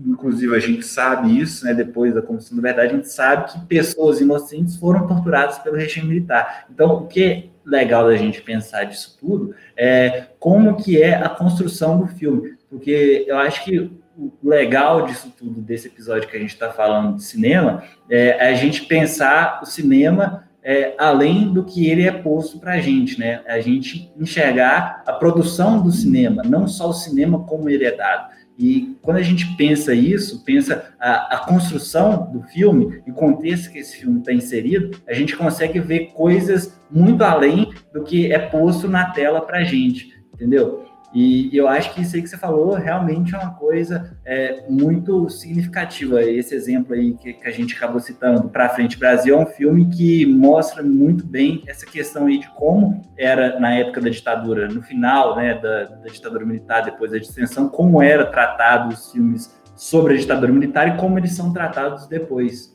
inclusive 0.05 0.53
a 0.53 0.59
gente 0.59 0.85
sabe 0.85 1.39
isso, 1.39 1.63
né, 1.63 1.73
depois 1.73 2.13
da 2.13 2.21
Comissão 2.21 2.57
da 2.57 2.61
Verdade, 2.61 2.91
a 2.91 2.95
gente 2.97 3.09
sabe 3.09 3.53
que 3.53 3.65
pessoas 3.65 4.19
inocentes 4.19 4.75
foram 4.75 5.07
torturadas 5.07 5.59
pelo 5.59 5.77
regime 5.77 6.09
militar. 6.09 6.65
Então, 6.69 6.91
o 6.93 7.07
que 7.07 7.23
é 7.23 7.45
legal 7.65 8.05
da 8.05 8.17
gente 8.17 8.41
pensar 8.41 8.83
disso 8.83 9.17
tudo 9.17 9.55
é 9.77 10.25
como 10.39 10.75
que 10.75 11.01
é 11.01 11.15
a 11.15 11.29
construção 11.29 11.97
do 11.97 12.07
filme, 12.07 12.57
porque 12.69 13.23
eu 13.25 13.37
acho 13.37 13.63
que 13.63 13.89
o 14.17 14.33
legal 14.43 15.05
disso 15.05 15.33
tudo, 15.39 15.61
desse 15.61 15.87
episódio 15.87 16.27
que 16.27 16.35
a 16.35 16.39
gente 16.39 16.53
está 16.53 16.69
falando 16.69 17.15
de 17.15 17.23
cinema, 17.23 17.81
é 18.09 18.49
a 18.49 18.55
gente 18.55 18.83
pensar 18.83 19.61
o 19.63 19.65
cinema 19.65 20.49
é, 20.63 20.95
além 20.97 21.51
do 21.51 21.63
que 21.63 21.87
ele 21.89 22.07
é 22.07 22.11
posto 22.11 22.59
para 22.59 22.73
a 22.73 22.79
gente, 22.79 23.19
né? 23.19 23.41
A 23.47 23.59
gente 23.59 24.11
enxergar 24.17 25.03
a 25.05 25.13
produção 25.13 25.81
do 25.81 25.91
cinema, 25.91 26.41
não 26.43 26.67
só 26.67 26.89
o 26.89 26.93
cinema 26.93 27.43
como 27.43 27.69
ele 27.69 27.85
é 27.85 27.95
dado. 27.95 28.31
E 28.57 28.97
quando 29.01 29.17
a 29.17 29.21
gente 29.21 29.45
pensa 29.57 29.93
isso, 29.93 30.43
pensa 30.43 30.93
a, 30.99 31.35
a 31.35 31.37
construção 31.39 32.31
do 32.31 32.43
filme 32.43 33.01
e 33.05 33.11
o 33.11 33.15
contexto 33.15 33.71
que 33.71 33.79
esse 33.79 33.97
filme 33.97 34.19
está 34.19 34.31
inserido, 34.31 34.97
a 35.07 35.13
gente 35.13 35.35
consegue 35.35 35.79
ver 35.79 36.11
coisas 36.13 36.79
muito 36.89 37.23
além 37.23 37.73
do 37.91 38.03
que 38.03 38.31
é 38.31 38.37
posto 38.37 38.87
na 38.87 39.09
tela 39.09 39.41
para 39.41 39.59
a 39.59 39.63
gente, 39.63 40.13
entendeu? 40.33 40.85
E 41.13 41.55
eu 41.55 41.67
acho 41.67 41.93
que 41.93 42.01
isso 42.01 42.15
aí 42.15 42.23
que 42.23 42.27
você 42.27 42.37
falou 42.37 42.73
realmente 42.73 43.35
é 43.35 43.37
uma 43.37 43.53
coisa 43.53 44.17
é, 44.25 44.65
muito 44.67 45.29
significativa. 45.29 46.23
Esse 46.23 46.55
exemplo 46.55 46.95
aí 46.95 47.13
que, 47.13 47.33
que 47.33 47.47
a 47.47 47.51
gente 47.51 47.75
acabou 47.75 47.99
citando, 47.99 48.49
Para 48.49 48.69
Frente 48.69 48.97
Brasil, 48.97 49.35
é 49.35 49.39
um 49.39 49.45
filme 49.45 49.87
que 49.89 50.25
mostra 50.25 50.81
muito 50.81 51.23
bem 51.23 51.63
essa 51.67 51.85
questão 51.85 52.25
aí 52.25 52.39
de 52.39 52.49
como 52.55 53.01
era 53.15 53.59
na 53.59 53.75
época 53.75 54.01
da 54.01 54.09
ditadura, 54.09 54.67
no 54.67 54.81
final 54.81 55.35
né, 55.35 55.53
da, 55.53 55.83
da 55.83 56.07
ditadura 56.07 56.45
militar, 56.45 56.81
depois 56.81 57.11
da 57.11 57.19
distensão, 57.19 57.69
como 57.69 58.01
era 58.01 58.25
tratado 58.25 58.93
os 58.93 59.11
filmes 59.11 59.53
sobre 59.75 60.15
a 60.15 60.17
ditadura 60.17 60.51
militar 60.51 60.87
e 60.87 60.97
como 60.97 61.19
eles 61.19 61.33
são 61.33 61.53
tratados 61.53 62.07
depois. 62.07 62.73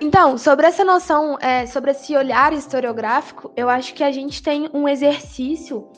Então, 0.00 0.36
sobre 0.36 0.66
essa 0.66 0.84
noção, 0.84 1.38
é, 1.40 1.66
sobre 1.66 1.92
esse 1.92 2.14
olhar 2.16 2.52
historiográfico, 2.52 3.52
eu 3.56 3.68
acho 3.68 3.94
que 3.94 4.02
a 4.02 4.10
gente 4.10 4.42
tem 4.42 4.68
um 4.72 4.88
exercício 4.88 5.88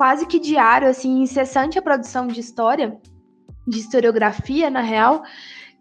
quase 0.00 0.24
que 0.24 0.38
diário, 0.38 0.88
assim, 0.88 1.20
incessante 1.20 1.78
a 1.78 1.82
produção 1.82 2.26
de 2.26 2.40
história, 2.40 2.98
de 3.68 3.78
historiografia, 3.78 4.70
na 4.70 4.80
real, 4.80 5.22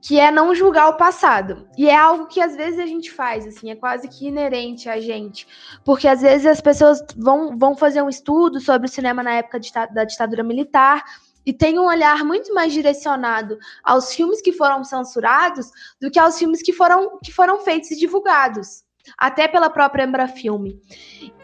que 0.02 0.20
é 0.20 0.30
não 0.30 0.54
julgar 0.54 0.90
o 0.90 0.98
passado. 0.98 1.66
E 1.78 1.88
é 1.88 1.96
algo 1.96 2.28
que 2.28 2.42
às 2.42 2.54
vezes 2.54 2.82
a 2.82 2.86
gente 2.86 3.10
faz, 3.10 3.48
assim, 3.48 3.72
é 3.72 3.78
quase 3.78 4.10
que 4.10 4.28
inerente 4.28 4.90
a 4.90 5.00
gente. 5.00 5.48
Porque 5.86 6.06
às 6.06 6.22
vezes 6.22 6.46
as 6.46 6.60
pessoas 6.60 7.02
vão, 7.16 7.58
vão 7.58 7.78
fazer 7.78 8.02
um 8.02 8.10
estudo 8.10 8.60
sobre 8.60 8.90
o 8.90 8.92
cinema 8.92 9.24
na 9.24 9.36
época 9.36 9.58
de, 9.58 9.72
da 9.72 10.04
ditadura 10.04 10.44
militar 10.44 11.02
e 11.46 11.54
tem 11.54 11.80
um 11.80 11.86
olhar 11.86 12.26
muito 12.26 12.54
mais 12.54 12.74
direcionado 12.74 13.58
aos 13.82 14.14
filmes 14.14 14.42
que 14.42 14.52
foram 14.52 14.84
censurados 14.84 15.72
do 16.02 16.12
que 16.12 16.20
aos 16.20 16.38
filmes 16.38 16.62
que 16.62 16.74
foram, 16.74 17.18
que 17.24 17.32
foram 17.32 17.62
feitos 17.62 17.90
e 17.92 17.98
divulgados. 17.98 18.84
Até 19.18 19.48
pela 19.48 19.70
própria 19.70 20.04
Embrafilme. 20.04 20.78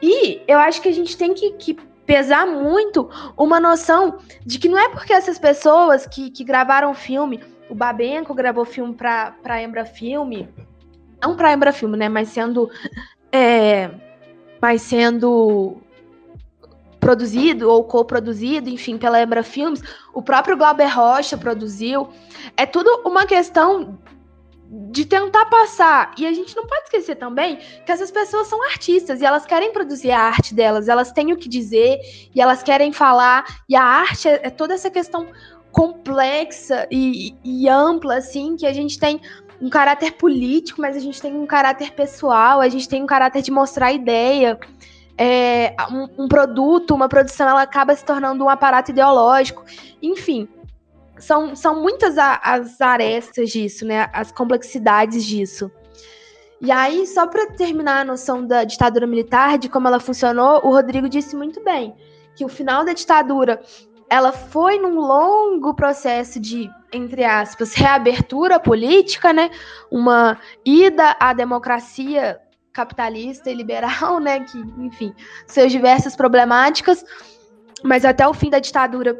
E 0.02 0.42
eu 0.46 0.60
acho 0.60 0.82
que 0.82 0.90
a 0.90 0.94
gente 0.94 1.16
tem 1.16 1.34
que, 1.34 1.52
que 1.54 1.95
pesar 2.06 2.45
muito 2.45 3.10
uma 3.38 3.60
noção 3.60 4.20
de 4.45 4.60
que 4.60 4.70
não 4.70 4.78
é 4.78 4.89
porque 4.89 5.14
essas 5.14 5.39
pessoas 5.39 6.06
que, 6.06 6.30
que 6.30 6.43
gravaram 6.43 6.93
filme, 6.93 7.43
o 7.70 7.76
Babenco 7.76 8.34
gravou 8.34 8.66
filme 8.66 8.93
para 8.93 9.32
pra 9.32 9.62
Embra 9.62 9.86
Filme, 9.86 10.47
não 11.22 11.36
para 11.36 11.53
Embra 11.53 11.74
Filme, 11.74 11.97
né, 11.97 12.08
mas 12.08 12.30
sendo 12.30 12.70
é, 13.32 13.89
mas 14.62 14.82
sendo 14.82 15.78
produzido 16.99 17.70
ou 17.70 17.84
co-produzido, 17.84 18.68
enfim, 18.68 18.97
pela 18.97 19.22
Embra 19.22 19.43
Filmes, 19.43 19.82
o 20.12 20.24
próprio 20.24 20.58
Glauber 20.58 20.88
Rocha 20.88 21.38
produziu. 21.38 22.10
É 22.58 22.66
tudo 22.66 22.89
uma 23.06 23.28
questão 23.28 23.99
de 24.70 25.05
tentar 25.05 25.45
passar. 25.45 26.13
E 26.18 26.26
a 26.26 26.34
gente 26.34 26.55
não 26.55 26.66
pode 26.66 26.86
esquecer 26.86 27.16
também 27.16 27.57
que 27.86 27.91
essas 27.91 28.09
pessoas 28.09 28.47
são 28.47 28.63
artistas 28.63 29.22
e 29.22 29.26
elas 29.26 29.45
querem 29.45 29.72
produzir 29.72 30.11
a 30.11 30.20
arte 30.20 30.53
delas, 30.53 30.88
elas 30.88 31.11
têm 31.11 31.32
o 31.32 31.38
que 31.38 31.47
dizer 31.47 31.99
e 32.34 32.41
elas 32.41 32.63
querem 32.63 32.91
falar. 32.91 33.45
E 33.70 33.76
a 33.76 33.84
arte 33.84 34.28
é, 34.28 34.41
é 34.43 34.49
toda 34.49 34.74
essa 34.74 34.89
questão 34.89 35.28
complexa 35.72 36.88
e, 36.89 37.36
e, 37.43 37.68
ampla, 37.68 38.16
assim, 38.16 38.55
que 38.55 38.66
a 38.66 38.72
gente 38.72 38.97
tem 38.97 39.20
um 39.61 39.70
caráter 39.70 40.13
político, 40.13 40.82
mas 40.82 40.95
a 40.95 40.99
gente 40.99 41.22
tem 41.22 41.36
um 41.36 41.45
caráter 41.45 41.91
pessoal, 41.91 42.61
a 42.61 42.70
gente 42.70 42.88
tem 42.88 43.03
um 43.03 43.05
caráter 43.05 43.41
de 43.41 43.51
mostrar 43.51 43.91
ideia. 43.91 44.57
É, 45.18 45.76
um, 45.91 46.24
um 46.24 46.28
produto, 46.28 46.93
uma 46.93 47.07
produção, 47.07 47.47
ela 47.47 47.61
acaba 47.61 47.95
se 47.95 48.03
tornando 48.03 48.43
um 48.43 48.49
aparato 48.49 48.91
ideológico. 48.91 49.63
Enfim, 50.01 50.47
são, 51.20 51.55
são 51.55 51.82
muitas 51.82 52.18
a, 52.18 52.36
as 52.43 52.80
arestas 52.82 53.49
disso, 53.49 53.86
né? 53.86 54.09
As 54.13 54.32
complexidades 54.32 55.24
disso. 55.24 55.72
E 56.61 56.72
aí, 56.72 57.05
só 57.05 57.28
para 57.28 57.51
terminar 57.51 58.01
a 58.01 58.05
noção 58.05 58.45
da 58.45 58.63
ditadura 58.63 59.05
militar, 59.05 59.57
de 59.57 59.70
como 59.70 59.88
ela 59.88 59.99
funcionou, 59.99 60.66
o 60.66 60.72
Rodrigo 60.72 61.09
disse 61.09 61.36
muito 61.36 61.63
bem 61.63 61.95
que 62.36 62.45
o 62.45 62.49
final 62.49 62.86
da 62.86 62.93
ditadura 62.93 63.61
ela 64.09 64.32
foi 64.32 64.78
num 64.80 64.99
longo 64.99 65.74
processo 65.74 66.39
de, 66.39 66.70
entre 66.93 67.24
aspas, 67.24 67.74
reabertura 67.74 68.59
política, 68.59 69.34
né? 69.34 69.49
Uma 69.91 70.39
ida 70.63 71.16
à 71.20 71.34
democracia 71.34 72.39
capitalista 72.72 73.49
e 73.49 73.55
liberal, 73.55 74.20
né? 74.20 74.41
Que, 74.41 74.57
enfim, 74.78 75.13
suas 75.47 75.72
diversas 75.72 76.16
problemáticas, 76.16 77.03
mas 77.84 78.05
até 78.05 78.28
o 78.28 78.34
fim 78.34 78.49
da 78.49 78.59
ditadura 78.59 79.18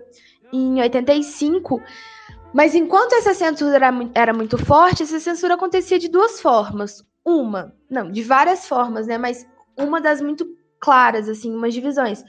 em 0.52 0.82
85. 0.82 1.82
Mas 2.54 2.74
enquanto 2.74 3.14
essa 3.14 3.34
censura 3.34 3.76
era, 3.76 3.92
era 4.14 4.34
muito 4.34 4.58
forte, 4.58 5.04
essa 5.04 5.20
censura 5.20 5.56
acontecia 5.56 6.00
de 6.00 6.08
duas 6.08 6.40
formas. 6.40 7.04
Uma, 7.26 7.76
não, 7.90 8.12
de 8.12 8.22
várias 8.22 8.68
formas, 8.68 9.08
né? 9.08 9.18
Mas 9.18 9.46
uma 9.78 10.00
das 10.00 10.22
muito 10.22 10.48
claras, 10.80 11.28
assim, 11.28 11.54
umas 11.54 11.74
divisões. 11.74 12.24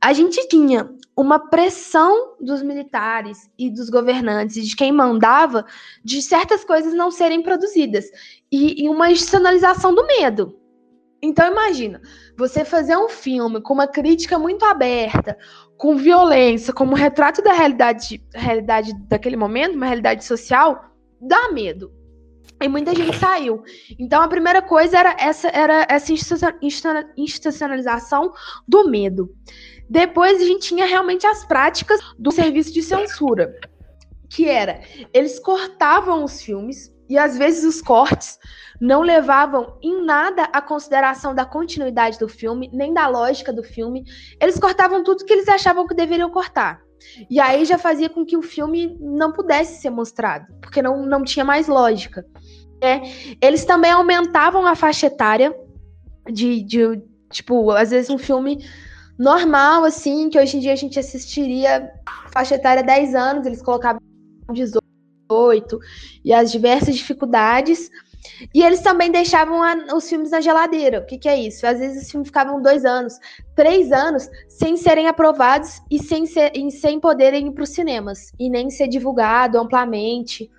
A 0.00 0.12
gente 0.14 0.48
tinha 0.48 0.90
uma 1.14 1.38
pressão 1.38 2.34
dos 2.40 2.62
militares 2.62 3.50
e 3.58 3.70
dos 3.70 3.90
governantes 3.90 4.66
de 4.66 4.74
quem 4.74 4.90
mandava 4.90 5.66
de 6.02 6.22
certas 6.22 6.64
coisas 6.64 6.94
não 6.94 7.10
serem 7.10 7.42
produzidas 7.42 8.06
e, 8.50 8.84
e 8.84 8.88
uma 8.88 9.10
institucionalização 9.10 9.94
do 9.94 10.06
medo. 10.06 10.58
Então 11.22 11.52
imagina, 11.52 12.00
você 12.40 12.64
fazer 12.64 12.96
um 12.96 13.08
filme 13.08 13.60
com 13.60 13.74
uma 13.74 13.86
crítica 13.86 14.38
muito 14.38 14.64
aberta, 14.64 15.36
com 15.76 15.96
violência, 15.96 16.72
como 16.72 16.96
retrato 16.96 17.42
da 17.42 17.52
realidade, 17.52 18.24
realidade 18.34 18.92
daquele 19.06 19.36
momento, 19.36 19.76
uma 19.76 19.86
realidade 19.86 20.24
social, 20.24 20.82
dá 21.20 21.52
medo. 21.52 21.92
E 22.62 22.68
muita 22.68 22.94
gente 22.94 23.16
saiu. 23.16 23.62
Então 23.98 24.22
a 24.22 24.28
primeira 24.28 24.62
coisa 24.62 24.98
era 24.98 25.16
essa, 25.18 25.48
era 25.48 25.86
essa 25.88 26.12
institucionalização 27.16 28.32
do 28.66 28.88
medo. 28.88 29.30
Depois 29.88 30.40
a 30.40 30.44
gente 30.44 30.68
tinha 30.68 30.86
realmente 30.86 31.26
as 31.26 31.44
práticas 31.44 32.00
do 32.18 32.30
serviço 32.30 32.72
de 32.72 32.82
censura, 32.82 33.54
que 34.30 34.48
era 34.48 34.80
eles 35.12 35.38
cortavam 35.38 36.24
os 36.24 36.40
filmes 36.40 36.90
e 37.08 37.18
às 37.18 37.36
vezes 37.36 37.64
os 37.64 37.82
cortes 37.82 38.38
não 38.80 39.02
levavam 39.02 39.76
em 39.82 40.02
nada 40.04 40.44
a 40.44 40.62
consideração 40.62 41.34
da 41.34 41.44
continuidade 41.44 42.18
do 42.18 42.28
filme, 42.28 42.70
nem 42.72 42.94
da 42.94 43.06
lógica 43.06 43.52
do 43.52 43.62
filme. 43.62 44.04
Eles 44.40 44.58
cortavam 44.58 45.04
tudo 45.04 45.24
que 45.24 45.32
eles 45.32 45.48
achavam 45.48 45.86
que 45.86 45.94
deveriam 45.94 46.30
cortar. 46.30 46.80
E 47.28 47.38
aí 47.38 47.64
já 47.64 47.78
fazia 47.78 48.08
com 48.08 48.24
que 48.24 48.36
o 48.36 48.42
filme 48.42 48.96
não 49.00 49.32
pudesse 49.32 49.80
ser 49.80 49.90
mostrado, 49.90 50.46
porque 50.60 50.80
não, 50.80 51.04
não 51.04 51.22
tinha 51.22 51.44
mais 51.44 51.68
lógica. 51.68 52.24
É, 52.82 53.02
eles 53.42 53.64
também 53.64 53.90
aumentavam 53.90 54.66
a 54.66 54.74
faixa 54.74 55.06
etária 55.06 55.54
de, 56.30 56.62
de, 56.62 57.02
tipo, 57.30 57.70
às 57.70 57.90
vezes 57.90 58.08
um 58.08 58.18
filme 58.18 58.64
normal, 59.18 59.84
assim, 59.84 60.30
que 60.30 60.38
hoje 60.38 60.56
em 60.56 60.60
dia 60.60 60.72
a 60.72 60.76
gente 60.76 60.98
assistiria 60.98 61.90
faixa 62.32 62.54
etária 62.54 62.82
10 62.82 63.14
anos, 63.14 63.46
eles 63.46 63.60
colocavam 63.60 64.00
18, 64.50 65.78
e 66.24 66.32
as 66.32 66.50
diversas 66.50 66.96
dificuldades 66.96 67.90
e 68.54 68.62
eles 68.62 68.80
também 68.80 69.10
deixavam 69.10 69.62
a, 69.62 69.94
os 69.94 70.08
filmes 70.08 70.30
na 70.30 70.40
geladeira. 70.40 71.00
O 71.00 71.06
que, 71.06 71.18
que, 71.18 71.28
é 71.28 71.38
isso? 71.38 71.66
Às 71.66 71.78
vezes 71.78 72.04
os 72.04 72.10
filmes 72.10 72.28
ficavam 72.28 72.60
dois 72.60 72.84
anos, 72.84 73.18
três 73.54 73.92
anos, 73.92 74.28
sem 74.48 74.76
serem 74.76 75.08
aprovados 75.08 75.80
e 75.90 75.98
sem, 75.98 76.26
ser, 76.26 76.52
e 76.54 76.70
sem 76.70 77.00
poderem 77.00 77.48
ir 77.48 77.52
para 77.52 77.64
os 77.64 77.70
cinemas. 77.70 78.32
E 78.38 78.48
nem 78.48 78.70
ser 78.70 78.88
divulgado 78.88 79.58
amplamente. 79.58 80.50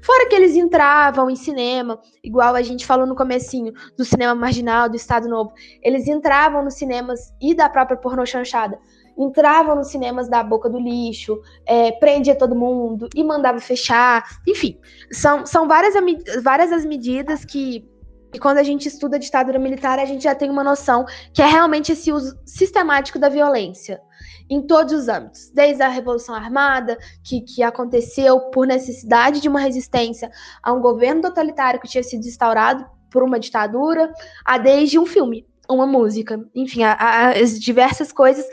Fora 0.00 0.28
que 0.28 0.34
eles 0.34 0.54
entravam 0.54 1.28
em 1.28 1.36
cinema, 1.36 2.00
igual 2.22 2.54
a 2.54 2.62
gente 2.62 2.86
falou 2.86 3.06
no 3.06 3.16
comecinho, 3.16 3.72
do 3.96 4.04
cinema 4.04 4.34
marginal, 4.34 4.88
do 4.88 4.96
Estado 4.96 5.28
Novo. 5.28 5.52
Eles 5.82 6.06
entravam 6.06 6.62
nos 6.62 6.74
cinemas 6.74 7.32
e 7.40 7.54
da 7.54 7.68
própria 7.68 7.96
pornô 7.96 8.24
chanchada 8.24 8.78
entravam 9.16 9.76
nos 9.76 9.88
cinemas 9.88 10.28
da 10.28 10.42
boca 10.42 10.68
do 10.68 10.78
lixo, 10.78 11.40
é, 11.64 11.92
prendia 11.92 12.36
todo 12.36 12.54
mundo 12.54 13.08
e 13.14 13.24
mandava 13.24 13.58
fechar. 13.58 14.24
Enfim, 14.46 14.78
são, 15.10 15.46
são 15.46 15.66
várias, 15.66 15.94
várias 16.42 16.72
as 16.72 16.84
medidas 16.84 17.44
que, 17.44 17.88
que, 18.32 18.38
quando 18.38 18.58
a 18.58 18.62
gente 18.62 18.86
estuda 18.86 19.18
ditadura 19.18 19.58
militar, 19.58 19.98
a 19.98 20.04
gente 20.04 20.24
já 20.24 20.34
tem 20.34 20.50
uma 20.50 20.62
noção 20.62 21.06
que 21.32 21.40
é 21.40 21.46
realmente 21.46 21.92
esse 21.92 22.12
uso 22.12 22.38
sistemático 22.44 23.18
da 23.18 23.28
violência. 23.28 24.00
Em 24.48 24.64
todos 24.64 24.92
os 24.92 25.08
âmbitos, 25.08 25.50
desde 25.50 25.82
a 25.82 25.88
Revolução 25.88 26.34
Armada, 26.34 26.96
que, 27.24 27.40
que 27.40 27.62
aconteceu 27.62 28.40
por 28.50 28.66
necessidade 28.66 29.40
de 29.40 29.48
uma 29.48 29.58
resistência 29.58 30.30
a 30.62 30.72
um 30.72 30.80
governo 30.80 31.20
totalitário 31.20 31.80
que 31.80 31.88
tinha 31.88 32.02
sido 32.02 32.24
instaurado 32.24 32.86
por 33.10 33.22
uma 33.22 33.40
ditadura, 33.40 34.12
a 34.44 34.58
desde 34.58 34.98
um 34.98 35.06
filme, 35.06 35.46
uma 35.68 35.86
música, 35.86 36.44
enfim, 36.54 36.82
a, 36.82 36.92
a, 36.92 37.30
as 37.30 37.58
diversas 37.58 38.12
coisas. 38.12 38.44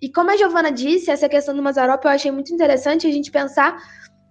E 0.00 0.10
como 0.10 0.30
a 0.30 0.36
Giovana 0.36 0.70
disse, 0.70 1.10
essa 1.10 1.28
questão 1.28 1.54
do 1.54 1.62
Mazarop 1.62 2.04
eu 2.04 2.10
achei 2.10 2.30
muito 2.30 2.52
interessante 2.52 3.06
a 3.06 3.10
gente 3.10 3.30
pensar 3.30 3.76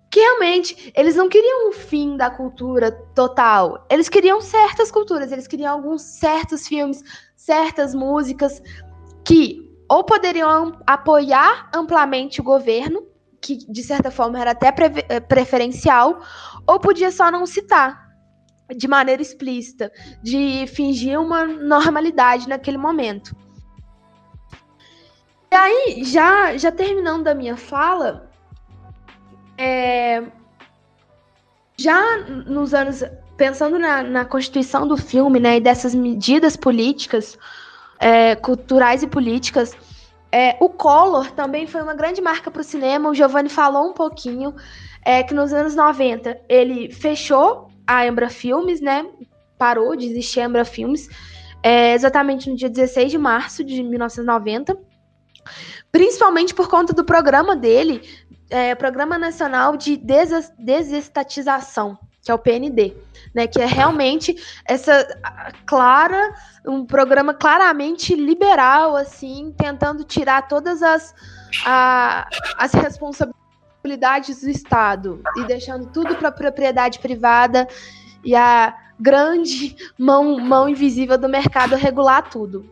que 0.10 0.20
realmente 0.20 0.92
eles 0.96 1.16
não 1.16 1.28
queriam 1.28 1.70
o 1.70 1.74
fim 1.74 2.16
da 2.16 2.30
cultura 2.30 2.92
total. 3.14 3.86
Eles 3.90 4.08
queriam 4.08 4.42
certas 4.42 4.90
culturas, 4.90 5.32
eles 5.32 5.48
queriam 5.48 5.74
alguns 5.74 6.02
certos 6.02 6.68
filmes, 6.68 7.04
certas 7.36 7.94
músicas 7.94 8.62
que 9.26 9.68
ou 9.90 10.04
poderiam 10.04 10.80
apoiar 10.86 11.70
amplamente 11.74 12.42
o 12.42 12.44
governo, 12.44 13.06
que 13.42 13.58
de 13.58 13.84
certa 13.84 14.12
forma 14.12 14.40
era 14.40 14.52
até 14.52 14.74
eh, 15.10 15.20
preferencial, 15.20 16.22
ou 16.66 16.80
podia 16.80 17.12
só 17.12 17.32
não 17.32 17.46
citar 17.46 18.07
de 18.76 18.88
maneira 18.88 19.22
explícita, 19.22 19.92
de 20.22 20.66
fingir 20.68 21.20
uma 21.20 21.46
normalidade 21.46 22.48
naquele 22.48 22.78
momento. 22.78 23.36
E 25.52 25.56
aí, 25.56 26.04
já, 26.04 26.58
já 26.58 26.72
terminando 26.72 27.28
a 27.28 27.34
minha 27.34 27.56
fala, 27.56 28.30
é, 29.58 30.24
já 31.78 32.18
nos 32.18 32.74
anos. 32.74 33.04
Pensando 33.38 33.78
na, 33.78 34.02
na 34.02 34.26
constituição 34.26 34.88
do 34.88 34.98
filme, 34.98 35.40
né, 35.40 35.58
e 35.58 35.60
dessas 35.60 35.94
medidas 35.94 36.58
políticas, 36.58 37.38
é, 38.00 38.36
culturais 38.36 39.04
e 39.04 39.08
políticas, 39.08 39.78
é, 40.32 40.58
o 40.60 40.68
Collor 40.70 41.30
também 41.32 41.68
foi 41.68 41.84
uma 41.84 41.94
grande 41.94 42.20
marca 42.20 42.50
para 42.50 42.62
o 42.62 42.64
cinema. 42.64 43.10
O 43.10 43.14
Giovanni 43.14 43.50
falou 43.50 43.90
um 43.90 43.94
pouquinho 43.94 44.56
é, 45.06 45.22
que 45.22 45.36
nos 45.36 45.54
anos 45.54 45.76
90 45.76 46.42
ele 46.50 46.92
fechou 46.92 47.70
a 47.88 48.06
Embra 48.06 48.30
Filmes, 48.30 48.82
né? 48.82 49.06
Parou 49.58 49.96
de 49.96 50.06
existir 50.06 50.42
a 50.42 50.46
Embra 50.46 50.66
Filmes, 50.66 51.10
é, 51.64 51.94
exatamente 51.94 52.50
no 52.50 52.56
dia 52.56 52.70
16 52.70 53.12
de 53.12 53.18
março 53.18 53.64
de 53.64 53.82
1990. 53.82 54.78
Principalmente 55.92 56.54
por 56.54 56.70
conta 56.70 56.94
do 56.94 57.06
programa 57.06 57.56
dele, 57.56 58.02
é, 58.50 58.76
Programa 58.76 59.18
Nacional 59.18 59.78
de 59.78 59.98
Desestatização, 59.98 61.98
que 62.22 62.30
é 62.30 62.34
o 62.34 62.40
PND, 62.40 62.94
né? 63.34 63.48
Que 63.48 63.62
é 63.62 63.66
realmente 63.66 64.36
essa 64.66 65.08
clara, 65.66 66.34
um 66.66 66.86
programa 66.86 67.34
claramente 67.34 68.14
liberal, 68.14 68.96
assim, 68.96 69.54
tentando 69.58 70.04
tirar 70.04 70.48
todas 70.48 70.84
as, 70.84 71.16
a, 71.66 72.28
as 72.58 72.74
responsabilidades 72.74 73.47
do 73.96 74.50
Estado 74.50 75.22
e 75.38 75.44
deixando 75.46 75.86
tudo 75.88 76.16
para 76.16 76.30
a 76.30 76.32
propriedade 76.32 77.00
privada 77.00 77.68
e 78.24 78.36
a 78.36 78.76
grande 79.00 79.76
mão, 79.98 80.40
mão 80.40 80.68
invisível 80.68 81.18
do 81.18 81.30
mercado 81.30 81.76
regular 81.76 82.30
tudo. 82.30 82.66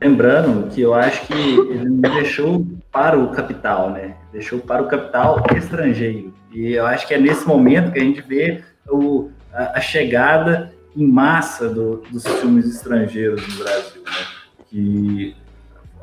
Lembrando 0.00 0.70
que 0.70 0.80
eu 0.80 0.94
acho 0.94 1.26
que 1.26 1.34
ele 1.34 1.84
não 1.84 2.00
deixou 2.00 2.66
para 2.90 3.18
o 3.18 3.30
capital, 3.32 3.90
né? 3.90 4.16
Deixou 4.32 4.58
para 4.58 4.82
o 4.82 4.88
capital 4.88 5.44
estrangeiro. 5.54 6.32
E 6.50 6.72
eu 6.72 6.86
acho 6.86 7.06
que 7.06 7.12
é 7.12 7.18
nesse 7.18 7.46
momento 7.46 7.92
que 7.92 7.98
a 7.98 8.02
gente 8.02 8.22
vê 8.22 8.62
o, 8.88 9.30
a, 9.52 9.78
a 9.78 9.80
chegada 9.80 10.72
em 10.96 11.06
massa 11.06 11.68
do, 11.68 11.98
dos 12.10 12.26
filmes 12.40 12.66
estrangeiros 12.66 13.46
no 13.46 13.62
Brasil, 13.62 14.02
né? 14.02 14.26
Que 14.70 15.36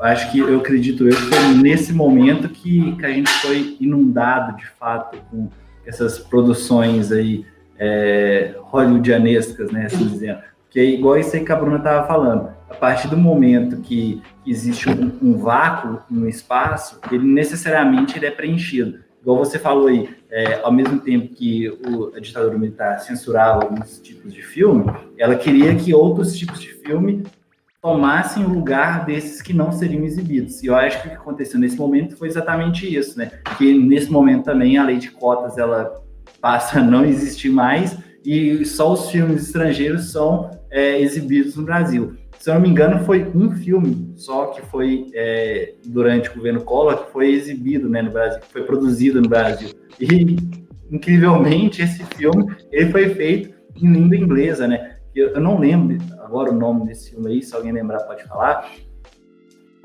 acho 0.03 0.31
que 0.31 0.39
eu 0.39 0.59
acredito 0.59 1.07
eu 1.07 1.15
que 1.15 1.21
foi 1.21 1.53
nesse 1.55 1.93
momento 1.93 2.49
que, 2.49 2.95
que 2.95 3.05
a 3.05 3.09
gente 3.09 3.29
foi 3.29 3.77
inundado 3.79 4.55
de 4.57 4.67
fato 4.79 5.17
com 5.29 5.49
essas 5.85 6.19
produções 6.19 7.11
aí 7.11 7.45
é, 7.79 8.55
hollywoodianescas, 8.59 9.71
né? 9.71 9.85
Assim 9.85 10.07
dizendo. 10.07 10.39
Porque 10.63 10.83
igual 10.83 11.17
isso 11.17 11.35
aí 11.35 11.43
que 11.43 11.51
a 11.51 11.55
Bruna 11.55 11.77
estava 11.77 12.05
falando 12.05 12.57
a 12.69 12.75
partir 12.75 13.07
do 13.07 13.17
momento 13.17 13.81
que 13.81 14.21
existe 14.45 14.89
um, 14.89 15.11
um, 15.21 15.37
vácuo 15.37 15.99
no 16.09 16.27
espaço, 16.27 16.99
ele 17.11 17.25
necessariamente 17.25 18.17
ele 18.17 18.25
é 18.25 18.31
preenchido. 18.31 18.99
Igual 19.21 19.37
você 19.37 19.57
falou 19.57 19.87
aí, 19.87 20.09
é, 20.29 20.61
ao 20.61 20.71
mesmo 20.71 20.99
tempo 20.99 21.33
que 21.33 21.69
o, 21.69 22.13
a 22.15 22.19
ditadura 22.19 22.57
militar 22.57 22.99
censurava 22.99 23.63
alguns 23.63 23.99
tipos 23.99 24.33
de 24.33 24.41
filme, 24.41 24.85
ela 25.17 25.35
queria 25.35 25.75
que 25.75 25.93
outros 25.93 26.37
tipos 26.37 26.59
de 26.59 26.69
filme 26.69 27.23
tomassem 27.87 28.43
o 28.43 28.49
lugar 28.49 29.05
desses 29.05 29.41
que 29.41 29.53
não 29.53 29.71
seriam 29.71 30.03
exibidos. 30.03 30.61
E 30.61 30.67
eu 30.67 30.75
acho 30.75 31.01
que 31.01 31.07
o 31.07 31.11
que 31.11 31.17
aconteceu 31.17 31.59
nesse 31.59 31.77
momento 31.77 32.17
foi 32.17 32.27
exatamente 32.27 32.85
isso, 32.93 33.17
né? 33.17 33.31
Que 33.57 33.73
nesse 33.73 34.11
momento 34.11 34.43
também 34.43 34.77
a 34.77 34.83
lei 34.83 34.97
de 34.97 35.11
cotas 35.11 35.57
ela 35.57 36.03
passa 36.41 36.79
a 36.79 36.83
não 36.83 37.05
existir 37.05 37.49
mais 37.49 37.97
e 38.25 38.65
só 38.65 38.91
os 38.91 39.09
filmes 39.09 39.43
estrangeiros 39.43 40.11
são 40.11 40.51
é, 40.69 40.99
exibidos 40.99 41.55
no 41.55 41.63
Brasil 41.63 42.17
se 42.39 42.49
eu 42.49 42.53
não 42.53 42.61
me 42.61 42.69
engano, 42.69 43.03
foi 43.03 43.27
um 43.35 43.51
filme 43.51 44.13
só 44.15 44.47
que 44.47 44.61
foi 44.67 45.07
é, 45.13 45.73
durante 45.85 46.29
o 46.29 46.35
governo 46.35 46.61
Collor 46.61 47.05
que 47.05 47.11
foi 47.11 47.31
exibido 47.31 47.89
né, 47.89 48.01
no 48.01 48.11
Brasil, 48.11 48.39
que 48.39 48.51
foi 48.51 48.63
produzido 48.63 49.21
no 49.21 49.27
Brasil. 49.27 49.69
E, 49.99 50.37
incrivelmente, 50.91 51.81
esse 51.81 52.03
filme 52.15 52.55
ele 52.71 52.91
foi 52.91 53.09
feito 53.09 53.55
em 53.75 53.91
língua 53.91 54.15
inglesa, 54.15 54.67
né? 54.67 54.96
Eu, 55.17 55.29
eu 55.29 55.41
não 55.41 55.57
lembro 55.57 55.97
agora 56.19 56.51
o 56.51 56.55
nome 56.55 56.85
desse 56.85 57.09
filme 57.09 57.31
aí, 57.31 57.41
se 57.41 57.55
alguém 57.55 57.71
lembrar 57.71 58.01
pode 58.01 58.23
falar. 58.25 58.71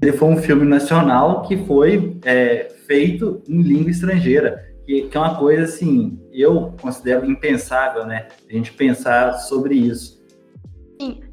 Ele 0.03 0.12
foi 0.12 0.28
um 0.28 0.37
filme 0.37 0.66
nacional 0.66 1.41
que 1.43 1.57
foi 1.64 2.18
é, 2.22 2.68
feito 2.87 3.43
em 3.49 3.62
língua 3.62 3.91
estrangeira. 3.91 4.70
Que, 4.85 5.03
que 5.09 5.16
é 5.16 5.20
uma 5.20 5.39
coisa 5.39 5.62
assim, 5.62 6.20
eu 6.33 6.74
considero 6.83 7.24
impensável, 7.24 8.05
né? 8.05 8.28
A 8.47 8.53
gente 8.53 8.74
pensar 8.74 9.33
sobre 9.35 9.74
isso. 9.74 10.20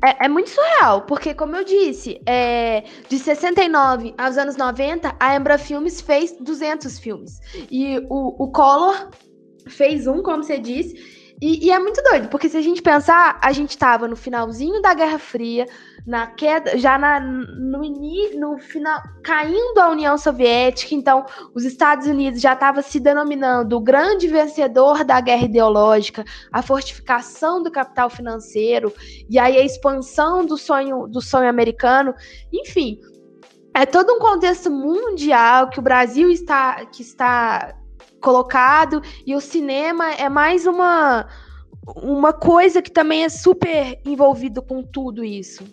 É, 0.01 0.25
é, 0.25 0.29
muito 0.29 0.49
surreal, 0.49 1.01
porque, 1.01 1.33
como 1.33 1.55
eu 1.55 1.65
disse, 1.65 2.21
é, 2.25 2.85
de 3.09 3.19
69 3.19 4.13
aos 4.17 4.37
anos 4.37 4.55
90, 4.55 5.13
a 5.19 5.35
Embra 5.35 5.57
Filmes 5.57 5.99
fez 5.99 6.37
200 6.39 6.99
filmes. 6.99 7.39
E 7.69 7.99
o, 8.09 8.43
o 8.43 8.51
Collor 8.51 9.09
fez 9.67 10.07
um, 10.07 10.23
como 10.23 10.43
você 10.43 10.57
disse, 10.57 11.18
e, 11.41 11.67
e, 11.67 11.71
é 11.71 11.79
muito 11.79 12.01
doido, 12.03 12.27
porque 12.27 12.49
se 12.49 12.57
a 12.57 12.61
gente 12.61 12.81
pensar, 12.81 13.39
a 13.41 13.53
gente 13.53 13.69
estava 13.69 14.09
no 14.09 14.15
finalzinho 14.15 14.81
da 14.81 14.93
Guerra 14.93 15.17
Fria, 15.17 15.65
na 16.05 16.27
queda, 16.27 16.77
já 16.77 16.97
na, 16.97 17.19
no, 17.21 17.81
no 18.37 18.57
final, 18.57 19.01
caindo 19.23 19.79
a 19.79 19.89
União 19.89 20.17
Soviética, 20.17 20.93
então 20.93 21.25
os 21.55 21.63
Estados 21.63 22.07
Unidos 22.07 22.41
já 22.41 22.53
estava 22.53 22.81
se 22.81 22.99
denominando 22.99 23.77
o 23.77 23.79
grande 23.79 24.27
vencedor 24.27 25.05
da 25.05 25.21
guerra 25.21 25.45
ideológica, 25.45 26.25
a 26.51 26.61
fortificação 26.61 27.63
do 27.63 27.71
capital 27.71 28.09
financeiro, 28.09 28.93
e 29.29 29.39
aí 29.39 29.57
a 29.57 29.63
expansão 29.63 30.45
do 30.45 30.57
sonho, 30.57 31.07
do 31.07 31.21
sonho 31.21 31.47
americano, 31.47 32.13
enfim. 32.51 32.99
É 33.73 33.85
todo 33.85 34.11
um 34.11 34.19
contexto 34.19 34.69
mundial 34.69 35.69
que 35.69 35.79
o 35.79 35.81
Brasil 35.81 36.29
está, 36.29 36.85
que 36.87 37.01
está 37.01 37.78
colocado 38.19 39.01
e 39.25 39.35
o 39.35 39.41
cinema 39.41 40.11
é 40.13 40.29
mais 40.29 40.65
uma 40.65 41.27
uma 41.95 42.33
coisa 42.33 42.81
que 42.81 42.91
também 42.91 43.23
é 43.23 43.29
super 43.29 43.99
envolvido 44.05 44.61
com 44.61 44.83
tudo 44.83 45.23
isso. 45.23 45.63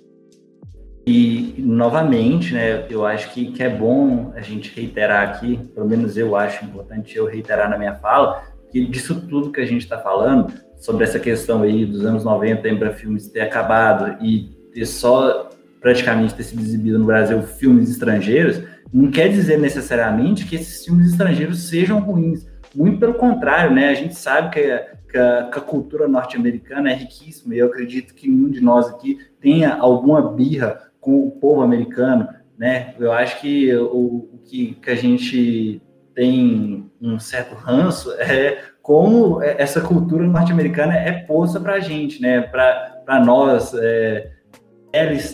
E 1.06 1.54
novamente, 1.58 2.52
né, 2.54 2.86
eu 2.90 3.04
acho 3.06 3.32
que, 3.32 3.52
que 3.52 3.62
é 3.62 3.68
bom 3.68 4.32
a 4.34 4.40
gente 4.40 4.74
reiterar 4.74 5.28
aqui, 5.28 5.56
pelo 5.74 5.86
menos 5.86 6.16
eu 6.16 6.34
acho 6.34 6.64
importante 6.64 7.16
eu 7.16 7.26
reiterar 7.26 7.70
na 7.70 7.78
minha 7.78 7.94
fala, 7.94 8.42
que 8.72 8.84
disso 8.86 9.20
tudo 9.28 9.52
que 9.52 9.60
a 9.60 9.66
gente 9.66 9.82
está 9.82 9.98
falando, 9.98 10.52
sobre 10.78 11.04
essa 11.04 11.20
questão 11.20 11.62
aí 11.62 11.86
dos 11.86 12.04
anos 12.04 12.24
90, 12.24 12.68
Embra 12.68 12.92
Filmes 12.92 13.28
ter 13.28 13.40
acabado 13.40 14.22
e 14.24 14.50
ter 14.72 14.84
só 14.84 15.48
praticamente 15.80 16.34
ter 16.34 16.42
sido 16.42 16.60
exibido 16.60 16.98
no 16.98 17.06
Brasil 17.06 17.40
filmes 17.42 17.88
estrangeiros, 17.88 18.60
não 18.96 19.10
quer 19.10 19.28
dizer 19.28 19.58
necessariamente 19.58 20.46
que 20.46 20.56
esses 20.56 20.82
filmes 20.82 21.10
estrangeiros 21.10 21.68
sejam 21.68 22.00
ruins. 22.00 22.46
Muito 22.74 22.98
pelo 22.98 23.12
contrário, 23.12 23.74
né? 23.74 23.90
A 23.90 23.94
gente 23.94 24.14
sabe 24.14 24.50
que 24.50 24.60
a, 24.60 24.86
que 25.10 25.18
a, 25.18 25.50
que 25.52 25.58
a 25.58 25.62
cultura 25.62 26.08
norte-americana 26.08 26.90
é 26.90 26.94
riquíssima 26.94 27.54
e 27.54 27.58
eu 27.58 27.66
acredito 27.66 28.14
que 28.14 28.26
nenhum 28.26 28.48
de 28.48 28.62
nós 28.62 28.88
aqui 28.88 29.18
tenha 29.38 29.74
alguma 29.74 30.32
birra 30.32 30.80
com 30.98 31.26
o 31.26 31.30
povo 31.30 31.60
americano, 31.60 32.26
né? 32.58 32.94
Eu 32.98 33.12
acho 33.12 33.38
que 33.42 33.74
o, 33.76 34.30
o 34.32 34.40
que, 34.46 34.78
que 34.80 34.90
a 34.90 34.94
gente 34.94 35.82
tem 36.14 36.90
um 36.98 37.18
certo 37.18 37.54
ranço 37.54 38.12
é 38.18 38.62
como 38.80 39.42
essa 39.42 39.82
cultura 39.82 40.26
norte-americana 40.26 40.94
é 40.94 41.12
posta 41.12 41.60
para 41.60 41.74
a 41.74 41.80
gente, 41.80 42.22
né? 42.22 42.40
Para 42.40 43.22
nós, 43.22 43.74
é, 43.74 44.30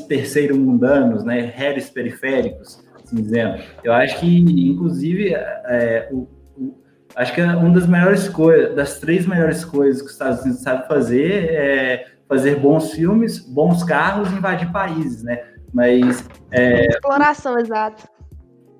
terceiro 0.09 0.57
mundanos, 0.57 1.23
né? 1.23 1.55
Heres 1.57 1.89
periféricos 1.89 2.83
assim 3.13 3.23
dizendo. 3.23 3.63
Eu 3.85 3.93
acho 3.93 4.19
que, 4.19 4.39
inclusive, 4.71 5.35
é, 5.35 6.09
o, 6.11 6.29
o, 6.57 6.75
acho 7.15 7.35
que 7.35 7.41
é 7.41 7.47
uma 7.47 7.71
das 7.71 7.87
melhores 7.87 8.29
coisas, 8.29 8.75
das 8.75 8.99
três 8.99 9.27
melhores 9.27 9.65
coisas 9.65 10.01
que 10.01 10.07
os 10.07 10.13
Estados 10.13 10.43
Unidos 10.43 10.63
sabe 10.63 10.89
fazer 10.89 11.51
é 11.53 12.07
fazer 12.29 12.57
bons 12.57 12.93
filmes, 12.93 13.39
bons 13.39 13.85
carros 13.85 14.31
e 14.33 14.35
invadir 14.37 14.73
países, 14.73 15.23
né? 15.23 15.43
Mas. 15.73 16.27
É, 16.51 16.87
Exploração, 16.87 17.59
exato. 17.59 18.09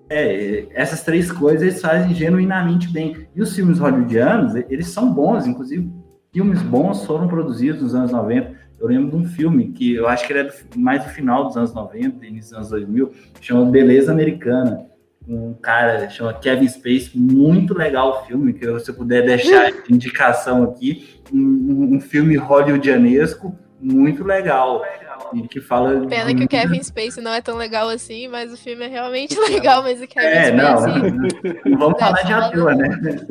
É, 0.09 0.67
essas 0.75 1.03
três 1.03 1.31
coisas 1.31 1.63
eles 1.63 1.81
fazem 1.81 2.15
genuinamente 2.15 2.89
bem. 2.89 3.29
E 3.35 3.43
os 3.43 3.55
filmes 3.55 3.79
hollywoodianos, 3.79 4.55
eles 4.69 4.89
são 4.89 5.13
bons, 5.13 5.47
inclusive 5.47 5.91
filmes 6.33 6.63
bons 6.63 7.05
foram 7.05 7.29
produzidos 7.29 7.83
nos 7.83 7.95
anos 7.95 8.11
90. 8.11 8.62
Eu 8.83 8.89
lembro 8.89 9.17
de 9.17 9.17
um 9.17 9.25
filme 9.25 9.69
que 9.69 9.95
eu 9.95 10.09
acho 10.09 10.27
que 10.27 10.33
era 10.33 10.53
mais 10.75 11.05
do 11.05 11.11
final 11.11 11.45
dos 11.45 11.57
anos 11.57 11.73
90, 11.73 12.27
início 12.27 12.51
dos 12.51 12.53
anos 12.53 12.71
2000, 12.71 13.13
chama 13.41 13.71
Beleza 13.71 14.11
Americana. 14.11 14.87
Um 15.29 15.55
cara 15.55 16.11
chama 16.11 16.35
Kevin 16.35 16.67
Space, 16.67 17.17
muito 17.17 17.75
legal 17.75 18.11
o 18.11 18.27
filme, 18.27 18.53
que 18.53 18.81
se 18.81 18.93
puder 18.93 19.25
deixar 19.25 19.71
de 19.71 19.85
indicação 19.95 20.65
aqui, 20.65 21.21
um, 21.33 21.95
um 21.95 22.01
filme 22.01 22.37
hollywoodianesco 22.37 23.57
muito 23.81 24.25
legal. 24.25 24.85
E 25.33 25.47
que 25.47 25.61
fala. 25.61 26.05
Pena 26.09 26.35
que 26.35 26.45
o 26.45 26.49
Kevin 26.49 26.83
Space 26.83 27.21
não 27.21 27.33
é 27.33 27.41
tão 27.41 27.57
legal 27.57 27.89
assim, 27.89 28.27
mas 28.27 28.53
o 28.53 28.57
filme 28.57 28.85
é 28.85 28.89
realmente 28.89 29.39
legal, 29.39 29.85
mas 29.85 30.03
o 30.03 30.09
Kevin 30.09 30.27
é, 30.27 30.47
Spacey. 30.47 31.03
Não, 31.03 31.71
não 31.71 31.79
vamos 31.79 31.99
falar 32.01 32.23
de 32.23 32.33
ator, 32.33 32.75
né? 32.75 33.27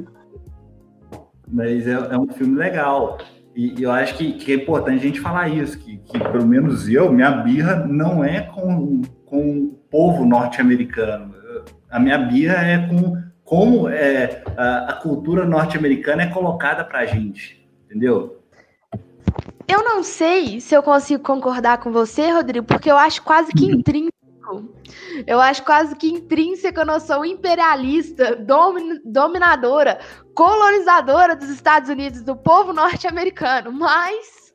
Mas 1.52 1.86
é, 1.86 1.92
é 1.92 2.18
um 2.18 2.28
filme 2.30 2.58
legal. 2.58 3.18
E, 3.56 3.80
e 3.80 3.84
eu 3.84 3.92
acho 3.92 4.16
que, 4.16 4.34
que, 4.34 4.52
é 4.52 4.56
importante 4.56 5.00
a 5.00 5.08
gente 5.08 5.20
falar 5.20 5.50
isso, 5.50 5.78
que, 5.78 5.98
que, 5.98 6.20
pelo 6.20 6.46
menos 6.46 6.88
eu, 6.88 7.12
minha 7.12 7.32
birra 7.32 7.86
não 7.88 8.24
é 8.24 8.42
com, 8.42 9.02
com 9.26 9.58
o 9.58 9.68
povo 9.90 10.26
norte-americano. 10.26 11.36
A 11.90 12.00
minha 12.00 12.18
birra 12.18 12.66
é 12.66 12.88
com 12.88 13.22
como 13.44 13.90
é, 13.90 14.44
a, 14.56 14.92
a 14.92 14.94
cultura 14.94 15.46
norte-americana 15.46 16.24
é 16.24 16.28
colocada 16.28 16.86
para 16.86 17.00
a 17.00 17.06
gente, 17.06 17.68
entendeu? 17.86 18.42
Eu 19.68 19.84
não 19.84 20.04
sei 20.04 20.62
se 20.62 20.74
eu 20.74 20.82
consigo 20.82 21.22
concordar 21.22 21.80
com 21.80 21.92
você, 21.92 22.32
Rodrigo, 22.32 22.66
porque 22.66 22.90
eu 22.90 22.98
acho 22.98 23.22
quase 23.22 23.52
que 23.52 23.66
intrínseco. 23.66 24.21
Eu 25.26 25.40
acho 25.40 25.64
quase 25.64 25.96
que 25.96 26.08
intrínseco 26.08 26.82
a 26.82 26.86
noção 26.86 27.24
imperialista, 27.24 28.36
domin, 28.36 29.00
dominadora, 29.06 30.00
colonizadora 30.34 31.36
dos 31.36 31.50
Estados 31.50 31.90
Unidos, 31.90 32.22
do 32.22 32.36
povo 32.36 32.74
norte-americano. 32.74 33.72
Mas, 33.72 34.54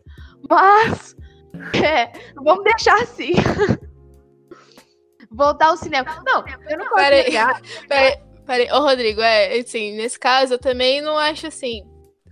mas, 0.49 1.17
é, 1.83 2.13
vamos 2.37 2.65
deixar 2.65 3.01
assim. 3.03 3.33
Voltar 5.31 5.67
ao 5.67 5.77
cinema. 5.77 6.23
Não, 6.25 6.45
eu 6.69 6.79
não 6.79 6.87
consigo. 6.87 6.95
Peraí, 6.95 7.25
peraí, 7.89 8.17
peraí. 8.47 8.71
Ô, 8.73 8.81
Rodrigo, 8.81 9.21
é, 9.21 9.59
assim, 9.59 9.97
nesse 9.97 10.19
caso, 10.19 10.55
eu 10.55 10.59
também 10.59 11.01
não 11.01 11.19
acho 11.19 11.47
assim. 11.47 11.83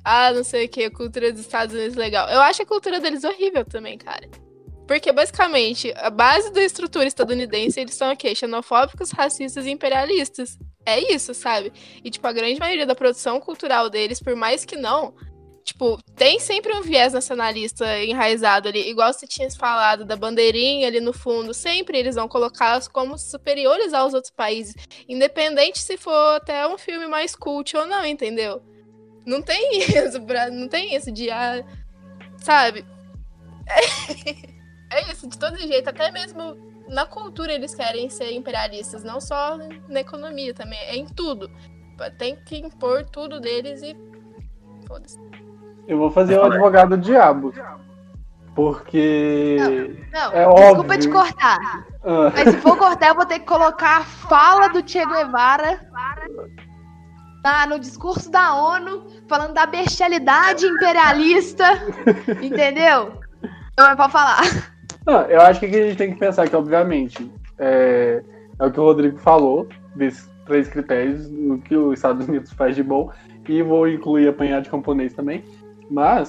Ah, 0.04 0.30
não 0.32 0.44
sei 0.44 0.66
o 0.66 0.68
que, 0.68 0.84
a 0.84 0.90
cultura 0.90 1.32
dos 1.32 1.40
Estados 1.40 1.74
Unidos 1.74 1.96
é 1.96 2.00
legal. 2.00 2.28
Eu 2.28 2.40
acho 2.40 2.62
a 2.62 2.66
cultura 2.66 3.00
deles 3.00 3.24
horrível 3.24 3.64
também, 3.64 3.96
cara. 3.96 4.28
Porque, 4.87 5.11
basicamente, 5.12 5.93
a 5.97 6.11
base 6.11 6.53
da 6.53 6.62
estrutura 6.62 7.07
estadunidense, 7.07 7.80
eles 7.80 7.95
são 7.95 8.12
o 8.12 8.16
quê? 8.16 8.35
Xenofóbicos, 8.35 9.11
racistas 9.11 9.64
e 9.64 9.70
imperialistas. 9.70 10.59
É 10.85 11.12
isso, 11.12 11.32
sabe? 11.32 11.72
E, 12.03 12.11
tipo, 12.11 12.26
a 12.26 12.32
grande 12.32 12.61
maioria 12.61 12.85
da 12.87 12.95
produção 12.95 13.41
cultural 13.41 13.89
deles, 13.89 14.20
por 14.20 14.37
mais 14.37 14.64
que 14.64 14.76
não, 14.76 15.14
tipo, 15.64 15.99
tem 16.14 16.39
sempre 16.39 16.74
um 16.74 16.82
viés 16.82 17.14
nacionalista 17.14 17.99
enraizado 18.05 18.68
ali. 18.68 18.91
Igual 18.91 19.11
você 19.11 19.26
tinha 19.26 19.51
falado 19.51 20.05
da 20.05 20.16
bandeirinha 20.16 20.87
ali 20.87 21.01
no 21.01 21.14
fundo. 21.14 21.55
Sempre 21.55 21.99
eles 21.99 22.14
vão 22.14 22.28
colocá-los 22.28 22.87
como 22.87 23.16
superiores 23.16 23.95
aos 23.95 24.12
outros 24.12 24.32
países. 24.32 24.74
Independente 25.09 25.80
se 25.80 25.97
for 25.97 26.37
até 26.37 26.66
um 26.68 26.76
filme 26.76 27.07
mais 27.07 27.35
cult 27.35 27.74
ou 27.74 27.87
não, 27.87 28.05
entendeu? 28.05 28.62
Não 29.24 29.41
tem 29.41 29.78
isso, 29.80 30.20
não 30.53 30.68
tem 30.68 30.95
isso 30.95 31.11
de... 31.11 31.30
Ah, 31.30 31.64
sabe? 32.37 32.85
É... 34.95 35.01
É 35.01 35.12
isso, 35.12 35.28
de 35.28 35.38
todo 35.38 35.57
jeito, 35.57 35.90
até 35.90 36.11
mesmo 36.11 36.57
na 36.88 37.05
cultura 37.07 37.53
eles 37.53 37.74
querem 37.74 38.09
ser 38.09 38.32
imperialistas, 38.32 39.03
não 39.03 39.20
só 39.20 39.59
na 39.88 40.01
economia 40.01 40.55
também, 40.55 40.78
é 40.78 40.97
em 40.97 41.07
tudo. 41.07 41.51
Tem 42.18 42.36
que 42.45 42.59
impor 42.59 43.05
tudo 43.05 43.40
deles 43.40 43.82
e 43.82 43.97
foda-se. 44.86 45.18
Eu 45.86 45.99
vou 45.99 46.11
fazer 46.11 46.38
o 46.38 46.45
advogado 46.45 46.97
diabo. 46.97 47.53
Porque. 48.55 49.57
Não, 50.12 50.30
não 50.30 50.38
é 50.38 50.45
desculpa 50.45 50.95
óbvio. 50.95 51.01
te 51.01 51.09
cortar. 51.09 51.86
Ah. 52.05 52.32
Mas 52.32 52.49
se 52.51 52.57
for 52.59 52.76
cortar, 52.76 53.09
eu 53.09 53.14
vou 53.16 53.26
ter 53.26 53.40
que 53.40 53.47
colocar 53.47 53.99
a 53.99 54.05
fala 54.05 54.68
do 54.68 54.88
Che 54.88 55.05
Guevara 55.05 55.80
na, 57.42 57.66
no 57.66 57.80
discurso 57.80 58.30
da 58.30 58.55
ONU, 58.55 59.07
falando 59.28 59.55
da 59.55 59.66
bestialidade 59.66 60.66
imperialista. 60.66 61.64
entendeu? 62.40 63.20
Então, 63.72 63.97
pode 63.97 64.12
falar. 64.12 64.74
Não, 65.07 65.22
eu 65.22 65.40
acho 65.40 65.61
que 65.61 65.66
a 65.66 65.68
gente 65.68 65.96
tem 65.96 66.12
que 66.12 66.18
pensar 66.18 66.48
que, 66.48 66.57
obviamente, 66.57 67.30
é, 67.59 68.22
é 68.59 68.66
o 68.66 68.70
que 68.70 68.80
o 68.80 68.84
Rodrigo 68.84 69.18
falou, 69.18 69.68
desses 69.94 70.30
três 70.46 70.68
critérios, 70.68 71.26
o 71.26 71.59
que 71.59 71.76
os 71.76 71.94
Estados 71.94 72.26
Unidos 72.26 72.52
faz 72.52 72.74
de 72.74 72.82
bom, 72.82 73.11
e 73.48 73.62
vou 73.62 73.88
incluir 73.88 74.28
apanhar 74.28 74.61
de 74.61 74.70
camponês 74.70 75.12
também. 75.12 75.44
Mas 75.90 76.28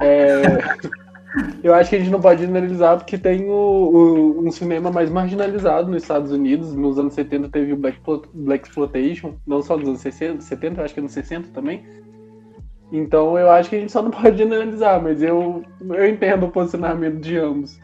é, 0.00 0.42
eu 1.62 1.74
acho 1.74 1.90
que 1.90 1.96
a 1.96 1.98
gente 1.98 2.10
não 2.10 2.20
pode 2.20 2.40
generalizar 2.40 2.96
porque 2.96 3.18
tem 3.18 3.44
o, 3.48 3.52
o, 3.52 4.46
um 4.46 4.50
cinema 4.50 4.90
mais 4.90 5.10
marginalizado 5.10 5.90
nos 5.90 6.02
Estados 6.02 6.32
Unidos. 6.32 6.74
Nos 6.74 6.98
anos 6.98 7.14
70 7.14 7.48
teve 7.50 7.72
o 7.72 7.76
Black, 7.76 7.98
Black 8.32 8.68
Exploitation, 8.68 9.34
não 9.46 9.62
só 9.62 9.76
nos 9.76 9.88
anos 9.88 10.00
60, 10.00 10.40
70, 10.40 10.82
acho 10.82 10.94
que 10.94 11.00
nos 11.00 11.12
60 11.12 11.48
também. 11.52 11.84
Então 12.92 13.38
eu 13.38 13.50
acho 13.50 13.68
que 13.68 13.76
a 13.76 13.80
gente 13.80 13.92
só 13.92 14.02
não 14.02 14.10
pode 14.10 14.38
generalizar, 14.38 15.02
mas 15.02 15.22
eu, 15.22 15.62
eu 15.80 16.08
entendo 16.08 16.46
o 16.46 16.50
posicionamento 16.50 17.20
de 17.20 17.36
ambos. 17.36 17.78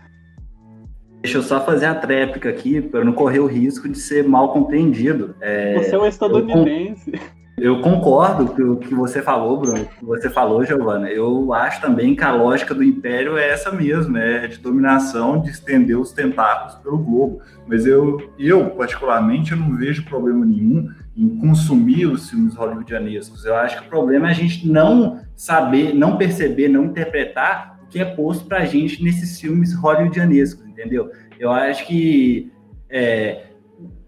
Deixa 1.23 1.39
eu 1.39 1.43
só 1.43 1.65
fazer 1.65 1.87
a 1.87 1.95
tréplica 1.95 2.49
aqui, 2.49 2.81
para 2.81 3.05
não 3.05 3.13
correr 3.13 3.41
o 3.41 3.47
risco 3.47 3.89
de 3.89 3.99
ser 3.99 4.27
mal 4.27 4.53
compreendido. 4.53 5.35
É, 5.41 5.79
Você 5.79 5.95
é 5.95 5.99
um 5.99 6.07
estadunidense. 6.07 7.13
Eu 7.61 7.83
concordo 7.83 8.47
com 8.47 8.63
o 8.73 8.77
que 8.79 8.95
você 8.95 9.21
falou, 9.21 9.61
Bruno, 9.61 9.85
que 9.85 10.03
você 10.03 10.31
falou, 10.31 10.65
Giovana. 10.65 11.11
Eu 11.11 11.53
acho 11.53 11.79
também 11.83 12.17
que 12.17 12.25
a 12.25 12.33
lógica 12.33 12.75
do 12.75 12.83
império 12.83 13.37
é 13.37 13.51
essa 13.51 13.71
mesmo, 13.71 14.17
é 14.17 14.47
de 14.47 14.57
dominação, 14.57 15.43
de 15.43 15.51
estender 15.51 15.99
os 15.99 16.11
tentáculos 16.11 16.77
pelo 16.77 16.97
globo. 16.97 17.43
Mas 17.67 17.85
eu, 17.85 18.33
eu 18.39 18.71
particularmente, 18.71 19.53
eu 19.53 19.59
não 19.59 19.77
vejo 19.77 20.07
problema 20.07 20.47
nenhum 20.47 20.89
em 21.15 21.29
consumir 21.39 22.07
os 22.07 22.31
filmes 22.31 22.55
hollywoodianescos. 22.55 23.45
Eu 23.45 23.55
acho 23.55 23.79
que 23.79 23.87
o 23.87 23.91
problema 23.91 24.29
é 24.29 24.31
a 24.31 24.35
gente 24.35 24.67
não 24.67 25.21
saber, 25.37 25.93
não 25.95 26.17
perceber, 26.17 26.69
não 26.69 26.87
interpretar 26.87 27.79
o 27.85 27.89
que 27.89 27.99
é 27.99 28.07
posto 28.07 28.47
para 28.47 28.61
a 28.61 28.65
gente 28.65 29.05
nesses 29.05 29.39
filmes 29.39 29.75
hollywoodianescos, 29.75 30.65
entendeu? 30.81 31.11
Eu 31.39 31.51
acho 31.51 31.87
que 31.87 32.51
é, 32.89 33.45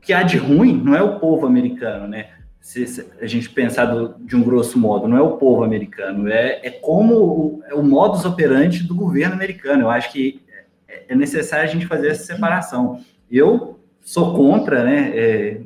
que 0.01 0.13
há 0.13 0.23
de 0.23 0.37
ruim 0.37 0.73
não 0.73 0.95
é 0.95 1.03
o 1.03 1.19
povo 1.19 1.47
americano, 1.47 2.09
né? 2.09 2.31
se 2.63 3.05
a 3.21 3.27
gente 3.27 3.51
pensar 3.51 3.87
do, 3.87 4.15
de 4.25 4.37
um 4.37 4.43
grosso 4.43 4.79
modo, 4.79 5.09
não 5.09 5.17
é 5.17 5.21
o 5.21 5.37
povo 5.37 5.65
americano, 5.65 6.29
é, 6.29 6.61
é 6.63 6.71
como 6.71 7.15
o, 7.17 7.63
é 7.67 7.75
o 7.75 7.83
modus 7.83 8.25
operandi 8.25 8.85
do 8.85 8.95
governo 8.95 9.35
americano. 9.35 9.83
Eu 9.83 9.91
acho 9.91 10.13
que 10.13 10.41
é, 10.89 11.07
é 11.09 11.15
necessário 11.17 11.69
a 11.69 11.73
gente 11.73 11.87
fazer 11.87 12.09
essa 12.09 12.23
separação. 12.23 13.01
Eu 13.29 13.81
sou 14.01 14.37
contra, 14.37 14.85
né, 14.85 15.11
é, 15.13 15.61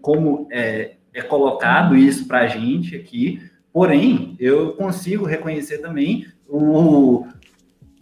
como 0.00 0.48
é, 0.50 0.92
é 1.12 1.20
colocado 1.20 1.94
isso 1.94 2.26
para 2.26 2.40
a 2.40 2.46
gente 2.46 2.96
aqui, 2.96 3.42
porém, 3.70 4.34
eu 4.40 4.72
consigo 4.72 5.26
reconhecer 5.26 5.78
também 5.78 6.26
o 6.48 7.26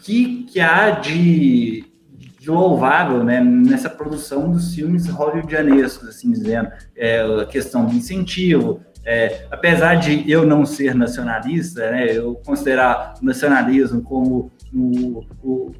que, 0.03 0.45
que 0.45 0.61
há 0.61 0.91
de 0.91 1.85
louvável 2.51 3.25
né, 3.25 3.41
nessa 3.41 3.89
produção 3.89 4.51
dos 4.51 4.75
filmes 4.75 5.09
hollywoodianescos, 5.09 6.09
assim 6.09 6.31
dizendo, 6.31 6.71
é, 6.97 7.21
a 7.21 7.47
questão 7.47 7.87
do 7.87 7.95
incentivo, 7.95 8.81
é, 9.05 9.47
apesar 9.51 9.95
de 9.95 10.31
eu 10.31 10.47
não 10.47 10.67
ser 10.67 10.95
nacionalista, 10.95 11.91
né, 11.91 12.17
eu 12.17 12.35
considerar 12.45 13.15
o 13.21 13.25
nacionalismo 13.25 14.03
como 14.03 14.51
o, 14.75 15.25
o, 15.43 15.73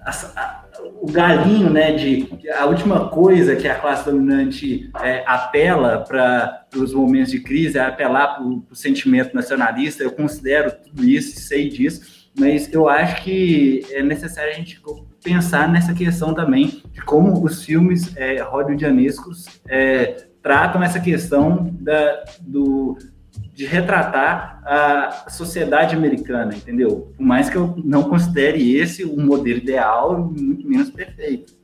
a, 0.00 0.10
a, 0.10 0.64
o 1.00 1.10
galinho, 1.10 1.70
né, 1.70 1.92
de 1.92 2.28
a 2.56 2.66
última 2.66 3.08
coisa 3.08 3.54
que 3.54 3.68
a 3.68 3.78
classe 3.78 4.04
dominante 4.04 4.90
é, 5.00 5.22
apela 5.26 5.98
para 5.98 6.66
os 6.74 6.92
momentos 6.92 7.30
de 7.30 7.40
crise, 7.40 7.78
é 7.78 7.82
apelar 7.82 8.34
para 8.34 8.44
o 8.44 8.74
sentimento 8.74 9.34
nacionalista, 9.34 10.02
eu 10.02 10.10
considero 10.10 10.72
tudo 10.72 11.04
isso, 11.04 11.40
sei 11.40 11.68
disso, 11.68 12.28
mas 12.38 12.72
eu 12.72 12.88
acho 12.88 13.22
que 13.22 13.86
é 13.92 14.02
necessário 14.02 14.50
a 14.50 14.54
gente 14.54 14.80
pensar 15.24 15.66
nessa 15.68 15.94
questão 15.94 16.34
também 16.34 16.82
de 16.92 17.00
como 17.00 17.42
os 17.42 17.64
filmes 17.64 18.14
é, 18.14 18.42
hollywoodianescos 18.42 19.46
é, 19.66 20.26
tratam 20.42 20.82
essa 20.82 21.00
questão 21.00 21.70
da, 21.80 22.24
do, 22.42 22.98
de 23.54 23.64
retratar 23.64 24.62
a 24.64 25.30
sociedade 25.30 25.96
americana, 25.96 26.54
entendeu? 26.54 27.12
Por 27.16 27.24
mais 27.24 27.48
que 27.48 27.56
eu 27.56 27.74
não 27.82 28.02
considere 28.04 28.76
esse 28.76 29.02
o 29.02 29.18
modelo 29.18 29.58
ideal, 29.58 30.18
muito 30.20 30.68
menos 30.68 30.90
perfeito. 30.90 31.54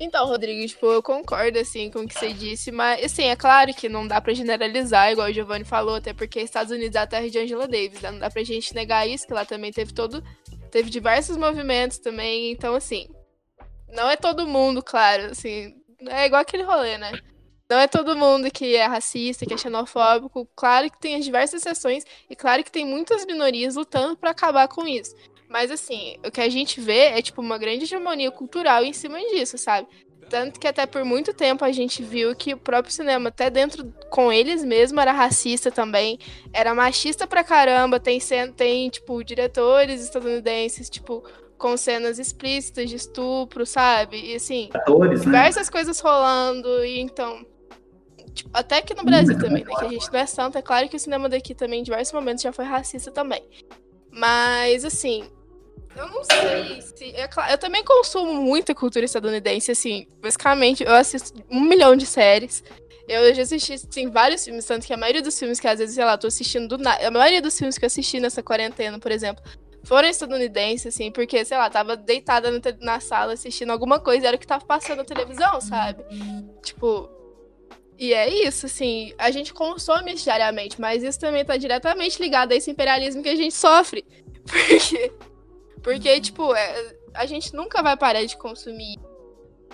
Então, 0.00 0.26
Rodrigo, 0.26 0.64
tipo, 0.66 0.86
eu 0.86 1.02
concordo, 1.02 1.58
assim, 1.58 1.90
com 1.90 2.00
o 2.00 2.06
que 2.06 2.14
você 2.14 2.32
disse, 2.32 2.70
mas, 2.70 3.04
assim, 3.04 3.24
é 3.24 3.34
claro 3.34 3.74
que 3.74 3.88
não 3.88 4.06
dá 4.06 4.20
para 4.20 4.32
generalizar, 4.32 5.10
igual 5.10 5.28
o 5.28 5.32
Giovanni 5.32 5.64
falou, 5.64 5.96
até 5.96 6.12
porque 6.12 6.40
Estados 6.40 6.72
Unidos 6.72 6.94
é 6.94 7.00
a 7.00 7.06
terra 7.06 7.28
de 7.28 7.38
Angela 7.38 7.66
Davis, 7.66 8.00
né? 8.00 8.12
Não 8.12 8.18
dá 8.20 8.30
pra 8.30 8.44
gente 8.44 8.72
negar 8.74 9.08
isso, 9.08 9.26
que 9.26 9.32
lá 9.32 9.44
também 9.44 9.72
teve 9.72 9.92
todo... 9.92 10.22
Teve 10.70 10.90
diversos 10.90 11.36
movimentos 11.36 11.98
também, 11.98 12.50
então, 12.50 12.74
assim, 12.74 13.08
não 13.88 14.08
é 14.08 14.16
todo 14.16 14.46
mundo, 14.46 14.82
claro, 14.82 15.26
assim, 15.26 15.74
é 16.08 16.26
igual 16.26 16.42
aquele 16.42 16.62
rolê, 16.62 16.98
né? 16.98 17.12
Não 17.68 17.78
é 17.78 17.86
todo 17.86 18.16
mundo 18.16 18.50
que 18.50 18.76
é 18.76 18.86
racista, 18.86 19.44
que 19.44 19.52
é 19.52 19.58
xenofóbico. 19.58 20.48
Claro 20.56 20.90
que 20.90 20.98
tem 20.98 21.16
as 21.16 21.24
diversas 21.24 21.60
exceções 21.60 22.02
e 22.28 22.34
claro 22.34 22.64
que 22.64 22.72
tem 22.72 22.86
muitas 22.86 23.26
minorias 23.26 23.76
lutando 23.76 24.16
para 24.16 24.30
acabar 24.30 24.68
com 24.68 24.86
isso. 24.86 25.14
Mas 25.50 25.70
assim, 25.70 26.16
o 26.26 26.30
que 26.30 26.40
a 26.40 26.48
gente 26.48 26.80
vê 26.80 27.08
é 27.08 27.20
tipo 27.20 27.42
uma 27.42 27.58
grande 27.58 27.84
hegemonia 27.84 28.30
cultural 28.30 28.84
em 28.84 28.94
cima 28.94 29.18
disso, 29.20 29.58
sabe? 29.58 29.86
Tanto 30.28 30.60
que 30.60 30.66
até 30.66 30.86
por 30.86 31.04
muito 31.04 31.32
tempo 31.32 31.64
a 31.64 31.72
gente 31.72 32.02
viu 32.02 32.34
que 32.36 32.52
o 32.52 32.58
próprio 32.58 32.92
cinema, 32.92 33.28
até 33.28 33.48
dentro 33.48 33.92
com 34.10 34.30
eles 34.30 34.62
mesmo, 34.62 35.00
era 35.00 35.12
racista 35.12 35.70
também. 35.70 36.18
Era 36.52 36.74
machista 36.74 37.26
pra 37.26 37.42
caramba. 37.42 37.98
Tem, 37.98 38.18
tem 38.54 38.90
tipo, 38.90 39.22
diretores 39.24 40.02
estadunidenses, 40.02 40.90
tipo, 40.90 41.24
com 41.56 41.76
cenas 41.76 42.18
explícitas 42.18 42.88
de 42.88 42.96
estupro, 42.96 43.64
sabe? 43.64 44.32
E 44.32 44.36
assim, 44.36 44.68
Atores, 44.72 45.20
né? 45.20 45.24
diversas 45.24 45.66
né? 45.66 45.72
coisas 45.72 45.98
rolando. 46.00 46.84
E 46.84 47.00
então. 47.00 47.44
Tipo, 48.34 48.50
até 48.52 48.82
que 48.82 48.94
no 48.94 49.04
Brasil 49.04 49.34
hum, 49.34 49.40
também, 49.40 49.64
né? 49.64 49.74
Que 49.76 49.84
a 49.84 49.88
gente 49.88 50.12
não 50.12 50.20
é 50.20 50.26
santo. 50.26 50.58
É 50.58 50.62
claro 50.62 50.88
que 50.88 50.96
o 50.96 51.00
cinema 51.00 51.28
daqui 51.28 51.54
também, 51.54 51.80
em 51.80 51.82
diversos 51.82 52.12
momentos, 52.12 52.42
já 52.42 52.52
foi 52.52 52.64
racista 52.64 53.10
também. 53.10 53.42
Mas, 54.10 54.84
assim, 54.84 55.28
eu 55.96 56.08
não 56.08 56.22
sei 56.24 56.80
se. 56.82 57.04
É 57.16 57.26
claro, 57.26 57.52
eu 57.52 57.58
também 57.58 57.84
consumo 57.84 58.34
muita 58.34 58.74
cultura 58.74 59.04
estadunidense, 59.04 59.70
assim. 59.70 60.06
Basicamente, 60.20 60.84
eu 60.84 60.94
assisto 60.94 61.42
um 61.50 61.60
milhão 61.60 61.96
de 61.96 62.06
séries. 62.06 62.62
Eu 63.08 63.34
já 63.34 63.42
assisti 63.42 63.72
assim, 63.72 64.10
vários 64.10 64.44
filmes, 64.44 64.66
tanto 64.66 64.86
que 64.86 64.92
a 64.92 64.96
maioria 64.96 65.22
dos 65.22 65.38
filmes 65.38 65.58
que 65.58 65.66
às 65.66 65.78
vezes, 65.78 65.94
sei 65.94 66.04
lá, 66.04 66.18
tô 66.18 66.26
assistindo 66.26 66.68
do 66.68 66.78
nada. 66.78 67.08
A 67.08 67.10
maioria 67.10 67.40
dos 67.40 67.56
filmes 67.56 67.78
que 67.78 67.84
eu 67.84 67.86
assisti 67.86 68.20
nessa 68.20 68.42
quarentena, 68.42 68.98
por 68.98 69.10
exemplo, 69.10 69.42
foram 69.82 70.08
estadunidenses, 70.08 70.94
assim, 70.94 71.10
porque, 71.10 71.42
sei 71.44 71.56
lá, 71.56 71.70
tava 71.70 71.96
deitada 71.96 72.50
na 72.80 73.00
sala 73.00 73.32
assistindo 73.32 73.70
alguma 73.70 73.98
coisa, 73.98 74.28
era 74.28 74.36
o 74.36 74.38
que 74.38 74.46
tava 74.46 74.64
passando 74.64 74.98
na 74.98 75.04
televisão, 75.04 75.60
sabe? 75.60 76.04
Tipo. 76.62 77.08
E 78.00 78.14
é 78.14 78.28
isso, 78.28 78.66
assim, 78.66 79.12
a 79.18 79.28
gente 79.32 79.52
consome 79.52 80.12
isso 80.12 80.22
diariamente, 80.22 80.80
mas 80.80 81.02
isso 81.02 81.18
também 81.18 81.44
tá 81.44 81.56
diretamente 81.56 82.22
ligado 82.22 82.52
a 82.52 82.54
esse 82.54 82.70
imperialismo 82.70 83.24
que 83.24 83.28
a 83.28 83.34
gente 83.34 83.54
sofre. 83.54 84.04
Porque 84.46 85.12
porque, 85.88 86.20
tipo, 86.20 86.54
é, 86.54 86.94
a 87.14 87.24
gente 87.24 87.54
nunca 87.54 87.82
vai 87.82 87.96
parar 87.96 88.22
de 88.22 88.36
consumir. 88.36 88.96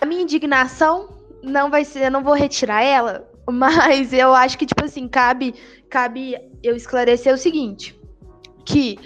A 0.00 0.06
minha 0.06 0.22
indignação 0.22 1.08
não 1.42 1.68
vai 1.68 1.84
ser, 1.84 2.04
eu 2.04 2.10
não 2.12 2.22
vou 2.22 2.34
retirar 2.34 2.84
ela, 2.84 3.28
mas 3.50 4.12
eu 4.12 4.32
acho 4.32 4.56
que, 4.56 4.64
tipo 4.64 4.84
assim, 4.84 5.08
cabe, 5.08 5.56
cabe 5.90 6.36
eu 6.62 6.76
esclarecer 6.76 7.34
o 7.34 7.36
seguinte: 7.36 8.00
que 8.64 8.96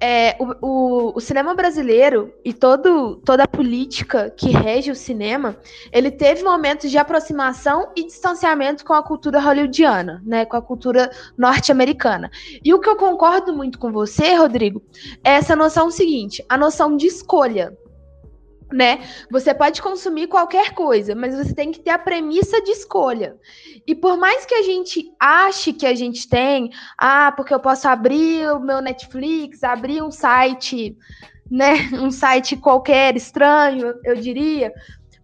é, 0.00 0.36
o, 0.38 0.66
o, 0.66 1.12
o, 1.16 1.20
cinema 1.20 1.54
brasileiro 1.54 2.32
e 2.44 2.52
todo, 2.52 3.16
toda 3.24 3.44
a 3.44 3.48
política 3.48 4.30
que 4.30 4.50
rege 4.50 4.90
o 4.90 4.94
cinema, 4.94 5.56
ele 5.92 6.10
teve 6.10 6.42
momentos 6.42 6.90
de 6.90 6.98
aproximação 6.98 7.90
e 7.96 8.04
distanciamento 8.04 8.84
com 8.84 8.92
a 8.92 9.02
cultura 9.02 9.40
hollywoodiana, 9.40 10.22
né, 10.24 10.44
com 10.44 10.56
a 10.56 10.62
cultura 10.62 11.10
norte-americana. 11.36 12.30
E 12.64 12.74
o 12.74 12.80
que 12.80 12.88
eu 12.88 12.96
concordo 12.96 13.54
muito 13.54 13.78
com 13.78 13.90
você, 13.90 14.34
Rodrigo, 14.34 14.82
é 15.24 15.32
essa 15.32 15.56
noção 15.56 15.90
seguinte, 15.90 16.44
a 16.48 16.58
noção 16.58 16.96
de 16.96 17.06
escolha 17.06 17.76
né? 18.72 19.00
Você 19.30 19.54
pode 19.54 19.80
consumir 19.80 20.26
qualquer 20.26 20.72
coisa, 20.74 21.14
mas 21.14 21.34
você 21.36 21.54
tem 21.54 21.70
que 21.70 21.80
ter 21.80 21.90
a 21.90 21.98
premissa 21.98 22.60
de 22.62 22.72
escolha. 22.72 23.36
E 23.86 23.94
por 23.94 24.16
mais 24.16 24.44
que 24.44 24.54
a 24.54 24.62
gente 24.62 25.12
ache 25.20 25.72
que 25.72 25.86
a 25.86 25.94
gente 25.94 26.28
tem, 26.28 26.70
ah, 26.98 27.32
porque 27.32 27.54
eu 27.54 27.60
posso 27.60 27.86
abrir 27.88 28.50
o 28.52 28.60
meu 28.60 28.80
Netflix, 28.80 29.62
abrir 29.62 30.02
um 30.02 30.10
site, 30.10 30.96
né, 31.50 31.88
um 31.94 32.10
site 32.10 32.56
qualquer 32.56 33.16
estranho, 33.16 33.94
eu 34.04 34.16
diria, 34.16 34.72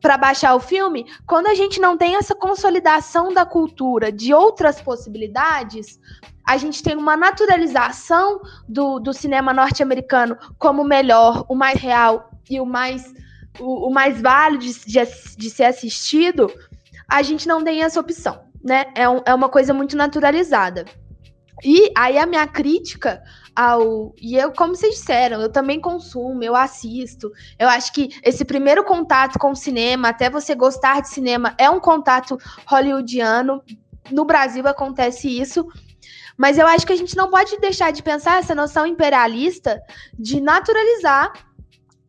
para 0.00 0.16
baixar 0.16 0.54
o 0.54 0.60
filme, 0.60 1.06
quando 1.26 1.46
a 1.46 1.54
gente 1.54 1.80
não 1.80 1.96
tem 1.96 2.16
essa 2.16 2.34
consolidação 2.34 3.32
da 3.32 3.44
cultura 3.44 4.10
de 4.10 4.34
outras 4.34 4.80
possibilidades, 4.80 5.98
a 6.44 6.56
gente 6.56 6.82
tem 6.82 6.96
uma 6.96 7.16
naturalização 7.16 8.40
do, 8.68 8.98
do 8.98 9.12
cinema 9.12 9.52
norte-americano 9.52 10.36
como 10.58 10.82
o 10.82 10.84
melhor, 10.84 11.44
o 11.48 11.54
mais 11.54 11.80
real 11.80 12.30
e 12.50 12.60
o 12.60 12.66
mais 12.66 13.14
o, 13.58 13.88
o 13.88 13.92
mais 13.92 14.20
válido 14.20 14.64
de, 14.64 14.72
de, 14.84 15.00
de, 15.36 15.50
ser 15.50 15.64
assistido, 15.64 16.52
a 17.08 17.22
gente 17.22 17.46
não 17.46 17.62
tem 17.62 17.82
essa 17.82 18.00
opção, 18.00 18.44
né? 18.62 18.86
É, 18.94 19.08
um, 19.08 19.20
é 19.26 19.34
uma 19.34 19.48
coisa 19.48 19.74
muito 19.74 19.96
naturalizada. 19.96 20.84
E 21.64 21.92
aí 21.96 22.18
a 22.18 22.26
minha 22.26 22.46
crítica 22.46 23.22
ao. 23.54 24.14
E 24.20 24.36
eu, 24.36 24.52
como 24.52 24.74
vocês 24.74 24.96
disseram, 24.96 25.40
eu 25.40 25.50
também 25.50 25.80
consumo, 25.80 26.42
eu 26.42 26.56
assisto. 26.56 27.30
Eu 27.58 27.68
acho 27.68 27.92
que 27.92 28.08
esse 28.24 28.44
primeiro 28.44 28.84
contato 28.84 29.38
com 29.38 29.52
o 29.52 29.56
cinema, 29.56 30.08
até 30.08 30.28
você 30.28 30.54
gostar 30.54 31.00
de 31.00 31.08
cinema, 31.08 31.54
é 31.58 31.70
um 31.70 31.80
contato 31.80 32.36
hollywoodiano. 32.66 33.62
No 34.10 34.24
Brasil 34.24 34.66
acontece 34.66 35.28
isso. 35.28 35.66
Mas 36.36 36.58
eu 36.58 36.66
acho 36.66 36.86
que 36.86 36.92
a 36.92 36.96
gente 36.96 37.16
não 37.16 37.30
pode 37.30 37.56
deixar 37.58 37.92
de 37.92 38.02
pensar 38.02 38.38
essa 38.38 38.54
noção 38.54 38.86
imperialista 38.86 39.80
de 40.18 40.40
naturalizar 40.40 41.32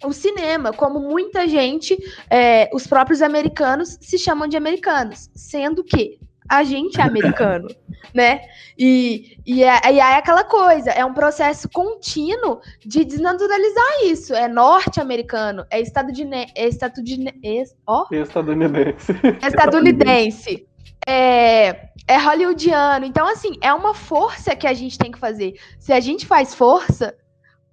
o 0.03 0.13
cinema, 0.13 0.71
como 0.73 0.99
muita 0.99 1.47
gente, 1.47 1.97
é, 2.30 2.69
os 2.73 2.85
próprios 2.88 3.21
americanos 3.21 3.97
se 4.01 4.17
chamam 4.17 4.47
de 4.47 4.57
americanos, 4.57 5.30
sendo 5.34 5.84
que 5.84 6.19
a 6.49 6.63
gente 6.63 6.99
é 6.99 7.03
americano, 7.03 7.67
né? 8.13 8.41
E, 8.77 9.38
e, 9.45 9.63
é, 9.63 9.80
e 9.91 9.99
é 9.99 10.17
aquela 10.17 10.43
coisa, 10.43 10.91
é 10.91 11.03
um 11.05 11.13
processo 11.13 11.69
contínuo 11.69 12.59
de 12.85 13.05
desnaturalizar 13.05 14.03
isso. 14.03 14.34
É 14.34 14.47
norte-americano, 14.47 15.65
é 15.69 15.80
estadunidense, 15.80 16.53
é 16.55 16.67
estadunidense, 16.67 17.75
ó, 17.88 18.05
estadunidense. 18.11 19.13
Estadunidense. 19.41 20.67
É, 21.07 21.89
é 22.07 22.17
hollywoodiano. 22.17 23.05
Então, 23.05 23.27
assim, 23.27 23.57
é 23.61 23.73
uma 23.73 23.93
força 23.93 24.55
que 24.55 24.67
a 24.67 24.73
gente 24.73 24.97
tem 24.97 25.11
que 25.11 25.19
fazer. 25.19 25.53
Se 25.80 25.91
a 25.91 25.99
gente 25.99 26.25
faz 26.25 26.53
força 26.53 27.15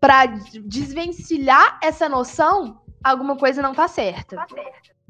para 0.00 0.26
desvencilhar 0.64 1.78
essa 1.82 2.08
noção, 2.08 2.80
alguma 3.04 3.36
coisa 3.36 3.60
não 3.60 3.74
tá 3.74 3.86
certa. 3.86 4.36
Tá 4.36 4.46
certa. 4.48 5.00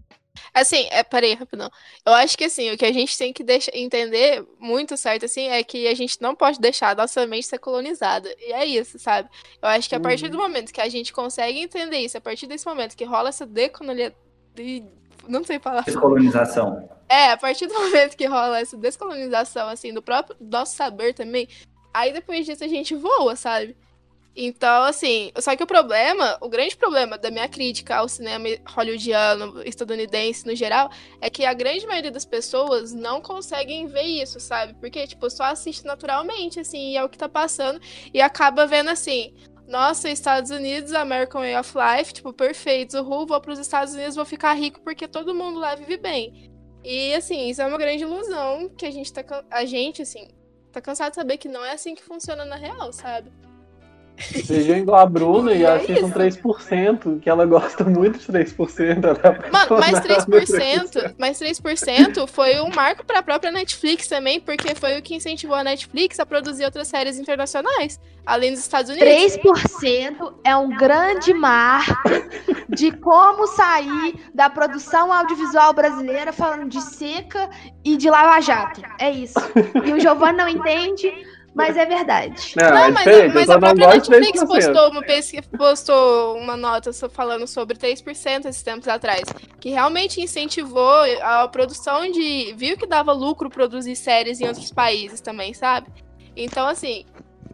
Assim, 0.53 0.89
é, 0.91 1.03
peraí, 1.03 1.35
rapidão. 1.35 1.71
Eu 2.05 2.13
acho 2.15 2.37
que 2.37 2.45
assim, 2.45 2.73
o 2.73 2.77
que 2.77 2.85
a 2.85 2.93
gente 2.93 3.17
tem 3.17 3.33
que 3.33 3.45
deixar, 3.45 3.71
entender 3.75 4.45
muito 4.59 4.97
certo, 4.97 5.27
assim, 5.27 5.49
é 5.49 5.63
que 5.63 5.87
a 5.87 5.95
gente 5.95 6.21
não 6.21 6.35
pode 6.35 6.59
deixar 6.59 6.91
a 6.91 6.95
nossa 6.95 7.25
mente 7.27 7.47
ser 7.47 7.59
colonizada. 7.59 8.29
E 8.39 8.53
é 8.53 8.65
isso, 8.67 8.99
sabe? 8.99 9.29
Eu 9.63 9.69
acho 9.69 9.89
que 9.89 9.95
a 9.95 10.01
partir 10.01 10.29
do 10.29 10.37
uhum. 10.37 10.43
momento 10.43 10.73
que 10.73 10.81
a 10.81 10.89
gente 10.89 11.13
consegue 11.13 11.61
entender 11.61 11.99
isso, 11.99 12.19
a 12.19 12.21
partir 12.21 12.47
desse 12.47 12.67
momento 12.67 12.97
que 12.97 13.05
rola 13.05 13.29
essa 13.29 13.47
decolonização. 13.47 14.17
Não 15.29 15.45
sei 15.45 15.59
falar. 15.61 15.83
Descolonização. 15.83 16.89
É, 17.09 17.31
a 17.31 17.37
partir 17.37 17.67
do 17.67 17.75
momento 17.79 18.17
que 18.17 18.27
rola 18.27 18.61
essa 18.61 18.77
descolonização, 18.77 19.69
assim, 19.69 19.93
do 19.93 20.03
próprio 20.03 20.37
do 20.41 20.51
nosso 20.51 20.75
saber 20.75 21.13
também, 21.13 21.49
aí 21.95 22.13
depois 22.13 22.45
disso 22.45 22.65
a 22.65 22.69
gente 22.69 22.95
voa, 22.95 23.37
sabe? 23.37 23.77
Então, 24.35 24.85
assim, 24.85 25.33
só 25.39 25.57
que 25.57 25.63
o 25.63 25.67
problema, 25.67 26.39
o 26.41 26.49
grande 26.49 26.77
problema 26.77 27.19
da 27.19 27.31
minha 27.31 27.49
crítica 27.49 27.97
ao 27.97 28.09
cinema 28.09 28.49
hollywoodiano, 28.65 29.63
estadunidense 29.65 30.47
no 30.47 30.55
geral, 30.55 30.89
é 31.21 31.29
que 31.29 31.45
a 31.45 31.53
grande 31.53 31.87
maioria 31.87 32.13
das 32.13 32.25
pessoas 32.25 32.93
não 32.93 33.21
conseguem 33.21 33.87
ver 33.87 34.05
isso, 34.05 34.39
sabe? 34.39 34.75
Porque, 34.75 35.07
tipo, 35.07 35.29
só 35.29 35.45
assiste 35.45 35.85
naturalmente, 35.85 36.61
assim, 36.61 36.93
e 36.93 36.97
é 36.97 37.05
o 37.05 37.09
que 37.09 37.19
tá 37.19 37.29
passando, 37.29 37.81
e 38.15 38.21
acaba 38.21 38.67
vendo 38.67 38.91
assim. 38.91 39.35
Nossa, 39.67 40.09
Estados 40.09 40.51
Unidos, 40.51 40.93
American 40.93 41.43
Way 41.43 41.57
of 41.57 41.73
Life, 41.77 42.13
tipo, 42.13 42.33
perfeitos. 42.33 42.95
Uhul, 42.97 43.27
vou 43.27 43.41
pros 43.41 43.59
Estados 43.59 43.95
Unidos, 43.95 44.17
vou 44.17 44.25
ficar 44.25 44.53
rico 44.55 44.81
porque 44.83 45.07
todo 45.07 45.35
mundo 45.35 45.61
lá 45.61 45.77
vive 45.77 45.97
bem. 45.97 46.51
E, 46.83 47.15
assim, 47.15 47.49
isso 47.49 47.63
é 47.63 47.67
uma 47.67 47.79
grande 47.79 48.03
ilusão 48.03 48.69
que 48.71 48.87
a 48.87 48.91
gente 48.91 49.13
tá. 49.13 49.45
A 49.51 49.65
gente, 49.65 50.03
assim, 50.03 50.27
tá 50.73 50.81
cansado 50.81 51.11
de 51.11 51.17
saber 51.17 51.37
que 51.37 51.49
não 51.49 51.65
é 51.65 51.73
assim 51.73 51.95
que 51.95 52.03
funciona 52.03 52.45
na 52.45 52.57
real, 52.57 52.93
sabe? 52.93 53.31
Igual 54.77 55.01
a 55.01 55.07
Bruna 55.07 55.53
e, 55.53 55.61
e 55.61 55.65
é 55.65 55.73
assistam 55.73 56.11
3%, 56.11 57.21
que 57.21 57.29
ela 57.29 57.47
gosta 57.47 57.85
muito 57.85 58.19
de 58.19 58.27
3%. 58.27 59.51
Mano, 59.53 59.81
mais 59.81 60.01
3%, 60.01 61.15
mais 61.19 61.41
3% 61.41 62.27
foi 62.27 62.61
um 62.61 62.71
marco 62.75 63.05
para 63.05 63.21
a 63.21 63.23
própria 63.23 63.51
Netflix 63.51 64.07
também, 64.07 64.41
porque 64.41 64.75
foi 64.75 64.99
o 64.99 65.03
que 65.03 65.15
incentivou 65.15 65.57
a 65.57 65.65
Netflix 65.65 66.21
a 66.21 66.27
produzir 66.27 66.65
outras 66.65 66.89
séries 66.89 67.19
internacionais, 67.19 68.01
além 68.25 68.53
dos 68.53 68.61
Estados 68.61 68.91
Unidos. 68.91 69.09
3% 69.09 70.35
é 70.45 70.57
um 70.57 70.69
grande 70.77 71.33
marco 71.33 72.11
de 72.69 72.93
como 72.93 73.47
sair 73.47 74.15
da 74.35 74.49
produção 74.49 75.13
audiovisual 75.13 75.73
brasileira 75.73 76.33
falando 76.33 76.69
de 76.69 76.81
seca 76.81 77.49
e 77.85 77.97
de 77.97 78.09
lava-jato. 78.09 78.83
É 78.99 79.11
isso. 79.11 79.39
E 79.85 79.93
o 79.93 80.01
Giovanni 80.01 80.39
não 80.39 80.49
entende 80.49 81.13
mas 81.55 81.77
é 81.77 81.85
verdade. 81.85 82.55
Não, 82.57 82.71
não 82.71 82.77
é 82.77 82.91
mas, 82.91 83.35
mas 83.35 83.51
a 83.51 83.59
própria 83.59 83.89
Netflix 83.89 84.45
postou 84.45 84.91
uma, 84.91 85.03
pesquisa, 85.03 85.43
postou 85.57 86.37
uma 86.37 86.57
nota 86.57 86.93
falando 87.09 87.47
sobre 87.47 87.77
3% 87.77 88.47
esses 88.47 88.63
tempos 88.63 88.87
atrás. 88.87 89.23
Que 89.59 89.71
realmente 89.71 90.21
incentivou 90.21 91.03
a 91.23 91.49
produção 91.49 92.11
de. 92.11 92.55
Viu 92.57 92.77
que 92.77 92.87
dava 92.87 93.13
lucro 93.13 93.51
produzir 93.51 93.97
séries 93.97 94.41
em 94.41 94.47
outros 94.47 94.71
países 94.71 95.21
também, 95.21 95.53
sabe? 95.53 95.89
Então, 96.37 96.67
assim, 96.69 97.05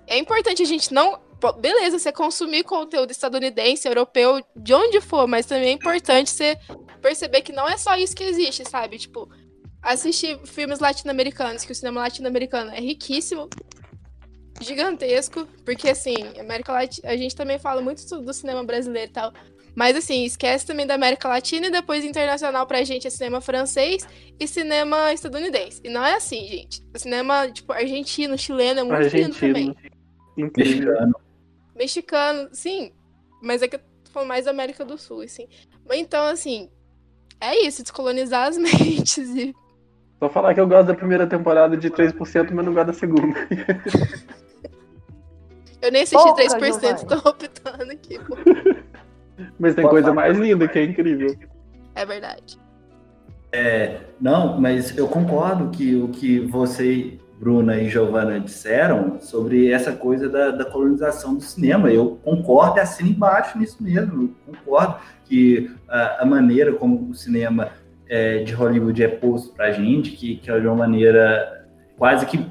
é 0.06 0.18
importante 0.18 0.62
a 0.62 0.66
gente 0.66 0.92
não. 0.92 1.24
Beleza, 1.58 1.98
você 1.98 2.10
consumir 2.12 2.64
conteúdo 2.64 3.10
estadunidense, 3.10 3.86
europeu, 3.86 4.42
de 4.56 4.74
onde 4.74 5.00
for, 5.00 5.26
mas 5.26 5.46
também 5.46 5.68
é 5.68 5.72
importante 5.72 6.30
você 6.30 6.58
perceber 7.00 7.42
que 7.42 7.52
não 7.52 7.68
é 7.68 7.76
só 7.76 7.94
isso 7.96 8.16
que 8.16 8.24
existe, 8.24 8.64
sabe? 8.68 8.98
Tipo, 8.98 9.28
assistir 9.82 10.38
filmes 10.46 10.80
latino-americanos, 10.80 11.64
que 11.64 11.72
o 11.72 11.74
cinema 11.74 12.00
latino-americano 12.00 12.70
é 12.72 12.80
riquíssimo, 12.80 13.48
gigantesco, 14.60 15.46
porque 15.64 15.90
assim, 15.90 16.14
América 16.38 16.72
Latina, 16.72 17.08
a 17.08 17.16
gente 17.16 17.34
também 17.34 17.58
fala 17.58 17.80
muito 17.80 18.04
do 18.20 18.32
cinema 18.32 18.64
brasileiro 18.64 19.10
e 19.10 19.12
tal. 19.12 19.32
Mas 19.76 19.94
assim, 19.94 20.24
esquece 20.24 20.64
também 20.64 20.86
da 20.86 20.94
América 20.94 21.28
Latina 21.28 21.66
e 21.66 21.70
depois 21.70 22.02
internacional 22.02 22.66
pra 22.66 22.82
gente 22.82 23.06
é 23.06 23.10
cinema 23.10 23.42
francês 23.42 24.08
e 24.40 24.48
cinema 24.48 25.12
estadunidense. 25.12 25.82
E 25.84 25.90
não 25.90 26.02
é 26.02 26.14
assim, 26.14 26.46
gente. 26.46 26.82
O 26.94 26.98
cinema, 26.98 27.46
tipo, 27.50 27.70
argentino, 27.74 28.38
chileno 28.38 28.80
é 28.80 28.82
muito 28.82 28.96
argentino. 28.96 29.26
lindo 29.26 29.74
também. 29.74 29.76
Mexicano. 30.36 31.14
Mexicano, 31.74 32.48
sim. 32.52 32.90
Mas 33.42 33.60
é 33.60 33.68
que 33.68 33.76
eu 33.76 33.80
tô 34.02 34.10
falando 34.12 34.28
mais 34.28 34.46
da 34.46 34.50
América 34.50 34.82
do 34.82 34.96
Sul, 34.96 35.20
assim. 35.20 35.46
Então, 35.92 36.24
assim, 36.24 36.70
é 37.38 37.66
isso, 37.66 37.82
descolonizar 37.82 38.48
as 38.48 38.56
mentes 38.58 39.28
e. 39.28 39.54
Só 40.18 40.30
falar 40.30 40.54
que 40.54 40.60
eu 40.60 40.66
gosto 40.66 40.86
da 40.86 40.94
primeira 40.94 41.26
temporada 41.26 41.76
de 41.76 41.90
3%, 41.90 42.50
mas 42.50 42.64
não 42.64 42.72
gosto 42.72 42.86
da 42.86 42.92
segunda. 42.94 43.36
Eu 45.82 45.92
nem 45.92 46.02
assisti 46.02 46.24
Porra, 46.24 46.42
3%, 46.42 47.06
tô 47.06 47.28
optando 47.28 47.92
aqui. 47.92 48.18
Mas 49.58 49.74
tem 49.74 49.86
coisa 49.86 50.12
mais 50.12 50.36
linda 50.38 50.66
que 50.66 50.78
é 50.78 50.84
incrível. 50.84 51.36
É 51.94 52.04
verdade. 52.04 52.58
É, 53.52 54.00
não, 54.20 54.60
mas 54.60 54.96
eu 54.98 55.08
concordo 55.08 55.70
que 55.70 55.94
o 55.94 56.08
que 56.08 56.40
você, 56.40 57.18
Bruna 57.38 57.80
e 57.80 57.88
Giovana 57.88 58.40
disseram 58.40 59.18
sobre 59.20 59.70
essa 59.70 59.92
coisa 59.92 60.28
da, 60.28 60.50
da 60.50 60.64
colonização 60.64 61.34
do 61.34 61.42
cinema. 61.42 61.90
Eu 61.90 62.18
concordo, 62.22 62.78
é 62.78 62.82
assim 62.82 63.08
embaixo 63.08 63.58
nisso 63.58 63.82
mesmo. 63.82 64.34
Eu 64.46 64.54
concordo 64.54 64.96
que 65.24 65.70
a, 65.88 66.22
a 66.22 66.26
maneira 66.26 66.72
como 66.74 67.10
o 67.10 67.14
cinema 67.14 67.70
é, 68.08 68.38
de 68.38 68.52
Hollywood 68.52 69.02
é 69.02 69.08
posto 69.08 69.54
pra 69.54 69.70
gente, 69.72 70.12
que, 70.12 70.36
que 70.36 70.50
é 70.50 70.60
de 70.60 70.66
uma 70.66 70.76
maneira 70.76 71.66
quase 71.96 72.26
que 72.26 72.46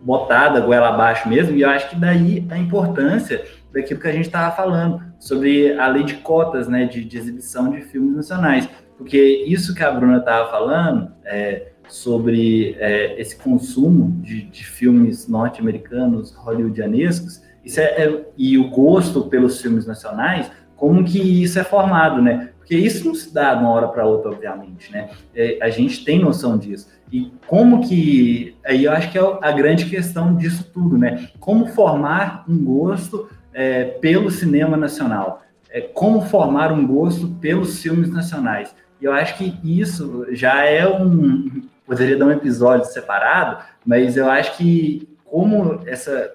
botada 0.00 0.60
goela 0.60 0.88
abaixo 0.88 1.28
mesmo, 1.28 1.56
e 1.56 1.62
eu 1.62 1.70
acho 1.70 1.90
que 1.90 1.96
daí 1.96 2.46
a 2.50 2.58
importância 2.58 3.44
daquilo 3.72 4.00
que 4.00 4.08
a 4.08 4.12
gente 4.12 4.26
estava 4.26 4.54
falando, 4.54 5.02
sobre 5.18 5.78
a 5.78 5.86
lei 5.86 6.02
de 6.02 6.14
cotas, 6.14 6.66
né, 6.66 6.86
de, 6.86 7.04
de, 7.04 7.18
exibição 7.18 7.70
de 7.70 7.82
filmes 7.82 8.16
nacionais, 8.16 8.68
porque 8.96 9.44
isso 9.46 9.74
que 9.74 9.82
a 9.82 9.90
Bruna 9.90 10.18
estava 10.18 10.50
falando, 10.50 11.12
é, 11.24 11.68
sobre 11.88 12.76
é, 12.78 13.20
esse 13.20 13.36
consumo 13.36 14.20
de, 14.22 14.42
de 14.42 14.64
filmes 14.64 15.28
norte-americanos, 15.28 16.32
hollywoodianescos, 16.32 17.42
isso 17.64 17.80
é, 17.80 17.84
é, 17.84 18.24
e 18.36 18.56
o 18.56 18.70
gosto 18.70 19.24
pelos 19.24 19.60
filmes 19.60 19.86
nacionais, 19.86 20.50
como 20.76 21.04
que 21.04 21.18
isso 21.42 21.58
é 21.58 21.64
formado, 21.64 22.22
né? 22.22 22.50
Porque 22.56 22.74
isso 22.74 23.06
não 23.06 23.14
se 23.14 23.34
dá 23.34 23.54
de 23.54 23.62
uma 23.62 23.70
hora 23.70 23.88
para 23.88 24.06
outra, 24.06 24.30
obviamente, 24.30 24.90
né? 24.90 25.10
É, 25.34 25.58
a 25.60 25.68
gente 25.68 26.04
tem 26.04 26.18
noção 26.18 26.56
disso. 26.56 26.88
E 27.12 27.32
como 27.46 27.86
que. 27.86 28.56
Aí 28.64 28.84
eu 28.84 28.92
acho 28.92 29.10
que 29.10 29.18
é 29.18 29.38
a 29.42 29.52
grande 29.52 29.86
questão 29.86 30.36
disso 30.36 30.70
tudo, 30.72 30.96
né? 30.96 31.28
Como 31.40 31.66
formar 31.66 32.44
um 32.48 32.64
gosto 32.64 33.28
é, 33.52 33.84
pelo 33.84 34.30
cinema 34.30 34.76
nacional? 34.76 35.42
É, 35.70 35.80
como 35.80 36.22
formar 36.22 36.72
um 36.72 36.86
gosto 36.86 37.28
pelos 37.40 37.82
filmes 37.82 38.10
nacionais? 38.10 38.74
E 39.00 39.04
eu 39.04 39.12
acho 39.12 39.36
que 39.36 39.58
isso 39.64 40.26
já 40.30 40.64
é 40.64 40.86
um. 40.86 41.62
Poderia 41.84 42.16
dar 42.16 42.26
um 42.26 42.32
episódio 42.32 42.86
separado, 42.86 43.64
mas 43.84 44.16
eu 44.16 44.30
acho 44.30 44.56
que 44.56 45.08
como 45.24 45.80
essa 45.86 46.34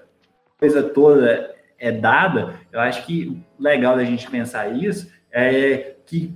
coisa 0.58 0.82
toda 0.82 1.54
é 1.78 1.92
dada, 1.92 2.54
eu 2.72 2.80
acho 2.80 3.04
que 3.06 3.42
legal 3.58 3.96
da 3.96 4.04
gente 4.04 4.30
pensar 4.30 4.68
isso 4.76 5.10
é 5.30 5.94
que 6.06 6.34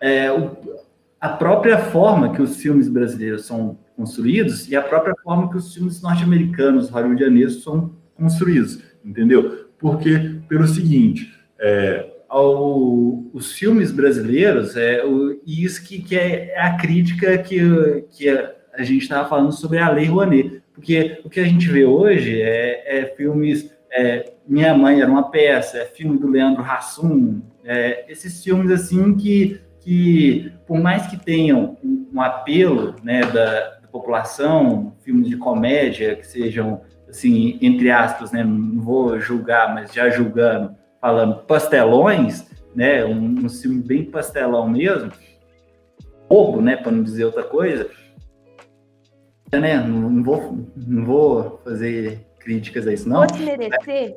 é, 0.00 0.30
o, 0.30 0.56
a 1.22 1.28
própria 1.28 1.78
forma 1.78 2.34
que 2.34 2.42
os 2.42 2.56
filmes 2.56 2.88
brasileiros 2.88 3.46
são 3.46 3.78
construídos 3.96 4.68
e 4.68 4.74
a 4.74 4.82
própria 4.82 5.14
forma 5.22 5.48
que 5.48 5.56
os 5.56 5.72
filmes 5.72 6.02
norte-americanos, 6.02 6.90
hollywoodianos, 6.90 7.62
são 7.62 7.94
construídos, 8.16 8.82
entendeu? 9.04 9.68
Porque, 9.78 10.40
pelo 10.48 10.66
seguinte, 10.66 11.32
é, 11.60 12.10
ao, 12.28 13.22
os 13.32 13.52
filmes 13.52 13.92
brasileiros, 13.92 14.76
é 14.76 15.04
o, 15.04 15.40
isso 15.46 15.84
que, 15.84 16.02
que 16.02 16.16
é 16.16 16.58
a 16.58 16.76
crítica 16.76 17.38
que, 17.38 17.60
que 18.10 18.28
a, 18.28 18.52
a 18.74 18.82
gente 18.82 19.02
estava 19.02 19.28
falando 19.28 19.52
sobre 19.52 19.78
a 19.78 19.90
Lei 19.90 20.06
Rouanet, 20.06 20.60
porque 20.74 21.20
o 21.24 21.30
que 21.30 21.38
a 21.38 21.44
gente 21.44 21.68
vê 21.68 21.84
hoje 21.84 22.42
é, 22.42 22.98
é 23.00 23.06
filmes 23.14 23.72
é, 23.92 24.32
Minha 24.44 24.76
Mãe 24.76 25.00
Era 25.00 25.08
Uma 25.08 25.30
Peça, 25.30 25.78
é 25.78 25.84
filme 25.84 26.18
do 26.18 26.26
Leandro 26.26 26.64
Hassum, 26.64 27.40
é, 27.64 28.10
esses 28.10 28.42
filmes 28.42 28.72
assim 28.72 29.14
que, 29.14 29.60
que, 29.82 30.52
por 30.66 30.78
mais 30.78 31.06
que 31.06 31.16
tenham 31.16 31.76
um, 31.82 32.20
apelo 32.20 32.94
né, 33.02 33.22
da, 33.22 33.80
população, 33.92 34.94
filmes 35.04 35.28
de 35.28 35.36
comédia 35.36 36.16
que 36.16 36.26
sejam, 36.26 36.80
assim, 37.08 37.58
entre 37.60 37.90
aspas, 37.90 38.32
né, 38.32 38.42
não 38.42 38.80
vou 38.80 39.20
julgar, 39.20 39.74
mas 39.74 39.92
já 39.92 40.08
julgando, 40.08 40.74
falando 40.98 41.42
pastelões, 41.44 42.50
né, 42.74 43.04
um, 43.04 43.44
um 43.44 43.48
filme 43.50 43.82
bem 43.82 44.04
pastelão 44.06 44.66
mesmo, 44.66 45.12
bobo, 46.26 46.62
né, 46.62 46.74
para 46.76 46.90
não 46.90 47.02
dizer 47.02 47.26
outra 47.26 47.42
coisa, 47.42 47.90
né, 49.52 49.76
não, 49.76 50.08
não, 50.08 50.22
vou, 50.22 50.66
não 50.74 51.04
vou 51.04 51.60
fazer 51.62 52.26
críticas 52.40 52.86
a 52.86 52.94
isso, 52.94 53.06
não. 53.06 53.26
Te 53.26 53.42
merecer? 53.42 54.16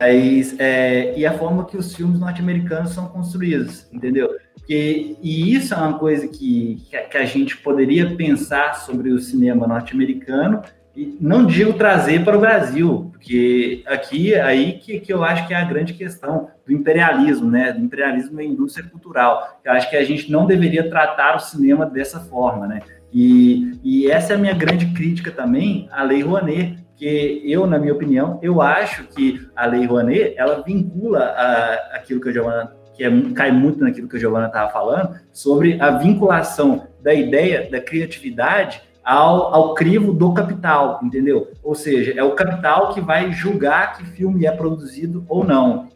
Mas, 0.00 0.54
é, 0.58 1.18
e 1.18 1.26
a 1.26 1.32
forma 1.32 1.64
que 1.64 1.76
os 1.76 1.94
filmes 1.94 2.20
norte-americanos 2.20 2.92
são 2.92 3.08
construídos, 3.08 3.88
entendeu? 3.92 4.30
E, 4.68 5.16
e 5.22 5.54
isso 5.54 5.74
é 5.74 5.76
uma 5.76 5.98
coisa 5.98 6.28
que, 6.28 6.82
que 7.10 7.16
a 7.16 7.24
gente 7.24 7.56
poderia 7.56 8.14
pensar 8.14 8.74
sobre 8.74 9.10
o 9.10 9.18
cinema 9.18 9.66
norte-americano 9.66 10.62
e 10.94 11.16
não 11.20 11.46
digo 11.46 11.72
trazer 11.74 12.24
para 12.24 12.36
o 12.36 12.40
Brasil, 12.40 13.08
porque 13.12 13.84
aqui 13.86 14.34
aí 14.34 14.74
que, 14.80 14.98
que 14.98 15.12
eu 15.12 15.22
acho 15.22 15.46
que 15.46 15.54
é 15.54 15.56
a 15.56 15.64
grande 15.64 15.94
questão 15.94 16.48
do 16.66 16.72
imperialismo, 16.72 17.48
né? 17.48 17.72
Do 17.72 17.80
imperialismo 17.80 18.36
da 18.36 18.42
indústria 18.42 18.88
cultural. 18.88 19.60
Eu 19.64 19.72
acho 19.72 19.88
que 19.88 19.96
a 19.96 20.04
gente 20.04 20.30
não 20.30 20.44
deveria 20.44 20.90
tratar 20.90 21.36
o 21.36 21.38
cinema 21.38 21.86
dessa 21.86 22.18
forma, 22.18 22.66
né? 22.66 22.80
E, 23.12 23.78
e 23.84 24.10
essa 24.10 24.32
é 24.32 24.36
a 24.36 24.38
minha 24.38 24.54
grande 24.54 24.86
crítica 24.92 25.30
também 25.30 25.88
à 25.92 26.02
Lei 26.02 26.20
Rouanet, 26.20 26.84
que 26.98 27.40
eu, 27.44 27.66
na 27.66 27.78
minha 27.78 27.92
opinião, 27.92 28.38
eu 28.42 28.60
acho 28.60 29.04
que 29.04 29.48
a 29.54 29.66
Lei 29.66 29.86
Rouanet, 29.86 30.34
ela 30.36 30.62
vincula 30.62 31.20
a, 31.20 31.96
aquilo 31.96 32.20
que 32.20 32.28
a 32.28 32.32
Giovana, 32.32 32.72
que 32.92 33.04
é, 33.04 33.10
cai 33.34 33.52
muito 33.52 33.84
naquilo 33.84 34.08
que 34.08 34.16
a 34.16 34.18
Giovana 34.18 34.48
estava 34.48 34.70
falando, 34.72 35.16
sobre 35.32 35.80
a 35.80 35.90
vinculação 35.92 36.88
da 37.00 37.14
ideia 37.14 37.70
da 37.70 37.80
criatividade 37.80 38.82
ao, 39.04 39.54
ao 39.54 39.74
crivo 39.74 40.12
do 40.12 40.34
capital, 40.34 40.98
entendeu? 41.02 41.52
Ou 41.62 41.74
seja, 41.74 42.12
é 42.16 42.22
o 42.22 42.34
capital 42.34 42.92
que 42.92 43.00
vai 43.00 43.32
julgar 43.32 43.96
que 43.96 44.04
filme 44.04 44.44
é 44.44 44.50
produzido 44.50 45.24
ou 45.28 45.44
não. 45.44 45.88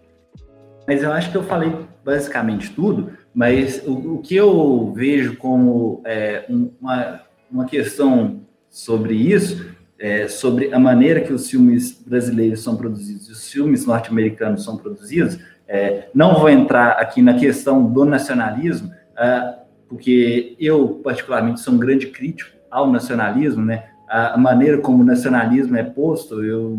Mas 0.86 1.02
eu 1.02 1.12
acho 1.12 1.30
que 1.30 1.36
eu 1.36 1.42
falei 1.42 1.74
basicamente 2.04 2.70
tudo, 2.70 3.12
mas 3.34 3.82
o, 3.86 4.14
o 4.14 4.18
que 4.22 4.36
eu 4.36 4.92
vejo 4.94 5.36
como 5.36 6.00
é, 6.04 6.44
uma, 6.48 7.20
uma 7.50 7.64
questão 7.66 8.40
sobre 8.70 9.14
isso, 9.14 9.74
é, 10.02 10.26
sobre 10.26 10.74
a 10.74 10.80
maneira 10.80 11.20
que 11.20 11.32
os 11.32 11.48
filmes 11.48 12.02
brasileiros 12.04 12.60
são 12.60 12.76
produzidos 12.76 13.28
e 13.28 13.32
os 13.32 13.48
filmes 13.48 13.86
norte-americanos 13.86 14.64
são 14.64 14.76
produzidos, 14.76 15.38
é, 15.68 16.08
não 16.12 16.40
vou 16.40 16.50
entrar 16.50 16.94
aqui 16.94 17.22
na 17.22 17.34
questão 17.34 17.84
do 17.84 18.04
nacionalismo, 18.04 18.90
é, 19.16 19.58
porque 19.88 20.56
eu, 20.58 21.00
particularmente, 21.04 21.60
sou 21.60 21.74
um 21.74 21.78
grande 21.78 22.08
crítico 22.08 22.50
ao 22.68 22.90
nacionalismo, 22.90 23.64
né? 23.64 23.84
A 24.08 24.36
maneira 24.36 24.78
como 24.78 25.02
o 25.02 25.06
nacionalismo 25.06 25.76
é 25.76 25.84
posto, 25.84 26.42
eu 26.44 26.76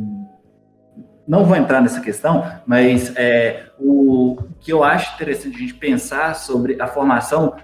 não 1.25 1.45
vou 1.45 1.55
entrar 1.55 1.81
nessa 1.81 2.01
questão, 2.01 2.45
mas 2.65 3.15
é, 3.15 3.67
o 3.79 4.37
que 4.59 4.73
eu 4.73 4.83
acho 4.83 5.15
interessante 5.15 5.55
a 5.55 5.59
gente 5.59 5.75
pensar 5.75 6.35
sobre 6.35 6.79
a 6.79 6.87
formação, 6.87 7.55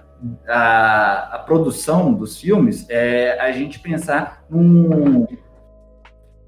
a, 0.48 1.36
a 1.36 1.38
produção 1.40 2.14
dos 2.14 2.40
filmes, 2.40 2.86
é 2.88 3.38
a 3.38 3.52
gente 3.52 3.78
pensar 3.78 4.42
num 4.48 5.26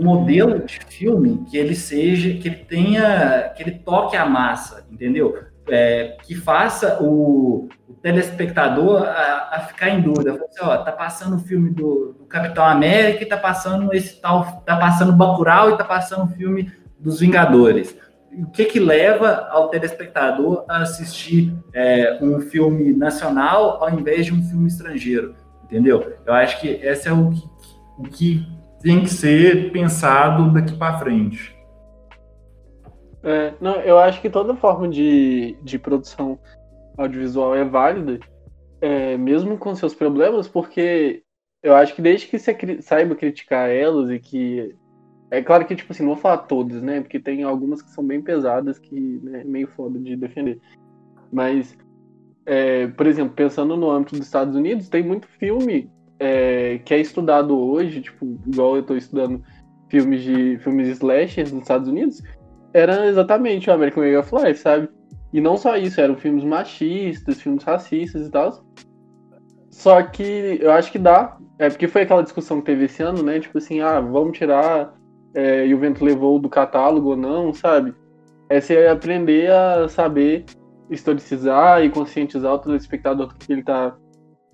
modelo 0.02 0.60
de 0.60 0.78
filme 0.88 1.44
que 1.50 1.56
ele 1.56 1.74
seja, 1.74 2.34
que 2.34 2.48
ele 2.48 2.56
tenha, 2.56 3.52
que 3.56 3.62
ele 3.62 3.72
toque 3.72 4.16
a 4.16 4.26
massa, 4.26 4.86
entendeu? 4.90 5.38
É, 5.68 6.16
que 6.24 6.34
faça 6.34 7.02
o, 7.02 7.68
telespectador 8.02 9.02
a, 9.02 9.50
a 9.52 9.60
ficar 9.60 9.90
em 9.90 10.00
dúvida. 10.00 10.32
Assim, 10.32 10.60
ó, 10.60 10.76
tá 10.78 10.92
passando 10.92 11.36
o 11.36 11.38
filme 11.38 11.70
do, 11.70 12.16
do, 12.18 12.24
Capitão 12.26 12.64
América 12.64 13.22
e 13.22 13.26
tá 13.26 13.36
passando 13.36 13.94
esse 13.94 14.20
tal, 14.20 14.62
tá 14.66 14.76
passando 14.76 15.12
Bacurau 15.12 15.70
e 15.70 15.78
tá 15.78 15.84
passando 15.84 16.24
o 16.24 16.34
filme 16.34 16.72
dos 16.98 17.20
Vingadores. 17.20 17.96
O 18.32 18.50
que 18.50 18.64
que 18.64 18.80
leva 18.80 19.48
ao 19.50 19.68
telespectador 19.68 20.64
a 20.68 20.78
assistir 20.78 21.54
é, 21.72 22.18
um 22.20 22.40
filme 22.40 22.92
nacional 22.92 23.82
ao 23.82 23.90
invés 23.90 24.26
de 24.26 24.32
um 24.32 24.42
filme 24.42 24.66
estrangeiro? 24.66 25.34
Entendeu? 25.64 26.14
Eu 26.26 26.34
acho 26.34 26.60
que 26.60 26.68
esse 26.68 27.08
é 27.08 27.12
o 27.12 27.30
que, 27.30 27.44
o 27.98 28.02
que 28.04 28.46
tem 28.82 29.02
que 29.02 29.10
ser 29.10 29.70
pensado 29.72 30.52
daqui 30.52 30.76
para 30.76 30.98
frente. 30.98 31.56
É, 33.22 33.54
não, 33.60 33.76
eu 33.76 33.98
acho 33.98 34.20
que 34.20 34.28
toda 34.28 34.56
forma 34.56 34.88
de, 34.88 35.56
de 35.62 35.78
produção 35.78 36.38
audiovisual 36.98 37.54
é 37.54 37.64
válida, 37.64 38.18
é, 38.80 39.16
mesmo 39.16 39.56
com 39.56 39.74
seus 39.74 39.94
problemas, 39.94 40.48
porque 40.48 41.22
eu 41.62 41.74
acho 41.76 41.94
que 41.94 42.02
desde 42.02 42.26
que 42.26 42.38
você 42.38 42.56
saiba 42.82 43.14
criticar 43.14 43.70
elas 43.70 44.10
e 44.10 44.18
que. 44.18 44.74
É 45.30 45.40
claro 45.40 45.64
que, 45.64 45.74
tipo 45.74 45.92
assim, 45.92 46.02
não 46.02 46.12
vou 46.12 46.20
falar 46.20 46.38
todas, 46.38 46.82
né? 46.82 47.00
Porque 47.00 47.18
tem 47.18 47.42
algumas 47.42 47.80
que 47.80 47.90
são 47.90 48.04
bem 48.04 48.20
pesadas 48.20 48.78
que 48.78 48.94
né, 49.22 49.40
é 49.40 49.44
meio 49.44 49.66
foda 49.68 49.98
de 49.98 50.14
defender. 50.14 50.60
Mas, 51.32 51.74
é, 52.44 52.88
por 52.88 53.06
exemplo, 53.06 53.32
pensando 53.32 53.74
no 53.74 53.90
âmbito 53.90 54.14
dos 54.14 54.26
Estados 54.26 54.54
Unidos, 54.54 54.90
tem 54.90 55.02
muito 55.02 55.26
filme 55.26 55.90
é, 56.24 56.78
que 56.84 56.94
é 56.94 57.00
estudado 57.00 57.58
hoje, 57.58 58.00
tipo, 58.00 58.38
igual 58.46 58.76
eu 58.76 58.84
tô 58.84 58.94
estudando 58.94 59.42
filmes 59.88 60.22
de 60.22 60.56
filmes 60.58 60.86
slashers 60.88 61.50
nos 61.50 61.62
Estados 61.62 61.88
Unidos, 61.88 62.22
era 62.72 63.08
exatamente 63.08 63.68
o 63.68 63.72
American 63.72 64.04
Way 64.04 64.16
of 64.16 64.32
Life, 64.32 64.60
sabe? 64.60 64.88
E 65.32 65.40
não 65.40 65.56
só 65.56 65.76
isso, 65.76 66.00
eram 66.00 66.14
filmes 66.14 66.44
machistas, 66.44 67.40
filmes 67.40 67.64
racistas 67.64 68.28
e 68.28 68.30
tal. 68.30 68.64
Só 69.68 70.00
que 70.02 70.58
eu 70.60 70.70
acho 70.70 70.92
que 70.92 70.98
dá. 70.98 71.36
É 71.58 71.68
porque 71.68 71.88
foi 71.88 72.02
aquela 72.02 72.22
discussão 72.22 72.60
que 72.60 72.66
teve 72.66 72.84
esse 72.84 73.02
ano, 73.02 73.22
né? 73.22 73.40
Tipo 73.40 73.58
assim, 73.58 73.80
ah, 73.80 74.00
vamos 74.00 74.38
tirar 74.38 74.94
é, 75.34 75.66
e 75.66 75.74
o 75.74 75.78
vento 75.78 76.04
levou 76.04 76.38
do 76.38 76.48
catálogo 76.48 77.10
ou 77.10 77.16
não, 77.16 77.52
sabe? 77.52 77.94
É 78.48 78.60
você 78.60 78.86
aprender 78.86 79.50
a 79.50 79.88
saber 79.88 80.44
historicizar 80.88 81.82
e 81.82 81.90
conscientizar 81.90 82.52
o 82.52 82.58
telespectador 82.58 83.28
do 83.28 83.34
que 83.34 83.52
ele 83.52 83.62
tá, 83.64 83.96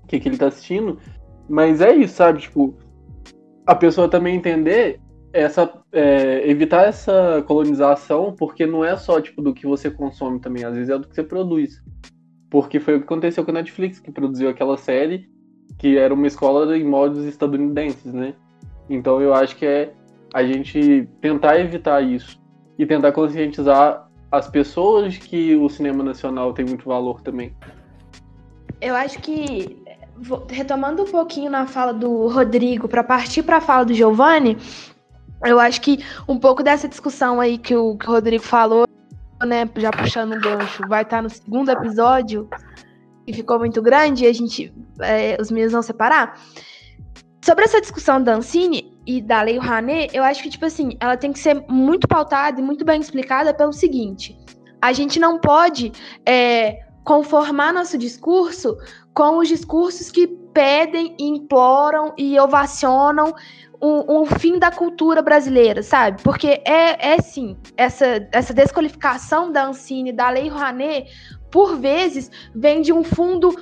que, 0.07 0.19
que 0.19 0.29
ele 0.29 0.39
tá 0.39 0.47
assistindo. 0.47 0.99
Mas 1.49 1.81
é 1.81 1.95
isso, 1.95 2.15
sabe? 2.15 2.41
Tipo, 2.41 2.75
a 3.67 3.75
pessoa 3.75 4.09
também 4.09 4.37
entender 4.37 5.01
essa 5.33 5.71
é, 5.93 6.49
evitar 6.49 6.87
essa 6.87 7.43
colonização, 7.47 8.35
porque 8.37 8.67
não 8.67 8.85
é 8.85 8.97
só 8.97 9.21
tipo 9.21 9.43
do 9.43 9.55
que 9.55 9.67
você 9.67 9.91
consome 9.91 10.41
também, 10.41 10.65
às 10.65 10.75
vezes 10.75 10.91
é 10.91 10.99
do 10.99 11.09
que 11.09 11.15
você 11.15 11.23
produz. 11.23 11.83
Porque 12.51 12.81
foi 12.81 12.97
o 12.97 12.99
que 12.99 13.05
aconteceu 13.05 13.45
com 13.45 13.51
a 13.51 13.55
Netflix, 13.55 14.01
que 14.01 14.11
produziu 14.11 14.49
aquela 14.49 14.77
série 14.77 15.29
que 15.77 15.97
era 15.99 16.13
uma 16.15 16.27
escola 16.27 16.77
em 16.77 16.85
modos 16.85 17.25
estadunidenses, 17.25 18.13
né? 18.13 18.35
Então 18.89 19.21
eu 19.21 19.35
acho 19.35 19.57
que 19.57 19.67
é 19.67 19.93
a 20.35 20.43
gente 20.43 21.09
tentar 21.21 21.61
evitar 21.61 22.03
isso 22.03 22.41
e 22.79 22.87
tentar 22.87 23.13
conscientizar 23.13 24.09
as 24.31 24.49
pessoas 24.49 25.17
que 25.17 25.55
o 25.57 25.69
cinema 25.69 26.03
nacional 26.03 26.53
tem 26.53 26.65
muito 26.65 26.87
valor 26.87 27.21
também. 27.21 27.55
Eu 28.81 28.95
acho 28.95 29.21
que 29.21 29.83
retomando 30.49 31.03
um 31.03 31.11
pouquinho 31.11 31.51
na 31.51 31.67
fala 31.67 31.93
do 31.93 32.29
Rodrigo 32.29 32.89
para 32.89 33.05
partir 33.05 33.43
para 33.43 33.59
a 33.59 33.61
fala 33.61 33.85
do 33.85 33.95
Giovanni, 33.95 34.57
eu 35.45 35.61
acho 35.61 35.81
que 35.81 36.05
um 36.29 36.39
pouco 36.39 36.63
dessa 36.63 36.89
discussão 36.89 37.41
aí 37.41 37.59
que 37.59 37.75
o, 37.75 37.97
que 37.97 38.09
o 38.09 38.13
Rodrigo 38.13 38.43
falou, 38.43 38.87
né, 39.45 39.69
já 39.77 39.91
puxando 39.91 40.33
o 40.33 40.41
gancho, 40.41 40.83
vai 40.89 41.03
estar 41.03 41.23
no 41.23 41.31
segundo 41.31 41.71
episódio, 41.71 42.49
que 43.25 43.33
ficou 43.33 43.59
muito 43.59 43.81
grande, 43.81 44.25
e 44.25 44.27
a 44.27 44.33
gente, 44.33 44.73
é, 45.01 45.37
os 45.41 45.51
meninos 45.51 45.73
vão 45.73 45.83
separar. 45.83 46.41
Sobre 47.45 47.65
essa 47.65 47.81
discussão 47.81 48.23
da 48.23 48.35
Ancine 48.35 48.99
e 49.07 49.23
da 49.23 49.43
Lei 49.43 49.59
Rouanet, 49.59 50.15
eu 50.15 50.25
acho 50.25 50.43
que, 50.43 50.51
tipo 50.51 50.67
assim, 50.67 50.97
ela 50.99 51.17
tem 51.17 51.33
que 51.33 51.39
ser 51.39 51.65
muito 51.69 52.09
pautada 52.09 52.61
e 52.61 52.63
muito 52.63 52.85
bem 52.85 53.01
explicada 53.01 53.55
pelo 53.55 53.73
seguinte, 53.73 54.37
a 54.83 54.93
gente 54.93 55.19
não 55.21 55.39
pode 55.39 55.93
é, 56.27 56.81
conformar 57.05 57.73
nosso 57.73 57.97
discurso 57.97 58.77
com 59.19 59.39
os 59.39 59.49
discursos 59.49 60.13
que 60.13 60.29
pedem, 60.29 61.13
imploram 61.19 62.15
e 62.17 62.39
ovacionam 62.39 63.35
um, 63.83 64.25
fim 64.25 64.61
da 64.61 64.71
cultura 64.71 65.21
brasileira, 65.21 65.83
sabe? 65.83 66.23
Porque 66.23 66.63
é, 66.65 67.15
é 67.15 67.21
sim, 67.21 67.57
essa, 67.77 68.29
essa 68.31 68.55
desqualificação 68.55 69.51
da 69.51 69.67
Ancine, 69.67 70.13
da 70.13 70.31
Lei 70.31 70.49
Rouanet, 70.49 71.11
por 71.51 71.75
vezes, 71.75 72.31
vem 72.55 72.81
de 72.81 72.93
um 72.93 73.03
fundo 73.03 73.53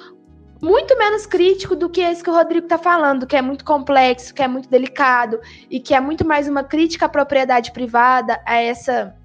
muito 0.60 0.94
menos 0.98 1.24
crítico 1.24 1.74
do 1.74 1.88
que 1.88 2.02
esse 2.02 2.22
que 2.22 2.28
o 2.28 2.34
Rodrigo 2.34 2.66
está 2.66 2.76
falando, 2.76 3.26
que 3.26 3.34
é 3.34 3.40
muito 3.40 3.64
complexo, 3.64 4.34
que 4.34 4.42
é 4.42 4.48
muito 4.48 4.68
delicado 4.68 5.40
e 5.70 5.80
que 5.80 5.94
é 5.94 6.00
muito 6.00 6.26
mais 6.26 6.46
uma 6.46 6.64
crítica 6.64 7.06
à 7.06 7.08
propriedade 7.08 7.72
privada, 7.72 8.38
a 8.44 8.56
essa 8.56 9.16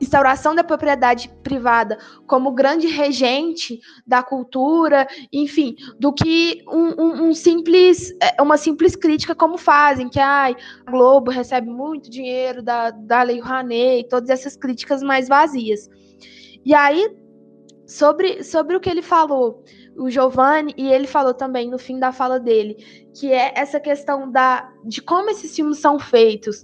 instauração 0.00 0.54
da 0.54 0.62
propriedade 0.62 1.30
privada 1.42 1.98
como 2.26 2.52
grande 2.52 2.86
regente 2.86 3.80
da 4.06 4.22
cultura, 4.22 5.06
enfim, 5.32 5.74
do 5.98 6.12
que 6.12 6.62
um, 6.68 7.02
um, 7.02 7.28
um, 7.28 7.34
simples, 7.34 8.12
é, 8.20 8.40
uma 8.42 8.56
simples 8.56 8.94
crítica 8.94 9.34
como 9.34 9.56
fazem, 9.56 10.08
que 10.08 10.20
ai, 10.20 10.54
a 10.86 10.90
Globo 10.90 11.30
recebe 11.30 11.68
muito 11.68 12.10
dinheiro 12.10 12.62
da, 12.62 12.90
da 12.90 13.22
Lei 13.22 13.40
Rouanet 13.40 14.08
todas 14.08 14.30
essas 14.30 14.56
críticas 14.56 15.02
mais 15.02 15.28
vazias. 15.28 15.88
E 16.64 16.74
aí, 16.74 17.16
sobre, 17.86 18.42
sobre 18.42 18.76
o 18.76 18.80
que 18.80 18.90
ele 18.90 19.02
falou, 19.02 19.62
o 19.96 20.10
Giovanni, 20.10 20.74
e 20.76 20.88
ele 20.88 21.06
falou 21.06 21.32
também 21.32 21.70
no 21.70 21.78
fim 21.78 21.98
da 21.98 22.12
fala 22.12 22.38
dele, 22.38 22.76
que 23.14 23.32
é 23.32 23.52
essa 23.56 23.80
questão 23.80 24.30
da, 24.30 24.70
de 24.84 25.00
como 25.00 25.30
esses 25.30 25.54
filmes 25.54 25.78
são 25.78 25.98
feitos, 25.98 26.62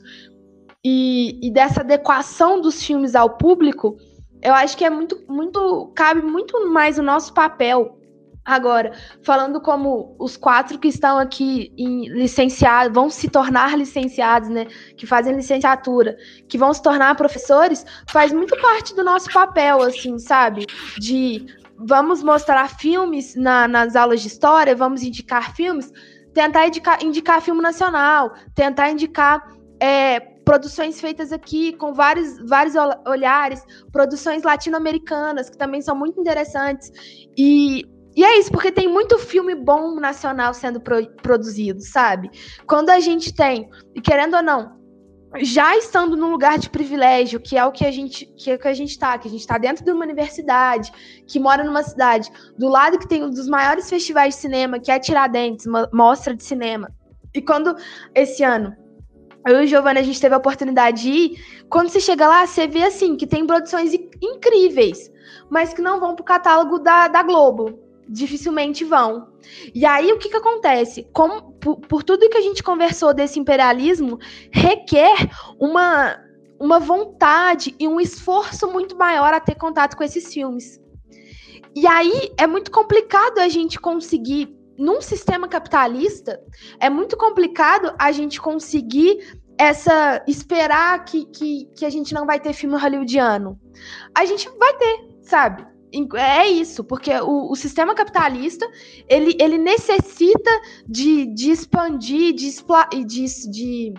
e, 0.84 1.38
e 1.46 1.50
dessa 1.50 1.80
adequação 1.80 2.60
dos 2.60 2.82
filmes 2.82 3.14
ao 3.14 3.30
público, 3.36 3.96
eu 4.42 4.52
acho 4.54 4.76
que 4.76 4.84
é 4.84 4.90
muito, 4.90 5.22
muito 5.28 5.92
cabe 5.94 6.22
muito 6.22 6.68
mais 6.68 6.98
o 6.98 7.02
nosso 7.02 7.32
papel 7.32 7.98
Agora, 8.44 8.92
falando 9.22 9.60
como 9.60 10.16
os 10.18 10.36
quatro 10.36 10.76
que 10.76 10.88
estão 10.88 11.16
aqui 11.16 11.72
em 11.78 12.08
licenciado, 12.08 12.92
vão 12.92 13.08
se 13.08 13.28
tornar 13.28 13.78
licenciados, 13.78 14.48
né? 14.48 14.66
Que 14.96 15.06
fazem 15.06 15.36
licenciatura, 15.36 16.16
que 16.48 16.58
vão 16.58 16.74
se 16.74 16.82
tornar 16.82 17.14
professores, 17.14 17.86
faz 18.08 18.32
muito 18.32 18.60
parte 18.60 18.96
do 18.96 19.04
nosso 19.04 19.32
papel, 19.32 19.82
assim, 19.82 20.18
sabe? 20.18 20.66
De 20.98 21.46
vamos 21.78 22.20
mostrar 22.20 22.68
filmes 22.68 23.36
na, 23.36 23.68
nas 23.68 23.94
aulas 23.94 24.20
de 24.20 24.26
história, 24.26 24.74
vamos 24.74 25.04
indicar 25.04 25.54
filmes, 25.54 25.92
tentar 26.34 26.66
indicar, 26.66 27.02
indicar 27.02 27.40
filme 27.40 27.62
nacional, 27.62 28.32
tentar 28.56 28.90
indicar 28.90 29.40
é, 29.80 30.31
produções 30.52 31.00
feitas 31.00 31.32
aqui 31.32 31.72
com 31.72 31.94
vários, 31.94 32.38
vários 32.46 32.74
olhares, 33.06 33.64
produções 33.90 34.42
latino-americanas 34.42 35.48
que 35.48 35.56
também 35.56 35.80
são 35.80 35.96
muito 35.96 36.20
interessantes. 36.20 36.92
E, 37.38 37.86
e 38.14 38.22
é 38.22 38.38
isso, 38.38 38.52
porque 38.52 38.70
tem 38.70 38.86
muito 38.86 39.18
filme 39.18 39.54
bom 39.54 39.94
nacional 39.94 40.52
sendo 40.52 40.78
pro, 40.78 41.06
produzido, 41.22 41.80
sabe? 41.80 42.30
Quando 42.66 42.90
a 42.90 43.00
gente 43.00 43.34
tem, 43.34 43.66
e 43.94 44.00
querendo 44.02 44.36
ou 44.36 44.42
não, 44.42 44.78
já 45.40 45.74
estando 45.74 46.18
num 46.18 46.30
lugar 46.30 46.58
de 46.58 46.68
privilégio, 46.68 47.40
que 47.40 47.56
é 47.56 47.64
o 47.64 47.72
que 47.72 47.86
a 47.86 47.90
gente 47.90 48.26
que, 48.36 48.50
é 48.50 48.58
que 48.58 48.68
a 48.68 48.74
gente 48.74 48.98
tá, 48.98 49.16
que 49.16 49.28
a 49.28 49.30
gente 49.30 49.40
está 49.40 49.56
dentro 49.56 49.82
de 49.82 49.90
uma 49.90 50.04
universidade, 50.04 50.92
que 51.26 51.40
mora 51.40 51.64
numa 51.64 51.82
cidade 51.82 52.30
do 52.58 52.68
lado 52.68 52.98
que 52.98 53.08
tem 53.08 53.24
um 53.24 53.30
dos 53.30 53.48
maiores 53.48 53.88
festivais 53.88 54.34
de 54.34 54.42
cinema, 54.42 54.78
que 54.78 54.90
é 54.92 54.98
Tiradentes, 54.98 55.64
uma 55.64 55.88
mostra 55.94 56.36
de 56.36 56.44
cinema. 56.44 56.92
E 57.34 57.40
quando 57.40 57.74
esse 58.14 58.44
ano 58.44 58.81
eu 59.46 59.62
e 59.62 59.64
o 59.64 59.66
Giovanni, 59.66 59.98
a 59.98 60.02
gente 60.02 60.20
teve 60.20 60.34
a 60.34 60.38
oportunidade 60.38 61.02
de 61.02 61.10
ir. 61.10 61.64
Quando 61.68 61.88
você 61.88 62.00
chega 62.00 62.28
lá, 62.28 62.46
você 62.46 62.66
vê 62.66 62.84
assim 62.84 63.16
que 63.16 63.26
tem 63.26 63.46
produções 63.46 63.92
incríveis, 64.22 65.10
mas 65.50 65.74
que 65.74 65.82
não 65.82 65.98
vão 65.98 66.14
pro 66.14 66.24
catálogo 66.24 66.78
da, 66.78 67.08
da 67.08 67.22
Globo. 67.22 67.78
Dificilmente 68.08 68.84
vão. 68.84 69.28
E 69.74 69.86
aí, 69.86 70.12
o 70.12 70.18
que, 70.18 70.28
que 70.28 70.36
acontece? 70.36 71.08
Como, 71.12 71.52
por, 71.52 71.80
por 71.80 72.02
tudo 72.02 72.28
que 72.28 72.36
a 72.36 72.42
gente 72.42 72.62
conversou 72.62 73.14
desse 73.14 73.38
imperialismo, 73.38 74.18
requer 74.50 75.14
uma, 75.58 76.18
uma 76.60 76.78
vontade 76.78 77.74
e 77.78 77.88
um 77.88 78.00
esforço 78.00 78.70
muito 78.70 78.96
maior 78.96 79.32
a 79.32 79.40
ter 79.40 79.54
contato 79.54 79.96
com 79.96 80.04
esses 80.04 80.32
filmes. 80.32 80.80
E 81.74 81.86
aí 81.86 82.32
é 82.36 82.46
muito 82.46 82.70
complicado 82.70 83.38
a 83.38 83.48
gente 83.48 83.80
conseguir 83.80 84.54
num 84.82 85.00
sistema 85.00 85.46
capitalista, 85.46 86.42
é 86.80 86.90
muito 86.90 87.16
complicado 87.16 87.94
a 87.96 88.10
gente 88.10 88.40
conseguir 88.40 89.38
essa. 89.56 90.22
esperar 90.26 91.04
que, 91.04 91.24
que, 91.26 91.66
que 91.76 91.86
a 91.86 91.90
gente 91.90 92.12
não 92.12 92.26
vai 92.26 92.40
ter 92.40 92.52
filme 92.52 92.76
hollywoodiano. 92.76 93.60
A 94.12 94.24
gente 94.24 94.48
vai 94.58 94.76
ter, 94.76 95.08
sabe? 95.22 95.64
É 96.16 96.48
isso, 96.48 96.82
porque 96.82 97.12
o, 97.20 97.52
o, 97.52 97.54
sistema 97.54 97.94
capitalista 97.94 98.66
ele, 99.08 99.36
ele 99.38 99.58
necessita 99.58 100.50
de, 100.88 101.26
de 101.26 101.50
expandir, 101.50 102.34
de, 102.34 102.50
de, 102.98 103.26
de, 103.50 103.94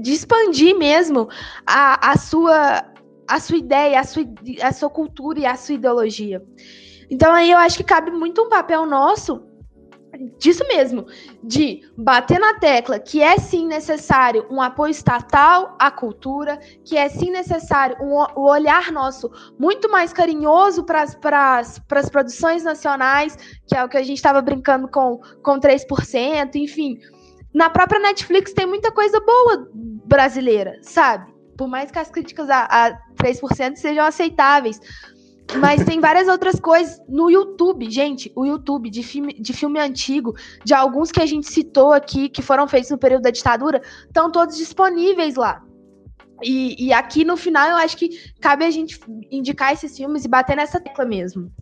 de 0.00 0.12
expandir 0.12 0.76
mesmo 0.76 1.28
a, 1.66 2.10
a, 2.12 2.16
sua, 2.16 2.90
a 3.28 3.38
sua 3.38 3.58
ideia, 3.58 4.00
a 4.00 4.04
sua, 4.04 4.24
a 4.62 4.72
sua 4.72 4.88
cultura 4.88 5.40
e 5.40 5.46
a 5.46 5.56
sua 5.56 5.74
ideologia. 5.74 6.42
Então 7.10 7.30
aí 7.34 7.50
eu 7.50 7.58
acho 7.58 7.76
que 7.76 7.84
cabe 7.84 8.10
muito 8.10 8.40
um 8.40 8.48
papel 8.48 8.86
nosso 8.86 9.51
disso 10.38 10.66
mesmo, 10.68 11.06
de 11.42 11.82
bater 11.96 12.38
na 12.38 12.54
tecla 12.54 12.98
que 12.98 13.22
é 13.22 13.38
sim 13.38 13.66
necessário 13.66 14.46
um 14.50 14.60
apoio 14.60 14.90
estatal 14.90 15.76
à 15.78 15.90
cultura, 15.90 16.58
que 16.84 16.96
é 16.96 17.08
sim 17.08 17.30
necessário 17.30 17.96
um, 18.00 18.18
um 18.38 18.44
olhar 18.44 18.90
nosso 18.92 19.30
muito 19.58 19.90
mais 19.90 20.12
carinhoso 20.12 20.84
para 20.84 21.02
as 21.02 22.08
produções 22.10 22.64
nacionais, 22.64 23.36
que 23.66 23.76
é 23.76 23.84
o 23.84 23.88
que 23.88 23.96
a 23.96 24.02
gente 24.02 24.16
estava 24.16 24.40
brincando 24.40 24.88
com, 24.88 25.20
com 25.42 25.58
3%, 25.58 26.54
enfim. 26.56 26.98
Na 27.54 27.68
própria 27.68 28.00
Netflix 28.00 28.52
tem 28.52 28.66
muita 28.66 28.90
coisa 28.90 29.20
boa 29.20 29.68
brasileira, 30.06 30.78
sabe? 30.82 31.30
Por 31.56 31.68
mais 31.68 31.90
que 31.90 31.98
as 31.98 32.10
críticas 32.10 32.48
a, 32.48 32.64
a 32.64 32.98
3% 33.16 33.76
sejam 33.76 34.04
aceitáveis. 34.04 34.80
Mas 35.58 35.84
tem 35.84 36.00
várias 36.00 36.28
outras 36.28 36.58
coisas 36.58 37.00
no 37.08 37.30
YouTube, 37.30 37.90
gente. 37.90 38.32
O 38.34 38.46
YouTube 38.46 38.88
de 38.88 39.02
filme, 39.02 39.34
de 39.34 39.52
filme 39.52 39.78
antigo, 39.78 40.34
de 40.64 40.72
alguns 40.72 41.10
que 41.10 41.20
a 41.20 41.26
gente 41.26 41.46
citou 41.46 41.92
aqui, 41.92 42.28
que 42.28 42.42
foram 42.42 42.66
feitos 42.66 42.90
no 42.90 42.98
período 42.98 43.22
da 43.22 43.30
ditadura, 43.30 43.82
estão 44.06 44.30
todos 44.30 44.56
disponíveis 44.56 45.34
lá. 45.34 45.62
E, 46.42 46.86
e, 46.86 46.92
aqui 46.92 47.24
no 47.24 47.36
final 47.36 47.68
eu 47.68 47.76
acho 47.76 47.96
que 47.96 48.08
cabe 48.40 48.64
a 48.64 48.70
gente 48.70 48.98
indicar 49.30 49.72
esses 49.72 49.96
filmes 49.96 50.24
e 50.24 50.28
bater 50.28 50.56
nessa 50.56 50.80
tecla 50.80 51.04
mesmo. 51.04 51.52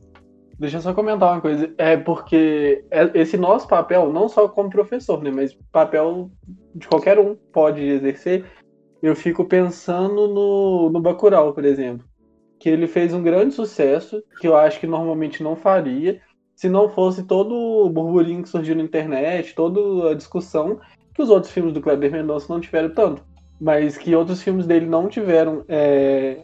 Deixa 0.59 0.79
eu 0.79 0.81
só 0.81 0.95
comentar 0.95 1.33
uma 1.33 1.41
coisa. 1.41 1.73
É 1.77 1.97
porque 1.97 2.85
é, 2.91 3.11
esse 3.15 3.37
nosso 3.37 3.69
papel, 3.69 4.11
não 4.13 4.29
só 4.29 4.49
como 4.49 4.71
professor, 4.71 5.23
né, 5.23 5.31
mas 5.31 5.55
papel 5.71 6.31
de 6.75 6.87
qualquer 6.87 7.19
um 7.19 7.35
pode 7.53 7.83
exercer. 7.83 8.45
Eu 9.03 9.15
fico 9.17 9.45
pensando 9.45 10.29
no, 10.29 10.91
no 10.91 11.01
Bacurau, 11.01 11.53
por 11.53 11.65
exemplo 11.65 12.10
que 12.61 12.69
ele 12.69 12.87
fez 12.87 13.15
um 13.15 13.23
grande 13.23 13.55
sucesso, 13.55 14.23
que 14.39 14.47
eu 14.47 14.55
acho 14.55 14.79
que 14.79 14.87
normalmente 14.87 15.43
não 15.43 15.57
faria, 15.57 16.21
se 16.55 16.69
não 16.69 16.91
fosse 16.91 17.25
todo 17.25 17.55
o 17.55 17.89
burburinho 17.89 18.43
que 18.43 18.49
surgiu 18.51 18.77
na 18.77 18.83
internet, 18.83 19.55
toda 19.55 20.11
a 20.11 20.15
discussão, 20.15 20.79
que 21.15 21.23
os 21.23 21.31
outros 21.31 21.51
filmes 21.51 21.73
do 21.73 21.81
Kleber 21.81 22.13
Mendonça 22.13 22.53
não 22.53 22.61
tiveram 22.61 22.91
tanto. 22.91 23.25
Mas 23.59 23.97
que 23.97 24.15
outros 24.15 24.43
filmes 24.43 24.67
dele 24.67 24.85
não 24.85 25.09
tiveram 25.09 25.65
é, 25.69 26.43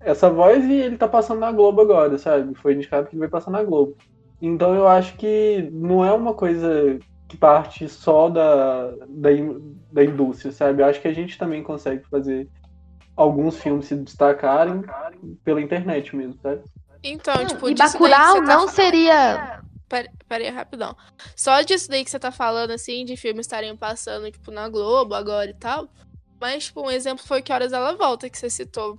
essa 0.00 0.30
voz 0.30 0.64
e 0.64 0.72
ele 0.72 0.96
tá 0.96 1.06
passando 1.06 1.40
na 1.40 1.52
Globo 1.52 1.82
agora, 1.82 2.16
sabe? 2.16 2.54
Foi 2.54 2.72
indicado 2.72 3.08
que 3.08 3.14
ele 3.14 3.20
vai 3.20 3.28
passar 3.28 3.50
na 3.50 3.62
Globo. 3.62 3.94
Então 4.40 4.74
eu 4.74 4.88
acho 4.88 5.16
que 5.18 5.68
não 5.70 6.02
é 6.02 6.12
uma 6.12 6.32
coisa 6.32 6.98
que 7.28 7.36
parte 7.36 7.88
só 7.90 8.30
da, 8.30 8.90
da, 9.06 9.30
da 9.92 10.04
indústria, 10.04 10.50
sabe? 10.50 10.80
Eu 10.80 10.86
acho 10.86 11.00
que 11.00 11.08
a 11.08 11.14
gente 11.14 11.36
também 11.36 11.62
consegue 11.62 12.04
fazer 12.08 12.48
alguns 13.16 13.58
filmes 13.58 13.86
se 13.86 13.96
destacarem 13.96 14.84
pela 15.42 15.60
internet 15.60 16.14
mesmo, 16.14 16.38
sabe? 16.42 16.62
Então, 17.02 17.46
tipo, 17.46 17.68
e 17.68 17.74
Bacurau 17.74 18.42
não 18.42 18.66
tá... 18.66 18.72
seria... 18.72 19.62
Peraí, 20.28 20.48
rapidão. 20.48 20.96
Só 21.36 21.62
disso 21.62 21.88
daí 21.88 22.04
que 22.04 22.10
você 22.10 22.18
tá 22.18 22.32
falando, 22.32 22.72
assim, 22.72 23.04
de 23.04 23.16
filmes 23.16 23.46
estarem 23.46 23.76
passando, 23.76 24.30
tipo, 24.30 24.50
na 24.50 24.68
Globo 24.68 25.14
agora 25.14 25.48
e 25.48 25.54
tal. 25.54 25.88
Mas, 26.40 26.64
tipo, 26.64 26.82
um 26.82 26.90
exemplo 26.90 27.24
foi 27.24 27.40
Que 27.40 27.52
Horas 27.52 27.72
Ela 27.72 27.94
Volta, 27.94 28.28
que 28.28 28.36
você 28.36 28.50
citou. 28.50 28.98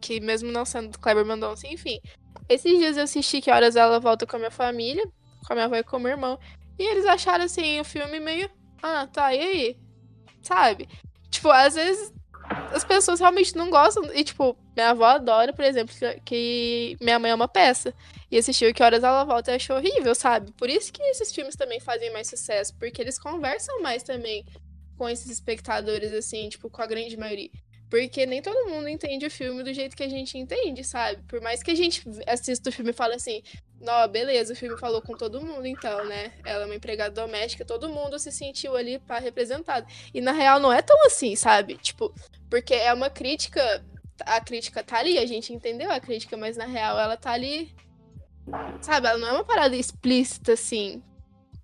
Que 0.00 0.20
mesmo 0.20 0.52
não 0.52 0.64
sendo 0.64 0.90
do 0.90 0.98
Kleber 1.00 1.24
Mendonça, 1.24 1.66
enfim. 1.66 2.00
Esses 2.48 2.78
dias 2.78 2.96
eu 2.96 3.02
assisti 3.02 3.40
Que 3.40 3.50
Horas 3.50 3.74
Ela 3.74 3.98
Volta 3.98 4.24
com 4.24 4.36
a 4.36 4.38
minha 4.38 4.50
família, 4.52 5.04
com 5.44 5.52
a 5.52 5.56
minha 5.56 5.66
avó 5.66 5.74
e 5.74 5.82
com 5.82 5.96
o 5.96 6.00
meu 6.00 6.12
irmão. 6.12 6.38
E 6.78 6.84
eles 6.84 7.04
acharam, 7.04 7.44
assim, 7.44 7.80
o 7.80 7.84
filme 7.84 8.20
meio... 8.20 8.48
Ah, 8.80 9.08
tá, 9.12 9.34
e 9.34 9.40
aí? 9.40 9.78
Sabe? 10.42 10.88
Tipo, 11.28 11.50
às 11.50 11.74
vezes 11.74 12.12
as 12.72 12.84
pessoas 12.84 13.20
realmente 13.20 13.56
não 13.56 13.70
gostam. 13.70 14.04
E, 14.14 14.24
tipo, 14.24 14.56
minha 14.74 14.90
avó 14.90 15.04
adora, 15.06 15.52
por 15.52 15.64
exemplo, 15.64 15.94
que, 16.24 16.96
minha 17.00 17.18
mãe 17.18 17.30
é 17.30 17.34
uma 17.34 17.48
peça. 17.48 17.94
E 18.30 18.36
assistiu 18.36 18.72
Que 18.74 18.82
Horas 18.82 19.04
Ela 19.04 19.24
Volta 19.24 19.52
e 19.52 19.54
achou 19.54 19.76
horrível, 19.76 20.14
sabe? 20.14 20.50
Por 20.52 20.68
isso 20.68 20.92
que 20.92 21.02
esses 21.02 21.32
filmes 21.32 21.56
também 21.56 21.80
fazem 21.80 22.12
mais 22.12 22.28
sucesso. 22.28 22.74
Porque 22.78 23.00
eles 23.00 23.18
conversam 23.18 23.80
mais 23.80 24.02
também 24.02 24.44
com 24.96 25.08
esses 25.08 25.30
espectadores, 25.30 26.12
assim, 26.12 26.48
tipo, 26.48 26.68
com 26.68 26.82
a 26.82 26.86
grande 26.86 27.16
maioria. 27.16 27.50
Porque 27.88 28.26
nem 28.26 28.42
todo 28.42 28.68
mundo 28.68 28.88
entende 28.88 29.26
o 29.26 29.30
filme 29.30 29.62
do 29.62 29.72
jeito 29.72 29.96
que 29.96 30.02
a 30.02 30.08
gente 30.08 30.36
entende, 30.36 30.82
sabe? 30.82 31.22
Por 31.28 31.40
mais 31.40 31.62
que 31.62 31.70
a 31.70 31.74
gente 31.76 32.02
assista 32.26 32.70
o 32.70 32.72
filme 32.72 32.90
e 32.90 32.94
fale 32.94 33.14
assim, 33.14 33.40
não, 33.80 34.08
beleza, 34.08 34.52
o 34.52 34.56
filme 34.56 34.78
falou 34.78 35.02
com 35.02 35.14
todo 35.14 35.44
mundo, 35.44 35.66
então, 35.66 36.04
né? 36.06 36.32
Ela 36.44 36.62
é 36.62 36.66
uma 36.66 36.74
empregada 36.74 37.14
doméstica, 37.14 37.64
todo 37.64 37.88
mundo 37.88 38.18
se 38.18 38.32
sentiu 38.32 38.76
ali 38.76 38.98
para 38.98 39.18
representado. 39.18 39.86
E 40.12 40.20
na 40.20 40.32
real 40.32 40.58
não 40.58 40.72
é 40.72 40.80
tão 40.80 40.96
assim, 41.04 41.36
sabe? 41.36 41.76
Tipo, 41.76 42.12
porque 42.48 42.74
é 42.74 42.92
uma 42.94 43.10
crítica, 43.10 43.84
a 44.20 44.40
crítica 44.40 44.82
tá 44.82 44.98
ali, 44.98 45.18
a 45.18 45.26
gente 45.26 45.52
entendeu 45.52 45.90
a 45.90 46.00
crítica, 46.00 46.36
mas 46.36 46.56
na 46.56 46.64
real 46.64 46.98
ela 46.98 47.16
tá 47.16 47.32
ali, 47.32 47.74
sabe? 48.80 49.06
Ela 49.06 49.18
não 49.18 49.28
é 49.28 49.32
uma 49.32 49.44
parada 49.44 49.76
explícita 49.76 50.52
assim. 50.52 51.02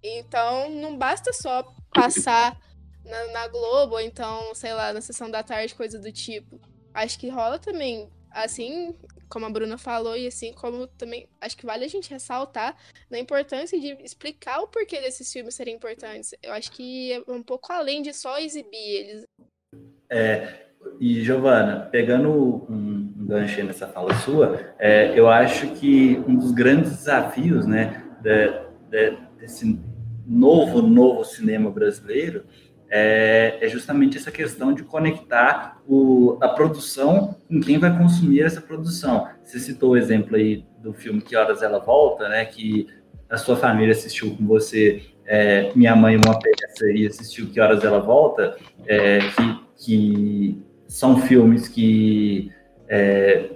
Então 0.03 0.69
não 0.69 0.99
basta 0.99 1.32
só 1.32 1.62
passar 1.95 2.59
na, 3.05 3.27
na 3.28 3.49
Globo, 3.49 3.95
ou 3.95 4.01
então, 4.01 4.55
sei 4.55 4.74
lá, 4.74 4.93
na 4.93 5.01
sessão 5.01 5.31
da 5.31 5.43
tarde, 5.43 5.74
coisa 5.74 5.99
do 5.99 6.12
tipo. 6.12 6.61
Acho 6.93 7.19
que 7.19 7.28
rola 7.31 7.59
também, 7.59 8.11
assim 8.31 8.95
como 9.31 9.47
a 9.47 9.51
Bruna 9.51 9.78
falou, 9.78 10.16
e 10.16 10.27
assim 10.27 10.52
como 10.52 10.86
também 10.86 11.27
acho 11.40 11.57
que 11.57 11.65
vale 11.65 11.85
a 11.85 11.89
gente 11.89 12.11
ressaltar 12.11 12.77
na 13.09 13.19
importância 13.19 13.81
de 13.81 13.97
explicar 14.02 14.61
o 14.61 14.69
porquê 14.69 15.01
desses 15.01 15.32
filmes 15.32 15.55
serem 15.55 15.77
importantes. 15.77 16.35
Eu 16.43 16.52
acho 16.52 16.70
que 16.73 17.12
é 17.12 17.23
um 17.28 17.43
pouco 17.43 17.73
além 17.73 18.02
de 18.02 18.12
só 18.12 18.39
exibir 18.39 18.77
eles. 18.77 19.24
É, 20.11 20.66
e 20.98 21.23
Giovana, 21.23 21.89
pegando 21.90 22.31
um, 22.31 23.15
um 23.16 23.27
gancho 23.27 23.62
nessa 23.62 23.86
fala 23.86 24.12
sua, 24.15 24.74
é, 24.78 25.19
eu 25.19 25.28
acho 25.28 25.73
que 25.74 26.23
um 26.27 26.36
dos 26.36 26.51
grandes 26.52 26.90
desafios, 26.90 27.66
né, 27.66 28.05
de, 28.20 28.48
de, 28.90 29.16
desse 29.39 29.78
novo, 30.27 30.82
novo 30.82 31.24
cinema 31.24 31.70
brasileiro 31.70 32.44
é, 32.91 33.59
é 33.61 33.69
justamente 33.69 34.19
essa 34.19 34.33
questão 34.33 34.73
de 34.75 34.83
conectar 34.83 35.81
o, 35.87 36.37
a 36.41 36.49
produção 36.49 37.37
com 37.49 37.61
quem 37.61 37.79
vai 37.79 37.97
consumir 37.97 38.43
essa 38.43 38.61
produção. 38.61 39.29
Você 39.45 39.61
citou 39.61 39.91
o 39.91 39.97
exemplo 39.97 40.37
aí 40.37 40.65
do 40.83 40.93
filme 40.93 41.21
Que 41.21 41.37
Horas 41.37 41.62
Ela 41.62 41.79
Volta, 41.79 42.29
né? 42.29 42.45
Que 42.45 42.89
a 43.29 43.37
sua 43.37 43.57
família 43.57 43.93
assistiu 43.93 44.35
com 44.37 44.45
você, 44.45 45.03
é, 45.25 45.71
minha 45.77 45.95
mãe 45.95 46.17
uma 46.17 46.37
peça 46.37 46.91
e 46.91 47.07
assistiu 47.07 47.49
Que 47.49 47.61
Horas 47.61 47.85
Ela 47.85 48.01
Volta, 48.01 48.57
é, 48.87 49.21
que, 49.21 49.61
que 49.77 50.62
são 50.89 51.19
filmes 51.23 51.69
que 51.69 52.51
é, 52.89 53.51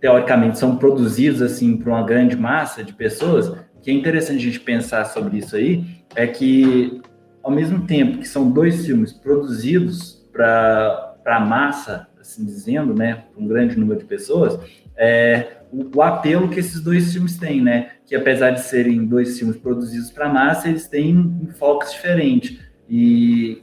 teoricamente 0.00 0.58
são 0.58 0.76
produzidos 0.76 1.40
assim 1.40 1.76
por 1.76 1.90
uma 1.90 2.02
grande 2.02 2.36
massa 2.36 2.82
de 2.82 2.92
pessoas. 2.92 3.56
Que 3.80 3.90
é 3.90 3.94
interessante 3.94 4.38
a 4.38 4.42
gente 4.42 4.60
pensar 4.60 5.04
sobre 5.04 5.38
isso 5.38 5.54
aí 5.54 5.84
é 6.16 6.26
que 6.26 7.00
ao 7.44 7.50
mesmo 7.50 7.86
tempo 7.86 8.18
que 8.18 8.26
são 8.26 8.50
dois 8.50 8.86
filmes 8.86 9.12
produzidos 9.12 10.26
para 10.32 11.14
a 11.24 11.40
massa, 11.40 12.08
assim 12.18 12.44
dizendo, 12.44 12.94
né, 12.94 13.24
para 13.32 13.42
um 13.42 13.46
grande 13.46 13.78
número 13.78 14.00
de 14.00 14.06
pessoas, 14.06 14.58
é, 14.96 15.58
o, 15.70 15.98
o, 15.98 16.02
apelo 16.02 16.48
que 16.48 16.58
esses 16.58 16.80
dois 16.80 17.12
filmes 17.12 17.36
têm, 17.36 17.60
né, 17.60 17.90
que 18.06 18.16
apesar 18.16 18.50
de 18.50 18.62
serem 18.62 19.04
dois 19.04 19.38
filmes 19.38 19.56
produzidos 19.56 20.10
para 20.10 20.26
a 20.26 20.32
massa, 20.32 20.68
eles 20.68 20.88
têm 20.88 21.10
enfoques 21.42 21.92
diferentes. 21.92 22.58
E 22.88 23.62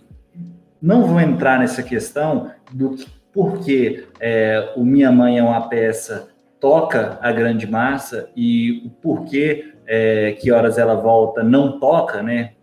não 0.81 1.05
vou 1.07 1.19
entrar 1.19 1.59
nessa 1.59 1.81
questão 1.81 2.51
do 2.71 2.95
porquê 3.33 4.05
é, 4.19 4.73
o 4.75 4.85
Minha 4.85 5.11
Mãe 5.11 5.39
é 5.39 5.43
uma 5.43 5.67
peça 5.67 6.29
toca 6.61 7.17
a 7.21 7.31
grande 7.31 7.65
massa 7.65 8.29
e 8.35 8.83
o 8.85 8.89
porquê 8.89 9.73
é, 9.87 10.33
que 10.33 10.51
horas 10.51 10.77
ela 10.77 10.93
volta 10.95 11.43
não 11.43 11.79
toca, 11.79 12.21
né? 12.21 12.53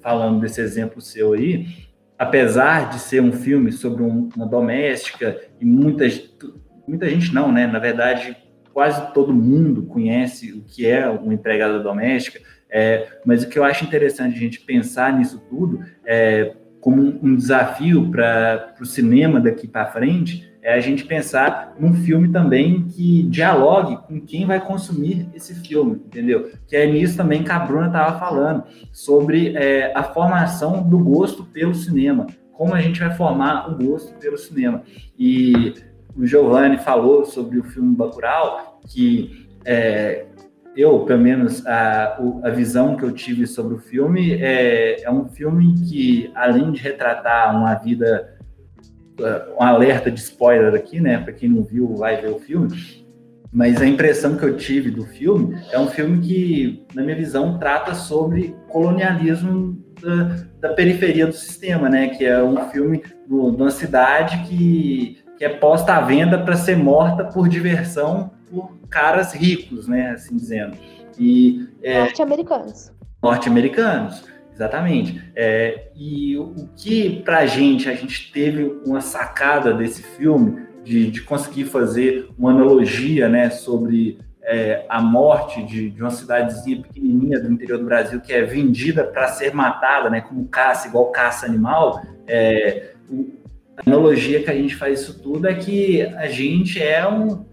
Falando 0.00 0.40
desse 0.40 0.60
exemplo 0.60 1.00
seu 1.00 1.32
aí, 1.32 1.66
apesar 2.18 2.90
de 2.90 2.98
ser 2.98 3.20
um 3.20 3.32
filme 3.32 3.72
sobre 3.72 4.02
um, 4.02 4.28
uma 4.34 4.46
doméstica 4.46 5.40
e 5.60 5.64
muita, 5.64 6.04
muita 6.86 7.08
gente 7.08 7.34
não, 7.34 7.52
né? 7.52 7.66
Na 7.66 7.78
verdade, 7.78 8.36
quase 8.72 9.12
todo 9.12 9.32
mundo 9.32 9.84
conhece 9.84 10.52
o 10.52 10.62
que 10.62 10.86
é 10.86 11.08
uma 11.08 11.34
empregada 11.34 11.78
doméstica, 11.80 12.40
é, 12.70 13.20
mas 13.24 13.42
o 13.42 13.48
que 13.48 13.58
eu 13.58 13.64
acho 13.64 13.84
interessante 13.84 14.36
a 14.36 14.38
gente 14.38 14.60
pensar 14.60 15.12
nisso 15.16 15.42
tudo 15.48 15.80
é 16.04 16.54
como 16.80 17.18
um 17.22 17.34
desafio 17.34 18.10
para 18.10 18.74
o 18.80 18.86
cinema 18.86 19.40
daqui 19.40 19.66
para 19.66 19.86
frente 19.86 20.48
é 20.66 20.74
a 20.74 20.80
gente 20.80 21.04
pensar 21.04 21.76
num 21.78 21.94
filme 21.94 22.28
também 22.28 22.88
que 22.88 23.22
dialogue 23.28 23.98
com 23.98 24.20
quem 24.20 24.44
vai 24.44 24.58
consumir 24.60 25.28
esse 25.32 25.54
filme, 25.54 25.92
entendeu? 25.92 26.50
Que 26.66 26.74
é 26.74 26.86
nisso 26.90 27.16
também 27.16 27.44
que 27.44 27.52
a 27.52 27.58
Bruna 27.60 27.86
estava 27.86 28.18
falando, 28.18 28.64
sobre 28.90 29.56
é, 29.56 29.92
a 29.94 30.02
formação 30.02 30.82
do 30.82 30.98
gosto 30.98 31.44
pelo 31.44 31.72
cinema, 31.72 32.26
como 32.52 32.74
a 32.74 32.80
gente 32.80 32.98
vai 32.98 33.14
formar 33.14 33.70
o 33.70 33.76
gosto 33.76 34.12
pelo 34.18 34.36
cinema. 34.36 34.82
E 35.16 35.72
o 36.16 36.26
Giovanni 36.26 36.78
falou 36.78 37.24
sobre 37.24 37.60
o 37.60 37.62
filme 37.62 37.94
Bacurau, 37.94 38.80
que 38.88 39.46
é, 39.64 40.26
eu, 40.76 40.98
pelo 41.04 41.22
menos, 41.22 41.64
a, 41.64 42.18
a 42.42 42.50
visão 42.50 42.96
que 42.96 43.04
eu 43.04 43.12
tive 43.12 43.46
sobre 43.46 43.76
o 43.76 43.78
filme 43.78 44.34
é, 44.42 45.00
é 45.04 45.10
um 45.12 45.28
filme 45.28 45.74
que, 45.88 46.28
além 46.34 46.72
de 46.72 46.82
retratar 46.82 47.56
uma 47.56 47.72
vida 47.74 48.35
um 49.58 49.62
alerta 49.62 50.10
de 50.10 50.20
spoiler 50.20 50.74
aqui, 50.74 51.00
né? 51.00 51.18
Para 51.18 51.32
quem 51.32 51.48
não 51.48 51.62
viu, 51.62 51.94
vai 51.96 52.20
ver 52.20 52.30
o 52.30 52.38
filme. 52.38 52.68
Mas 53.52 53.80
a 53.80 53.86
impressão 53.86 54.36
que 54.36 54.44
eu 54.44 54.56
tive 54.56 54.90
do 54.90 55.04
filme 55.04 55.58
é 55.72 55.78
um 55.78 55.88
filme 55.88 56.20
que, 56.20 56.84
na 56.94 57.02
minha 57.02 57.16
visão, 57.16 57.58
trata 57.58 57.94
sobre 57.94 58.54
colonialismo 58.68 59.82
da, 60.00 60.68
da 60.68 60.74
periferia 60.74 61.26
do 61.26 61.32
sistema, 61.32 61.88
né? 61.88 62.08
Que 62.08 62.24
é 62.24 62.42
um 62.42 62.68
filme 62.70 63.02
de 63.26 63.34
uma 63.34 63.70
cidade 63.70 64.46
que, 64.46 65.18
que 65.38 65.44
é 65.44 65.48
posta 65.48 65.94
à 65.94 66.00
venda 66.00 66.38
para 66.38 66.56
ser 66.56 66.76
morta 66.76 67.24
por 67.24 67.48
diversão 67.48 68.30
por 68.50 68.76
caras 68.88 69.32
ricos, 69.32 69.88
né? 69.88 70.10
Assim 70.10 70.36
dizendo. 70.36 70.76
E 71.18 71.66
é, 71.82 72.00
norte-americanos. 72.00 72.92
Norte-americanos. 73.22 74.24
Exatamente. 74.56 75.22
É, 75.36 75.88
e 75.94 76.34
o, 76.38 76.70
que, 76.74 77.20
para 77.22 77.40
a 77.40 77.46
gente, 77.46 77.90
a 77.90 77.94
gente 77.94 78.32
teve 78.32 78.64
uma 78.86 79.02
sacada 79.02 79.74
desse 79.74 80.02
filme, 80.02 80.64
de, 80.82 81.10
de 81.10 81.20
conseguir 81.20 81.66
fazer 81.66 82.30
uma 82.38 82.52
analogia 82.52 83.28
né, 83.28 83.50
sobre 83.50 84.18
é, 84.42 84.86
a 84.88 85.02
morte 85.02 85.62
de, 85.62 85.90
de, 85.90 86.00
uma 86.00 86.10
cidadezinha 86.10 86.80
pequenininha 86.80 87.38
do 87.38 87.52
interior 87.52 87.78
do 87.78 87.84
Brasil 87.84 88.18
que 88.20 88.32
é 88.32 88.42
vendida 88.42 89.04
para 89.04 89.28
ser 89.28 89.52
matada, 89.52 90.08
né, 90.08 90.22
como 90.22 90.48
caça, 90.48 90.88
igual 90.88 91.10
caça 91.10 91.44
animal. 91.44 92.00
É, 92.26 92.92
o, 93.10 93.30
a 93.76 93.82
analogia 93.86 94.42
que 94.42 94.50
a 94.50 94.54
gente 94.54 94.74
faz 94.74 95.00
isso 95.00 95.20
tudo 95.20 95.46
é 95.48 95.54
que 95.54 96.00
a 96.00 96.28
gente 96.28 96.82
é 96.82 97.06
um, 97.06 97.44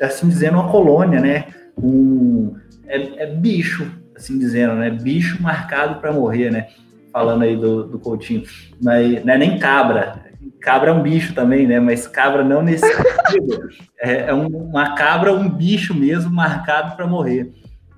assim 0.00 0.26
dizendo, 0.26 0.54
uma 0.54 0.70
colônia, 0.70 1.20
né? 1.20 1.48
Um, 1.76 2.54
é, 2.86 3.24
é 3.24 3.26
bicho, 3.26 3.97
assim 4.18 4.38
dizendo, 4.38 4.74
né? 4.74 4.90
Bicho 4.90 5.42
marcado 5.42 6.00
para 6.00 6.12
morrer, 6.12 6.50
né? 6.50 6.68
Falando 7.12 7.42
aí 7.42 7.56
do, 7.56 7.84
do 7.84 7.98
Coutinho. 7.98 8.42
Mas 8.82 9.24
não 9.24 9.34
é 9.34 9.38
nem 9.38 9.58
cabra. 9.58 10.26
Cabra 10.60 10.90
é 10.90 10.92
um 10.92 11.02
bicho 11.02 11.34
também, 11.34 11.66
né? 11.66 11.80
Mas 11.80 12.06
cabra 12.06 12.44
não 12.44 12.62
nesse 12.62 12.86
sentido. 12.86 13.68
É, 14.00 14.30
é 14.30 14.34
um, 14.34 14.46
uma 14.46 14.94
cabra, 14.94 15.32
um 15.32 15.48
bicho 15.48 15.92
mesmo, 15.92 16.30
marcado 16.30 16.94
para 16.94 17.04
morrer. 17.04 17.52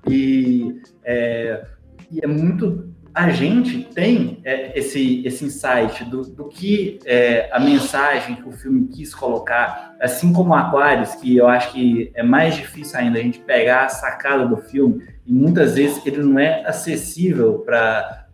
E 0.09 0.81
é, 1.03 1.63
e 2.11 2.19
é 2.23 2.27
muito 2.27 2.90
a 3.13 3.29
gente 3.29 3.83
tem 3.93 4.39
é, 4.43 4.77
esse, 4.77 5.25
esse 5.25 5.45
insight 5.45 6.05
do, 6.05 6.21
do 6.21 6.47
que 6.47 6.99
é, 7.05 7.49
a 7.51 7.59
mensagem 7.59 8.35
que 8.37 8.47
o 8.47 8.51
filme 8.51 8.87
quis 8.87 9.13
colocar, 9.13 9.95
assim 9.99 10.31
como 10.31 10.53
Aquários, 10.53 11.15
que 11.15 11.35
eu 11.35 11.47
acho 11.47 11.73
que 11.73 12.11
é 12.13 12.23
mais 12.23 12.55
difícil 12.55 12.97
ainda 12.97 13.19
a 13.19 13.21
gente 13.21 13.39
pegar 13.39 13.85
a 13.85 13.89
sacada 13.89 14.45
do 14.45 14.57
filme, 14.57 15.03
e 15.25 15.33
muitas 15.33 15.75
vezes 15.75 16.05
ele 16.05 16.23
não 16.23 16.39
é 16.39 16.65
acessível 16.65 17.59
para 17.59 18.27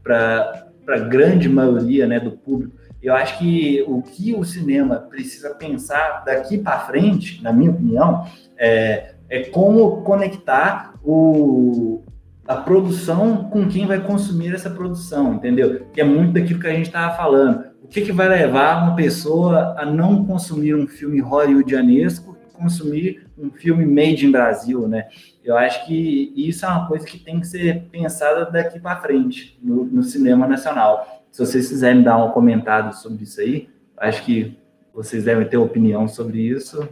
a 0.87 0.99
grande 0.99 1.49
maioria 1.49 2.05
né, 2.05 2.19
do 2.19 2.31
público. 2.31 2.77
Eu 3.01 3.15
acho 3.15 3.37
que 3.39 3.83
o 3.87 4.01
que 4.01 4.33
o 4.33 4.43
cinema 4.43 4.97
precisa 4.97 5.55
pensar 5.55 6.23
daqui 6.23 6.57
para 6.57 6.79
frente, 6.79 7.41
na 7.41 7.51
minha 7.51 7.71
opinião, 7.71 8.25
é, 8.57 9.15
é 9.29 9.43
como 9.45 10.01
conectar 10.03 10.93
o, 11.03 12.03
a 12.47 12.55
produção 12.55 13.49
com 13.49 13.67
quem 13.67 13.85
vai 13.85 13.99
consumir 13.99 14.55
essa 14.55 14.69
produção, 14.69 15.33
entendeu? 15.33 15.85
Que 15.91 15.99
é 15.99 16.03
muito 16.03 16.33
daquilo 16.33 16.59
que 16.59 16.67
a 16.67 16.73
gente 16.73 16.85
estava 16.85 17.15
falando. 17.15 17.65
O 17.83 17.87
que, 17.87 18.01
que 18.01 18.11
vai 18.11 18.29
levar 18.29 18.83
uma 18.83 18.95
pessoa 18.95 19.75
a 19.77 19.85
não 19.85 20.25
consumir 20.25 20.73
um 20.73 20.87
filme 20.87 21.19
hollywoodianesco 21.19 22.37
e 22.47 22.53
consumir 22.53 23.27
um 23.37 23.51
filme 23.51 23.85
made 23.85 24.25
in 24.25 24.31
Brasil, 24.31 24.87
né? 24.87 25.07
Eu 25.43 25.57
acho 25.57 25.85
que 25.85 26.33
isso 26.35 26.65
é 26.65 26.69
uma 26.69 26.87
coisa 26.87 27.05
que 27.05 27.19
tem 27.19 27.39
que 27.39 27.47
ser 27.47 27.83
pensada 27.91 28.45
daqui 28.45 28.79
para 28.79 29.01
frente 29.01 29.59
no, 29.61 29.83
no, 29.83 30.03
cinema 30.03 30.47
nacional. 30.47 31.25
Se 31.31 31.45
vocês 31.45 31.67
quiserem 31.67 32.01
dar 32.01 32.17
um 32.17 32.31
comentário 32.31 32.93
sobre 32.93 33.23
isso 33.23 33.41
aí, 33.41 33.69
acho 33.97 34.23
que 34.23 34.57
vocês 34.93 35.25
devem 35.25 35.47
ter 35.47 35.57
opinião 35.57 36.07
sobre 36.07 36.39
isso. 36.39 36.87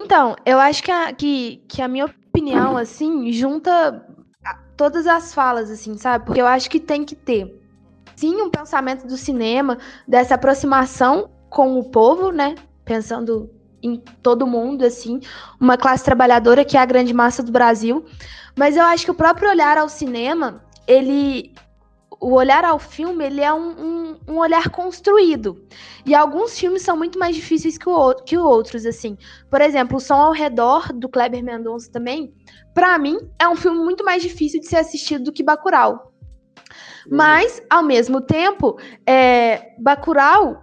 Então, 0.00 0.34
eu 0.44 0.58
acho 0.58 0.82
que 0.82 0.90
a, 0.90 1.12
que, 1.12 1.62
que 1.68 1.80
a 1.80 1.88
minha 1.88 2.06
opinião, 2.06 2.76
assim, 2.76 3.30
junta 3.32 4.04
todas 4.82 5.06
as 5.06 5.32
falas, 5.32 5.70
assim, 5.70 5.96
sabe? 5.96 6.24
Porque 6.24 6.40
eu 6.40 6.46
acho 6.46 6.68
que 6.68 6.80
tem 6.80 7.04
que 7.04 7.14
ter, 7.14 7.56
sim, 8.16 8.42
um 8.42 8.50
pensamento 8.50 9.06
do 9.06 9.16
cinema, 9.16 9.78
dessa 10.08 10.34
aproximação 10.34 11.30
com 11.48 11.78
o 11.78 11.84
povo, 11.84 12.32
né? 12.32 12.56
Pensando 12.84 13.48
em 13.80 14.02
todo 14.24 14.44
mundo, 14.44 14.84
assim, 14.84 15.20
uma 15.60 15.76
classe 15.76 16.02
trabalhadora 16.02 16.64
que 16.64 16.76
é 16.76 16.80
a 16.80 16.84
grande 16.84 17.14
massa 17.14 17.44
do 17.44 17.52
Brasil. 17.52 18.04
Mas 18.56 18.76
eu 18.76 18.82
acho 18.82 19.04
que 19.04 19.10
o 19.12 19.14
próprio 19.14 19.48
olhar 19.48 19.78
ao 19.78 19.88
cinema, 19.88 20.64
ele. 20.84 21.54
O 22.22 22.34
olhar 22.34 22.64
ao 22.64 22.78
filme, 22.78 23.24
ele 23.26 23.40
é 23.40 23.52
um, 23.52 23.70
um, 23.70 24.16
um 24.28 24.38
olhar 24.38 24.70
construído. 24.70 25.60
E 26.06 26.14
alguns 26.14 26.56
filmes 26.56 26.82
são 26.82 26.96
muito 26.96 27.18
mais 27.18 27.34
difíceis 27.34 27.76
que, 27.76 27.88
o, 27.88 28.14
que 28.14 28.38
outros, 28.38 28.86
assim. 28.86 29.18
Por 29.50 29.60
exemplo, 29.60 29.96
O 29.96 30.00
Som 30.00 30.14
ao 30.14 30.32
Redor, 30.32 30.92
do 30.92 31.08
Kleber 31.08 31.42
Mendonça 31.42 31.90
também, 31.90 32.32
para 32.72 32.96
mim, 32.96 33.18
é 33.40 33.48
um 33.48 33.56
filme 33.56 33.80
muito 33.80 34.04
mais 34.04 34.22
difícil 34.22 34.60
de 34.60 34.68
ser 34.68 34.76
assistido 34.76 35.24
do 35.24 35.32
que 35.32 35.42
Bacurau. 35.42 36.12
Uhum. 37.06 37.16
Mas, 37.16 37.60
ao 37.68 37.82
mesmo 37.82 38.20
tempo, 38.20 38.78
é, 39.04 39.74
Bacurau, 39.80 40.62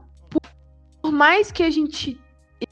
por 1.02 1.12
mais 1.12 1.52
que 1.52 1.62
a 1.62 1.70
gente, 1.70 2.18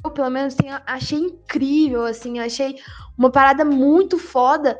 eu 0.02 0.10
pelo 0.12 0.30
menos 0.30 0.56
tenha, 0.56 0.82
achei 0.88 1.20
incrível, 1.20 2.06
assim, 2.06 2.40
achei 2.40 2.78
uma 3.18 3.30
parada 3.30 3.66
muito 3.66 4.18
foda, 4.18 4.80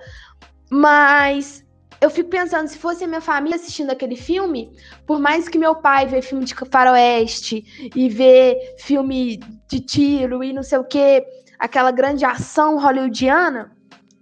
mas 0.72 1.67
eu 2.00 2.10
fico 2.10 2.30
pensando, 2.30 2.68
se 2.68 2.78
fosse 2.78 3.04
a 3.04 3.08
minha 3.08 3.22
família 3.22 3.56
assistindo 3.56 3.92
aquele 3.92 4.16
filme, 4.16 4.72
por 5.06 5.20
mais 5.20 5.50
que 5.50 5.58
meu 5.58 5.76
pai 5.76 6.06
vê 6.06 6.22
filme 6.22 6.46
de 6.46 6.54
faroeste 6.70 7.92
e 7.96 8.08
vê 8.08 8.76
filme 8.78 9.38
de 9.68 9.80
tiro 9.80 10.44
e 10.44 10.54
não 10.54 10.64
sei 10.64 10.78
o 10.78 10.84
que, 10.84 11.26
aquela 11.58 11.92
grande 11.92 12.24
ação 12.24 12.78
hollywoodiana, 12.80 13.72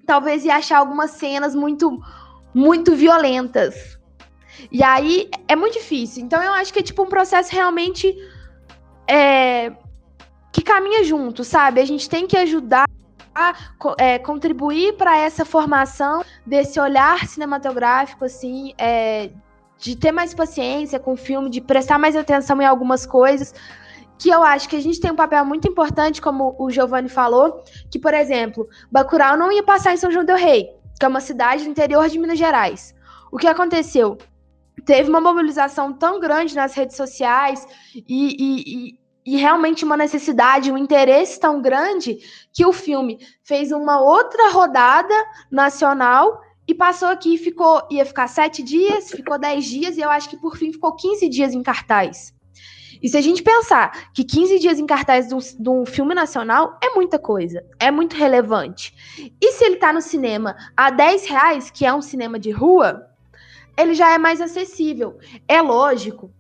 talvez 0.06 0.46
ia 0.46 0.56
achar 0.56 0.78
algumas 0.78 1.12
cenas 1.12 1.54
muito, 1.54 2.00
muito 2.54 2.96
violentas. 2.96 4.00
E 4.72 4.82
aí 4.82 5.30
é 5.48 5.56
muito 5.56 5.74
difícil. 5.74 6.24
Então 6.24 6.42
eu 6.42 6.54
acho 6.54 6.72
que 6.72 6.80
é 6.80 6.84
tipo 6.84 7.04
um 7.04 7.08
processo 7.08 7.54
realmente 7.54 8.16
é, 9.08 9.72
que 10.52 10.62
caminha 10.62 11.04
junto, 11.04 11.44
sabe? 11.44 11.82
A 11.82 11.86
gente 11.86 12.10
tem 12.10 12.26
que 12.26 12.38
ajudar 12.38 12.85
é, 13.98 14.18
contribuir 14.20 14.94
para 14.94 15.18
essa 15.18 15.44
formação 15.44 16.24
desse 16.46 16.80
olhar 16.80 17.28
cinematográfico, 17.28 18.26
assim, 18.26 18.74
é, 18.78 19.30
de 19.78 19.96
ter 19.96 20.12
mais 20.12 20.34
paciência 20.34 21.00
com 21.00 21.14
o 21.14 21.18
filme, 21.18 21.50
de 21.50 21.62
prestar 21.62 21.98
mais 21.98 22.16
atenção 22.16 22.62
em 22.62 22.66
algumas 22.66 23.06
coisas, 23.06 23.54
que 24.18 24.30
eu 24.30 24.44
acho 24.44 24.70
que 24.70 24.76
a 24.76 24.82
gente 24.82 25.00
tem 25.00 25.12
um 25.12 25.16
papel 25.16 25.44
muito 25.44 25.68
importante, 25.68 26.22
como 26.22 26.56
o 26.58 26.70
Giovanni 26.70 27.10
falou, 27.10 27.64
que, 27.92 28.00
por 28.00 28.14
exemplo, 28.14 28.68
Bacurau 28.90 29.38
não 29.38 29.52
ia 29.52 29.64
passar 29.64 29.94
em 29.94 29.98
São 29.98 30.12
João 30.12 30.24
del 30.24 30.38
Rei, 30.38 30.70
que 30.98 31.06
é 31.06 31.08
uma 31.08 31.20
cidade 31.20 31.66
do 31.66 31.70
interior 31.70 32.08
de 32.08 32.18
Minas 32.18 32.40
Gerais. 32.40 32.96
O 33.32 33.38
que 33.38 33.48
aconteceu? 33.48 34.18
Teve 34.86 35.10
uma 35.10 35.20
mobilização 35.20 35.92
tão 35.92 36.20
grande 36.20 36.56
nas 36.56 36.74
redes 36.74 36.96
sociais 36.96 37.68
e, 37.94 38.04
e, 38.08 38.88
e 38.88 39.00
realmente 39.26 39.84
uma 39.84 39.98
necessidade, 39.98 40.72
um 40.72 40.78
interesse 40.78 41.40
tão 41.40 41.62
grande 41.62 42.20
que 42.54 42.66
o 42.66 42.72
filme 42.72 43.20
fez 43.44 43.72
uma 43.72 44.00
outra 44.00 44.52
rodada 44.52 45.16
nacional 45.52 46.42
e 46.68 46.74
passou 46.74 47.08
aqui 47.08 47.38
ficou 47.38 47.82
ia 47.90 48.06
ficar 48.06 48.28
sete 48.28 48.62
dias, 48.62 49.10
ficou 49.10 49.40
dez 49.40 49.66
dias 49.66 49.98
e 49.98 50.02
eu 50.02 50.10
acho 50.10 50.30
que 50.30 50.38
por 50.38 50.58
fim 50.58 50.72
ficou 50.72 50.96
15 50.96 51.28
dias 51.30 51.54
em 51.54 51.64
cartaz. 51.64 52.34
E 53.02 53.10
se 53.10 53.18
a 53.18 53.22
gente 53.22 53.44
pensar 53.44 54.12
que 54.14 54.24
15 54.24 54.60
dias 54.60 54.80
em 54.80 54.86
cartaz 54.86 55.28
de 55.28 55.70
um, 55.70 55.86
filme 55.86 56.16
nacional 56.16 56.80
é 56.82 56.96
muita 56.96 57.20
coisa, 57.20 57.64
é 57.80 57.92
muito 57.92 58.16
relevante. 58.16 58.96
E 59.42 59.52
se 59.52 59.64
ele 59.64 59.76
está 59.76 59.92
no 59.92 60.02
cinema 60.02 60.56
a 60.76 60.90
10 60.90 61.28
reais, 61.28 61.70
que 61.70 61.86
é 61.86 61.94
um 61.94 62.02
cinema 62.02 62.40
de 62.40 62.52
rua, 62.52 63.06
ele 63.78 63.94
já 63.94 64.12
é 64.14 64.18
mais 64.18 64.40
acessível. 64.40 65.18
É 65.48 65.62
lógico 65.62 66.32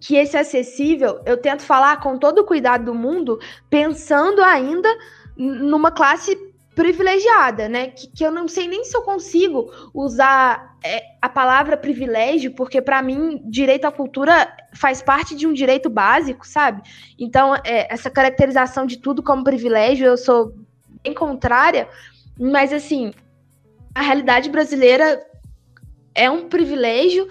que 0.00 0.16
esse 0.16 0.36
acessível, 0.36 1.20
eu 1.26 1.36
tento 1.36 1.62
falar 1.62 2.00
com 2.00 2.18
todo 2.18 2.38
o 2.38 2.44
cuidado 2.44 2.86
do 2.86 2.94
mundo, 2.94 3.38
pensando 3.68 4.42
ainda 4.42 4.88
numa 5.36 5.90
classe 5.90 6.36
privilegiada, 6.74 7.68
né? 7.68 7.88
Que, 7.88 8.06
que 8.08 8.24
eu 8.24 8.30
não 8.30 8.48
sei 8.48 8.66
nem 8.66 8.84
se 8.84 8.96
eu 8.96 9.02
consigo 9.02 9.70
usar 9.92 10.76
é, 10.82 11.02
a 11.20 11.28
palavra 11.28 11.76
privilégio, 11.76 12.52
porque 12.52 12.80
para 12.80 13.02
mim 13.02 13.42
direito 13.44 13.84
à 13.84 13.92
cultura 13.92 14.50
faz 14.72 15.02
parte 15.02 15.36
de 15.36 15.46
um 15.46 15.52
direito 15.52 15.90
básico, 15.90 16.46
sabe? 16.46 16.82
Então 17.18 17.54
é, 17.56 17.92
essa 17.92 18.08
caracterização 18.08 18.86
de 18.86 18.96
tudo 18.96 19.22
como 19.22 19.44
privilégio 19.44 20.06
eu 20.06 20.16
sou 20.16 20.54
bem 21.02 21.12
contrária, 21.12 21.88
mas 22.38 22.72
assim 22.72 23.12
a 23.94 24.00
realidade 24.00 24.48
brasileira 24.48 25.22
é 26.14 26.30
um 26.30 26.48
privilégio 26.48 27.28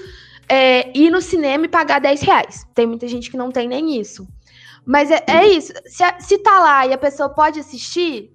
é, 0.49 0.97
ir 0.97 1.09
no 1.09 1.21
cinema 1.21 1.65
e 1.65 1.69
pagar 1.69 1.99
10 1.99 2.21
reais. 2.21 2.65
Tem 2.73 2.87
muita 2.87 3.07
gente 3.07 3.29
que 3.29 3.37
não 3.37 3.51
tem 3.51 3.67
nem 3.67 3.99
isso. 3.99 4.27
Mas 4.85 5.11
é, 5.11 5.23
é 5.27 5.47
isso. 5.47 5.71
Se, 5.85 6.03
se 6.19 6.37
tá 6.39 6.59
lá 6.59 6.87
e 6.87 6.93
a 6.93 6.97
pessoa 6.97 7.29
pode 7.29 7.59
assistir, 7.59 8.33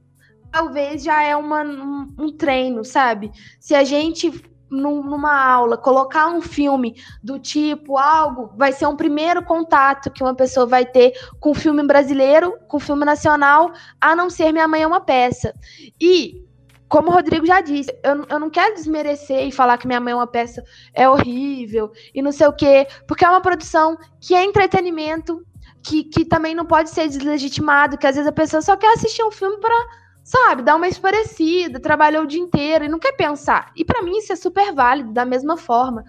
talvez 0.53 1.03
já 1.03 1.23
é 1.23 1.35
uma, 1.35 1.62
um, 1.62 2.15
um 2.19 2.32
treino, 2.32 2.85
sabe? 2.85 3.32
Se 3.59 3.74
a 3.74 3.82
gente 3.82 4.31
numa 4.70 5.32
aula, 5.32 5.77
colocar 5.77 6.28
um 6.28 6.41
filme 6.41 6.97
do 7.23 7.39
tipo 7.39 7.97
algo, 7.97 8.51
vai 8.57 8.73
ser 8.73 8.86
um 8.86 8.97
primeiro 8.97 9.45
contato 9.45 10.11
que 10.11 10.23
uma 10.23 10.35
pessoa 10.35 10.66
vai 10.66 10.85
ter 10.85 11.12
com 11.39 11.55
filme 11.55 11.86
brasileiro, 11.86 12.59
com 12.66 12.81
filme 12.81 13.05
nacional, 13.05 13.73
a 14.01 14.16
não 14.16 14.28
ser 14.28 14.53
Minha 14.53 14.69
Mãe 14.69 14.82
é 14.82 14.86
uma 14.86 15.01
Peça. 15.01 15.55
E, 16.01 16.45
como 16.89 17.09
o 17.09 17.12
Rodrigo 17.12 17.47
já 17.47 17.61
disse, 17.61 17.90
eu, 18.02 18.24
eu 18.28 18.39
não 18.39 18.51
quero 18.51 18.74
desmerecer 18.74 19.47
e 19.47 19.52
falar 19.52 19.78
que 19.78 19.86
Minha 19.86 20.01
Mãe 20.01 20.12
é 20.12 20.16
uma 20.16 20.27
Peça 20.27 20.62
é 20.93 21.09
horrível 21.09 21.90
e 22.15 22.23
não 22.23 22.31
sei 22.31 22.47
o 22.47 22.52
quê, 22.52 22.86
porque 23.06 23.24
é 23.24 23.28
uma 23.28 23.40
produção 23.40 23.97
que 24.20 24.35
é 24.35 24.44
entretenimento, 24.44 25.44
que, 25.82 26.05
que 26.05 26.24
também 26.24 26.55
não 26.55 26.65
pode 26.65 26.90
ser 26.90 27.09
deslegitimado, 27.09 27.98
que 27.98 28.06
às 28.06 28.15
vezes 28.15 28.28
a 28.28 28.32
pessoa 28.32 28.62
só 28.62 28.77
quer 28.77 28.93
assistir 28.94 29.23
um 29.23 29.31
filme 29.31 29.59
para 29.59 29.74
sabe, 30.23 30.62
dá 30.62 30.74
uma 30.74 30.89
esparecida, 30.89 31.78
trabalhou 31.78 32.23
o 32.23 32.27
dia 32.27 32.40
inteiro 32.40 32.85
e 32.85 32.89
não 32.89 32.98
quer 32.98 33.12
pensar. 33.12 33.70
E 33.77 33.85
para 33.85 34.02
mim 34.02 34.16
isso 34.16 34.32
é 34.32 34.36
super 34.36 34.73
válido, 34.73 35.12
da 35.12 35.24
mesma 35.24 35.56
forma. 35.56 36.02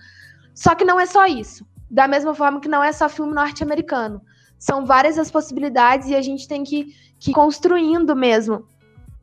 Só 0.54 0.74
que 0.74 0.86
não 0.86 0.98
é 0.98 1.06
só 1.06 1.26
isso. 1.26 1.68
Da 1.92 2.08
mesma 2.08 2.34
forma 2.34 2.62
que 2.62 2.70
não 2.70 2.82
é 2.82 2.94
só 2.94 3.10
filme 3.10 3.34
norte-americano. 3.34 4.22
São 4.58 4.86
várias 4.86 5.20
as 5.20 5.30
possibilidades 5.30 6.08
e 6.08 6.16
a 6.16 6.22
gente 6.22 6.48
tem 6.48 6.64
que, 6.64 6.94
que 7.20 7.32
ir 7.32 7.34
construindo 7.34 8.16
mesmo 8.16 8.66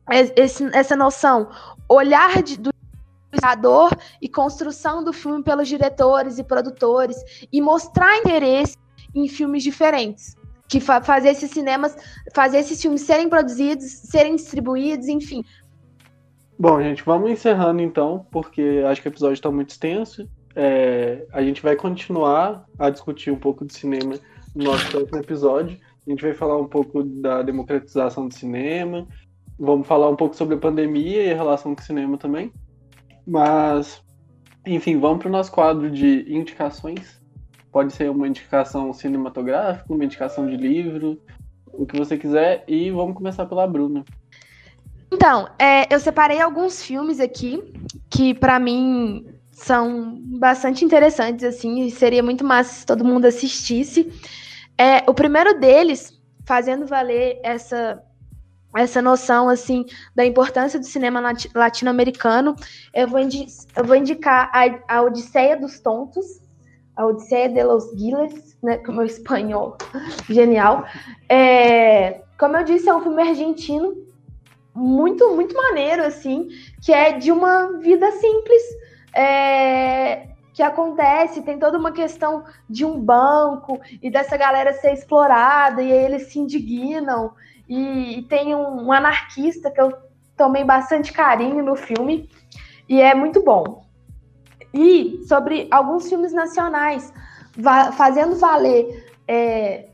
esse, 0.09 0.65
essa 0.73 0.95
noção. 0.95 1.49
Olhar 1.87 2.41
de, 2.41 2.57
do 2.57 2.71
criador 3.31 3.91
e 4.21 4.29
construção 4.29 5.03
do 5.03 5.11
filme 5.11 5.43
pelos 5.43 5.67
diretores 5.67 6.37
e 6.37 6.43
produtores 6.43 7.17
e 7.51 7.61
mostrar 7.61 8.17
interesse 8.17 8.77
em 9.15 9.27
filmes 9.27 9.63
diferentes 9.63 10.35
que 10.73 10.79
fa 10.79 11.01
fazer 11.01 11.29
esses 11.29 11.51
cinemas, 11.51 11.95
fazer 12.33 12.57
esses 12.57 12.81
filmes 12.81 13.01
serem 13.01 13.29
produzidos, 13.29 13.85
serem 13.85 14.35
distribuídos, 14.35 15.07
enfim. 15.07 15.43
Bom, 16.57 16.81
gente, 16.81 17.03
vamos 17.03 17.29
encerrando 17.29 17.81
então, 17.81 18.25
porque 18.31 18.83
acho 18.87 18.99
que 19.01 19.07
o 19.07 19.11
episódio 19.11 19.35
está 19.35 19.51
muito 19.51 19.69
extenso. 19.69 20.27
É, 20.55 21.25
a 21.31 21.43
gente 21.43 21.61
vai 21.61 21.75
continuar 21.75 22.65
a 22.79 22.89
discutir 22.89 23.29
um 23.29 23.37
pouco 23.37 23.65
de 23.65 23.73
cinema 23.73 24.15
no 24.55 24.63
nosso 24.63 24.89
próximo 24.89 25.17
episódio. 25.19 25.77
A 26.07 26.09
gente 26.09 26.23
vai 26.23 26.33
falar 26.33 26.57
um 26.57 26.67
pouco 26.67 27.03
da 27.03 27.43
democratização 27.43 28.27
do 28.27 28.33
cinema, 28.33 29.07
vamos 29.63 29.87
falar 29.87 30.09
um 30.09 30.15
pouco 30.15 30.35
sobre 30.35 30.55
a 30.55 30.59
pandemia 30.59 31.23
e 31.23 31.31
a 31.31 31.35
relação 31.35 31.73
com 31.73 31.81
o 31.81 31.85
cinema 31.85 32.17
também. 32.17 32.51
Mas, 33.25 34.03
enfim, 34.67 34.99
vamos 34.99 35.19
para 35.19 35.29
o 35.29 35.31
nosso 35.31 35.51
quadro 35.51 35.89
de 35.89 36.25
indicações. 36.27 37.21
Pode 37.71 37.93
ser 37.93 38.11
uma 38.11 38.27
indicação 38.27 38.91
cinematográfica, 38.91 39.91
uma 39.91 40.03
indicação 40.03 40.45
de 40.47 40.57
livro, 40.57 41.17
o 41.71 41.85
que 41.85 41.97
você 41.97 42.17
quiser. 42.17 42.65
E 42.67 42.91
vamos 42.91 43.15
começar 43.15 43.45
pela 43.45 43.65
Bruna. 43.65 44.03
Então, 45.11 45.47
é, 45.57 45.93
eu 45.93 45.99
separei 45.99 46.41
alguns 46.41 46.83
filmes 46.83 47.21
aqui 47.21 47.63
que, 48.09 48.33
para 48.33 48.59
mim, 48.59 49.25
são 49.49 50.19
bastante 50.37 50.83
interessantes, 50.83 51.45
assim, 51.45 51.85
e 51.85 51.91
seria 51.91 52.21
muito 52.21 52.43
massa 52.43 52.81
se 52.81 52.85
todo 52.85 53.05
mundo 53.05 53.25
assistisse. 53.25 54.11
É, 54.77 55.09
o 55.09 55.13
primeiro 55.13 55.57
deles, 55.57 56.21
fazendo 56.45 56.85
valer 56.85 57.39
essa 57.43 58.03
essa 58.75 59.01
noção 59.01 59.49
assim 59.49 59.85
da 60.15 60.25
importância 60.25 60.79
do 60.79 60.85
cinema 60.85 61.21
latino-americano, 61.53 62.55
eu, 62.93 63.07
vou 63.07 63.19
eu 63.19 63.83
vou 63.83 63.95
indicar 63.95 64.49
a, 64.53 64.97
a 64.97 65.01
Odisseia 65.01 65.55
dos 65.55 65.79
Tontos, 65.79 66.41
a 66.95 67.05
Odisseia 67.05 67.49
de 67.49 67.63
los 67.63 67.91
Giles, 67.97 68.57
né, 68.61 68.81
é 68.83 68.91
o 68.91 69.03
espanhol, 69.03 69.77
genial. 70.29 70.85
É, 71.29 72.21
como 72.37 72.57
eu 72.57 72.63
disse, 72.63 72.89
é 72.89 72.93
um 72.93 73.01
filme 73.01 73.21
argentino 73.21 73.95
muito, 74.73 75.35
muito 75.35 75.55
maneiro, 75.55 76.03
assim, 76.03 76.49
que 76.81 76.91
é 76.91 77.13
de 77.13 77.31
uma 77.31 77.77
vida 77.79 78.11
simples, 78.11 78.61
é, 79.15 80.29
que 80.53 80.63
acontece, 80.63 81.41
tem 81.41 81.59
toda 81.59 81.77
uma 81.77 81.91
questão 81.91 82.43
de 82.69 82.85
um 82.85 82.99
banco 82.99 83.79
e 84.01 84.09
dessa 84.09 84.37
galera 84.37 84.73
ser 84.73 84.93
explorada, 84.93 85.81
e 85.81 85.91
aí 85.91 86.05
eles 86.05 86.31
se 86.31 86.39
indignam, 86.39 87.33
e, 87.67 88.19
e 88.19 88.21
tem 88.23 88.55
um, 88.55 88.87
um 88.87 88.91
anarquista 88.91 89.71
que 89.71 89.79
eu 89.79 89.93
tomei 90.35 90.63
bastante 90.63 91.13
carinho 91.13 91.63
no 91.63 91.75
filme, 91.75 92.29
e 92.87 92.99
é 93.01 93.13
muito 93.13 93.43
bom 93.43 93.83
e 94.73 95.23
sobre 95.27 95.67
alguns 95.71 96.09
filmes 96.09 96.33
nacionais, 96.33 97.13
fazendo 97.95 98.35
valer 98.35 99.13
é, 99.27 99.89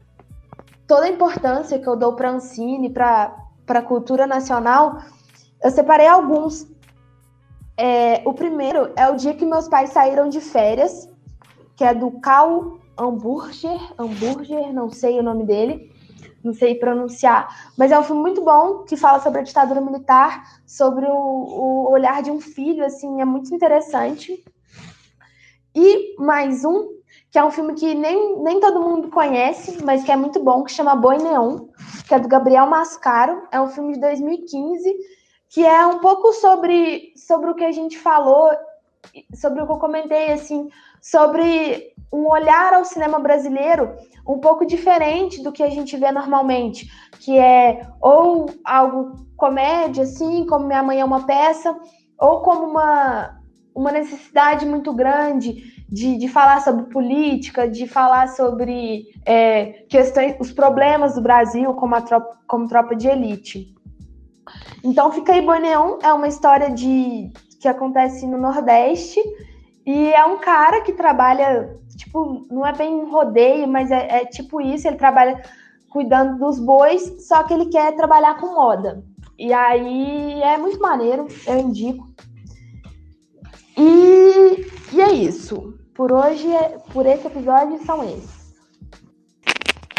toda 0.88 1.06
a 1.06 1.10
importância 1.10 1.78
que 1.78 1.88
eu 1.88 1.98
dou 1.98 2.14
para 2.14 2.32
Ancine, 2.32 2.90
para 2.90 3.36
a 3.68 3.82
cultura 3.82 4.26
nacional, 4.26 5.00
eu 5.62 5.70
separei 5.70 6.08
alguns. 6.08 6.66
É, 7.76 8.22
o 8.26 8.34
primeiro 8.34 8.92
é 8.96 9.10
o 9.10 9.16
dia 9.16 9.34
que 9.34 9.46
meus 9.46 9.68
pais 9.68 9.90
saíram 9.90 10.30
de 10.30 10.40
férias, 10.40 11.10
que 11.76 11.84
é 11.84 11.94
do 11.94 12.12
Cal 12.20 12.78
Hamburger, 12.98 13.80
Hamburger, 13.98 14.74
não 14.74 14.90
sei 14.90 15.20
o 15.20 15.24
nome 15.24 15.46
dele, 15.46 15.94
não 16.44 16.54
sei 16.54 16.76
pronunciar, 16.76 17.72
mas 17.78 17.92
é 17.92 18.00
um 18.00 18.04
filme 18.04 18.22
muito 18.22 18.42
bom 18.42 18.84
que 18.84 18.96
fala 18.96 19.20
sobre 19.20 19.40
a 19.40 19.44
ditadura 19.44 19.82
militar, 19.82 20.62
sobre 20.66 21.06
o, 21.06 21.12
o 21.12 21.92
olhar 21.92 22.22
de 22.22 22.32
um 22.32 22.40
filho, 22.40 22.86
assim, 22.86 23.22
é 23.22 23.26
muito 23.26 23.54
interessante. 23.54 24.44
E 25.76 26.16
mais 26.18 26.66
um, 26.66 26.90
que 27.32 27.38
é 27.38 27.44
um 27.44 27.52
filme 27.52 27.74
que 27.76 27.94
nem, 27.94 28.42
nem 28.42 28.60
todo 28.60 28.82
mundo 28.82 29.10
conhece, 29.10 29.84
mas 29.84 30.04
que 30.04 30.12
é 30.12 30.16
muito 30.16 30.40
bom, 30.40 30.64
que 30.64 30.72
chama 30.72 30.96
Boi 30.96 31.18
Neon, 31.18 31.68
que 32.08 32.14
é 32.14 32.20
do 32.20 32.28
Gabriel 32.28 32.68
Mascaro. 32.68 33.48
É 33.52 33.62
um 33.62 33.68
filme 33.68 33.94
de 33.94 34.00
2015, 34.00 34.96
que 35.50 35.66
é 35.66 35.86
um 35.86 36.00
pouco 36.00 36.34
sobre, 36.34 37.14
sobre 37.16 37.52
o 37.52 37.56
que 37.56 37.64
a 37.64 37.72
gente 37.72 38.00
falou, 38.00 38.50
sobre 39.36 39.62
o 39.62 39.66
que 39.66 39.72
eu 39.72 39.78
comentei, 39.78 40.32
assim, 40.32 40.70
sobre 41.02 41.94
um 42.12 42.28
olhar 42.28 42.74
ao 42.74 42.86
cinema 42.86 43.20
brasileiro 43.20 43.94
um 44.28 44.40
pouco 44.40 44.66
diferente 44.66 45.42
do 45.44 45.52
que 45.52 45.64
a 45.64 45.70
gente 45.70 45.96
vê 45.98 46.12
normalmente, 46.12 46.90
que 47.20 47.38
é 47.38 47.82
ou 48.02 48.50
algo 48.64 49.16
comédia, 49.36 50.04
assim, 50.04 50.46
como 50.46 50.68
Minha 50.68 50.84
Mãe 50.84 51.00
é 51.00 51.06
uma 51.06 51.26
peça, 51.26 51.76
ou 52.20 52.42
como 52.42 52.66
uma, 52.66 53.40
uma 53.74 53.92
necessidade 53.92 54.66
muito 54.66 54.94
grande 54.94 55.80
de, 55.88 56.18
de 56.18 56.28
falar 56.28 56.62
sobre 56.62 56.84
política, 56.86 57.68
de 57.68 57.88
falar 57.88 58.28
sobre 58.30 59.08
é, 59.26 59.86
questões, 59.90 60.36
os 60.40 60.52
problemas 60.52 61.16
do 61.16 61.22
Brasil 61.22 61.74
como, 61.74 61.96
a 61.96 62.02
tropa, 62.02 62.38
como 62.48 62.68
tropa 62.68 62.96
de 62.96 63.08
elite. 63.08 63.74
Então, 64.84 65.12
Fica 65.12 65.34
aí 65.34 65.42
Boi 65.42 65.60
Neon 65.60 65.98
é 66.04 66.14
uma 66.14 66.28
história 66.28 66.72
de 66.72 67.32
que 67.60 67.68
acontece 67.68 68.26
no 68.26 68.38
Nordeste 68.38 69.22
e 69.86 70.14
é 70.14 70.26
um 70.26 70.38
cara 70.38 70.82
que 70.82 70.94
trabalha, 70.94 71.76
tipo, 71.96 72.46
não 72.50 72.66
é 72.66 72.74
bem 72.74 72.94
um 72.94 73.10
rodeio, 73.10 73.68
mas 73.68 73.92
é, 73.92 74.22
é 74.22 74.26
tipo 74.26 74.62
isso, 74.62 74.88
ele 74.88 74.98
trabalha 74.98 75.42
cuidando 75.90 76.38
dos 76.38 76.60
bois, 76.60 77.28
só 77.28 77.44
que 77.44 77.54
ele 77.54 77.66
quer 77.68 77.96
trabalhar 77.96 78.38
com 78.38 78.54
moda. 78.54 79.04
E 79.38 79.54
aí 79.54 80.42
é 80.42 80.58
muito 80.58 80.80
maneiro, 80.80 81.28
eu 81.48 81.58
indico. 81.60 82.08
E, 83.78 84.66
e 84.94 85.02
é 85.02 85.12
isso. 85.14 85.74
Por 85.94 86.12
hoje, 86.12 86.48
por 86.94 87.06
esse 87.06 87.28
episódio, 87.28 87.84
são 87.86 88.04
esses. 88.04 88.40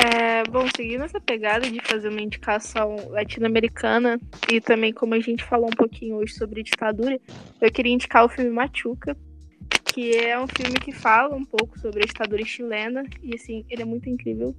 É, 0.03 0.43
bom, 0.45 0.67
seguindo 0.75 1.05
essa 1.05 1.21
pegada 1.21 1.71
de 1.71 1.79
fazer 1.83 2.09
uma 2.09 2.23
indicação 2.23 2.97
latino-americana 3.11 4.19
e 4.51 4.59
também 4.59 4.95
como 4.95 5.13
a 5.13 5.21
gente 5.21 5.45
falou 5.45 5.67
um 5.67 5.77
pouquinho 5.77 6.17
hoje 6.17 6.33
sobre 6.33 6.63
ditadura, 6.63 7.21
eu 7.61 7.71
queria 7.71 7.93
indicar 7.93 8.25
o 8.25 8.29
filme 8.29 8.51
Machuca, 8.51 9.15
que 9.93 10.17
é 10.17 10.39
um 10.39 10.47
filme 10.47 10.79
que 10.79 10.93
fala 10.93 11.35
um 11.35 11.45
pouco 11.45 11.79
sobre 11.79 12.03
a 12.03 12.07
ditadura 12.07 12.45
chilena 12.45 13.05
e 13.23 13.35
assim, 13.35 13.65
ele 13.69 13.83
é 13.83 13.85
muito 13.85 14.09
incrível. 14.09 14.55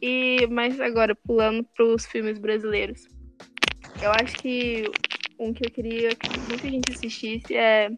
E 0.00 0.46
mas 0.50 0.80
agora 0.80 1.14
pulando 1.14 1.64
para 1.74 1.84
os 1.84 2.06
filmes 2.06 2.38
brasileiros. 2.38 3.08
Eu 4.02 4.10
acho 4.12 4.36
que 4.36 4.84
um 5.38 5.52
que 5.52 5.66
eu 5.66 5.70
queria 5.70 6.10
que 6.10 6.40
muita 6.48 6.68
gente 6.68 6.92
assistisse 6.92 7.54
é 7.56 7.90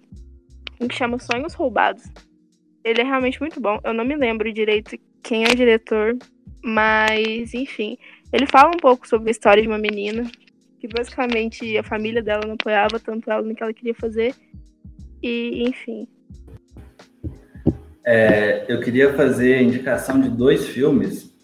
um 0.80 0.88
que 0.88 0.94
chama 0.94 1.18
Sonhos 1.18 1.54
Roubados. 1.54 2.04
Ele 2.84 3.00
é 3.00 3.04
realmente 3.04 3.40
muito 3.40 3.60
bom. 3.60 3.78
Eu 3.84 3.92
não 3.92 4.04
me 4.04 4.16
lembro 4.16 4.52
direito 4.52 4.96
quem 5.22 5.44
é 5.44 5.48
o 5.48 5.56
diretor, 5.56 6.16
mas 6.62 7.52
enfim, 7.52 7.98
ele 8.32 8.46
fala 8.46 8.68
um 8.68 8.78
pouco 8.78 9.06
sobre 9.06 9.28
a 9.28 9.32
história 9.32 9.62
de 9.62 9.68
uma 9.68 9.78
menina 9.78 10.30
que 10.78 10.86
basicamente 10.86 11.76
a 11.76 11.82
família 11.82 12.22
dela 12.22 12.46
não 12.46 12.54
apoiava 12.54 13.00
tanto 13.00 13.30
ela 13.30 13.42
no 13.42 13.54
que 13.54 13.62
ela 13.62 13.72
queria 13.72 13.94
fazer. 13.94 14.34
E 15.26 15.68
enfim. 15.68 16.06
É, 18.06 18.64
eu 18.68 18.80
queria 18.80 19.12
fazer 19.14 19.54
a 19.54 19.62
indicação 19.62 20.20
de 20.20 20.28
dois 20.28 20.68
filmes, 20.68 21.34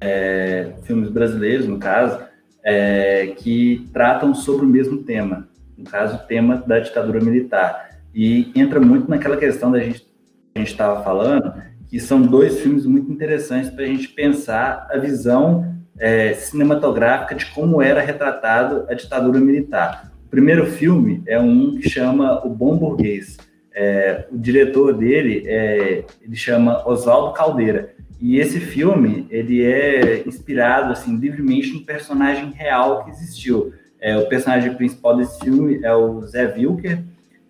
é, 0.00 0.74
filmes 0.84 1.10
brasileiros, 1.10 1.66
no 1.66 1.78
caso, 1.80 2.24
é, 2.62 3.34
que 3.36 3.88
tratam 3.92 4.32
sobre 4.32 4.64
o 4.64 4.68
mesmo 4.68 5.02
tema, 5.02 5.48
no 5.76 5.84
caso, 5.84 6.14
o 6.16 6.26
tema 6.28 6.62
da 6.64 6.78
ditadura 6.78 7.20
militar. 7.20 7.90
E 8.14 8.52
entra 8.54 8.78
muito 8.78 9.10
naquela 9.10 9.36
questão 9.36 9.72
da 9.72 9.80
gente 9.80 10.06
a 10.54 10.60
gente 10.60 10.70
estava 10.70 11.02
falando, 11.02 11.52
que 11.88 11.98
são 11.98 12.22
dois 12.22 12.60
filmes 12.60 12.86
muito 12.86 13.10
interessantes 13.10 13.70
para 13.70 13.82
a 13.82 13.88
gente 13.88 14.06
pensar 14.06 14.86
a 14.88 14.98
visão 14.98 15.74
é, 15.98 16.32
cinematográfica 16.34 17.34
de 17.34 17.46
como 17.46 17.82
era 17.82 18.00
retratado 18.00 18.86
a 18.88 18.94
ditadura 18.94 19.40
militar. 19.40 20.13
Primeiro 20.34 20.66
filme 20.66 21.22
é 21.28 21.38
um 21.38 21.76
que 21.76 21.88
chama 21.88 22.44
O 22.44 22.50
Bom 22.50 22.76
Burguês. 22.76 23.38
É, 23.72 24.26
o 24.32 24.36
diretor 24.36 24.92
dele 24.92 25.44
é, 25.46 26.04
ele 26.20 26.34
chama 26.34 26.82
Oswaldo 26.88 27.32
Caldeira. 27.34 27.94
E 28.20 28.40
esse 28.40 28.58
filme 28.58 29.28
ele 29.30 29.62
é 29.62 30.26
inspirado 30.26 30.90
assim 30.90 31.16
livremente 31.16 31.72
no 31.72 31.84
personagem 31.84 32.50
real 32.50 33.04
que 33.04 33.10
existiu. 33.10 33.72
É, 34.00 34.16
o 34.16 34.28
personagem 34.28 34.74
principal 34.74 35.16
desse 35.16 35.38
filme 35.38 35.78
é 35.84 35.94
o 35.94 36.22
Zé 36.22 36.52
Wilker, 36.52 36.98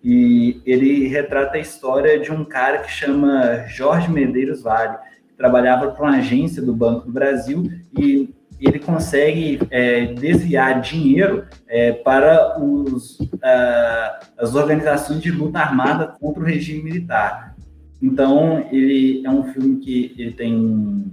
e 0.03 0.61
ele 0.63 1.07
retrata 1.07 1.57
a 1.57 1.59
história 1.59 2.19
de 2.19 2.31
um 2.31 2.45
cara 2.45 2.77
que 2.83 2.91
chama 2.91 3.65
Jorge 3.67 4.11
Medeiros 4.11 4.61
Vale, 4.61 4.95
que 5.27 5.33
trabalhava 5.35 5.89
para 5.89 6.03
uma 6.03 6.17
agência 6.17 6.61
do 6.61 6.71
Banco 6.71 7.07
do 7.07 7.11
Brasil 7.11 7.63
e 7.97 8.29
ele 8.65 8.79
consegue 8.79 9.59
é, 9.69 10.05
desviar 10.07 10.81
dinheiro 10.81 11.45
é, 11.67 11.91
para 11.91 12.59
os, 12.59 13.19
uh, 13.19 14.25
as 14.37 14.55
organizações 14.55 15.21
de 15.21 15.31
luta 15.31 15.59
armada 15.59 16.07
contra 16.07 16.41
o 16.41 16.45
regime 16.45 16.83
militar. 16.83 17.55
Então, 18.01 18.67
ele 18.71 19.25
é 19.25 19.29
um 19.29 19.43
filme 19.53 19.77
que 19.77 20.13
ele 20.17 20.33
tem, 20.33 21.11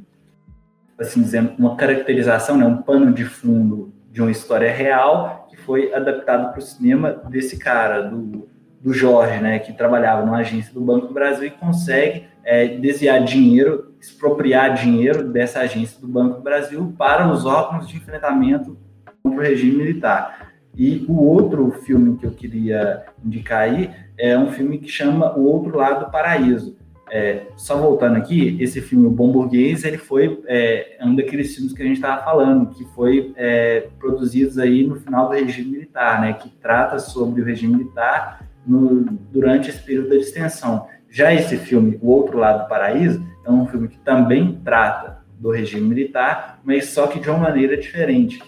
assim 0.98 1.22
dizendo, 1.22 1.52
uma 1.58 1.76
caracterização, 1.76 2.56
né, 2.56 2.66
um 2.66 2.82
pano 2.82 3.12
de 3.12 3.24
fundo 3.24 3.92
de 4.10 4.20
uma 4.20 4.30
história 4.30 4.70
real 4.70 5.46
que 5.48 5.56
foi 5.56 5.94
adaptado 5.94 6.50
para 6.50 6.58
o 6.58 6.62
cinema 6.62 7.22
desse 7.30 7.58
cara, 7.58 8.02
do 8.02 8.48
do 8.82 8.92
Jorge, 8.92 9.38
né, 9.38 9.60
que 9.60 9.72
trabalhava 9.72 10.26
numa 10.26 10.38
agência 10.38 10.74
do 10.74 10.80
Banco 10.80 11.06
do 11.06 11.14
Brasil 11.14 11.46
e 11.46 11.50
consegue 11.50 12.26
é, 12.44 12.66
desviar 12.66 13.22
dinheiro, 13.24 13.94
expropriar 14.00 14.74
dinheiro 14.74 15.28
dessa 15.28 15.60
agência 15.60 16.00
do 16.00 16.08
Banco 16.08 16.36
do 16.36 16.42
Brasil 16.42 16.94
para 16.98 17.30
os 17.30 17.44
órgãos 17.44 17.88
de 17.88 17.96
enfrentamento 17.96 18.76
contra 19.22 19.40
o 19.40 19.42
regime 19.42 19.76
militar. 19.76 20.52
E 20.74 21.04
o 21.08 21.22
outro 21.22 21.70
filme 21.70 22.16
que 22.16 22.26
eu 22.26 22.30
queria 22.30 23.04
indicar 23.22 23.60
aí 23.60 23.90
é 24.18 24.38
um 24.38 24.50
filme 24.50 24.78
que 24.78 24.88
chama 24.88 25.36
O 25.36 25.44
Outro 25.44 25.76
Lado 25.76 26.06
do 26.06 26.10
Paraíso. 26.10 26.76
É, 27.10 27.42
só 27.56 27.76
voltando 27.76 28.16
aqui, 28.16 28.56
esse 28.58 28.80
filme, 28.80 29.06
O 29.06 29.10
Bom 29.10 29.30
Burguês, 29.30 29.84
ele 29.84 29.98
foi 29.98 30.42
é, 30.46 30.96
um 31.02 31.14
daqueles 31.14 31.54
filmes 31.54 31.74
que 31.74 31.82
a 31.82 31.84
gente 31.84 31.96
estava 31.96 32.24
falando, 32.24 32.70
que 32.70 32.86
foi 32.94 33.34
é, 33.36 33.88
produzidos 33.98 34.58
aí 34.58 34.86
no 34.86 34.96
final 34.96 35.28
do 35.28 35.34
regime 35.34 35.72
militar, 35.72 36.22
né, 36.22 36.32
que 36.32 36.48
trata 36.48 36.98
sobre 36.98 37.42
o 37.42 37.44
regime 37.44 37.76
militar 37.76 38.48
no, 38.66 39.04
durante 39.30 39.68
esse 39.68 39.82
período 39.82 40.08
da 40.08 40.16
extensão. 40.16 40.86
Já 41.12 41.30
esse 41.30 41.58
filme, 41.58 41.98
O 42.00 42.08
Outro 42.08 42.38
Lado 42.38 42.62
do 42.62 42.68
Paraíso, 42.70 43.22
é 43.44 43.50
um 43.50 43.66
filme 43.66 43.86
que 43.86 43.98
também 43.98 44.58
trata 44.64 45.18
do 45.38 45.50
regime 45.50 45.86
militar, 45.86 46.58
mas 46.64 46.86
só 46.86 47.06
que 47.06 47.20
de 47.20 47.28
uma 47.28 47.38
maneira 47.38 47.76
diferente. 47.76 48.42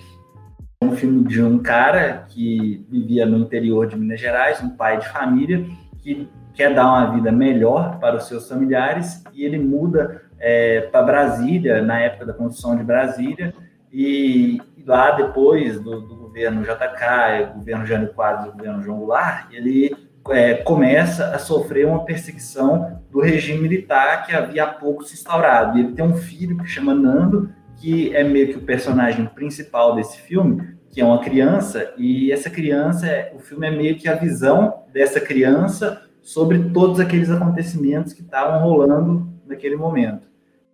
É 0.81 0.85
um 0.86 0.97
filme 0.97 1.28
de 1.28 1.43
um 1.43 1.59
cara 1.59 2.24
que 2.27 2.86
vivia 2.89 3.27
no 3.27 3.36
interior 3.36 3.86
de 3.86 3.99
Minas 3.99 4.19
Gerais, 4.19 4.62
um 4.62 4.70
pai 4.70 4.99
de 4.99 5.07
família, 5.11 5.62
que 6.01 6.27
quer 6.55 6.74
dar 6.74 6.86
uma 6.86 7.15
vida 7.15 7.31
melhor 7.31 7.99
para 7.99 8.16
os 8.16 8.24
seus 8.28 8.49
familiares 8.49 9.23
e 9.35 9.45
ele 9.45 9.59
muda 9.59 10.23
é, 10.39 10.81
para 10.81 11.03
Brasília, 11.03 11.82
na 11.82 12.01
época 12.01 12.24
da 12.24 12.32
construção 12.32 12.77
de 12.77 12.82
Brasília, 12.82 13.53
e, 13.93 14.59
lá 14.86 15.11
depois 15.11 15.78
do, 15.78 16.01
do 16.01 16.16
governo 16.16 16.62
JK, 16.62 17.53
governo 17.57 17.85
Jânio 17.85 18.15
Quadros 18.15 18.55
governo 18.55 18.82
João 18.82 19.01
Goulart, 19.01 19.53
ele 19.53 19.95
é, 20.31 20.55
começa 20.55 21.35
a 21.35 21.39
sofrer 21.39 21.87
uma 21.87 22.05
perseguição 22.05 23.01
do 23.11 23.21
regime 23.21 23.61
militar 23.61 24.27
que 24.27 24.35
havia 24.35 24.65
há 24.65 24.67
pouco 24.67 25.05
se 25.05 25.15
instaurado. 25.15 25.77
E 25.77 25.83
ele 25.83 25.93
tem 25.93 26.05
um 26.05 26.15
filho 26.15 26.57
que 26.57 26.67
chama 26.67 26.95
Nando, 26.95 27.51
que 27.77 28.15
é 28.15 28.25
meio 28.25 28.49
que 28.49 28.59
o 28.59 28.63
personagem 28.63 29.27
principal 29.27 29.95
desse 29.95 30.21
filme, 30.21 30.75
que 30.91 31.01
é 31.01 31.05
uma 31.05 31.19
criança, 31.19 31.93
e 31.99 32.31
essa 32.31 32.49
criança, 32.49 33.31
o 33.35 33.41
filme 33.41 33.67
é 33.67 33.71
meio 33.71 33.97
que 33.97 34.09
a 34.09 34.15
visão 34.15 34.85
dessa 34.93 35.21
criança 35.21 36.03
sobre 36.23 36.71
todos 36.71 37.01
aqueles 37.01 37.31
acontecimentos 37.31 38.13
que 38.13 38.23
estavam 38.23 38.61
rolando 38.61 39.29
naquele 39.45 39.77
momento. 39.77 40.29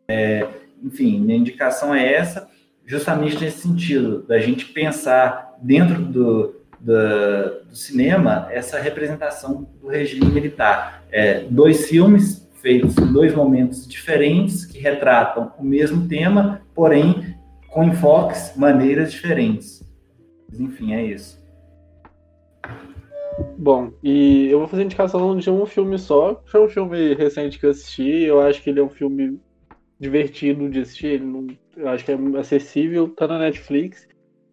É, 0.06 0.46
enfim, 0.82 1.20
minha 1.20 1.38
indicação 1.38 1.94
é 1.94 2.12
essa, 2.12 2.48
justamente 2.84 3.42
nesse 3.42 3.60
sentido, 3.60 4.22
da 4.22 4.38
gente 4.38 4.66
pensar 4.66 5.56
dentro 5.62 6.02
do, 6.02 6.59
do, 6.80 7.64
do 7.68 7.76
cinema 7.76 8.48
essa 8.50 8.78
representação 8.80 9.68
do 9.80 9.88
regime 9.88 10.26
militar. 10.26 11.04
É, 11.10 11.40
dois 11.40 11.88
filmes 11.88 12.48
feitos 12.60 12.96
em 12.98 13.12
dois 13.12 13.34
momentos 13.34 13.86
diferentes 13.86 14.64
que 14.64 14.78
retratam 14.78 15.52
o 15.58 15.64
mesmo 15.64 16.06
tema, 16.08 16.62
porém 16.74 17.36
com 17.68 17.84
enfoques, 17.84 18.52
maneiras 18.56 19.12
diferentes. 19.12 19.82
Enfim, 20.58 20.92
é 20.92 21.04
isso. 21.04 21.40
Bom, 23.56 23.92
e 24.02 24.48
eu 24.48 24.58
vou 24.58 24.68
fazer 24.68 24.82
indicação 24.82 25.36
de 25.36 25.50
um 25.50 25.64
filme 25.64 25.98
só. 25.98 26.42
Foi 26.46 26.64
um 26.64 26.68
filme 26.68 27.14
recente 27.14 27.58
que 27.58 27.66
eu 27.66 27.70
assisti. 27.70 28.24
Eu 28.24 28.40
acho 28.40 28.60
que 28.62 28.70
ele 28.70 28.80
é 28.80 28.82
um 28.82 28.90
filme 28.90 29.40
divertido 29.98 30.68
de 30.68 30.80
assistir. 30.80 31.06
Ele 31.06 31.24
não, 31.24 31.46
eu 31.76 31.88
acho 31.88 32.04
que 32.04 32.12
é 32.12 32.18
acessível, 32.38 33.08
tá 33.08 33.28
na 33.28 33.38
Netflix 33.38 34.09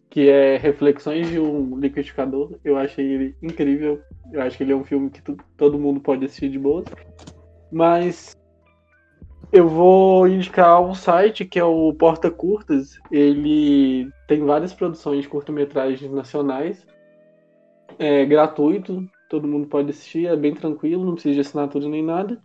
que 0.09 0.29
é 0.29 0.57
Reflexões 0.57 1.29
de 1.29 1.39
um 1.39 1.77
Liquidificador. 1.77 2.57
Eu 2.63 2.77
achei 2.77 3.05
ele 3.05 3.35
incrível. 3.41 4.01
Eu 4.31 4.41
acho 4.41 4.57
que 4.57 4.63
ele 4.63 4.73
é 4.73 4.75
um 4.75 4.83
filme 4.83 5.09
que 5.09 5.21
todo 5.57 5.79
mundo 5.79 5.99
pode 5.99 6.25
assistir 6.25 6.49
de 6.49 6.59
boa. 6.59 6.83
Mas 7.71 8.35
eu 9.51 9.67
vou 9.67 10.27
indicar 10.27 10.81
um 10.81 10.93
site 10.93 11.45
que 11.45 11.59
é 11.59 11.63
o 11.63 11.93
Porta 11.93 12.29
Curtas. 12.29 12.99
Ele 13.11 14.09
tem 14.27 14.43
várias 14.43 14.73
produções 14.73 15.21
de 15.21 15.29
curta-metragens 15.29 16.11
nacionais. 16.11 16.85
É 17.99 18.25
gratuito, 18.25 19.07
todo 19.29 19.47
mundo 19.47 19.67
pode 19.67 19.89
assistir, 19.89 20.27
é 20.27 20.35
bem 20.35 20.53
tranquilo, 20.53 21.05
não 21.05 21.13
precisa 21.13 21.35
de 21.35 21.41
assinatura 21.41 21.87
nem 21.87 22.03
nada. 22.03 22.41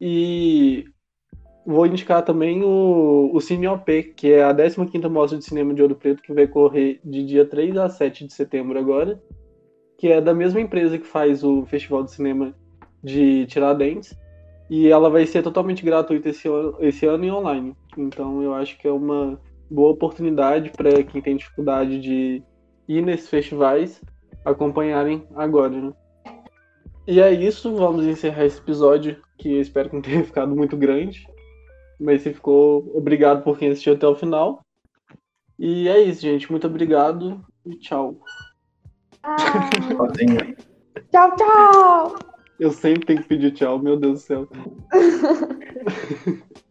E 0.00 0.84
vou 1.66 1.84
indicar 1.84 2.22
também 2.22 2.62
o, 2.62 3.30
o 3.34 3.40
Cine 3.40 3.66
OP, 3.66 4.14
que 4.16 4.32
é 4.32 4.44
a 4.44 4.54
15ª 4.54 5.08
Mostra 5.08 5.38
de 5.38 5.44
Cinema 5.44 5.74
de 5.74 5.82
Ouro 5.82 5.96
Preto, 5.96 6.22
que 6.22 6.32
vai 6.32 6.46
correr 6.46 7.00
de 7.04 7.24
dia 7.24 7.44
3 7.44 7.76
a 7.76 7.88
7 7.88 8.26
de 8.26 8.32
setembro 8.32 8.78
agora. 8.78 9.20
que 9.98 10.08
é 10.08 10.20
da 10.20 10.34
mesma 10.34 10.60
empresa 10.60 10.98
que 10.98 11.06
faz 11.06 11.42
o 11.42 11.64
Festival 11.66 12.04
de 12.04 12.12
Cinema 12.12 12.54
de 13.02 13.46
Tiradentes. 13.46 14.16
E 14.68 14.88
ela 14.88 15.08
vai 15.08 15.26
ser 15.26 15.42
totalmente 15.42 15.84
gratuita 15.84 16.28
esse 16.28 16.48
ano, 16.48 16.76
esse 16.80 17.06
ano 17.06 17.24
e 17.24 17.30
online. 17.30 17.74
Então 17.96 18.42
eu 18.42 18.54
acho 18.54 18.78
que 18.78 18.86
é 18.86 18.92
uma 18.92 19.40
boa 19.70 19.90
oportunidade 19.90 20.70
para 20.70 21.02
quem 21.02 21.20
tem 21.20 21.36
dificuldade 21.36 22.00
de 22.00 22.42
ir 22.88 23.02
nesses 23.02 23.28
festivais 23.28 24.00
acompanharem 24.44 25.24
agora. 25.34 25.80
Né? 25.80 25.92
E 27.06 27.20
é 27.20 27.32
isso, 27.32 27.74
vamos 27.74 28.04
encerrar 28.06 28.44
esse 28.44 28.58
episódio, 28.58 29.16
que 29.38 29.54
eu 29.54 29.60
espero 29.60 29.88
que 29.88 29.94
não 29.96 30.02
tenha 30.02 30.22
ficado 30.26 30.54
muito 30.54 30.76
grande. 30.76 31.26
Mas 31.98 32.22
se 32.22 32.32
ficou, 32.32 32.90
obrigado 32.94 33.42
por 33.42 33.58
quem 33.58 33.70
assistiu 33.70 33.94
até 33.94 34.06
o 34.06 34.14
final. 34.14 34.64
E 35.58 35.88
é 35.88 36.00
isso, 36.00 36.20
gente. 36.20 36.50
Muito 36.50 36.66
obrigado 36.66 37.44
e 37.64 37.76
tchau. 37.76 38.20
Ah. 39.22 39.36
tchau, 41.10 41.36
tchau! 41.36 42.16
Eu 42.58 42.70
sempre 42.70 43.06
tenho 43.06 43.22
que 43.22 43.28
pedir 43.28 43.52
tchau, 43.52 43.78
meu 43.78 43.96
Deus 43.96 44.20
do 44.20 44.26
céu. 44.26 44.48